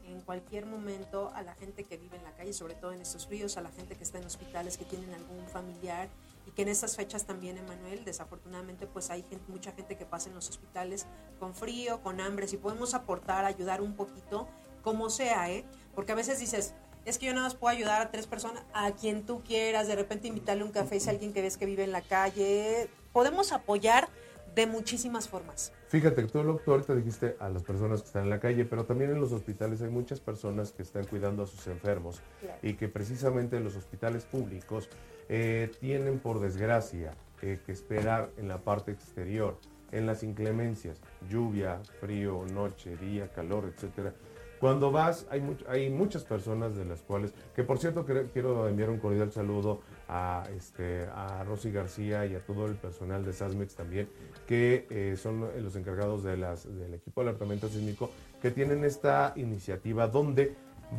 en 0.06 0.20
cualquier 0.20 0.66
momento 0.66 1.32
a 1.34 1.42
la 1.42 1.54
gente 1.54 1.82
que 1.82 1.96
vive 1.96 2.16
en 2.16 2.22
la 2.22 2.32
calle, 2.36 2.52
sobre 2.52 2.74
todo 2.74 2.92
en 2.92 3.00
estos 3.00 3.26
fríos, 3.26 3.56
a 3.56 3.60
la 3.60 3.70
gente 3.70 3.96
que 3.96 4.04
está 4.04 4.18
en 4.18 4.26
hospitales, 4.26 4.78
que 4.78 4.84
tienen 4.84 5.12
algún 5.14 5.48
familiar 5.48 6.08
y 6.46 6.52
que 6.52 6.62
en 6.62 6.68
estas 6.68 6.94
fechas 6.94 7.24
también, 7.24 7.58
Emanuel, 7.58 8.04
desafortunadamente 8.04 8.86
pues 8.86 9.10
hay 9.10 9.22
gente, 9.22 9.44
mucha 9.48 9.72
gente 9.72 9.96
que 9.96 10.06
pasa 10.06 10.28
en 10.28 10.36
los 10.36 10.48
hospitales 10.48 11.06
con 11.40 11.54
frío, 11.54 12.00
con 12.02 12.20
hambre, 12.20 12.46
si 12.46 12.56
podemos 12.56 12.94
aportar, 12.94 13.44
ayudar 13.44 13.80
un 13.80 13.96
poquito, 13.96 14.46
como 14.82 15.10
sea, 15.10 15.50
¿eh? 15.50 15.64
Porque 15.94 16.12
a 16.12 16.14
veces 16.14 16.38
dices, 16.38 16.74
es 17.04 17.18
que 17.18 17.26
yo 17.26 17.32
nada 17.32 17.46
más 17.46 17.54
puedo 17.54 17.74
ayudar 17.74 18.02
a 18.02 18.10
tres 18.10 18.26
personas, 18.26 18.64
a 18.72 18.92
quien 18.92 19.24
tú 19.24 19.42
quieras, 19.42 19.88
de 19.88 19.96
repente 19.96 20.28
invitarle 20.28 20.64
un 20.64 20.72
café 20.72 21.00
si 21.00 21.08
alguien 21.08 21.32
que 21.32 21.42
ves 21.42 21.56
que 21.56 21.66
vive 21.66 21.84
en 21.84 21.92
la 21.92 22.02
calle, 22.02 22.88
podemos 23.12 23.52
apoyar 23.52 24.08
de 24.54 24.66
muchísimas 24.66 25.28
formas. 25.28 25.72
Fíjate, 25.88 26.24
tú, 26.24 26.60
tú 26.64 26.70
ahorita 26.72 26.94
dijiste 26.94 27.36
a 27.40 27.48
las 27.48 27.62
personas 27.62 28.02
que 28.02 28.06
están 28.06 28.24
en 28.24 28.30
la 28.30 28.40
calle, 28.40 28.64
pero 28.64 28.84
también 28.84 29.10
en 29.10 29.20
los 29.20 29.32
hospitales 29.32 29.80
hay 29.82 29.88
muchas 29.88 30.20
personas 30.20 30.72
que 30.72 30.82
están 30.82 31.04
cuidando 31.04 31.42
a 31.42 31.46
sus 31.46 31.66
enfermos 31.66 32.20
y 32.62 32.74
que 32.74 32.88
precisamente 32.88 33.56
en 33.56 33.64
los 33.64 33.76
hospitales 33.76 34.24
públicos 34.24 34.88
eh, 35.28 35.70
tienen 35.80 36.18
por 36.18 36.40
desgracia 36.40 37.12
eh, 37.40 37.60
que 37.64 37.72
esperar 37.72 38.30
en 38.36 38.48
la 38.48 38.58
parte 38.58 38.92
exterior, 38.92 39.58
en 39.90 40.06
las 40.06 40.22
inclemencias, 40.22 40.98
lluvia, 41.28 41.80
frío, 42.00 42.44
noche, 42.52 42.96
día, 42.96 43.28
calor, 43.28 43.72
etcétera. 43.74 44.14
Cuando 44.62 44.92
vas, 44.92 45.26
hay, 45.28 45.42
hay 45.66 45.90
muchas 45.90 46.22
personas 46.22 46.76
de 46.76 46.84
las 46.84 47.02
cuales, 47.02 47.34
que 47.52 47.64
por 47.64 47.78
cierto 47.80 48.06
quiero 48.32 48.68
enviar 48.68 48.90
un 48.90 49.00
cordial 49.00 49.32
saludo 49.32 49.80
a, 50.08 50.44
este, 50.56 51.08
a 51.12 51.42
Rosy 51.42 51.72
García 51.72 52.26
y 52.26 52.36
a 52.36 52.46
todo 52.46 52.66
el 52.66 52.76
personal 52.76 53.24
de 53.24 53.32
SASMEX 53.32 53.74
también, 53.74 54.08
que 54.46 54.86
eh, 54.88 55.16
son 55.16 55.48
los 55.60 55.74
encargados 55.74 56.22
de 56.22 56.36
las, 56.36 56.72
del 56.78 56.94
equipo 56.94 57.24
de 57.24 57.30
alertamiento 57.30 57.68
sísmico, 57.68 58.12
que 58.40 58.52
tienen 58.52 58.84
esta 58.84 59.32
iniciativa 59.34 60.06
donde 60.06 60.54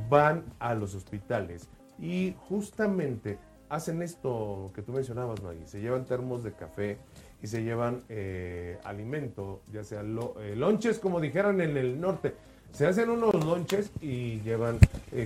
van 0.10 0.44
a 0.60 0.74
los 0.74 0.94
hospitales 0.94 1.70
y 1.98 2.36
justamente 2.50 3.38
hacen 3.70 4.02
esto 4.02 4.74
que 4.76 4.82
tú 4.82 4.92
mencionabas, 4.92 5.42
Maggie, 5.42 5.68
se 5.68 5.80
llevan 5.80 6.04
termos 6.04 6.44
de 6.44 6.52
café 6.52 6.98
y 7.42 7.48
se 7.48 7.64
llevan 7.64 8.04
eh, 8.10 8.78
alimento, 8.84 9.62
ya 9.72 9.86
sea 9.86 10.02
eh, 10.02 10.56
lonches, 10.58 11.00
como 11.00 11.22
dijeran 11.22 11.62
en 11.62 11.78
el 11.78 12.02
norte. 12.02 12.36
Se 12.74 12.86
hacen 12.88 13.10
unos 13.10 13.34
lonches 13.46 13.92
y 14.02 14.42
llevan 14.42 14.80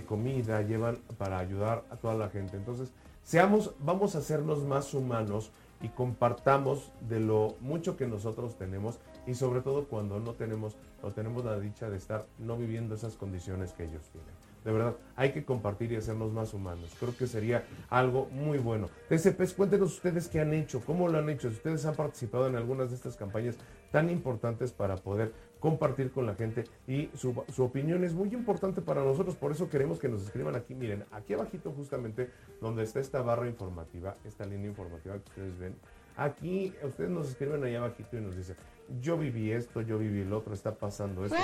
comida, 0.05 0.61
llevan 0.61 0.97
para 1.17 1.39
ayudar 1.39 1.83
a 1.89 1.95
toda 1.95 2.13
la 2.13 2.29
gente. 2.29 2.57
Entonces, 2.57 2.91
Seamos, 3.27 3.71
vamos 3.79 4.15
a 4.15 4.19
hacernos 4.19 4.63
más 4.63 4.93
humanos 4.93 5.51
y 5.81 5.89
compartamos 5.89 6.93
de 7.09 7.19
lo 7.19 7.57
mucho 7.59 7.97
que 7.97 8.07
nosotros 8.07 8.57
tenemos 8.57 8.99
y 9.25 9.35
sobre 9.35 9.59
todo 9.59 9.89
cuando 9.89 10.17
no 10.21 10.31
tenemos 10.31 10.77
o 11.01 11.11
tenemos 11.11 11.43
la 11.43 11.59
dicha 11.59 11.89
de 11.89 11.97
estar 11.97 12.25
no 12.39 12.55
viviendo 12.55 12.95
esas 12.95 13.17
condiciones 13.17 13.73
que 13.73 13.83
ellos 13.83 14.03
tienen. 14.13 14.31
De 14.63 14.71
verdad, 14.71 14.95
hay 15.17 15.33
que 15.33 15.43
compartir 15.43 15.91
y 15.91 15.97
hacernos 15.97 16.31
más 16.31 16.53
humanos. 16.53 16.89
Creo 16.97 17.17
que 17.17 17.27
sería 17.27 17.65
algo 17.89 18.29
muy 18.31 18.59
bueno. 18.59 18.89
TCPs, 19.09 19.53
cuéntenos 19.53 19.95
ustedes 19.95 20.29
qué 20.29 20.39
han 20.39 20.53
hecho, 20.53 20.81
cómo 20.85 21.09
lo 21.09 21.17
han 21.17 21.29
hecho, 21.29 21.49
si 21.49 21.55
ustedes 21.57 21.85
han 21.85 21.95
participado 21.95 22.47
en 22.47 22.55
algunas 22.55 22.91
de 22.91 22.95
estas 22.95 23.17
campañas 23.17 23.57
tan 23.91 24.09
importantes 24.09 24.71
para 24.71 24.95
poder 24.95 25.33
compartir 25.59 26.11
con 26.11 26.25
la 26.25 26.35
gente 26.35 26.63
y 26.87 27.09
su, 27.15 27.33
opinión 27.57 28.03
es 28.03 28.13
muy 28.13 28.29
importante 28.33 28.81
para 28.81 29.03
nosotros, 29.03 29.35
por 29.35 29.51
eso 29.51 29.69
queremos 29.69 29.99
que 29.99 30.07
nos 30.07 30.23
escriban 30.23 30.55
aquí, 30.55 30.75
miren, 30.75 31.05
aquí 31.11 31.33
abajito 31.33 31.71
justamente 31.71 32.29
donde 32.61 32.83
está 32.83 32.99
esta 32.99 33.21
barra 33.21 33.47
informativa, 33.47 34.15
esta 34.25 34.45
línea 34.45 34.69
informativa 34.69 35.15
que 35.15 35.29
ustedes 35.29 35.57
ven, 35.57 35.75
aquí 36.15 36.73
ustedes 36.83 37.09
nos 37.09 37.29
escriben 37.29 37.63
ahí 37.63 37.75
abajito 37.75 38.17
y 38.17 38.21
nos 38.21 38.35
dicen, 38.35 38.55
yo 39.01 39.17
viví 39.17 39.51
esto, 39.51 39.81
yo 39.81 39.97
viví 39.97 40.21
el 40.21 40.33
otro, 40.33 40.53
está 40.53 40.75
pasando 40.75 41.25
esto. 41.25 41.37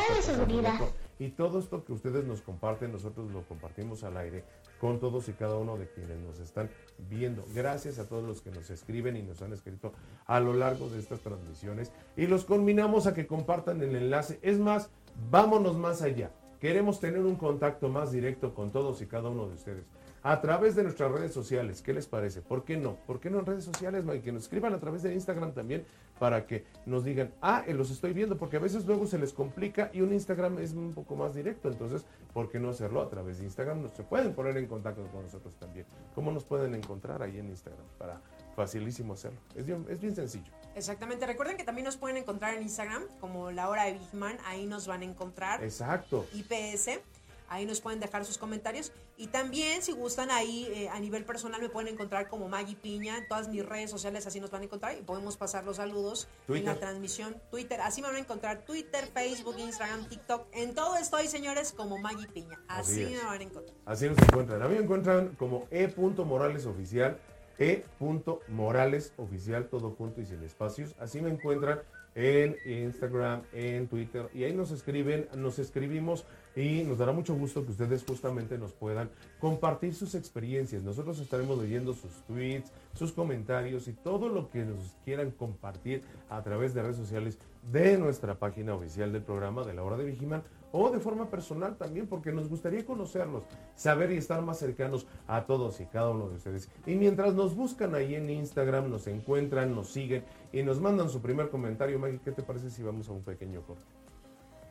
Y 1.20 1.30
todo 1.30 1.60
esto 1.60 1.84
que 1.84 1.94
ustedes 1.94 2.26
nos 2.26 2.42
comparten, 2.42 2.92
nosotros 2.92 3.32
lo 3.32 3.44
compartimos 3.44 4.04
al 4.04 4.18
aire 4.18 4.44
con 4.80 5.00
todos 5.00 5.30
y 5.30 5.34
cada 5.34 5.58
uno 5.58 5.78
de 5.78 5.88
quienes 5.88 6.20
nos 6.20 6.40
están 6.40 6.70
viendo. 7.10 7.44
Gracias 7.54 8.00
a 8.00 8.08
todos 8.08 8.24
los 8.24 8.42
que 8.42 8.52
nos 8.52 8.70
escriben 8.70 9.16
y 9.16 9.24
nos 9.24 9.42
han 9.42 9.54
escrito 9.54 9.94
a 10.26 10.40
lo 10.40 10.54
largo 10.54 10.90
de 10.90 11.00
estas 11.00 11.20
transmisiones. 11.20 11.92
Y 12.18 12.28
los 12.28 12.46
combinamos 12.46 13.08
a 13.08 13.14
que 13.14 13.28
compartan 13.28 13.82
el 13.82 13.96
enlace. 13.96 14.40
Es 14.42 14.60
más, 14.60 14.90
vámonos 15.30 15.78
más 15.78 16.02
allá. 16.02 16.32
Queremos 16.60 17.00
tener 17.00 17.20
un 17.20 17.36
contacto 17.36 17.90
más 17.90 18.12
directo 18.12 18.54
con 18.54 18.72
todos 18.72 19.02
y 19.02 19.06
cada 19.06 19.30
uno 19.30 19.48
de 19.48 19.56
ustedes 19.56 19.86
a 20.24 20.40
través 20.40 20.76
de 20.76 20.84
nuestras 20.84 21.12
redes 21.12 21.34
sociales. 21.34 21.82
¿Qué 21.82 21.94
les 21.94 22.08
parece? 22.08 22.42
¿Por 22.42 22.64
qué 22.64 22.78
no? 22.78 22.96
¿Por 23.06 23.20
qué 23.20 23.30
no 23.30 23.40
en 23.40 23.46
redes 23.46 23.66
sociales, 23.66 24.06
Que 24.24 24.32
nos 24.32 24.44
escriban 24.44 24.74
a 24.74 24.80
través 24.80 25.04
de 25.04 25.14
Instagram 25.14 25.54
también 25.54 25.86
para 26.18 26.48
que 26.48 26.64
nos 26.86 27.04
digan, 27.04 27.34
ah, 27.42 27.64
eh, 27.68 27.74
los 27.74 27.92
estoy 27.92 28.14
viendo, 28.14 28.38
porque 28.38 28.56
a 28.56 28.60
veces 28.60 28.86
luego 28.86 29.06
se 29.06 29.20
les 29.20 29.34
complica 29.34 29.90
y 29.94 30.02
un 30.02 30.14
Instagram 30.14 30.60
es 30.60 30.72
un 30.72 30.94
poco 30.94 31.18
más 31.18 31.36
directo. 31.36 31.68
Entonces, 31.68 32.06
¿por 32.34 32.50
qué 32.50 32.60
no 32.60 32.70
hacerlo 32.70 33.02
a 33.02 33.10
través 33.10 33.40
de 33.40 33.44
Instagram? 33.44 33.90
Se 33.94 34.04
pueden 34.04 34.34
poner 34.34 34.56
en 34.56 34.68
contacto 34.68 35.06
con 35.12 35.24
nosotros 35.24 35.56
también. 35.60 35.86
¿Cómo 36.16 36.32
nos 36.32 36.46
pueden 36.46 36.74
encontrar 36.74 37.22
ahí 37.22 37.38
en 37.40 37.50
Instagram? 37.50 37.86
Para 37.98 38.22
facilísimo 38.56 39.14
hacerlo. 39.14 39.40
Es 39.56 39.66
bien, 39.66 39.86
es 39.90 40.00
bien 40.00 40.16
sencillo. 40.16 40.52
Exactamente. 40.76 41.26
Recuerden 41.26 41.58
que 41.58 41.66
también 41.66 41.86
nos 41.86 41.98
pueden 41.98 42.16
encontrar 42.18 42.54
en 42.54 42.64
Instagram 42.64 43.04
como 43.20 43.52
la 43.52 43.68
hora 43.68 43.86
de 43.86 43.94
Bigman. 43.94 44.38
Ahí 44.46 44.66
nos 44.66 44.88
van 44.88 45.02
a 45.02 45.06
encontrar. 45.06 45.64
Exacto. 45.64 46.26
IPS. 46.34 47.02
Ahí 47.48 47.66
nos 47.66 47.82
pueden 47.82 48.00
dejar 48.00 48.26
sus 48.26 48.38
comentarios. 48.38 48.92
Y 49.18 49.28
también, 49.28 49.82
si 49.82 49.92
gustan, 49.92 50.32
ahí 50.32 50.68
eh, 50.74 50.90
a 50.90 51.00
nivel 51.00 51.26
personal 51.26 51.62
me 51.62 51.70
pueden 51.70 51.94
encontrar 51.94 52.30
como 52.30 52.50
Maggie 52.50 52.76
Piña. 52.76 53.18
En 53.18 53.28
todas 53.28 53.48
mis 53.48 53.66
redes 53.66 53.92
sociales 53.92 54.26
así 54.26 54.40
nos 54.40 54.50
van 54.52 54.62
a 54.62 54.66
encontrar 54.66 54.98
y 54.98 55.02
podemos 55.02 55.38
pasar 55.38 55.66
los 55.66 55.78
saludos 55.78 56.28
en 56.48 56.66
la 56.66 56.76
transmisión. 56.76 57.36
Twitter, 57.52 57.82
así 57.82 58.02
me 58.02 58.08
van 58.08 58.18
a 58.18 58.20
encontrar. 58.20 58.66
Twitter, 58.66 59.08
Facebook, 59.14 59.56
Instagram, 59.60 60.08
TikTok. 60.08 60.48
En 60.52 60.74
todo 60.74 60.98
estoy, 60.98 61.28
señores, 61.28 61.74
como 61.74 62.00
Maggie 62.00 62.28
Piña. 62.28 62.60
Así, 62.68 63.06
me 63.06 63.24
van 63.24 63.40
a 63.40 63.44
encontrar. 63.44 63.78
Así 63.86 64.10
nos 64.10 64.18
encuentran. 64.18 64.62
A 64.62 64.68
mí 64.68 64.76
me 64.76 64.84
encuentran 64.84 65.36
como 65.36 65.68
e.moralesoficial. 65.72 67.18
E.moralesoficial, 67.60 69.68
todo 69.68 69.92
junto 69.92 70.22
y 70.22 70.26
sin 70.26 70.42
espacios. 70.44 70.96
Así 71.00 71.22
me 71.22 71.30
encuentran 71.30 71.82
en 72.16 72.56
Instagram, 72.66 73.44
en 73.54 73.88
Twitter, 73.88 74.30
y 74.34 74.44
ahí 74.44 74.54
nos 74.54 74.72
escriben, 74.72 75.28
nos 75.36 75.60
escribimos 75.60 76.26
y 76.56 76.84
nos 76.84 76.98
dará 76.98 77.12
mucho 77.12 77.36
gusto 77.36 77.66
que 77.66 77.72
ustedes 77.72 78.04
justamente 78.04 78.58
nos 78.58 78.74
puedan 78.74 79.10
compartir 79.40 79.96
sus 79.96 80.16
experiencias. 80.16 80.84
Nosotros 80.84 81.20
estaremos 81.20 81.58
leyendo 81.58 81.94
sus 81.94 82.12
tweets, 82.28 82.72
sus 82.94 83.12
comentarios 83.12 83.88
y 83.88 83.94
todo 83.94 84.30
lo 84.30 84.50
que 84.50 84.66
nos 84.66 84.96
quieran 85.04 85.32
compartir 85.32 86.04
a 86.30 86.42
través 86.44 86.74
de 86.74 86.84
redes 86.84 86.98
sociales 86.98 87.38
de 87.72 87.98
nuestra 87.98 88.36
página 88.36 88.76
oficial 88.76 89.12
del 89.12 89.24
programa 89.24 89.64
de 89.64 89.74
la 89.74 89.84
hora 89.84 89.98
de 89.98 90.06
Vigiman 90.06 90.44
o 90.72 90.90
de 90.90 91.00
forma 91.00 91.30
personal 91.30 91.78
también, 91.78 92.08
porque 92.08 92.32
nos 92.32 92.50
gustaría 92.50 92.84
conocerlos, 92.84 93.44
saber 93.76 94.12
y 94.12 94.18
estar 94.18 94.42
más 94.42 94.58
cercanos 94.58 95.06
a 95.28 95.46
todos 95.46 95.80
y 95.80 95.86
cada 95.86 96.10
uno 96.10 96.30
de 96.30 96.36
ustedes. 96.36 96.68
Y 96.88 96.96
mientras 96.96 97.36
nos 97.36 97.56
buscan 97.56 97.94
ahí 97.94 98.16
en 98.16 98.30
Instagram, 98.30 98.90
nos 98.90 99.06
encuentran, 99.06 99.76
nos 99.76 99.90
siguen 99.90 100.24
y 100.52 100.64
nos 100.64 100.82
mandan 100.82 101.10
su 101.10 101.22
primer 101.22 101.50
comentario, 101.50 102.00
Maggie, 102.00 102.20
¿qué 102.24 102.32
te 102.32 102.42
parece 102.42 102.72
si 102.72 102.82
vamos 102.82 103.08
a 103.08 103.12
un 103.12 103.22
pequeño 103.22 103.62
corte? 103.62 103.84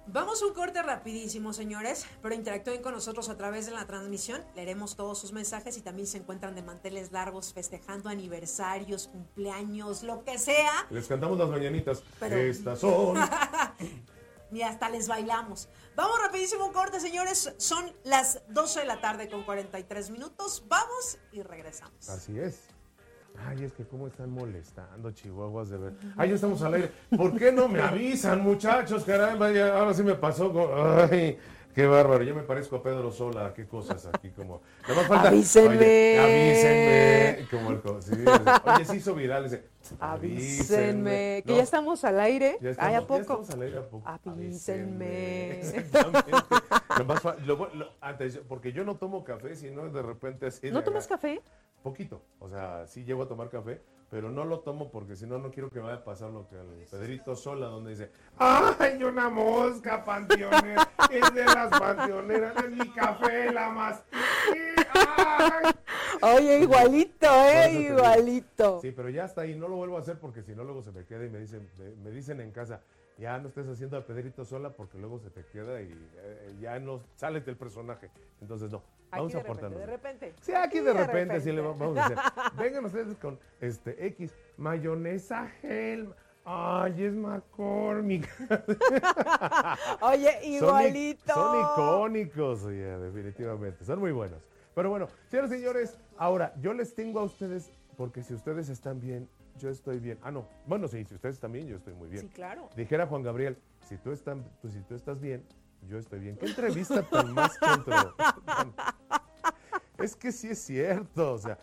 Vamos 0.08 0.42
a 0.42 0.46
un 0.46 0.52
corte 0.52 0.82
rapidísimo, 0.82 1.52
señores, 1.52 2.06
pero 2.22 2.34
interactúen 2.34 2.82
con 2.82 2.92
nosotros 2.92 3.28
a 3.28 3.36
través 3.36 3.66
de 3.66 3.72
la 3.72 3.86
transmisión. 3.86 4.42
Leeremos 4.56 4.96
todos 4.96 5.18
sus 5.18 5.32
mensajes 5.32 5.76
y 5.76 5.80
también 5.80 6.08
se 6.08 6.18
encuentran 6.18 6.56
de 6.56 6.62
manteles 6.62 7.12
largos 7.12 7.52
festejando 7.52 8.08
aniversarios, 8.08 9.06
cumpleaños, 9.06 10.02
lo 10.02 10.24
que 10.24 10.38
sea. 10.38 10.86
Les 10.90 11.06
cantamos 11.06 11.38
las 11.38 11.48
mañanitas. 11.48 12.02
Estas 12.20 12.80
son. 12.80 13.16
y 14.52 14.62
hasta 14.62 14.88
les 14.90 15.06
bailamos. 15.06 15.68
Vamos 15.94 16.20
rapidísimo 16.20 16.66
un 16.66 16.72
corte, 16.72 16.98
señores. 16.98 17.54
Son 17.58 17.92
las 18.02 18.42
12 18.48 18.80
de 18.80 18.86
la 18.86 19.00
tarde 19.00 19.30
con 19.30 19.44
43 19.44 20.10
minutos. 20.10 20.64
Vamos 20.66 21.18
y 21.30 21.42
regresamos. 21.42 22.08
Así 22.08 22.38
es. 22.40 22.72
Ay, 23.38 23.64
es 23.64 23.72
que 23.72 23.84
cómo 23.84 24.06
están 24.06 24.30
molestando, 24.30 25.10
chihuahuas 25.10 25.70
de 25.70 25.78
ver. 25.78 25.92
Ay, 26.16 26.30
ya 26.30 26.34
estamos 26.34 26.62
al 26.62 26.74
aire. 26.74 26.90
¿Por 27.16 27.36
qué 27.36 27.52
no 27.52 27.68
me 27.68 27.80
avisan, 27.80 28.40
muchachos? 28.42 29.04
Caramba, 29.04 29.48
ahora 29.48 29.94
sí 29.94 30.02
me 30.02 30.14
pasó. 30.14 30.52
Ay, 31.10 31.38
qué 31.74 31.86
bárbaro. 31.86 32.22
Yo 32.22 32.34
me 32.34 32.42
parezco 32.42 32.76
a 32.76 32.82
Pedro 32.82 33.10
Sola. 33.10 33.52
Qué 33.54 33.66
cosas 33.66 34.06
aquí 34.06 34.30
como. 34.30 34.60
falta. 35.09 35.28
Avísenme. 35.28 36.18
avísenme. 36.18 37.48
Como 37.50 37.70
el, 37.70 37.80
oye, 38.64 38.84
se 38.84 38.96
hizo 38.96 39.14
viral 39.14 39.46
ese. 39.46 39.64
Avísenme. 39.98 41.42
Que 41.46 41.56
ya 41.56 41.62
estamos 41.62 42.04
al 42.04 42.20
aire. 42.20 42.59
Ya 42.60 42.70
estamos, 42.70 42.96
¿a 42.96 43.00
poco? 43.00 43.14
Ya 43.14 43.20
estamos 43.22 43.50
al 43.50 43.62
aire 43.62 43.78
a 43.78 43.88
poco. 43.88 44.09
Avísenme. 44.26 45.60
Antes, 48.01 48.39
porque 48.48 48.73
yo 48.73 48.85
no 48.85 48.97
tomo 48.97 49.24
café, 49.24 49.55
sino 49.56 49.89
de 49.89 50.02
repente 50.02 50.47
así. 50.47 50.70
¿No 50.70 50.82
tomas 50.82 51.06
café? 51.06 51.40
Poquito. 51.82 52.23
O 52.39 52.48
sea, 52.48 52.86
sí 52.86 53.05
llego 53.05 53.23
a 53.23 53.28
tomar 53.28 53.48
café, 53.51 53.82
pero 54.10 54.31
no 54.31 54.44
lo 54.44 54.60
tomo 54.60 54.90
porque 54.90 55.16
si 55.16 55.27
no, 55.27 55.39
no 55.39 55.51
quiero 55.51 55.70
que 55.70 55.81
vaya 55.81 55.97
a 55.97 56.05
pasar 56.05 56.31
lo 56.31 56.48
que 56.48 56.56
al 56.56 56.69
Pedrito 56.90 57.35
Sola, 57.35 57.66
donde 57.66 57.90
dice, 57.90 58.10
¡ay, 58.39 59.02
una 59.02 59.28
mosca 59.28 60.05
panteonera! 60.05 60.89
es 61.10 61.35
de 61.35 61.44
las 61.44 61.70
panteoneras, 61.70 62.55
es 62.64 62.70
mi 62.70 62.89
café, 62.90 63.51
la 63.52 63.70
más... 63.70 64.05
Oye, 66.20 66.60
igualito, 66.60 67.27
¿eh? 67.27 67.73
Igualito. 67.73 68.81
Sí, 68.81 68.93
pero 68.93 69.09
ya 69.09 69.24
está 69.24 69.40
ahí, 69.40 69.56
no 69.56 69.66
lo 69.66 69.77
vuelvo 69.77 69.97
a 69.97 70.01
hacer 70.01 70.19
porque 70.20 70.43
si 70.43 70.55
no, 70.55 70.62
luego 70.62 70.82
se 70.82 70.93
me 70.93 71.05
queda 71.05 71.24
y 71.24 71.31
me 71.31 71.39
dicen, 71.39 71.69
me 72.05 72.10
dicen 72.10 72.40
en 72.40 72.52
casa, 72.52 72.81
ya 73.23 73.39
no 73.39 73.47
estés 73.49 73.69
haciendo 73.69 73.97
a 73.97 74.05
Pedrito 74.05 74.44
sola 74.44 74.70
porque 74.70 74.99
luego 74.99 75.20
se 75.20 75.31
te 75.31 75.44
queda 75.44 75.81
y 75.81 75.93
eh, 76.16 76.57
ya 76.61 76.81
no 76.81 77.01
sales 77.15 77.47
del 77.47 77.57
personaje. 77.57 78.11
Entonces, 78.40 78.69
no, 78.73 78.82
vamos 79.12 79.28
Aquí 79.32 79.36
a 79.39 79.40
aportarnos. 79.43 79.78
de 79.78 79.86
repente. 79.86 80.35
Sí, 80.40 80.53
aquí 80.53 80.81
de 80.81 80.93
repente, 80.93 81.40
sí 81.40 81.53
le 81.53 81.61
va- 81.61 81.69
vamos 81.73 81.97
a 81.99 82.07
hacer. 82.07 82.19
Vengan 82.59 82.85
ustedes 82.85 83.16
con 83.19 83.39
este 83.61 84.07
X, 84.09 84.35
mayonesa 84.57 85.47
gel. 85.61 86.12
Ay, 86.44 87.05
es 87.05 87.15
McCormick. 87.15 88.28
Oye, 90.01 90.44
igualito. 90.44 91.32
Son, 91.32 91.61
icónicos, 91.61 92.65
oye, 92.65 92.99
definitivamente. 92.99 93.85
Son 93.85 94.01
muy 94.01 94.11
buenos. 94.11 94.43
Pero 94.74 94.90
bueno, 94.90 95.07
señores 95.28 95.51
señores, 95.51 95.97
ahora 96.16 96.53
yo 96.61 96.73
les 96.73 96.93
tengo 96.97 97.20
a 97.20 97.23
ustedes, 97.23 97.70
porque 97.97 98.24
si 98.24 98.35
ustedes 98.35 98.69
están 98.69 99.01
bien, 99.01 99.28
yo 99.58 99.68
estoy 99.70 99.98
bien. 99.98 100.18
Ah, 100.22 100.30
no. 100.30 100.46
Bueno, 100.66 100.88
sí, 100.88 101.04
si 101.04 101.14
ustedes 101.14 101.36
están 101.36 101.52
bien, 101.52 101.66
yo 101.66 101.76
estoy 101.76 101.94
muy 101.94 102.08
bien. 102.08 102.22
Sí, 102.22 102.28
claro. 102.28 102.68
Dijera 102.76 103.06
Juan 103.06 103.22
Gabriel, 103.22 103.58
si 103.88 103.96
tú, 103.96 104.12
están, 104.12 104.44
pues, 104.60 104.72
si 104.74 104.80
tú 104.80 104.94
estás 104.94 105.20
bien, 105.20 105.44
yo 105.88 105.98
estoy 105.98 106.20
bien. 106.20 106.36
¿Qué 106.36 106.46
entrevista 106.46 107.02
tan 107.02 107.32
más 107.34 107.58
contro? 107.58 108.14
Es 109.98 110.16
que 110.16 110.32
sí 110.32 110.48
es 110.48 110.58
cierto, 110.58 111.34
o 111.34 111.38
sea, 111.38 111.58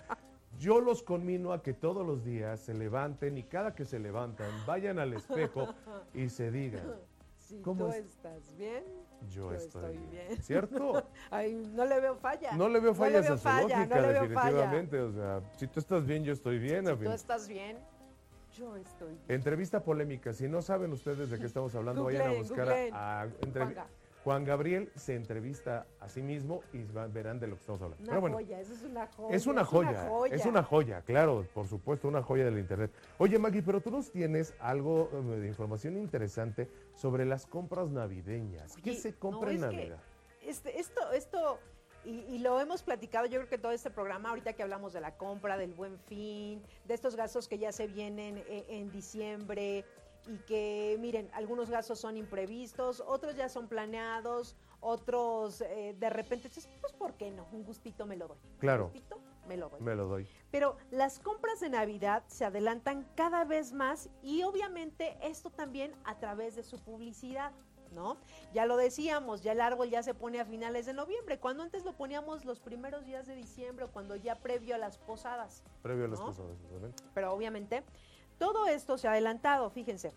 yo 0.58 0.80
los 0.80 1.04
conmino 1.04 1.52
a 1.52 1.62
que 1.62 1.74
todos 1.74 2.06
los 2.06 2.24
días 2.24 2.60
se 2.62 2.74
levanten 2.74 3.38
y 3.38 3.44
cada 3.44 3.76
que 3.76 3.86
se 3.86 4.00
levantan 4.00 4.50
vayan 4.66 5.00
al 5.00 5.14
espejo 5.14 5.74
y 6.14 6.30
se 6.30 6.52
digan, 6.52 6.84
Si 7.50 7.60
¿Cómo 7.64 7.86
tú 7.88 7.92
es? 7.94 8.06
estás 8.06 8.56
bien, 8.58 8.84
yo, 9.28 9.52
Yo 9.52 9.52
estoy, 9.54 9.96
estoy 9.96 10.08
bien. 10.08 10.42
¿Cierto? 10.44 11.04
ay, 11.32 11.54
no 11.74 11.86
le 11.86 12.00
veo 12.00 12.16
falla. 12.16 12.54
No 12.54 12.70
le 12.70 12.80
veo 12.80 12.94
fallas 12.94 13.30
a 13.30 13.38
su 13.38 13.44
falla, 13.44 13.62
lógica, 13.80 13.96
no 13.96 14.02
falla. 14.02 14.22
definitivamente. 14.22 15.00
O 15.02 15.12
sea, 15.12 15.42
si 15.58 15.68
tú 15.68 15.80
estás 15.80 16.06
bien, 16.06 16.24
yo 16.24 16.34
estoy 16.34 16.60
bien. 16.60 16.86
Si 16.86 16.92
a 16.92 16.96
tú 16.96 17.02
fin- 17.04 17.12
estás 17.12 17.48
bien, 17.48 17.78
yo 18.56 18.76
estoy 18.78 19.10
bien. 19.10 19.24
Entrevista 19.28 19.84
polémica. 19.84 20.34
Si 20.34 20.48
no 20.48 20.62
saben 20.62 20.92
ustedes 20.94 21.30
de 21.30 21.38
qué 21.40 21.46
estamos 21.48 21.76
hablando, 21.76 22.04
vayan 22.04 22.28
a 22.28 22.32
buscar 22.32 22.70
a. 22.94 23.28
Juan 24.24 24.44
Gabriel 24.44 24.92
se 24.96 25.16
entrevista 25.16 25.88
a 26.00 26.10
sí 26.10 26.22
mismo 26.22 26.62
y 26.74 26.80
verán 26.84 27.40
de 27.40 27.48
lo 27.48 27.56
que 27.56 27.62
estamos 27.62 27.82
hablando. 27.82 28.04
Una 28.04 28.12
Pero 28.12 28.22
bueno, 28.22 28.36
joya, 28.38 28.60
eso 28.60 28.74
es 28.74 28.84
una 28.84 29.08
joya. 29.08 29.36
es 29.36 29.48
una 29.48 29.66
joya, 29.66 30.10
es 30.32 30.46
una 30.46 30.64
joya, 30.64 31.02
claro, 31.02 31.46
por 31.54 31.68
supuesto, 31.68 32.08
una 32.08 32.22
joya 32.22 32.46
del 32.46 32.60
internet. 32.60 32.92
Oye, 33.18 33.40
Maggie, 33.40 33.64
pero 33.64 33.80
tú 33.82 33.92
nos 33.92 34.12
tienes 34.12 34.54
algo 34.60 35.10
eh, 35.14 35.40
de 35.40 35.48
información 35.48 35.98
interesante 35.98 36.70
sobre 36.96 37.26
las 37.26 37.46
compras 37.46 37.90
navideñas. 37.90 38.76
¿Qué 38.84 38.94
se 38.94 39.14
compra 39.14 39.50
no, 39.50 39.56
en 39.56 39.62
Navidad? 39.62 40.00
Este, 40.46 40.80
esto, 40.80 41.12
esto, 41.14 41.60
y, 42.04 42.20
y 42.30 42.40
lo 42.40 42.60
hemos 42.60 42.84
platicado, 42.84 43.26
yo 43.26 43.40
creo 43.40 43.50
que 43.50 43.58
todo 43.58 43.72
este 43.72 43.90
programa, 43.90 44.30
ahorita 44.30 44.54
que 44.54 44.64
hablamos 44.64 44.94
de 44.94 45.02
la 45.02 45.16
compra, 45.16 45.58
del 45.58 45.74
buen 45.74 45.98
fin, 45.98 46.62
de 46.86 46.94
estos 46.94 47.16
gastos 47.16 47.48
que 47.48 47.58
ya 47.58 47.72
se 47.72 47.88
vienen 47.88 48.38
eh, 48.50 48.66
en 48.70 48.92
diciembre 48.92 49.86
y 50.30 50.38
que, 50.40 50.96
miren, 51.00 51.30
algunos 51.34 51.70
gastos 51.72 52.00
son 52.00 52.16
imprevistos, 52.16 53.04
otros 53.06 53.36
ya 53.36 53.50
son 53.50 53.68
planeados, 53.68 54.56
otros 54.80 55.62
eh, 55.62 55.96
de 55.98 56.10
repente, 56.10 56.50
dices, 56.50 56.70
pues, 56.80 56.94
¿por 56.94 57.16
qué 57.16 57.32
no? 57.32 57.48
Un 57.52 57.64
gustito 57.64 58.06
me 58.06 58.16
lo 58.16 58.28
doy. 58.28 58.38
Claro. 58.60 58.86
Un 58.86 58.92
gustito 58.92 59.20
me 59.48 59.58
lo 59.58 59.70
doy. 59.70 59.82
Me 59.82 59.96
lo 59.96 60.08
doy. 60.08 60.28
Pero 60.52 60.78
las 60.92 61.20
compras 61.20 61.60
de 61.60 61.70
Navidad 61.70 62.24
se 62.28 62.46
adelantan 62.46 63.10
cada 63.16 63.44
vez 63.44 63.74
más 63.74 64.10
y 64.22 64.44
obviamente 64.44 65.18
esto 65.24 65.50
también 65.50 65.94
a 66.06 66.20
través 66.20 66.56
de 66.56 66.64
su 66.64 66.80
publicidad. 66.80 67.52
¿No? 67.92 68.18
Ya 68.54 68.68
lo 68.68 68.78
decíamos, 68.78 69.42
ya 69.42 69.54
el 69.54 69.62
árbol 69.62 69.90
ya 69.90 70.04
se 70.04 70.14
pone 70.14 70.40
a 70.40 70.46
finales 70.46 70.86
de 70.86 70.94
noviembre, 70.94 71.40
cuando 71.40 71.64
antes 71.64 71.86
lo 71.86 71.94
poníamos 71.94 72.46
los 72.46 72.60
primeros 72.60 73.04
días 73.04 73.26
de 73.26 73.34
diciembre 73.34 73.88
cuando 73.92 74.16
ya 74.16 74.36
previo 74.36 74.76
a 74.76 74.78
las 74.78 75.00
posadas. 75.00 75.64
Previo 75.82 76.06
a 76.06 76.10
las 76.10 76.20
cosas, 76.20 76.46
obviamente. 76.70 77.04
Pero 77.16 77.34
obviamente 77.34 77.84
todo 78.40 78.66
esto 78.68 78.98
se 78.98 79.08
ha 79.08 79.12
adelantado, 79.12 79.70
fíjense. 79.70 80.14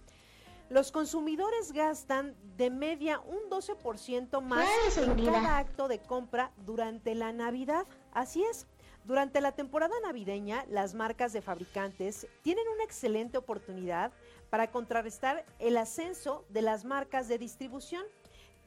Los 0.70 0.90
consumidores 0.90 1.72
gastan 1.72 2.34
de 2.56 2.70
media 2.70 3.20
un 3.20 3.50
12% 3.50 4.40
más 4.40 4.66
en 4.96 5.22
cada 5.26 5.58
acto 5.58 5.86
de 5.88 5.98
compra 5.98 6.50
durante 6.64 7.14
la 7.14 7.32
Navidad. 7.32 7.84
Así 8.14 8.42
es. 8.44 8.66
Durante 9.04 9.40
la 9.40 9.52
temporada 9.52 9.94
navideña, 10.02 10.64
las 10.70 10.94
marcas 10.94 11.32
de 11.34 11.42
fabricantes 11.42 12.26
tienen 12.42 12.66
una 12.68 12.84
excelente 12.84 13.36
oportunidad 13.36 14.12
para 14.48 14.70
contrarrestar 14.70 15.44
el 15.58 15.76
ascenso 15.76 16.44
de 16.48 16.62
las 16.62 16.84
marcas 16.84 17.26
de 17.28 17.36
distribución 17.36 18.04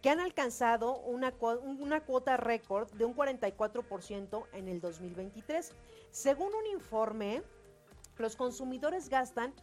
que 0.01 0.09
han 0.11 0.19
alcanzado 0.19 0.97
una, 0.97 1.31
cu- 1.31 1.57
una 1.63 2.01
cuota 2.01 2.37
récord 2.37 2.91
de 2.91 3.05
un 3.05 3.15
44% 3.15 4.45
en 4.53 4.67
el 4.67 4.81
2023. 4.81 5.71
Según 6.11 6.53
un 6.53 6.67
informe, 6.67 7.41
los 8.17 8.35
consumidores 8.35 9.09
gastan 9.09 9.53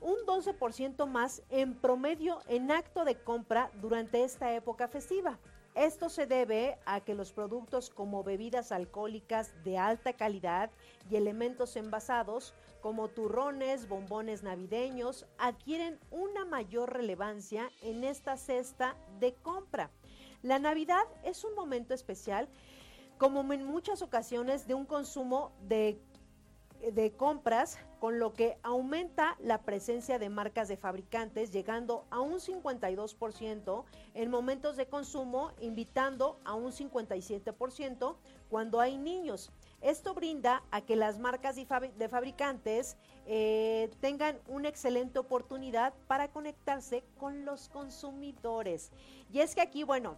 un 0.00 0.16
12% 0.26 1.06
más 1.06 1.42
en 1.50 1.74
promedio 1.74 2.40
en 2.48 2.70
acto 2.70 3.04
de 3.04 3.16
compra 3.16 3.70
durante 3.80 4.24
esta 4.24 4.52
época 4.54 4.88
festiva. 4.88 5.38
Esto 5.74 6.10
se 6.10 6.26
debe 6.26 6.78
a 6.84 7.00
que 7.00 7.14
los 7.14 7.32
productos 7.32 7.88
como 7.88 8.22
bebidas 8.22 8.72
alcohólicas 8.72 9.52
de 9.64 9.78
alta 9.78 10.12
calidad 10.12 10.70
y 11.10 11.16
elementos 11.16 11.76
envasados 11.76 12.52
como 12.82 13.08
turrones, 13.08 13.88
bombones 13.88 14.42
navideños 14.42 15.24
adquieren 15.38 15.98
una 16.10 16.44
mayor 16.44 16.92
relevancia 16.92 17.70
en 17.80 18.04
esta 18.04 18.36
cesta 18.36 18.96
de 19.18 19.32
compra. 19.34 19.90
La 20.42 20.58
Navidad 20.58 21.04
es 21.24 21.44
un 21.44 21.54
momento 21.54 21.94
especial 21.94 22.48
como 23.16 23.50
en 23.52 23.64
muchas 23.64 24.02
ocasiones 24.02 24.66
de 24.66 24.74
un 24.74 24.84
consumo 24.84 25.52
de 25.68 25.98
de 26.92 27.12
compras, 27.12 27.78
con 28.00 28.18
lo 28.18 28.32
que 28.32 28.58
aumenta 28.62 29.36
la 29.40 29.62
presencia 29.62 30.18
de 30.18 30.28
marcas 30.28 30.66
de 30.68 30.76
fabricantes, 30.76 31.52
llegando 31.52 32.04
a 32.10 32.20
un 32.20 32.40
52% 32.40 33.84
en 34.14 34.30
momentos 34.30 34.76
de 34.76 34.86
consumo, 34.86 35.52
invitando 35.60 36.38
a 36.44 36.54
un 36.54 36.72
57% 36.72 38.16
cuando 38.50 38.80
hay 38.80 38.98
niños. 38.98 39.50
Esto 39.80 40.14
brinda 40.14 40.62
a 40.70 40.80
que 40.80 40.96
las 40.96 41.18
marcas 41.18 41.56
de 41.56 41.66
fabri- 41.66 41.92
de 41.94 42.08
fabricantes 42.08 42.96
eh, 43.26 43.90
tengan 44.00 44.38
una 44.48 44.68
excelente 44.68 45.18
oportunidad 45.18 45.94
para 46.06 46.28
conectarse 46.28 47.04
con 47.18 47.44
los 47.44 47.68
consumidores. 47.68 48.90
Y 49.32 49.40
es 49.40 49.54
que 49.54 49.60
aquí, 49.60 49.84
bueno, 49.84 50.16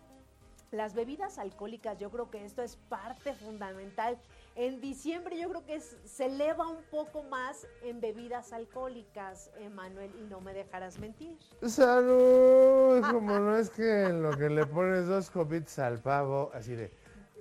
las 0.70 0.94
bebidas 0.94 1.38
alcohólicas, 1.38 1.98
yo 1.98 2.10
creo 2.10 2.30
que 2.30 2.44
esto 2.44 2.62
es 2.62 2.76
parte 2.88 3.32
fundamental. 3.34 4.18
En 4.56 4.81
diciembre 4.81 5.36
yo 5.36 5.48
creo 5.48 5.64
que 5.66 5.81
se 5.81 6.26
eleva 6.26 6.68
un 6.68 6.85
poco 6.85 7.24
más 7.24 7.66
en 7.82 8.01
bebidas 8.01 8.52
alcohólicas, 8.52 9.51
Emanuel, 9.59 10.12
y 10.20 10.26
no 10.26 10.40
me 10.40 10.55
dejarás 10.55 10.98
mentir. 11.01 11.36
Salud, 11.62 13.02
como 13.10 13.39
no 13.40 13.56
es 13.56 13.68
que 13.70 14.05
en 14.05 14.22
lo 14.22 14.36
que 14.36 14.48
le 14.48 14.64
pones 14.64 15.09
dos 15.09 15.28
copitas 15.28 15.81
al 15.81 16.01
pavo, 16.01 16.52
así 16.55 16.76
de, 16.76 16.93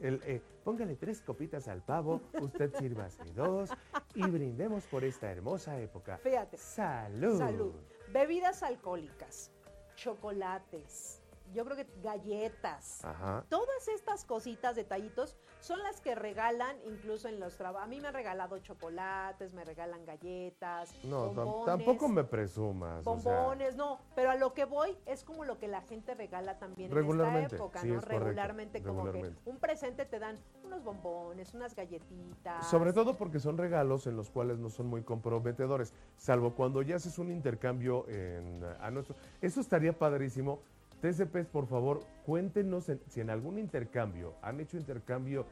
el, 0.01 0.21
eh, 0.25 0.41
póngale 0.63 0.95
tres 0.95 1.21
copitas 1.21 1.67
al 1.67 1.83
pavo, 1.83 2.19
usted 2.41 2.73
sírvase 2.79 3.23
dos 3.33 3.69
y 4.15 4.23
brindemos 4.23 4.83
por 4.85 5.03
esta 5.03 5.31
hermosa 5.31 5.79
época. 5.79 6.17
Fíjate. 6.17 6.57
Salud. 6.57 7.37
Salud. 7.37 7.73
Bebidas 8.11 8.63
alcohólicas, 8.63 9.51
chocolates, 9.95 11.22
yo 11.53 11.63
creo 11.65 11.77
que 11.77 11.87
galletas. 12.01 13.03
Ajá. 13.05 13.45
Todas 13.49 13.87
estas 13.87 14.25
cositas, 14.25 14.75
detallitos, 14.75 15.37
son 15.59 15.79
las 15.83 16.01
que 16.01 16.15
regalan 16.15 16.75
incluso 16.85 17.27
en 17.27 17.39
los 17.39 17.55
trabajos. 17.55 17.85
A 17.85 17.87
mí 17.87 18.01
me 18.01 18.09
han 18.09 18.13
regalado 18.13 18.57
chocolates, 18.59 19.53
me 19.53 19.63
regalan 19.63 20.05
galletas, 20.05 20.93
No, 21.05 21.27
bombones. 21.33 21.65
tampoco 21.65 22.07
me 22.09 22.23
presumas. 22.23 23.05
o 23.07 23.19
sea, 23.19 23.33
Bombones, 23.33 23.75
no, 23.75 23.99
pero 24.15 24.31
a 24.31 24.35
lo 24.35 24.53
que 24.53 24.65
voy 24.65 24.97
es 25.05 25.23
como 25.23 25.45
lo 25.45 25.57
que 25.59 25.67
la 25.67 25.81
gente 25.81 26.13
regala 26.15 26.59
también 26.59 26.89
en 26.89 26.95
Regularmente, 26.95 27.45
esta 27.45 27.55
época, 27.55 27.79
sí, 27.79 27.87
¿no? 27.87 27.95
es 27.95 28.01
correcto, 28.01 28.23
regularmente, 28.25 28.81
como 28.83 29.03
regularmente. 29.05 29.41
que 29.43 29.49
un 29.49 29.57
presente 29.57 30.05
te 30.05 30.19
dan 30.19 30.37
unos 30.63 30.83
bombones, 30.83 31.53
unas 31.53 31.75
galletitas. 31.75 32.67
Sobre 32.69 32.91
todo 32.93 33.15
porque 33.15 33.39
son 33.39 33.57
regalos 33.57 34.07
en 34.07 34.15
los 34.17 34.29
cuales 34.29 34.59
no 34.59 34.69
son 34.69 34.87
muy 34.87 35.03
comprometedores, 35.03 35.93
salvo 36.17 36.55
cuando 36.55 36.81
ya 36.81 36.95
haces 36.97 37.17
un 37.19 37.31
intercambio 37.31 38.07
en, 38.09 38.63
a 38.79 38.91
nuestro... 38.91 39.15
Eso 39.41 39.61
estaría 39.61 39.93
padrísimo. 39.97 40.59
TCPs, 41.07 41.47
por 41.47 41.67
favor, 41.67 41.99
cuéntenos 42.25 42.87
en- 42.87 43.01
si 43.09 43.19
en 43.19 43.29
algún 43.29 43.59
intercambio 43.59 44.35
han 44.41 44.61
hecho 44.61 44.77
intercambio... 44.77 45.45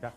Ya. 0.00 0.14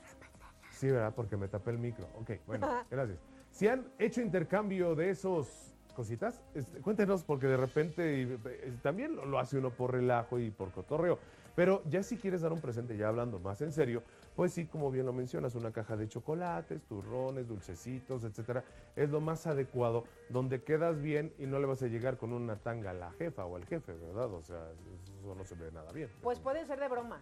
Sí, 0.71 0.91
¿verdad? 0.91 1.11
Porque 1.15 1.37
me 1.37 1.47
tapé 1.47 1.71
el 1.71 1.79
micro. 1.79 2.05
Ok, 2.21 2.33
bueno, 2.45 2.67
gracias. 2.91 3.17
Si 3.49 3.67
han 3.67 3.87
hecho 3.97 4.21
intercambio 4.21 4.93
de 4.93 5.09
esos 5.09 5.73
cositas, 5.95 6.39
este, 6.53 6.81
cuéntenos 6.81 7.23
porque 7.23 7.47
de 7.47 7.57
repente 7.57 8.21
y, 8.21 8.39
eh, 8.47 8.77
también 8.83 9.15
lo, 9.15 9.25
lo 9.25 9.39
hace 9.39 9.57
uno 9.57 9.71
por 9.71 9.91
relajo 9.91 10.37
y 10.37 10.51
por 10.51 10.71
cotorreo. 10.71 11.17
Pero 11.55 11.81
ya 11.89 12.03
si 12.03 12.17
quieres 12.17 12.41
dar 12.41 12.53
un 12.53 12.61
presente, 12.61 12.95
ya 12.95 13.07
hablando 13.07 13.39
más 13.39 13.59
en 13.61 13.71
serio, 13.71 14.03
pues 14.35 14.53
sí, 14.53 14.65
como 14.65 14.91
bien 14.91 15.05
lo 15.05 15.13
mencionas, 15.13 15.55
una 15.55 15.71
caja 15.71 15.95
de 15.95 16.07
chocolates, 16.07 16.81
turrones, 16.83 17.47
dulcecitos, 17.47 18.23
etcétera, 18.23 18.63
es 18.95 19.09
lo 19.09 19.21
más 19.21 19.45
adecuado, 19.47 20.05
donde 20.29 20.63
quedas 20.63 21.01
bien 21.01 21.33
y 21.37 21.45
no 21.45 21.59
le 21.59 21.65
vas 21.65 21.83
a 21.83 21.87
llegar 21.87 22.17
con 22.17 22.33
una 22.33 22.55
tanga 22.55 22.91
a 22.91 22.93
la 22.93 23.11
jefa 23.11 23.45
o 23.45 23.55
al 23.55 23.65
jefe, 23.65 23.93
¿verdad? 23.93 24.31
O 24.33 24.41
sea, 24.41 24.71
eso 25.19 25.35
no 25.35 25.45
se 25.45 25.55
ve 25.55 25.71
nada 25.71 25.91
bien. 25.91 26.09
Pues 26.21 26.39
puede 26.39 26.65
ser 26.65 26.79
de 26.79 26.87
broma. 26.87 27.21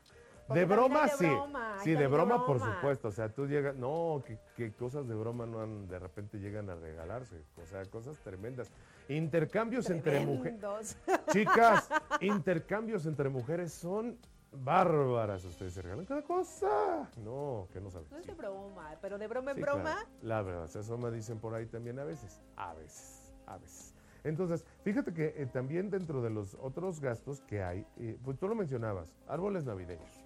De 0.50 0.66
broma, 0.66 1.04
de 1.04 1.10
sí. 1.12 1.26
broma, 1.26 1.76
hay 1.76 1.84
sí, 1.84 1.92
de 1.94 2.08
broma, 2.08 2.46
por 2.46 2.60
supuesto. 2.60 3.08
O 3.08 3.12
sea, 3.12 3.30
tú 3.30 3.48
llegas, 3.48 3.76
no, 3.76 4.22
que, 4.26 4.38
que 4.56 4.74
cosas 4.74 5.08
de 5.08 5.16
broma 5.16 5.46
no 5.46 5.62
han, 5.62 5.88
de 5.88 5.98
repente 5.98 6.40
llegan 6.40 6.70
a 6.70 6.76
regalarse. 6.76 7.42
O 7.62 7.66
sea, 7.66 7.86
cosas 7.86 8.18
tremendas. 8.18 8.70
Intercambios 9.08 9.90
entre 9.90 10.26
mujeres. 10.26 10.98
Chicas, 11.32 11.90
intercambios 12.20 13.06
entre 13.06 13.30
mujeres 13.30 13.72
son 13.72 14.18
bárbaras. 14.52 15.44
Ustedes 15.46 15.74
se 15.74 15.82
regalan 15.82 16.06
cada 16.06 16.24
cosa. 16.24 17.10
No, 17.18 17.68
que 17.72 17.80
no 17.82 17.90
saben. 17.90 18.08
No 18.12 18.18
es 18.18 18.28
de 18.28 18.34
broma, 18.34 18.96
pero 19.02 19.18
de 19.18 19.28
broma 19.28 19.52
en 19.52 19.58
Sí, 19.58 19.62
broma. 19.64 19.82
claro. 19.96 20.08
La 20.22 20.42
verdad, 20.42 20.70
eso 20.76 20.98
me 20.98 21.12
dicen 21.12 21.40
por 21.40 21.54
ahí 21.56 21.66
también 21.66 21.98
a 22.00 22.04
veces. 22.04 22.42
A 22.58 22.74
veces, 22.74 23.34
a 23.48 23.58
veces. 23.58 23.94
Entonces, 24.24 24.66
fíjate 24.84 25.14
que 25.14 25.34
eh, 25.36 25.48
también 25.48 25.90
dentro 25.90 26.22
de 26.22 26.30
los 26.30 26.56
otros 26.62 27.00
gastos 27.00 27.42
que 27.42 27.64
hay, 27.64 27.86
eh, 27.98 28.20
pues 28.24 28.38
tú 28.38 28.48
lo 28.48 28.54
mencionabas, 28.56 29.16
árboles 29.28 29.66
navideños. 29.66 30.22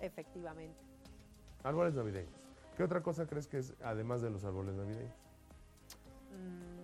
Efectivamente. 0.00 0.76
Árboles 1.62 1.94
navideños. 1.94 2.32
¿Qué 2.76 2.82
otra 2.84 3.02
cosa 3.02 3.26
crees 3.26 3.46
que 3.46 3.58
es 3.58 3.74
además 3.82 4.22
de 4.22 4.30
los 4.30 4.44
árboles 4.44 4.74
navideños? 4.74 5.14
Mm, 6.32 6.78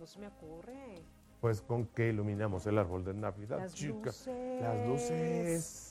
no 0.00 0.06
se 0.06 0.18
me 0.18 0.28
ocurre. 0.28 1.02
Pues 1.40 1.62
con 1.62 1.86
qué 1.86 2.08
iluminamos 2.10 2.66
el 2.66 2.78
árbol 2.78 3.04
de 3.04 3.14
Navidad, 3.14 3.58
Las 3.60 3.74
chicas. 3.74 4.26
luces. 4.26 4.60
Las 4.62 4.86
luces. 4.88 5.86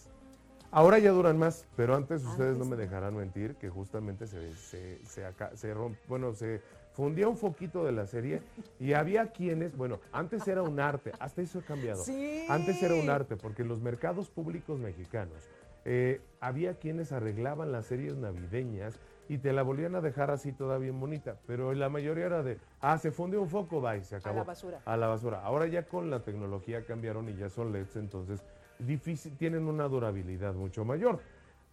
Ahora 0.71 0.99
ya 0.99 1.09
duran 1.11 1.39
más, 1.39 1.65
pero 1.75 1.95
antes 1.95 2.23
ustedes 2.23 2.55
no 2.55 2.65
me 2.65 2.75
dejarán 2.75 3.15
mentir 3.15 3.55
que 3.55 3.69
justamente 3.69 4.27
se, 4.27 4.53
se, 4.55 4.99
se 5.07 5.75
romp- 5.75 5.97
bueno, 6.07 6.35
se 6.35 6.61
fundía 6.93 7.27
un 7.27 7.37
foquito 7.37 7.83
de 7.83 7.91
la 7.91 8.05
serie 8.05 8.41
y 8.79 8.93
había 8.93 9.31
quienes, 9.31 9.75
bueno, 9.75 9.99
antes 10.11 10.47
era 10.47 10.61
un 10.61 10.79
arte, 10.79 11.11
hasta 11.19 11.41
eso 11.41 11.57
ha 11.59 11.61
cambiado. 11.63 12.03
Sí. 12.03 12.45
Antes 12.49 12.83
era 12.83 12.93
un 12.93 13.09
arte, 13.09 13.35
porque 13.35 13.63
en 13.63 13.67
los 13.69 13.81
mercados 13.81 14.29
públicos 14.29 14.77
mexicanos 14.77 15.49
eh, 15.85 16.21
había 16.39 16.75
quienes 16.75 17.11
arreglaban 17.13 17.71
las 17.71 17.87
series 17.87 18.15
navideñas 18.17 18.99
y 19.29 19.37
te 19.37 19.53
la 19.53 19.61
volvían 19.61 19.95
a 19.95 20.01
dejar 20.01 20.31
así 20.31 20.51
toda 20.51 20.77
bien 20.79 20.99
bonita, 20.99 21.37
pero 21.45 21.71
la 21.73 21.87
mayoría 21.87 22.25
era 22.25 22.43
de, 22.43 22.57
ah, 22.81 22.97
se 22.97 23.11
fundió 23.11 23.41
un 23.41 23.47
foco, 23.47 23.79
bye, 23.79 24.03
se 24.03 24.15
A 24.15 24.17
acabó. 24.17 24.37
la 24.39 24.43
basura. 24.43 24.81
A 24.83 24.97
la 24.97 25.07
basura. 25.07 25.41
Ahora 25.43 25.67
ya 25.67 25.83
con 25.83 26.09
la 26.09 26.19
tecnología 26.23 26.83
cambiaron 26.83 27.29
y 27.29 27.35
ya 27.35 27.47
son 27.47 27.71
LEDs, 27.71 27.95
entonces 27.95 28.43
difícil, 28.79 29.37
tienen 29.37 29.67
una 29.67 29.87
durabilidad 29.87 30.55
mucho 30.55 30.83
mayor. 30.83 31.19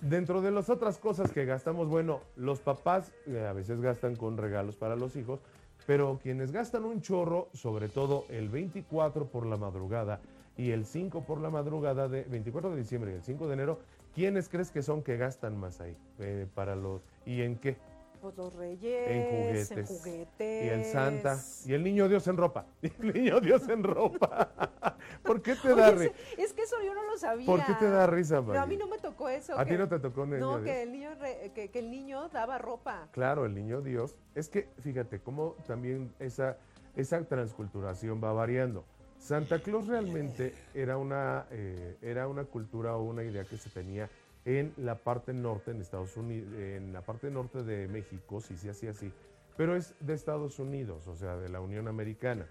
Dentro 0.00 0.42
de 0.42 0.50
las 0.50 0.68
otras 0.68 0.98
cosas 0.98 1.32
que 1.32 1.46
gastamos, 1.46 1.88
bueno, 1.88 2.20
los 2.36 2.60
papás 2.60 3.10
eh, 3.26 3.46
a 3.48 3.54
veces 3.54 3.80
gastan 3.80 4.16
con 4.16 4.36
regalos 4.36 4.76
para 4.76 4.94
los 4.94 5.16
hijos, 5.16 5.40
pero 5.86 6.18
quienes 6.22 6.52
gastan 6.52 6.84
un 6.84 7.00
chorro, 7.00 7.48
sobre 7.54 7.88
todo 7.88 8.26
el 8.28 8.50
24 8.50 9.26
por 9.28 9.46
la 9.46 9.56
madrugada 9.56 10.20
y 10.58 10.72
el 10.72 10.84
5 10.84 11.22
por 11.24 11.40
la 11.40 11.48
madrugada 11.48 12.08
de 12.08 12.24
24 12.24 12.70
de 12.70 12.76
diciembre 12.76 13.12
y 13.12 13.14
el 13.14 13.22
5 13.22 13.46
de 13.46 13.54
enero, 13.54 13.78
¿quiénes 14.16 14.48
crees 14.48 14.70
que 14.70 14.82
son 14.82 15.02
que 15.02 15.18
gastan 15.18 15.56
más 15.58 15.80
ahí? 15.80 15.94
Eh, 16.18 16.46
para 16.54 16.74
los 16.74 17.02
¿Y 17.26 17.42
en 17.42 17.58
qué? 17.58 17.76
Pues 18.22 18.34
los 18.36 18.52
reyes. 18.54 19.08
En 19.08 19.22
juguetes. 19.24 19.70
En 19.70 19.86
juguetes. 19.86 20.64
Y 20.64 20.68
el 20.68 20.84
Santa. 20.86 21.38
Y 21.66 21.74
el 21.74 21.84
niño 21.84 22.08
Dios 22.08 22.26
en 22.26 22.38
ropa. 22.38 22.64
Y 22.80 22.86
el 23.02 23.12
niño 23.12 23.40
Dios 23.40 23.68
en 23.68 23.84
ropa. 23.84 24.50
¿Por 25.22 25.42
qué 25.42 25.54
te 25.54 25.74
da 25.74 25.90
risa? 25.90 26.12
es, 26.38 26.52
que 26.54 26.62
eso 26.62 26.76
yo 26.82 26.94
no 26.94 27.04
lo 27.04 27.18
sabía. 27.18 27.46
¿Por 27.46 27.64
qué 27.64 27.74
te 27.74 27.88
da 27.88 28.06
risa, 28.06 28.40
No, 28.40 28.54
a 28.54 28.66
mí 28.66 28.78
no 28.78 28.88
me 28.88 28.98
tocó 28.98 29.28
eso. 29.28 29.56
¿A 29.56 29.66
ti 29.66 29.76
no 29.76 29.86
te 29.86 29.98
tocó 29.98 30.22
un 30.22 30.30
niño 30.30 30.40
No, 30.40 30.52
Dios? 30.58 30.64
que 30.64 30.82
el 30.82 30.92
niño 30.92 31.14
re- 31.20 31.52
que, 31.54 31.70
que 31.70 31.78
el 31.78 31.90
niño 31.90 32.28
daba 32.30 32.56
ropa. 32.58 33.08
Claro, 33.12 33.44
el 33.44 33.54
niño 33.54 33.82
Dios. 33.82 34.16
Es 34.34 34.48
que 34.48 34.70
fíjate 34.80 35.20
cómo 35.20 35.54
también 35.66 36.12
esa, 36.18 36.56
esa 36.96 37.22
transculturación 37.22 38.20
va 38.24 38.32
variando. 38.32 38.84
Santa 39.26 39.58
Claus 39.58 39.88
realmente 39.88 40.54
era 40.72 40.96
una, 40.98 41.46
eh, 41.50 41.96
era 42.00 42.28
una 42.28 42.44
cultura 42.44 42.94
o 42.94 43.02
una 43.02 43.24
idea 43.24 43.42
que 43.42 43.56
se 43.56 43.70
tenía 43.70 44.08
en 44.44 44.72
la 44.76 44.94
parte 44.94 45.32
norte, 45.32 45.72
en 45.72 45.80
Estados 45.80 46.16
Unidos, 46.16 46.54
en 46.54 46.92
la 46.92 47.00
parte 47.00 47.28
norte 47.28 47.64
de 47.64 47.88
México, 47.88 48.40
si 48.40 48.56
se 48.56 48.70
hacía 48.70 48.90
así, 48.90 49.12
pero 49.56 49.74
es 49.74 49.96
de 49.98 50.14
Estados 50.14 50.60
Unidos, 50.60 51.08
o 51.08 51.16
sea, 51.16 51.36
de 51.38 51.48
la 51.48 51.60
Unión 51.60 51.88
Americana. 51.88 52.46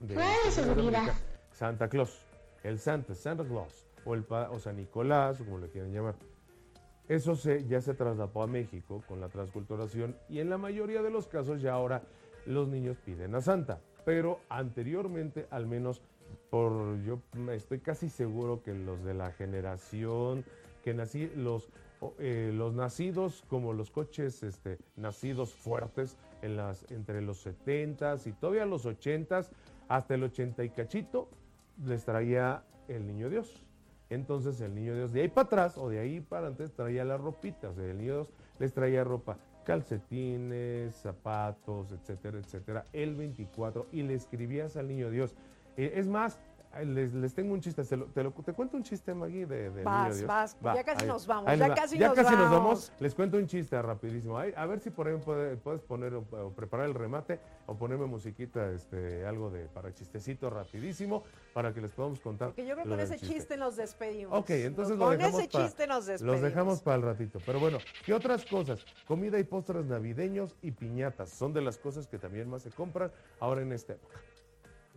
De 0.00 0.16
Americana. 0.16 1.12
Santa 1.52 1.90
Claus, 1.90 2.24
el 2.62 2.78
Santa, 2.78 3.14
Santa 3.14 3.44
Claus, 3.44 3.86
o, 4.06 4.14
el, 4.14 4.24
o 4.30 4.58
San 4.60 4.76
Nicolás, 4.76 5.42
o 5.42 5.44
como 5.44 5.58
le 5.58 5.68
quieran 5.68 5.92
llamar. 5.92 6.14
Eso 7.06 7.36
se, 7.36 7.66
ya 7.66 7.82
se 7.82 7.92
trasladó 7.92 8.40
a 8.40 8.46
México 8.46 9.04
con 9.06 9.20
la 9.20 9.28
transculturación 9.28 10.16
y 10.30 10.38
en 10.38 10.48
la 10.48 10.56
mayoría 10.56 11.02
de 11.02 11.10
los 11.10 11.28
casos 11.28 11.60
ya 11.60 11.74
ahora 11.74 12.00
los 12.46 12.66
niños 12.66 12.96
piden 13.04 13.34
a 13.34 13.42
Santa. 13.42 13.78
Pero 14.04 14.40
anteriormente, 14.48 15.46
al 15.50 15.66
menos 15.66 16.02
por 16.50 17.00
yo 17.02 17.20
estoy 17.50 17.78
casi 17.80 18.08
seguro 18.08 18.62
que 18.62 18.74
los 18.74 19.02
de 19.04 19.14
la 19.14 19.32
generación 19.32 20.44
que 20.82 20.94
nací, 20.94 21.30
los, 21.36 21.68
eh, 22.18 22.50
los 22.54 22.74
nacidos 22.74 23.44
como 23.48 23.72
los 23.72 23.90
coches 23.90 24.42
este, 24.42 24.78
nacidos 24.96 25.54
fuertes 25.54 26.16
en 26.42 26.56
las, 26.56 26.90
entre 26.90 27.22
los 27.22 27.46
70s 27.46 28.26
y 28.26 28.32
todavía 28.32 28.66
los 28.66 28.84
80s, 28.84 29.48
hasta 29.88 30.14
el 30.14 30.24
80 30.24 30.64
y 30.64 30.70
cachito, 30.70 31.28
les 31.84 32.04
traía 32.04 32.64
el 32.88 33.06
niño 33.06 33.30
Dios. 33.30 33.64
Entonces 34.10 34.60
el 34.60 34.74
niño 34.74 34.94
Dios 34.94 35.12
de 35.12 35.22
ahí 35.22 35.28
para 35.28 35.46
atrás 35.46 35.78
o 35.78 35.88
de 35.88 36.00
ahí 36.00 36.20
para 36.20 36.48
antes 36.48 36.72
traía 36.72 37.04
las 37.04 37.20
ropitas. 37.20 37.78
El 37.78 37.98
niño 37.98 38.14
Dios 38.14 38.32
les 38.58 38.72
traía 38.72 39.04
ropa, 39.04 39.38
calcetines, 39.64 40.94
zapatos, 40.94 41.92
etcétera, 41.92 42.38
etcétera, 42.38 42.84
el 42.92 43.14
24 43.14 43.88
y 43.92 44.02
le 44.02 44.14
escribías 44.14 44.76
al 44.76 44.88
niño 44.88 45.10
Dios. 45.10 45.34
Eh, 45.76 45.94
es 45.96 46.06
más, 46.06 46.38
les, 46.84 47.12
les 47.12 47.34
tengo 47.34 47.52
un 47.52 47.60
chiste, 47.60 47.84
te, 47.84 47.96
lo- 47.96 48.06
te, 48.06 48.22
lo- 48.24 48.30
te 48.32 48.52
cuento 48.52 48.76
un 48.76 48.82
chiste, 48.82 49.12
Maggie, 49.14 49.46
de, 49.46 49.70
del 49.70 49.84
Vas, 49.84 50.22
vas, 50.24 50.56
ya 50.62 50.82
casi 50.84 51.06
nos 51.06 51.26
vamos, 51.26 51.56
ya 51.58 51.68
va. 51.68 51.74
casi 51.74 51.98
ya 51.98 52.08
nos 52.08 52.16
casi 52.16 52.30
nos 52.34 52.50
vamos. 52.50 52.58
vamos. 52.62 52.92
Les 52.98 53.14
cuento 53.14 53.36
un 53.36 53.46
chiste 53.46 53.80
rapidísimo. 53.82 54.38
A 54.38 54.66
ver 54.66 54.80
si 54.80 54.90
por 54.90 55.06
ahí 55.06 55.16
puede- 55.18 55.56
puedes 55.56 55.82
poner 55.82 56.14
o, 56.14 56.20
o 56.30 56.50
preparar 56.50 56.86
el 56.86 56.94
remate 56.94 57.40
o 57.66 57.74
ponerme 57.76 58.06
musiquita, 58.06 58.70
este, 58.72 59.26
algo 59.26 59.50
de 59.50 59.66
para 59.66 59.92
chistecito 59.94 60.48
rapidísimo 60.50 61.24
para 61.52 61.72
que 61.74 61.80
les 61.80 61.90
podamos 61.92 62.20
contar. 62.20 62.48
Porque 62.48 62.66
yo 62.66 62.74
creo 62.74 62.84
que 62.84 62.90
lo 62.90 62.96
con 62.96 63.04
ese 63.04 63.18
chiste. 63.18 63.56
nos 63.56 63.76
despedimos. 63.76 64.38
Ok, 64.38 64.50
entonces 64.50 64.96
lo 64.96 65.04
con 65.06 65.18
dejamos 65.18 65.40
ese 65.40 65.48
pa- 65.50 65.64
chiste 65.64 65.86
nos 65.86 66.06
despedimos. 66.06 66.40
Los 66.40 66.50
dejamos 66.50 66.80
para 66.82 66.96
el 66.96 67.02
ratito. 67.02 67.38
Pero 67.44 67.60
bueno, 67.60 67.78
¿qué 68.06 68.14
otras 68.14 68.44
cosas? 68.46 68.84
Comida 69.06 69.38
y 69.38 69.44
postres 69.44 69.84
navideños 69.86 70.56
y 70.62 70.70
piñatas. 70.70 71.30
Son 71.30 71.52
de 71.52 71.60
las 71.60 71.76
cosas 71.78 72.06
que 72.06 72.18
también 72.18 72.48
más 72.48 72.62
se 72.62 72.70
compran 72.70 73.12
ahora 73.40 73.60
en 73.62 73.72
esta 73.72 73.92
época. 73.92 74.16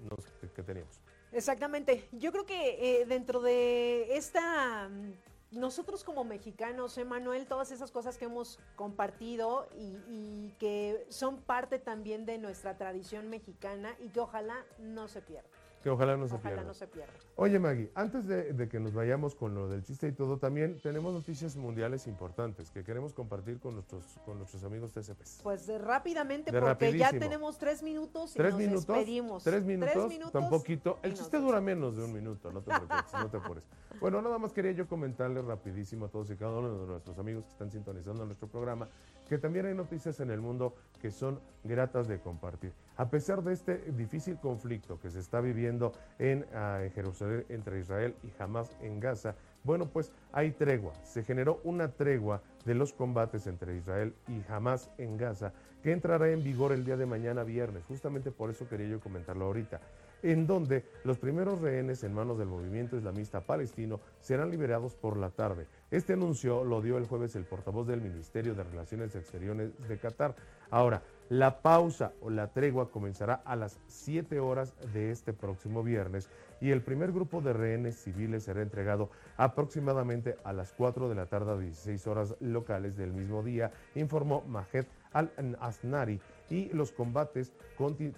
No 0.10 0.16
sé 0.18 0.50
qué 0.56 0.62
tenemos. 0.64 1.00
Exactamente. 1.36 2.08
Yo 2.14 2.32
creo 2.32 2.46
que 2.46 3.02
eh, 3.02 3.06
dentro 3.06 3.42
de 3.42 4.16
esta... 4.16 4.88
mm, 4.90 5.14
Nosotros 5.60 6.04
como 6.04 6.24
mexicanos, 6.24 6.98
Emanuel, 6.98 7.46
todas 7.46 7.72
esas 7.72 7.92
cosas 7.92 8.18
que 8.18 8.26
hemos 8.26 8.60
compartido 8.76 9.68
y, 9.78 9.98
y 10.08 10.56
que 10.60 11.06
son 11.10 11.42
parte 11.42 11.78
también 11.80 12.26
de 12.26 12.38
nuestra 12.38 12.78
tradición 12.78 13.30
mexicana 13.30 13.96
y 14.00 14.10
que 14.10 14.20
ojalá 14.20 14.66
no 14.80 15.08
se 15.08 15.22
pierda. 15.22 15.50
Que 15.86 15.92
ojalá 15.92 16.18
no 16.18 16.28
se 16.28 16.34
Ojalá 16.34 16.50
pierda. 16.56 16.64
no 16.64 16.74
se 16.74 16.88
pierda. 16.88 17.14
Oye, 17.36 17.60
Maggie, 17.60 17.92
antes 17.94 18.26
de, 18.26 18.54
de 18.54 18.68
que 18.68 18.80
nos 18.80 18.96
vayamos 18.96 19.36
con 19.36 19.54
lo 19.54 19.70
del 19.70 19.84
chiste 19.84 20.08
y 20.08 20.14
todo, 20.14 20.40
también 20.40 20.80
tenemos 20.82 21.14
noticias 21.14 21.56
mundiales 21.58 22.08
importantes 22.08 22.72
que 22.72 22.84
queremos 22.84 23.14
compartir 23.14 23.60
con 23.60 23.76
nuestros, 23.76 24.04
con 24.26 24.40
nuestros 24.40 24.64
amigos 24.64 24.94
TCPs. 24.94 25.42
Pues 25.44 25.68
de 25.68 25.78
rápidamente, 25.78 26.52
De 26.52 26.60
porque 26.60 26.98
ya 26.98 27.12
tenemos 27.12 27.60
tres 27.60 27.84
minutos 27.84 28.32
y 28.34 28.38
¿Tres 28.40 28.54
nos 28.54 28.60
minutos? 28.60 28.88
despedimos. 28.88 29.44
¿Tres 29.44 29.64
minutos? 29.64 30.10
minutos 30.10 30.32
Tan 30.32 30.50
poquito. 30.50 30.98
y 31.04 31.06
El 31.06 31.14
chiste 31.14 31.38
dura 31.38 31.62
menos 31.62 31.96
de 31.96 32.04
un 32.06 32.14
minuto, 32.14 32.52
no 32.52 32.62
te 32.62 32.72
preocupes, 32.72 33.14
no 33.14 33.30
te 33.30 33.38
apures. 33.38 33.64
Bueno, 34.02 34.22
nada 34.24 34.40
más 34.40 34.52
quería 34.54 34.72
yo 34.72 34.88
comentarles 34.88 35.46
rapidísimo 35.46 36.08
a 36.08 36.10
todos 36.10 36.30
y 36.32 36.36
cada 36.36 36.58
uno 36.58 36.80
de 36.80 36.88
nuestros 36.88 37.18
amigos 37.20 37.46
que 37.46 37.52
están 37.52 37.72
sintonizando 37.72 38.26
nuestro 38.26 38.48
programa 38.48 38.90
que 39.30 39.38
también 39.38 39.68
hay 39.68 39.74
noticias 39.76 40.20
en 40.20 40.32
el 40.32 40.42
mundo 40.42 40.76
que 41.00 41.12
son 41.12 41.40
gratas 41.64 42.08
de 42.08 42.20
compartir. 42.20 42.74
A 42.98 43.10
pesar 43.10 43.44
de 43.44 43.54
este 43.54 43.78
difícil 43.92 44.38
conflicto 44.40 45.00
que 45.00 45.10
se 45.10 45.20
está 45.20 45.42
viviendo 45.42 45.94
en, 46.18 46.46
ah, 46.54 46.80
en 46.82 46.92
Jerusalén 46.92 47.46
entre 47.50 47.80
Israel 47.80 48.16
y 48.24 48.32
Hamas 48.42 48.72
en 48.82 49.00
Gaza, 49.00 49.36
bueno, 49.64 49.88
pues 49.88 50.12
hay 50.32 50.52
tregua. 50.52 50.94
Se 51.04 51.24
generó 51.24 51.60
una 51.64 51.90
tregua 51.90 52.42
de 52.66 52.76
los 52.76 52.94
combates 52.94 53.48
entre 53.48 53.76
Israel 53.76 54.16
y 54.28 54.42
Hamas 54.50 54.92
en 54.98 55.18
Gaza 55.18 55.52
que 55.84 55.92
entrará 55.92 56.30
en 56.32 56.44
vigor 56.44 56.72
el 56.72 56.86
día 56.86 56.98
de 56.98 57.06
mañana 57.06 57.44
viernes. 57.44 57.84
Justamente 57.86 58.32
por 58.32 58.50
eso 58.50 58.68
quería 58.68 58.88
yo 58.88 59.00
comentarlo 59.00 59.46
ahorita 59.46 59.82
en 60.26 60.48
donde 60.48 60.84
los 61.04 61.20
primeros 61.20 61.62
rehenes 61.62 62.04
en 62.04 62.14
manos 62.14 62.40
del 62.40 62.48
movimiento 62.48 62.98
islamista 62.98 63.42
palestino 63.42 64.00
serán 64.20 64.50
liberados 64.50 64.96
por 64.96 65.18
la 65.18 65.30
tarde. 65.30 65.68
Este 65.92 66.14
anuncio 66.14 66.64
lo 66.64 66.82
dio 66.82 66.98
el 66.98 67.06
jueves 67.06 67.36
el 67.36 67.46
portavoz 67.46 67.86
del 67.86 68.02
Ministerio 68.02 68.56
de 68.56 68.64
Relaciones 68.64 69.16
Exteriores 69.16 69.72
de 69.88 69.98
Qatar. 70.00 70.36
Ahora, 70.72 71.04
la 71.30 71.62
pausa 71.62 72.14
o 72.22 72.30
la 72.30 72.48
tregua 72.48 72.90
comenzará 72.90 73.36
a 73.46 73.56
las 73.56 73.80
7 73.88 74.40
horas 74.40 74.74
de 74.94 75.12
este 75.12 75.34
próximo 75.34 75.84
viernes 75.84 76.30
y 76.62 76.72
el 76.72 76.82
primer 76.82 77.12
grupo 77.12 77.42
de 77.42 77.54
rehenes 77.54 77.96
civiles 77.96 78.44
será 78.44 78.62
entregado 78.62 79.10
aproximadamente 79.38 80.36
a 80.44 80.54
las 80.54 80.72
4 80.74 81.10
de 81.10 81.16
la 81.16 81.26
tarde 81.26 81.52
a 81.52 81.58
16 81.58 82.08
horas 82.08 82.36
locales 82.40 82.96
del 82.96 83.12
mismo 83.14 83.44
día, 83.44 83.72
informó 83.96 84.44
Majed 84.48 84.86
al-Asnari, 85.14 86.20
y 86.50 86.70
los 86.70 86.92
combates 86.92 87.52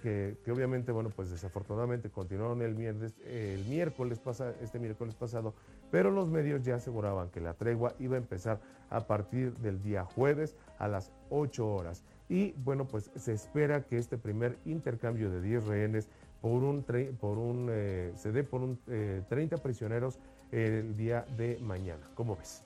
que, 0.02 0.36
obviamente, 0.50 0.92
bueno, 0.92 1.10
pues 1.10 1.30
desafortunadamente 1.30 2.10
continuaron 2.10 2.62
el, 2.62 2.74
miércoles, 2.74 3.14
el 3.26 4.54
este 4.60 4.78
miércoles 4.78 5.14
pasado, 5.14 5.54
pero 5.90 6.10
los 6.10 6.28
medios 6.28 6.62
ya 6.62 6.76
aseguraban 6.76 7.30
que 7.30 7.40
la 7.40 7.54
tregua 7.54 7.94
iba 7.98 8.16
a 8.16 8.18
empezar 8.18 8.60
a 8.90 9.06
partir 9.06 9.56
del 9.58 9.82
día 9.82 10.04
jueves 10.04 10.56
a 10.78 10.88
las 10.88 11.10
8 11.30 11.66
horas. 11.66 12.04
Y 12.28 12.52
bueno, 12.52 12.86
pues 12.86 13.10
se 13.16 13.32
espera 13.32 13.82
que 13.82 13.98
este 13.98 14.18
primer 14.18 14.58
intercambio 14.64 15.30
de 15.30 15.40
10 15.40 15.64
rehenes 15.66 16.08
por 16.40 16.62
un, 16.62 16.84
por 17.18 17.38
un 17.38 17.68
eh, 17.70 18.12
se 18.16 18.32
dé 18.32 18.44
por 18.44 18.60
un 18.60 18.78
30 19.28 19.56
eh, 19.56 19.58
prisioneros 19.58 20.18
el 20.52 20.96
día 20.96 21.24
de 21.36 21.58
mañana. 21.62 22.08
¿Cómo 22.14 22.36
ves? 22.36 22.62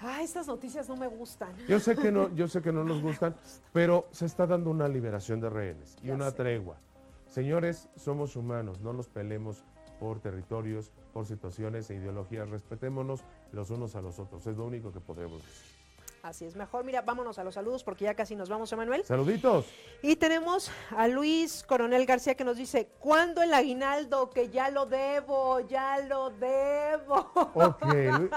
Ah, 0.00 0.22
estas 0.22 0.46
noticias 0.46 0.88
no 0.88 0.96
me 0.96 1.08
gustan. 1.08 1.52
Yo 1.68 1.78
sé 1.78 1.94
que 1.94 2.10
no, 2.10 2.34
yo 2.34 2.48
sé 2.48 2.62
que 2.62 2.72
no 2.72 2.84
nos 2.84 3.02
gustan, 3.02 3.34
pero 3.72 4.06
se 4.12 4.26
está 4.26 4.46
dando 4.46 4.70
una 4.70 4.88
liberación 4.88 5.40
de 5.40 5.50
rehenes 5.50 5.96
y 6.02 6.10
una 6.10 6.32
tregua. 6.32 6.76
Señores, 7.28 7.88
somos 7.96 8.34
humanos, 8.34 8.80
no 8.80 8.92
nos 8.92 9.08
pelemos 9.08 9.62
por 10.00 10.20
territorios, 10.20 10.90
por 11.12 11.26
situaciones 11.26 11.90
e 11.90 11.96
ideologías. 11.96 12.48
Respetémonos 12.48 13.20
los 13.52 13.70
unos 13.70 13.94
a 13.94 14.00
los 14.00 14.18
otros. 14.18 14.46
Es 14.46 14.56
lo 14.56 14.64
único 14.64 14.90
que 14.90 15.00
podemos 15.00 15.42
decir. 15.42 15.80
Así 16.22 16.44
es 16.44 16.54
mejor. 16.54 16.84
Mira, 16.84 17.02
vámonos 17.02 17.38
a 17.38 17.44
los 17.44 17.54
saludos 17.54 17.82
porque 17.82 18.04
ya 18.04 18.14
casi 18.14 18.36
nos 18.36 18.48
vamos, 18.48 18.70
Emanuel. 18.72 19.04
Saluditos. 19.04 19.66
Y 20.02 20.16
tenemos 20.16 20.70
a 20.90 21.08
Luis 21.08 21.62
Coronel 21.62 22.04
García 22.04 22.34
que 22.34 22.44
nos 22.44 22.56
dice, 22.56 22.88
¿cuándo 22.98 23.42
el 23.42 23.54
aguinaldo? 23.54 24.30
Que 24.30 24.50
ya 24.50 24.70
lo 24.70 24.86
debo, 24.86 25.60
ya 25.60 25.98
lo 26.00 26.30
debo. 26.30 27.30
Ok, 27.54 27.84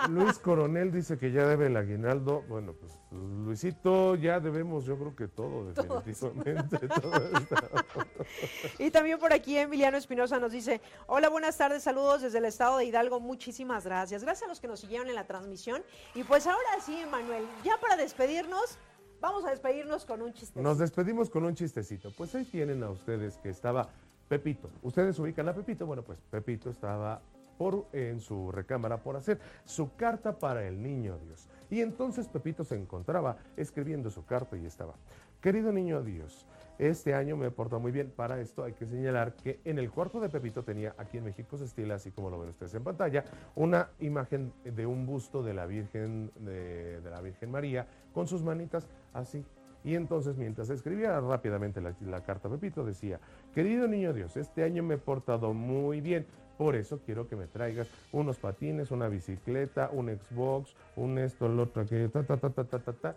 Luis 0.09 0.39
Coronel 0.39 0.91
dice 0.91 1.17
que 1.17 1.31
ya 1.31 1.45
debe 1.45 1.67
el 1.67 1.77
aguinaldo. 1.77 2.43
Bueno, 2.47 2.73
pues 2.73 2.97
Luisito, 3.11 4.15
ya 4.15 4.39
debemos, 4.39 4.85
yo 4.85 4.97
creo 4.97 5.15
que 5.15 5.27
todo, 5.27 5.65
definitivamente. 5.65 6.79
y 8.79 8.89
también 8.89 9.19
por 9.19 9.33
aquí 9.33 9.57
Emiliano 9.57 9.97
Espinosa 9.97 10.39
nos 10.39 10.51
dice, 10.51 10.81
hola, 11.07 11.29
buenas 11.29 11.57
tardes, 11.57 11.83
saludos 11.83 12.21
desde 12.21 12.39
el 12.39 12.45
estado 12.45 12.77
de 12.77 12.85
Hidalgo, 12.85 13.19
muchísimas 13.19 13.85
gracias. 13.85 14.23
Gracias 14.23 14.45
a 14.45 14.49
los 14.49 14.59
que 14.59 14.67
nos 14.67 14.79
siguieron 14.79 15.09
en 15.09 15.15
la 15.15 15.27
transmisión. 15.27 15.83
Y 16.15 16.23
pues 16.23 16.47
ahora 16.47 16.79
sí, 16.83 16.99
Emanuel, 16.99 17.45
ya 17.63 17.72
para 17.79 17.95
despedirnos, 17.97 18.77
vamos 19.21 19.45
a 19.45 19.51
despedirnos 19.51 20.05
con 20.05 20.21
un 20.21 20.33
chistecito. 20.33 20.61
Nos 20.61 20.77
despedimos 20.77 21.29
con 21.29 21.45
un 21.45 21.55
chistecito. 21.55 22.11
Pues 22.17 22.33
ahí 22.35 22.45
tienen 22.45 22.83
a 22.83 22.89
ustedes 22.89 23.37
que 23.37 23.49
estaba 23.49 23.89
Pepito. 24.27 24.69
¿Ustedes 24.81 25.17
ubican 25.19 25.47
a 25.49 25.53
Pepito? 25.53 25.85
Bueno, 25.85 26.03
pues 26.03 26.19
Pepito 26.29 26.69
estaba 26.69 27.21
por, 27.57 27.87
en 27.93 28.19
su 28.19 28.51
recámara 28.51 28.97
por 28.97 29.15
hacer 29.15 29.39
su 29.65 29.95
carta 29.95 30.37
para 30.37 30.67
el 30.67 30.81
niño 30.81 31.17
Dios. 31.19 31.47
Y 31.69 31.81
entonces 31.81 32.27
Pepito 32.27 32.63
se 32.63 32.75
encontraba 32.75 33.37
escribiendo 33.57 34.09
su 34.09 34.25
carta 34.25 34.57
y 34.57 34.65
estaba, 34.65 34.93
querido 35.41 35.71
niño 35.71 36.03
Dios, 36.03 36.45
este 36.77 37.13
año 37.13 37.37
me 37.37 37.51
portado 37.51 37.79
muy 37.79 37.91
bien. 37.91 38.11
Para 38.15 38.39
esto 38.39 38.63
hay 38.63 38.73
que 38.73 38.85
señalar 38.85 39.35
que 39.35 39.59
en 39.65 39.79
el 39.79 39.91
cuarto 39.91 40.19
de 40.19 40.29
Pepito 40.29 40.63
tenía, 40.63 40.95
aquí 40.97 41.17
en 41.17 41.25
México 41.25 41.57
se 41.57 41.65
estila, 41.65 41.95
así 41.95 42.11
como 42.11 42.29
lo 42.29 42.39
ven 42.39 42.49
ustedes 42.49 42.73
en 42.75 42.83
pantalla, 42.83 43.23
una 43.55 43.89
imagen 43.99 44.53
de 44.63 44.85
un 44.85 45.05
busto 45.05 45.43
de 45.43 45.53
la 45.53 45.65
Virgen, 45.65 46.31
de, 46.39 47.01
la 47.03 47.21
Virgen 47.21 47.51
María 47.51 47.87
con 48.13 48.27
sus 48.27 48.43
manitas 48.43 48.87
así. 49.13 49.45
Y 49.83 49.95
entonces, 49.95 50.37
mientras 50.37 50.69
escribía 50.69 51.19
rápidamente 51.19 51.81
la, 51.81 52.23
carta 52.23 52.49
Pepito, 52.49 52.85
decía, 52.85 53.19
querido 53.53 53.87
niño 53.87 54.13
Dios, 54.13 54.37
este 54.37 54.63
año 54.63 54.81
me 54.81 54.95
he 54.95 54.97
portado 54.97 55.53
muy 55.53 55.99
bien. 55.99 56.25
Por 56.57 56.75
eso 56.75 57.01
quiero 57.03 57.27
que 57.27 57.35
me 57.35 57.47
traigas 57.47 57.89
unos 58.11 58.37
patines, 58.37 58.91
una 58.91 59.07
bicicleta, 59.09 59.89
un 59.91 60.07
Xbox, 60.07 60.75
un 60.95 61.17
esto, 61.17 61.49
lo 61.49 61.63
otro, 61.63 61.85
que 61.85 62.07
ta, 62.09 62.23
ta, 62.23 62.37
ta, 62.37 62.49
ta, 62.51 62.63
ta, 62.63 62.79
ta, 62.79 62.93
ta. 62.93 63.15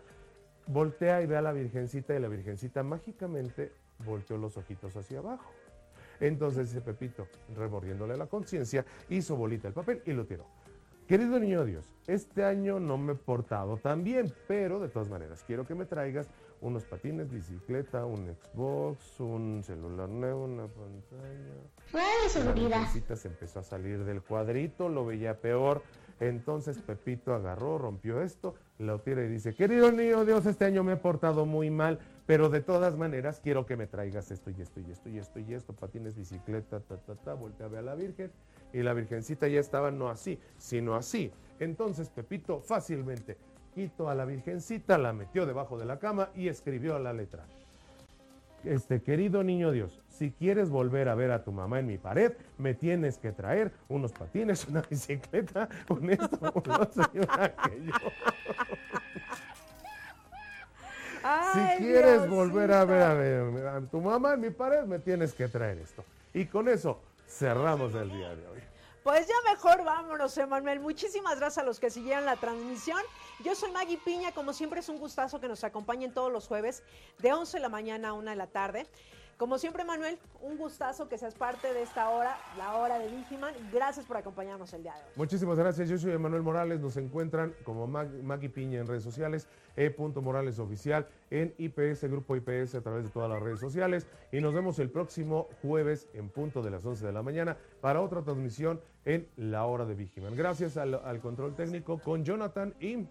Voltea 0.67 1.23
y 1.23 1.27
ve 1.27 1.37
a 1.37 1.43
la 1.43 1.53
Virgencita 1.53 2.15
y 2.15 2.21
la 2.21 2.29
Virgencita 2.29 2.83
mágicamente 2.83 3.73
volteó 4.05 4.37
los 4.37 4.57
ojitos 4.57 4.97
hacia 4.97 5.21
abajo. 5.21 5.51
Entonces 6.21 6.71
ese 6.71 6.81
Pepito, 6.81 7.29
remordiéndole 7.55 8.17
la 8.17 8.27
conciencia, 8.27 8.85
hizo 9.09 9.37
bolita 9.37 9.69
el 9.69 9.75
papel 9.75 10.03
y 10.07 10.13
lo 10.13 10.27
tiró. 10.27 10.47
Querido 11.07 11.39
niño 11.39 11.65
Dios, 11.65 11.95
este 12.09 12.45
año 12.45 12.81
no 12.81 12.99
me 12.99 13.13
he 13.13 13.17
portado 13.17 13.77
tan 13.77 14.03
bien, 14.03 14.33
pero 14.49 14.81
de 14.81 14.89
todas 14.89 15.09
maneras 15.09 15.45
quiero 15.47 15.65
que 15.65 15.77
me 15.77 15.85
traigas 15.85 16.29
unos 16.61 16.85
patines, 16.85 17.31
bicicleta, 17.31 18.05
un 18.05 18.27
Xbox, 18.27 19.21
un 19.21 19.63
celular 19.63 20.09
nuevo, 20.09 20.45
una 20.45 20.67
pantalla. 20.67 22.23
De 22.25 22.29
seguridad. 22.29 22.89
La 23.09 23.17
se 23.17 23.29
empezó 23.29 23.61
a 23.61 23.63
salir 23.63 24.05
del 24.05 24.21
cuadrito, 24.21 24.89
lo 24.89 25.07
veía 25.07 25.41
peor. 25.41 25.83
Entonces 26.21 26.79
Pepito 26.79 27.35
agarró, 27.35 27.79
rompió 27.79 28.23
esto, 28.23 28.55
lo 28.79 29.01
tira 29.01 29.23
y 29.23 29.29
dice, 29.29 29.55
querido 29.55 29.93
niño 29.93 30.25
Dios, 30.25 30.47
este 30.47 30.65
año 30.65 30.83
me 30.83 30.95
he 30.95 30.97
portado 30.97 31.45
muy 31.45 31.71
mal, 31.71 31.99
pero 32.25 32.49
de 32.49 32.63
todas 32.63 32.97
maneras 32.97 33.41
quiero 33.43 33.67
que 33.67 33.77
me 33.77 33.87
traigas 33.87 34.31
esto 34.31 34.51
y 34.51 34.61
esto 34.61 34.81
y 34.81 34.91
esto 34.91 35.09
y 35.11 35.19
esto 35.19 35.39
y 35.41 35.55
esto, 35.55 35.73
patines, 35.75 36.17
bicicleta, 36.17 36.81
ta, 36.81 36.97
ta, 36.97 37.15
ta, 37.17 37.35
voltea 37.35 37.67
a 37.67 37.69
ver 37.69 37.81
a 37.81 37.83
la 37.83 37.95
Virgen 37.95 38.31
y 38.73 38.83
la 38.83 38.95
Virgencita 38.95 39.47
ya 39.49 39.61
estaba 39.61 39.91
no 39.91 40.09
así, 40.09 40.39
sino 40.59 40.95
así. 40.95 41.31
Entonces 41.61 42.09
Pepito 42.09 42.61
fácilmente 42.61 43.37
quitó 43.75 44.09
a 44.09 44.15
la 44.15 44.25
Virgencita, 44.25 44.97
la 44.97 45.13
metió 45.13 45.45
debajo 45.45 45.79
de 45.79 45.85
la 45.85 45.99
cama 45.99 46.31
y 46.35 46.49
escribió 46.49 46.99
la 46.99 47.13
letra. 47.13 47.45
Este 48.65 49.01
querido 49.01 49.43
niño 49.43 49.71
Dios, 49.71 50.01
si 50.09 50.33
quieres 50.33 50.71
volver 50.71 51.09
a 51.09 51.15
ver 51.15 51.31
a 51.31 51.45
tu 51.45 51.53
mamá 51.53 51.79
en 51.79 51.87
mi 51.87 51.99
pared, 51.99 52.33
me 52.59 52.75
tienes 52.75 53.19
que 53.19 53.33
traer 53.33 53.71
unos 53.89 54.13
patines, 54.13 54.67
una 54.67 54.83
bicicleta, 54.91 55.69
un 55.89 56.11
esto, 56.11 56.39
un 56.55 56.71
otro 56.71 57.05
y 57.13 57.19
un 57.19 57.31
aquello. 57.31 57.93
si 61.53 61.85
quieres 61.85 62.29
volver 62.29 62.73
a 62.73 62.85
ver, 62.85 63.03
a 63.03 63.15
ver 63.15 63.67
a 63.67 63.81
tu 63.83 64.01
mamá 64.01 64.35
en 64.35 64.41
mi 64.41 64.51
pared, 64.51 64.85
me 64.85 64.99
tienes 64.99 65.33
que 65.35 65.49
traer 65.49 65.79
esto. 65.79 66.05
Y 66.35 66.47
con 66.47 66.69
eso 66.69 67.01
cerramos 67.29 67.95
el 67.95 68.11
día 68.11 68.35
de 68.35 68.47
hoy. 68.47 68.56
Pues 69.07 69.29
ya 69.29 69.35
mejor 69.49 69.85
vámonos, 69.85 70.37
Emanuel. 70.37 70.81
Muchísimas 70.81 71.39
gracias 71.39 71.63
a 71.63 71.65
los 71.65 71.79
que 71.79 71.91
siguieron 71.91 72.25
la 72.25 72.35
transmisión. 72.35 73.01
Yo 73.45 73.55
soy 73.55 73.71
Maggie 73.71 73.99
Piña, 73.99 74.33
como 74.33 74.53
siempre 74.53 74.81
es 74.81 74.89
un 74.89 74.99
gustazo 74.99 75.39
que 75.39 75.47
nos 75.47 75.63
acompañen 75.63 76.13
todos 76.13 76.33
los 76.33 76.49
jueves 76.49 76.83
de 77.21 77.33
11 77.33 77.59
de 77.59 77.61
la 77.61 77.69
mañana 77.69 78.09
a 78.09 78.13
1 78.15 78.29
de 78.29 78.35
la 78.35 78.49
tarde. 78.49 78.89
Como 79.37 79.59
siempre, 79.59 79.85
Manuel, 79.85 80.19
un 80.41 80.57
gustazo 80.57 81.11
que 81.11 81.19
seas 81.19 81.35
parte 81.35 81.75
de 81.75 81.83
esta 81.83 82.09
hora, 82.09 82.39
la 82.57 82.77
hora 82.77 82.99
de 82.99 83.09
Vigiman. 83.09 83.53
Gracias 83.71 84.07
por 84.07 84.17
acompañarnos 84.17 84.73
el 84.73 84.83
día 84.83 84.95
de 84.95 85.01
hoy. 85.01 85.11
Muchísimas 85.17 85.59
gracias. 85.59 85.91
Yo 85.91 85.99
soy 85.99 86.13
Emanuel 86.13 86.43
Morales. 86.43 86.81
Nos 86.81 86.97
encuentran 86.97 87.55
como 87.63 87.87
Maggie 87.87 88.49
Piña 88.49 88.81
en 88.81 88.87
redes 88.87 89.03
sociales, 89.03 89.47
e.morales 89.77 90.59
oficial, 90.59 91.07
en 91.31 91.55
IPS, 91.59 92.05
Grupo 92.05 92.35
IPS, 92.35 92.77
a 92.77 92.81
través 92.81 93.05
de 93.05 93.11
todas 93.11 93.29
las 93.29 93.43
redes 93.43 93.61
sociales. 93.61 94.07
Y 94.33 94.41
nos 94.41 94.55
vemos 94.55 94.79
el 94.79 94.89
próximo 94.91 95.49
jueves 95.61 96.09
en 96.15 96.31
punto 96.31 96.63
de 96.63 96.71
las 96.71 96.87
11 96.87 97.05
de 97.05 97.13
la 97.13 97.23
mañana 97.23 97.59
para 97.83 98.01
otra 98.01 98.23
transmisión 98.23 98.81
en 99.05 99.29
la 99.37 99.67
hora 99.67 99.85
de 99.85 99.97
Vigiman. 99.97 100.35
Gracias 100.35 100.79
al, 100.79 100.95
al 100.95 101.21
control 101.21 101.55
técnico 101.55 101.99
con 101.99 102.25
Jonathan 102.25 102.75
y... 102.81 103.07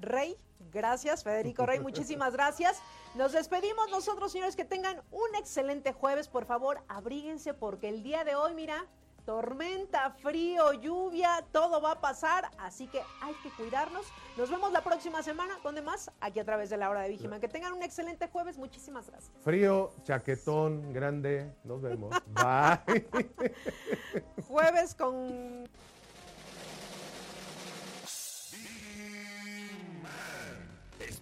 Rey. 0.00 0.36
Gracias, 0.72 1.24
Federico 1.24 1.66
Rey, 1.66 1.80
muchísimas 1.80 2.32
gracias. 2.32 2.80
Nos 3.14 3.32
despedimos 3.32 3.90
nosotros, 3.90 4.30
señores, 4.30 4.54
que 4.54 4.64
tengan 4.64 5.02
un 5.10 5.34
excelente 5.36 5.92
jueves. 5.92 6.28
Por 6.28 6.44
favor, 6.44 6.82
abríguense 6.86 7.54
porque 7.54 7.88
el 7.88 8.02
día 8.02 8.22
de 8.22 8.36
hoy, 8.36 8.54
mira, 8.54 8.86
tormenta, 9.24 10.10
frío, 10.10 10.72
lluvia, 10.72 11.44
todo 11.52 11.80
va 11.80 11.92
a 11.92 12.00
pasar, 12.00 12.50
así 12.58 12.86
que 12.86 13.00
hay 13.20 13.34
que 13.42 13.50
cuidarnos. 13.50 14.06
Nos 14.36 14.50
vemos 14.50 14.72
la 14.72 14.82
próxima 14.82 15.22
semana, 15.22 15.58
donde 15.62 15.82
más? 15.82 16.10
Aquí 16.20 16.40
a 16.40 16.44
través 16.44 16.70
de 16.70 16.76
la 16.76 16.90
hora 16.90 17.02
de 17.02 17.10
Vigiman. 17.10 17.40
Que 17.40 17.48
tengan 17.48 17.72
un 17.72 17.82
excelente 17.82 18.28
jueves, 18.28 18.58
muchísimas 18.58 19.08
gracias. 19.08 19.32
Frío, 19.42 19.92
chaquetón, 20.04 20.92
grande, 20.92 21.52
nos 21.64 21.80
vemos. 21.82 22.14
Bye. 22.28 23.30
jueves 24.48 24.94
con... 24.94 25.68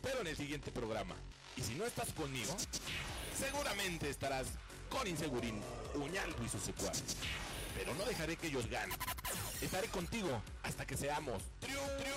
espero 0.00 0.20
en 0.20 0.28
el 0.28 0.36
siguiente 0.36 0.70
programa. 0.70 1.16
Y 1.56 1.62
si 1.62 1.74
no 1.74 1.84
estás 1.84 2.12
conmigo, 2.12 2.56
seguramente 3.36 4.08
estarás 4.08 4.46
con 4.88 5.08
Insegurín, 5.08 5.60
Uñaldo 5.94 6.36
y 6.44 6.48
sus 6.48 6.62
secuaces. 6.62 7.16
Pero 7.76 7.92
no 7.94 8.04
dejaré 8.04 8.36
que 8.36 8.46
ellos 8.46 8.68
ganen. 8.68 8.96
Estaré 9.60 9.88
contigo 9.88 10.40
hasta 10.62 10.86
que 10.86 10.96
seamos 10.96 11.42
triunfadores. 11.58 12.08